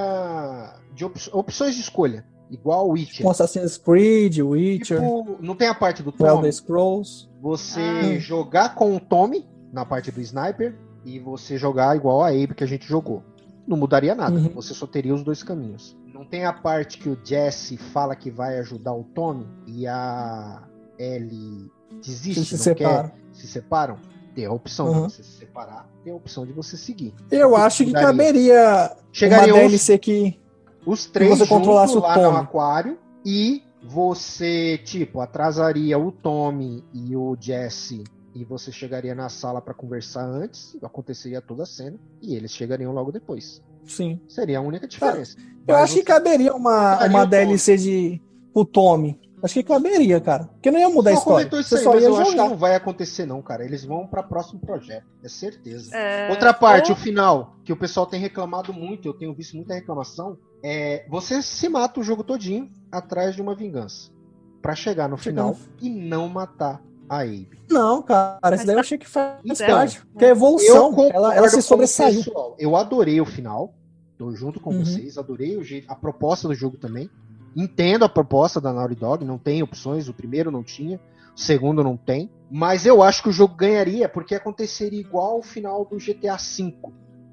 [0.94, 3.24] de op- opções de escolha, igual o Witcher.
[3.26, 7.28] Com Assassin's Creed, Witcher, Tipo, não tem a parte do o Elder Tommy, Scrolls.
[7.42, 8.20] você Ah.
[8.20, 12.64] jogar com o Tommy na parte do sniper e você jogar igual a Abe que
[12.64, 13.24] a gente jogou.
[13.68, 14.50] Não mudaria nada, Uhum.
[14.50, 15.98] você só teria os dois caminhos.
[16.14, 20.64] Não tem a parte que o Jesse fala que vai ajudar o Tommy e a
[21.00, 21.70] Ellie
[22.02, 23.10] desiste, se não separam.
[23.10, 23.98] quer, se separam.
[24.36, 25.08] Tem a opção Uhum.
[25.08, 27.14] de você se separar, tem a opção de você seguir.
[27.32, 30.40] Eu que acho que caberia Chegaria uma DLC que.
[30.86, 36.84] os três você controlasse juntos o lá no aquário e você, tipo, atrasaria o Tommy
[36.94, 38.04] e o Jesse
[38.34, 42.92] e você chegaria na sala pra conversar antes, aconteceria toda a cena e eles chegariam
[42.92, 43.62] logo depois.
[43.86, 44.20] Sim.
[44.28, 45.38] Seria a única diferença.
[45.66, 48.22] Eu Mas acho que você- caberia uma, Daria uma DLC de.
[48.54, 49.20] O Tommy.
[49.46, 50.46] Acho que caberia, cara.
[50.46, 51.38] Porque não ia mudar a Só história.
[51.46, 52.50] comentou isso aí, só mas eu acho que jogar.
[52.50, 53.64] não vai acontecer não, cara.
[53.64, 55.96] Eles vão pra próximo projeto, é certeza.
[55.96, 59.56] É, Outra parte, ou- o final, que o pessoal tem reclamado muito, eu tenho visto
[59.56, 64.10] muita reclamação, é você se mata o jogo todinho atrás de uma vingança.
[64.62, 67.52] Pra chegar no final e não matar a Abe.
[67.70, 68.40] Não, cara.
[68.42, 70.04] Mas Isso daí eu achei que faz Então, parte.
[70.08, 70.92] Porque é evolução.
[71.14, 72.24] Ela, ela se sobressaiu.
[72.24, 72.56] pessoal.
[72.58, 73.76] Eu adorei o final.
[74.18, 74.84] Tô junto com Uhum.
[74.84, 77.10] vocês, adorei o jeito, a proposta do jogo também.
[77.56, 81.00] Entendo a proposta da Naughty Dog, não tem opções, o primeiro não tinha,
[81.36, 82.30] o segundo não tem.
[82.52, 86.76] Mas eu acho que o jogo ganharia porque aconteceria igual o final do GTA V.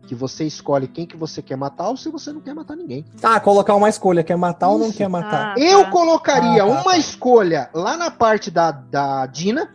[0.07, 3.05] Que você escolhe quem que você quer matar ou se você não quer matar ninguém.
[3.23, 4.24] Ah, colocar uma escolha.
[4.24, 4.99] Quer matar ou não Isso.
[4.99, 5.55] quer matar?
[5.57, 5.90] Ah, Eu tá.
[5.90, 6.97] colocaria Ah, tá, uma tá.
[6.99, 9.73] escolha lá na parte da, da Dina.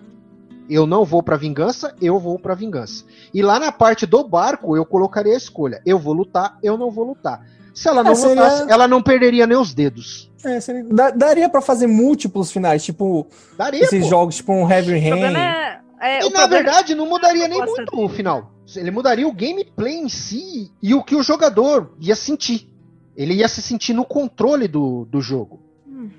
[0.70, 3.06] Eu não vou pra vingança, eu vou pra vingança.
[3.34, 5.82] E lá na parte do barco, eu colocaria a escolha.
[5.86, 7.46] Eu vou lutar, eu não vou lutar.
[7.74, 10.30] Se ela não É, seria- lutasse, ela não perderia nem os dedos.
[10.46, 10.84] É, seria-
[11.16, 13.28] daria pra fazer múltiplos finais, tipo
[13.58, 14.10] Daria, esses pô.
[14.10, 15.36] jogos, tipo um Heavy Rain.
[15.36, 15.80] é.
[16.00, 18.04] é, E na problema- verdade, não mudaria nem muito dele.
[18.04, 18.52] o final.
[18.76, 22.70] Ele mudaria o gameplay em si e o que o jogador ia sentir.
[23.16, 25.62] Ele ia se sentir no controle do, do jogo.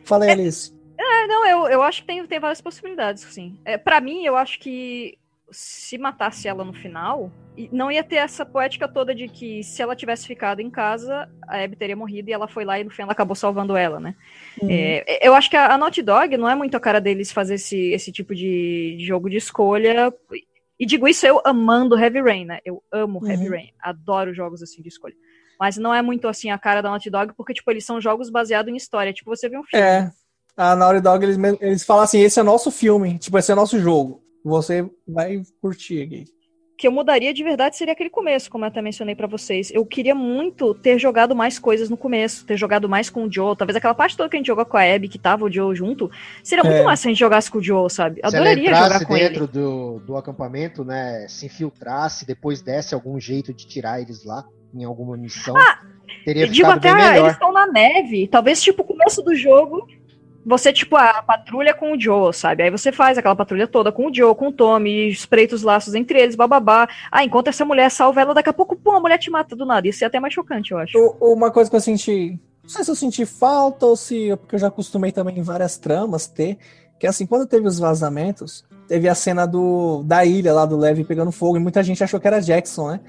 [0.04, 0.72] Fala aí, Alice.
[0.98, 3.56] É, não, eu, eu acho que tem, tem várias possibilidades, sim.
[3.64, 5.16] É, para mim, eu acho que
[5.50, 7.30] se matasse ela no final,
[7.72, 11.62] não ia ter essa poética toda de que se ela tivesse ficado em casa, a
[11.62, 14.14] Abby teria morrido e ela foi lá e no fim ela acabou salvando ela, né?
[14.62, 14.68] Uhum.
[14.70, 17.54] É, eu acho que a, a Naughty Dog não é muito a cara deles fazer
[17.54, 20.12] esse, esse tipo de, de jogo de escolha.
[20.78, 22.60] E digo isso eu amando Heavy Rain, né?
[22.64, 23.50] Eu amo Heavy Uhum.
[23.50, 23.70] Rain.
[23.80, 25.14] Adoro jogos assim de escolha.
[25.58, 28.30] Mas não é muito assim a cara da Naughty Dog, porque, tipo, eles são jogos
[28.30, 29.12] baseados em história.
[29.12, 29.84] Tipo, você vê um filme.
[29.84, 30.10] É.
[30.56, 33.78] A Naughty Dog, eles, eles falam assim: esse é nosso filme, tipo, esse é nosso
[33.80, 34.22] jogo.
[34.44, 36.37] Você vai curtir aqui.
[36.78, 39.68] Que eu mudaria de verdade seria aquele começo, como eu até mencionei pra vocês.
[39.74, 43.56] Eu queria muito ter jogado mais coisas no começo, ter jogado mais com o Joe.
[43.56, 45.74] Talvez aquela parte toda que a gente jogou com a Abby, que tava o Joe
[45.74, 46.08] junto,
[46.40, 46.84] seria muito É.
[46.84, 48.20] mais se a gente jogasse com o Joe, sabe?
[48.22, 49.52] Adoraria jogar com dentro ele.
[49.52, 51.26] do, do acampamento, né?
[51.28, 55.56] Se infiltrasse, depois desse algum jeito de tirar eles lá em alguma missão.
[56.24, 57.30] teria Eu digo ficado até, bem ah, eles melhor.
[57.32, 58.28] estão na neve.
[58.28, 59.84] Talvez, tipo, o começo do jogo.
[60.44, 62.62] Você, tipo, a patrulha com o Joe, sabe?
[62.62, 65.94] Aí você faz aquela patrulha toda com o Joe, com o Tommy, espreita os laços
[65.94, 66.88] entre eles, bababá.
[67.10, 69.66] Ah, enquanto essa mulher salva ela, daqui a pouco, pô, a mulher te mata do
[69.66, 69.86] nada.
[69.86, 70.98] Isso é até mais chocante, eu acho.
[71.20, 72.38] Uma coisa que eu senti.
[72.62, 74.36] Não sei se eu senti falta ou se.
[74.36, 76.58] Porque eu já acostumei também em várias tramas ter.
[76.98, 81.04] Que assim, quando teve os vazamentos, teve a cena do, da ilha lá do Levi
[81.04, 83.00] pegando fogo e muita gente achou que era Jackson, né?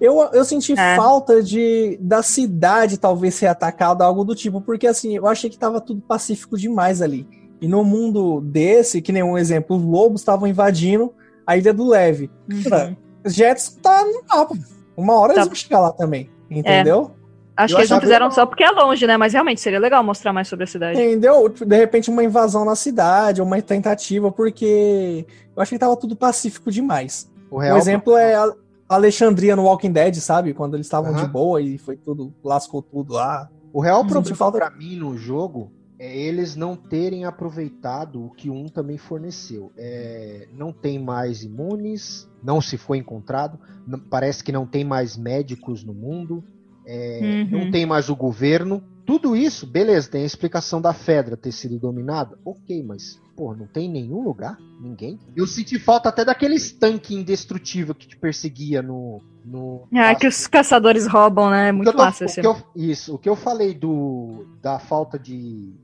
[0.00, 0.96] Eu, eu senti É.
[0.96, 5.58] falta de da cidade talvez ser atacada, algo do tipo, porque assim, eu achei que
[5.58, 7.26] tava tudo pacífico demais ali.
[7.60, 11.12] E no mundo desse, que nem um exemplo, os lobos estavam invadindo
[11.46, 12.30] a ilha do Levi.
[12.68, 14.54] Cara, Jackson tá no mapa.
[14.96, 15.40] Uma hora Tá.
[15.40, 16.28] eles vão chegar lá também.
[16.50, 17.12] Entendeu?
[17.56, 19.16] Acho Eu que eles não fizeram só porque é longe, né?
[19.16, 21.00] Mas realmente seria legal mostrar mais sobre a cidade.
[21.00, 21.48] Entendeu?
[21.48, 25.24] De repente, uma invasão na cidade, uma tentativa, porque
[25.56, 27.30] eu achei que tava tudo pacífico demais.
[27.50, 28.52] O Um real exemplo é a
[28.88, 30.52] Alexandria no Walking Dead, sabe?
[30.54, 31.32] Quando eles estavam de Aham.
[31.32, 33.48] boa e foi tudo, lascou tudo lá.
[33.72, 38.30] O real Senti problema falta- pra mim no jogo é eles não terem aproveitado o
[38.30, 39.72] que um também forneceu.
[39.76, 45.16] É, não tem mais imunes, não se foi encontrado, não- parece que não tem mais
[45.16, 46.44] médicos no mundo,
[46.86, 47.20] é,
[47.50, 47.58] Uhum.
[47.64, 48.82] não tem mais o governo.
[49.06, 53.66] Tudo isso, beleza, tem a explicação da Fedra ter sido dominada, ok, mas pô, não
[53.66, 55.18] tem nenhum lugar, ninguém.
[55.36, 59.20] Eu senti falta até daqueles tanque indestrutível que te perseguia no.
[59.44, 61.68] no Ah, que os caçadores roubam, né?
[61.68, 62.40] É o que muito eu tô- massa o esse.
[62.40, 65.74] que eu- isso, o que eu falei do, da falta de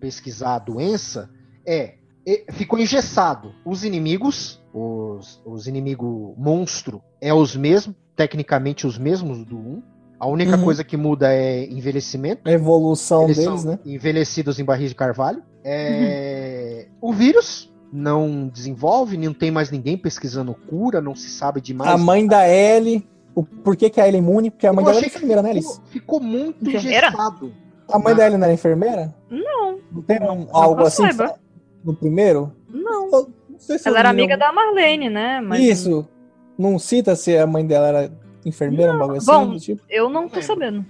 [0.00, 1.30] pesquisar a doença
[1.66, 1.94] é,
[2.26, 3.52] e- ficou engessado.
[3.64, 9.82] Os inimigos, os, os inimigos monstro, é os mesmos, tecnicamente os mesmos do 1.
[10.20, 10.64] A única Uhum.
[10.64, 12.42] coisa que muda é envelhecimento.
[12.44, 13.78] A evolução Eles deles, são né?
[13.86, 15.42] envelhecidos em barris de carvalho.
[15.70, 21.72] É, O vírus não desenvolve, não tem mais ninguém pesquisando cura, não se sabe de
[21.74, 23.06] mais A mãe da Ellie.
[23.34, 24.50] O, por que, que a Ellie é imune?
[24.50, 25.80] Porque a mãe Eu dela que enfermeira, né, ficou, Alice?
[25.90, 27.08] ficou muito Enfermeira?
[27.08, 27.52] engessado.
[27.92, 29.14] A mãe da Ellie não era enfermeira?
[29.30, 31.02] Não, Não tem um- Não algo assim
[31.84, 32.52] no primeiro?
[32.68, 33.10] não.
[33.10, 35.40] Não sei se Ela era amiga da Marlene, né?
[35.40, 36.06] Mas Isso.
[36.56, 38.12] Não cita se a mãe dela era
[38.44, 39.82] enfermeira, um bagulho assim, Bom, tipo.
[39.88, 40.84] eu não Não tô sabendo.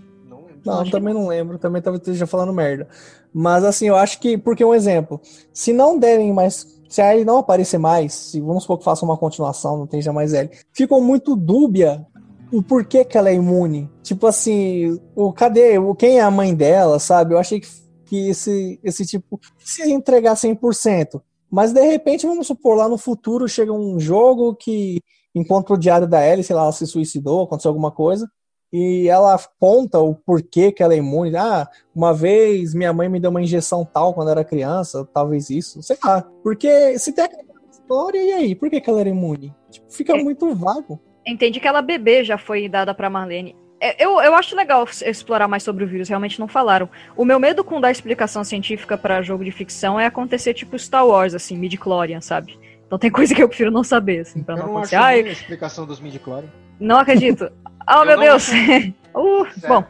[0.72, 1.58] Não Acho que também não lembro.
[1.58, 2.88] Também talvez esteja falando merda.
[3.32, 5.20] Mas assim, eu acho que, porque um exemplo,
[5.52, 9.04] se não derem mais, se a Ellie não aparecer mais, se vamos supor que faça
[9.04, 12.06] uma continuação, não tenha mais Ellie, ficou muito dúbia
[12.52, 13.90] o porquê que ela é imune.
[14.02, 17.34] Tipo assim, o cadê, o, quem é a mãe dela, sabe?
[17.34, 17.68] Eu achei que,
[18.06, 21.20] que esse, esse tipo, se entregar 100%.
[21.50, 25.00] Mas de repente, vamos supor, lá no futuro chega um jogo que
[25.34, 28.28] encontra o diário da Ellie, sei lá, ela se suicidou, aconteceu alguma coisa,
[28.72, 31.36] e ela conta o porquê que ela é imune.
[31.36, 35.82] Ah, uma vez minha mãe me deu uma injeção tal quando era criança, talvez isso,
[35.82, 36.22] sei lá.
[36.42, 38.54] Porque se tem aquela história, e aí?
[38.54, 39.54] Por que, que ela era imune?
[39.70, 40.22] Tipo, fica É.
[40.22, 41.00] muito vago.
[41.26, 43.54] Entendi que ela bebê já foi dada pra Marlene.
[43.80, 46.88] É, Eu, eu acho legal explorar mais sobre o vírus, realmente não falaram.
[47.16, 51.06] O meu medo com dar explicação científica pra jogo de ficção é acontecer tipo Star
[51.06, 52.58] Wars, assim, midi-chlorian, sabe?
[52.86, 54.96] Então tem coisa que eu prefiro não saber, assim, pra Eu não não acontecer.
[54.96, 56.48] Ai, a explicação dos midi-chlorian.
[56.80, 57.50] não acredito.
[57.88, 58.48] Oh, Eu meu não Deus!
[59.14, 59.82] Uh, bom,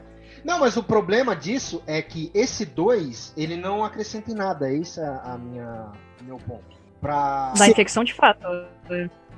[0.42, 4.72] Não, mas o problema disso é que esse 2, ele não acrescenta em nada.
[4.72, 5.92] Esse é a minha
[6.22, 6.78] meu ponto.
[7.00, 7.52] Pra...
[7.56, 8.40] da infecção de fato.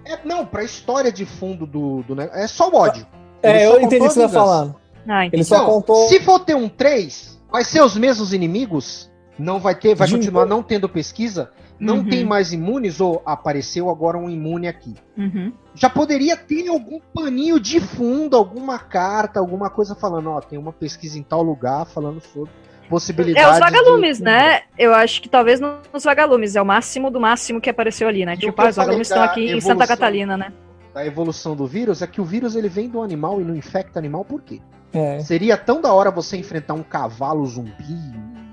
[0.05, 2.41] É, não, pra história de fundo do, do negócio.
[2.41, 3.07] É só o ódio.
[3.43, 4.77] Ele É, eu entendi o que você tá falando.
[5.09, 5.37] Ah, entendi.
[5.37, 6.09] Ele só Não, contou.
[6.09, 9.11] Se for ter um 3, vai ser os mesmos inimigos?
[9.39, 11.51] Não vai ter, vai De continuar não tendo pesquisa?
[11.81, 12.05] Não Uhum.
[12.11, 14.94] tem mais imunes ou apareceu agora um imune aqui?
[15.16, 15.51] Uhum.
[15.74, 20.73] Já poderia ter algum paninho de fundo, alguma carta, alguma coisa falando, ó, tem uma
[20.74, 22.51] pesquisa em tal lugar falando sobre
[22.89, 23.48] possibilidades.
[23.48, 24.61] É, os vagalumes, de- né?
[24.78, 26.55] Eu acho que talvez nos vagalumes.
[26.57, 28.35] É o máximo do máximo que apareceu ali, né?
[28.35, 30.52] E Tipo, ah, os vagalumes estão aqui em evolução- Santa Catalina, né?
[30.93, 33.98] Da evolução do vírus é que o vírus ele vem do animal e não infecta
[33.98, 34.61] animal por quê?
[34.93, 35.20] É.
[35.20, 37.73] Seria tão da hora você enfrentar um cavalo zumbi,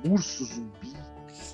[0.06, 0.77] um urso zumbi.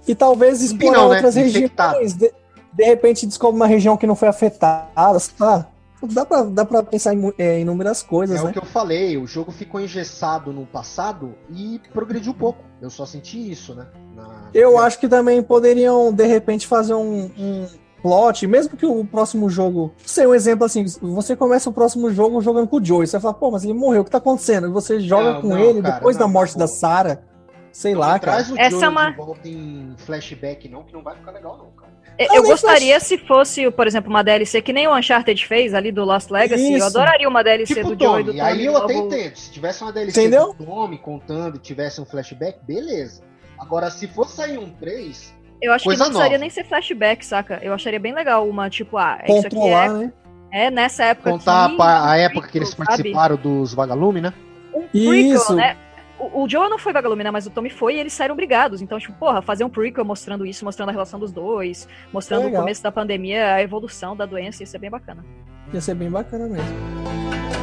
[0.08, 1.16] E talvez explorar não, né?
[1.16, 1.94] outras Infectado.
[1.94, 2.14] regiões.
[2.14, 2.32] De,
[2.74, 5.68] de repente descobre uma região que não foi afetada, sei lá.
[6.06, 8.50] Dá pra, dá pra pensar em é, inúmeras coisas, É né?
[8.50, 12.60] o que eu falei, o jogo ficou engessado no passado e progrediu pouco.
[12.82, 13.88] Eu só senti isso, né?
[14.14, 17.68] Na- Eu acho que também poderiam, de repente, fazer um, um
[18.02, 19.94] plot, mesmo que o próximo jogo.
[20.06, 23.08] Sei um exemplo assim: você começa o próximo jogo jogando com o Joey.
[23.08, 24.68] Você fala, pô, mas ele morreu, o que tá acontecendo?
[24.68, 26.60] E você joga Não, com não, ele cara, depois da não, morte pô.
[26.60, 27.22] da Sarah.
[27.74, 28.20] Sei Não lá, cara.
[28.38, 31.32] traz o Essa Joel é uma- de volta em flashback, não, que não vai ficar
[31.32, 31.92] legal, não, cara.
[32.20, 35.92] Eu- Eu gostaria se fosse, por exemplo, uma DLC que nem o Uncharted fez ali
[35.92, 36.72] do Lost Legacy.
[36.74, 36.86] Eu Isso.
[36.86, 38.66] adoraria uma DLC Tipo do Joe e Tommy, do aí Tommy.
[38.66, 39.36] eu até entendo.
[39.36, 40.54] Se tivesse uma DLC Entendeu?
[40.54, 43.24] do Tommy contando, tivesse um flashback, beleza.
[43.58, 46.38] Agora, se for sair um 3, Eu acho que não precisaria nova.
[46.40, 47.60] nem ser flashback, saca?
[47.64, 50.14] Eu acharia bem legal uma, tipo, ah, isso aqui Controlar, é, né?
[50.52, 54.22] é nessa época contar aqui, a, a um época que eles prequel, participaram dos vagalumes,
[54.22, 54.32] né?
[54.32, 54.44] sabe?
[54.76, 55.56] Um prequel, Isso.
[55.56, 55.76] né?
[56.20, 57.32] O, o Joe não foi vagalume, né?
[57.32, 58.82] Mas o Tommy foi e eles saíram brigados.
[58.82, 62.52] Então, tipo, porra, fazer um prequel mostrando isso, mostrando a relação dos dois, mostrando o
[62.52, 65.24] começo da pandemia, a evolução da doença, isso é bem bacana.
[65.74, 67.63] Ia ser bem bacana mesmo.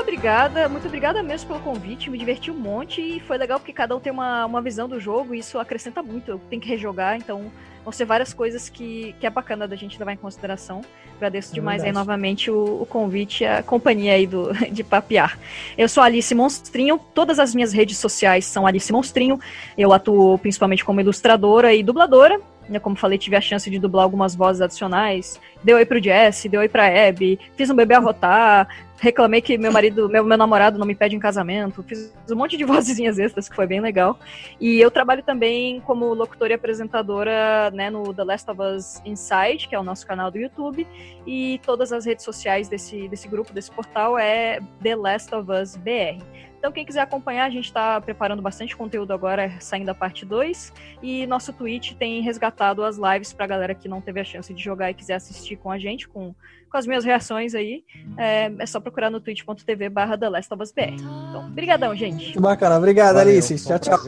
[0.00, 3.94] Obrigada, muito obrigada mesmo pelo convite, me diverti um monte e foi legal porque cada
[3.96, 7.16] um tem uma, uma visão do jogo e isso acrescenta muito, eu tenho que rejogar,
[7.16, 7.50] então
[7.84, 10.80] vão ser várias coisas que, que é bacana da gente levar em consideração.
[11.16, 15.38] Agradeço é demais aí novamente o, o, convite, a companhia aí do, de papear.
[15.76, 19.38] Eu sou Alice Monstrinho, todas as minhas redes sociais são Alice Monstrinho,
[19.76, 22.40] eu atuo principalmente como ilustradora e dubladora,
[22.80, 25.40] como falei, tive a chance de dublar algumas vozes adicionais.
[25.62, 28.68] Deu oi pro Jesse, deu oi pra Abby, fiz um bebê arrotar,
[28.98, 32.56] reclamei que meu marido, meu, meu namorado não me pede em casamento, fiz um monte
[32.56, 34.18] de vozinhas extras que foi bem legal.
[34.60, 39.68] E eu trabalho também como locutora e apresentadora né, no The Last of Us Inside,
[39.68, 40.86] que é o nosso canal do YouTube,
[41.26, 45.76] e todas as redes sociais desse, desse grupo, desse portal é The Last of Us
[45.76, 46.22] BR.
[46.64, 50.72] Então, quem quiser acompanhar, a gente está preparando bastante conteúdo agora, saindo da parte 2.
[51.02, 54.54] E nosso Twitch tem resgatado as lives para a galera que não teve a chance
[54.54, 56.34] de jogar e quiser assistir com a gente, com,
[56.72, 57.84] com as minhas reações aí.
[58.16, 60.94] É, é só procurar no twitch.tv barra The Last of Us BR.
[60.94, 62.40] Então, brigadão, gente.
[62.40, 62.78] Bacana.
[62.78, 63.62] Obrigado, Valeu, Alice.
[63.62, 63.98] Tchau, tchau.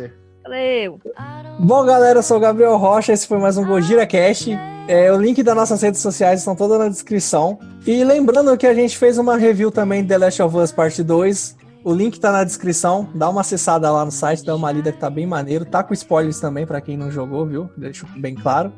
[0.42, 0.98] Valeu.
[1.58, 3.12] Bom, galera, eu sou o Gabriel Rocha.
[3.12, 4.50] Esse foi mais um Gojira Cast.
[4.88, 7.58] É, o link das nossas redes sociais estão todas na descrição.
[7.86, 11.02] E lembrando que a gente fez uma review também de The Last of Us Parte
[11.02, 11.65] 2.
[11.86, 13.08] O link tá na descrição.
[13.14, 15.64] Dá uma acessada lá no site, dá uma lida que tá bem maneiro.
[15.64, 17.70] Tá com spoilers também para quem não jogou, viu?
[17.76, 18.72] Deixo bem claro.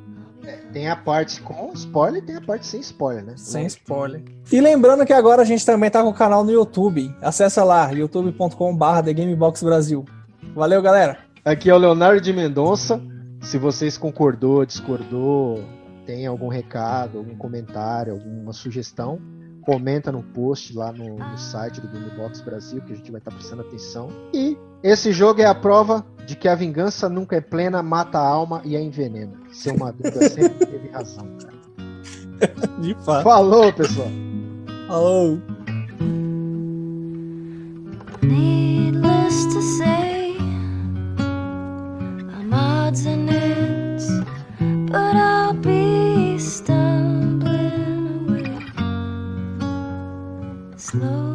[0.45, 3.33] É, tem a parte com spoiler e tem a parte sem spoiler, né?
[3.39, 4.23] Sem spoiler.
[4.53, 7.11] E lembrando que agora a gente também tá com o canal no YouTube.
[7.23, 10.05] Acessa lá, youtube.com.br The Gamebox Brasil.
[10.55, 11.17] Valeu, galera.
[11.43, 13.01] Aqui é o Leonardo de Mendonça.
[13.41, 15.65] Se vocês concordou, discordou,
[16.05, 19.19] tem algum recado, algum comentário, alguma sugestão,
[19.69, 23.31] comenta no post lá no, no site do Gamebox Brasil, que a gente vai estar
[23.31, 24.09] tá prestando atenção.
[24.33, 28.27] E esse jogo é a prova de que a vingança nunca é plena, mata a
[28.27, 29.35] alma e a envenena.
[29.53, 31.29] Seu Madruga sempre teve razão,
[32.81, 33.23] De fato.
[33.23, 34.09] Falou, pessoal.
[34.87, 35.39] Falou.
[38.23, 40.35] Needless to say,
[42.31, 43.28] I'm odds and
[50.91, 51.28] slow.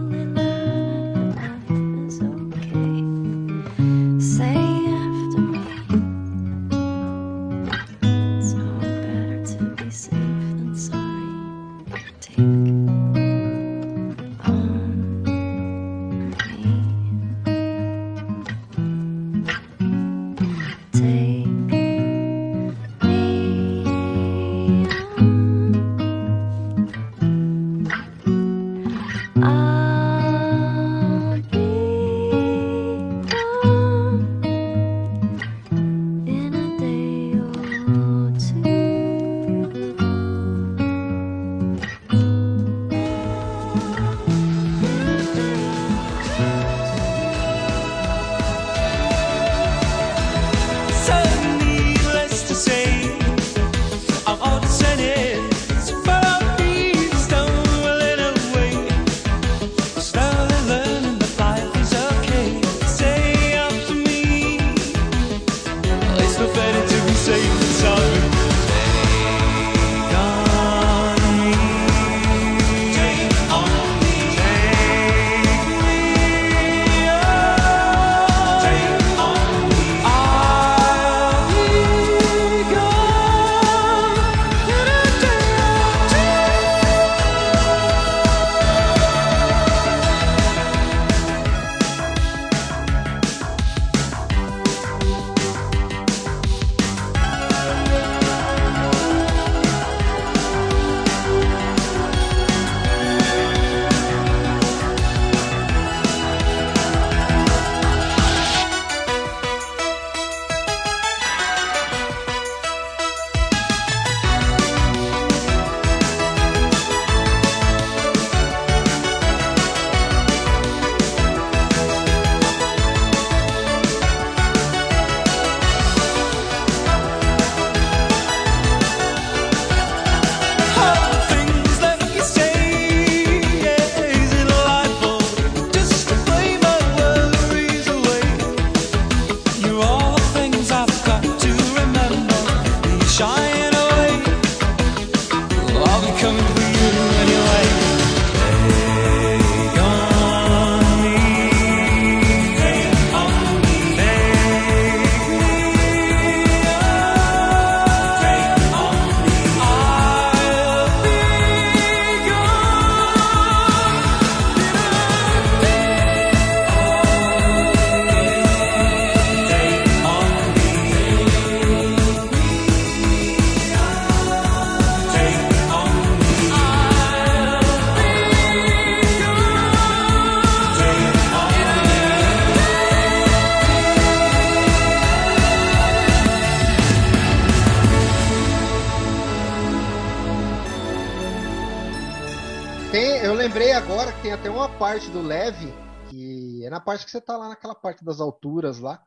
[194.93, 195.73] Parte do Leve,
[196.07, 199.03] que é na parte que você tá lá naquela parte das alturas lá,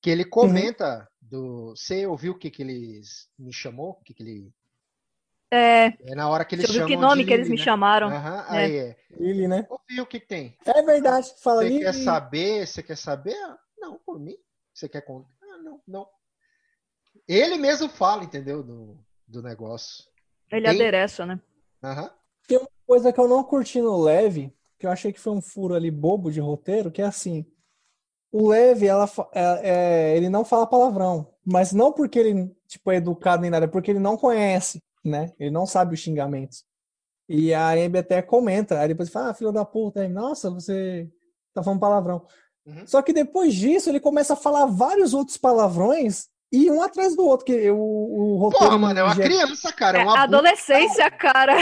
[0.00, 1.74] que ele comenta do.
[1.76, 3.90] Você ouviu o que, que eles me chamou?
[3.90, 4.54] O que, que ele.
[5.50, 7.64] É, É na hora que eles chamam que nome que eles Lily, me né?
[7.64, 8.08] chamaram.
[8.08, 8.96] Aham, aí é.
[9.10, 9.66] Ele, né?
[9.68, 10.56] Ouviu o que, tem?
[10.64, 11.30] É verdade.
[11.42, 12.66] Fala Você quer saber?
[12.66, 13.34] Você quer saber?
[13.44, 14.38] Ah, Não, por mim.
[14.72, 15.28] Você quer contar?
[15.42, 16.08] Ah, não, não.
[17.28, 18.62] Ele mesmo fala, entendeu?
[18.62, 20.02] Do, do negócio.
[20.50, 21.38] Ele Tem- adereça, né?
[21.82, 22.10] Aham.
[22.86, 25.90] Coisa que eu não curti no Leve, que eu achei que foi um furo ali
[25.90, 27.44] bobo de roteiro, que é assim.
[28.32, 29.60] O Leve, ela, é-
[30.12, 33.68] é, ele não fala palavrão, mas não porque ele tipo, é educado nem nada, é
[33.68, 35.32] porque ele não conhece, né?
[35.38, 36.64] Ele não sabe os xingamentos.
[37.28, 41.08] E a Amber até comenta, aí depois fala, ah, filho da puta, aí, nossa, você
[41.54, 42.24] tá falando palavrão.
[42.66, 42.86] Uhum.
[42.86, 47.24] Só que depois disso ele começa a falar vários outros palavrões e um atrás do
[47.24, 49.98] outro, que o, o roteiro Porra, mano, é uma criança, cara.
[49.98, 51.54] É É, uma adolescência, cara.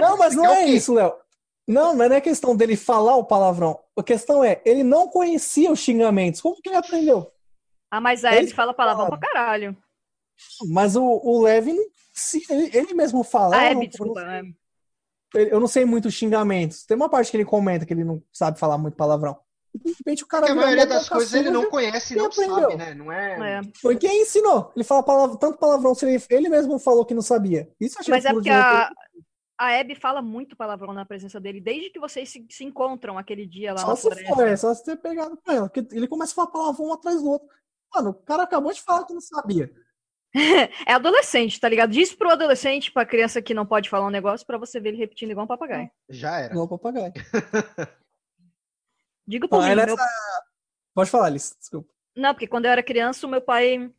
[0.00, 0.70] Não, mas não é quê?
[0.72, 1.12] isso, Léo.
[1.68, 3.78] Não, mas não é questão dele falar o palavrão.
[3.96, 6.40] A questão é, ele não conhecia os xingamentos.
[6.40, 7.30] Como que ele aprendeu?
[7.90, 9.76] Ah, mas a Ele Abby fala palavrão pra caralho.
[10.70, 13.54] Mas o, o Levi, não- se, ele, ele mesmo fala.
[13.56, 14.24] A "Ah, Abby, não- eu, desculpa.
[14.24, 14.42] não, é.
[15.32, 16.84] sei- eu não sei muitos xingamentos.
[16.86, 19.36] Tem uma parte que ele comenta que ele não sabe falar muito palavrão.
[19.74, 22.16] E, de repente o cara Porque a maioria uma das coisas ele não conhece e
[22.16, 22.54] não aprendeu?
[22.70, 22.94] sabe, né?
[22.94, 23.58] Não é.
[23.58, 23.60] É.
[23.82, 24.72] Foi quem ensinou.
[24.74, 27.70] Ele fala palavra, tanto palavrão, se ele, ele mesmo falou que não sabia.
[27.78, 28.90] Isso eu achei Mas é porque a,
[29.58, 33.44] a Abby fala muito palavrão na presença dele, desde que vocês se, se encontram aquele
[33.44, 34.34] dia lá Só na se floresta.
[34.34, 35.68] for, é, só se ter pegado com ela.
[35.68, 37.48] Porque ele começa a falar palavrão um atrás do outro.
[37.92, 39.70] Mano, o cara acabou de falar que não sabia.
[40.86, 41.90] É adolescente, tá ligado?
[41.90, 44.98] Diz pro adolescente, pra criança que não pode falar um negócio, pra você ver ele
[44.98, 45.90] repetindo igual um papagaio.
[46.08, 46.52] Já era.
[46.52, 47.12] Igual o papagaio.
[49.26, 49.96] Digo por Não, mim, é meu.
[50.94, 51.56] Pode falar, Alice.
[51.58, 51.88] Desculpa.
[52.14, 53.90] Não, porque quando eu era criança, o meu pai,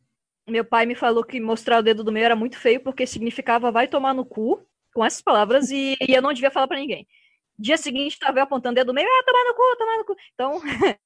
[0.48, 3.72] meu pai me falou que mostrar o dedo do meio era muito feio, porque significava
[3.72, 4.64] vai tomar no cu,
[4.94, 7.06] com essas palavras, e, e eu não devia falar pra ninguém.
[7.58, 10.04] Dia seguinte, tava eu apontando o dedo do meio, ah, tomar no cu, tomar no
[10.04, 10.16] cu.
[10.34, 10.60] Então,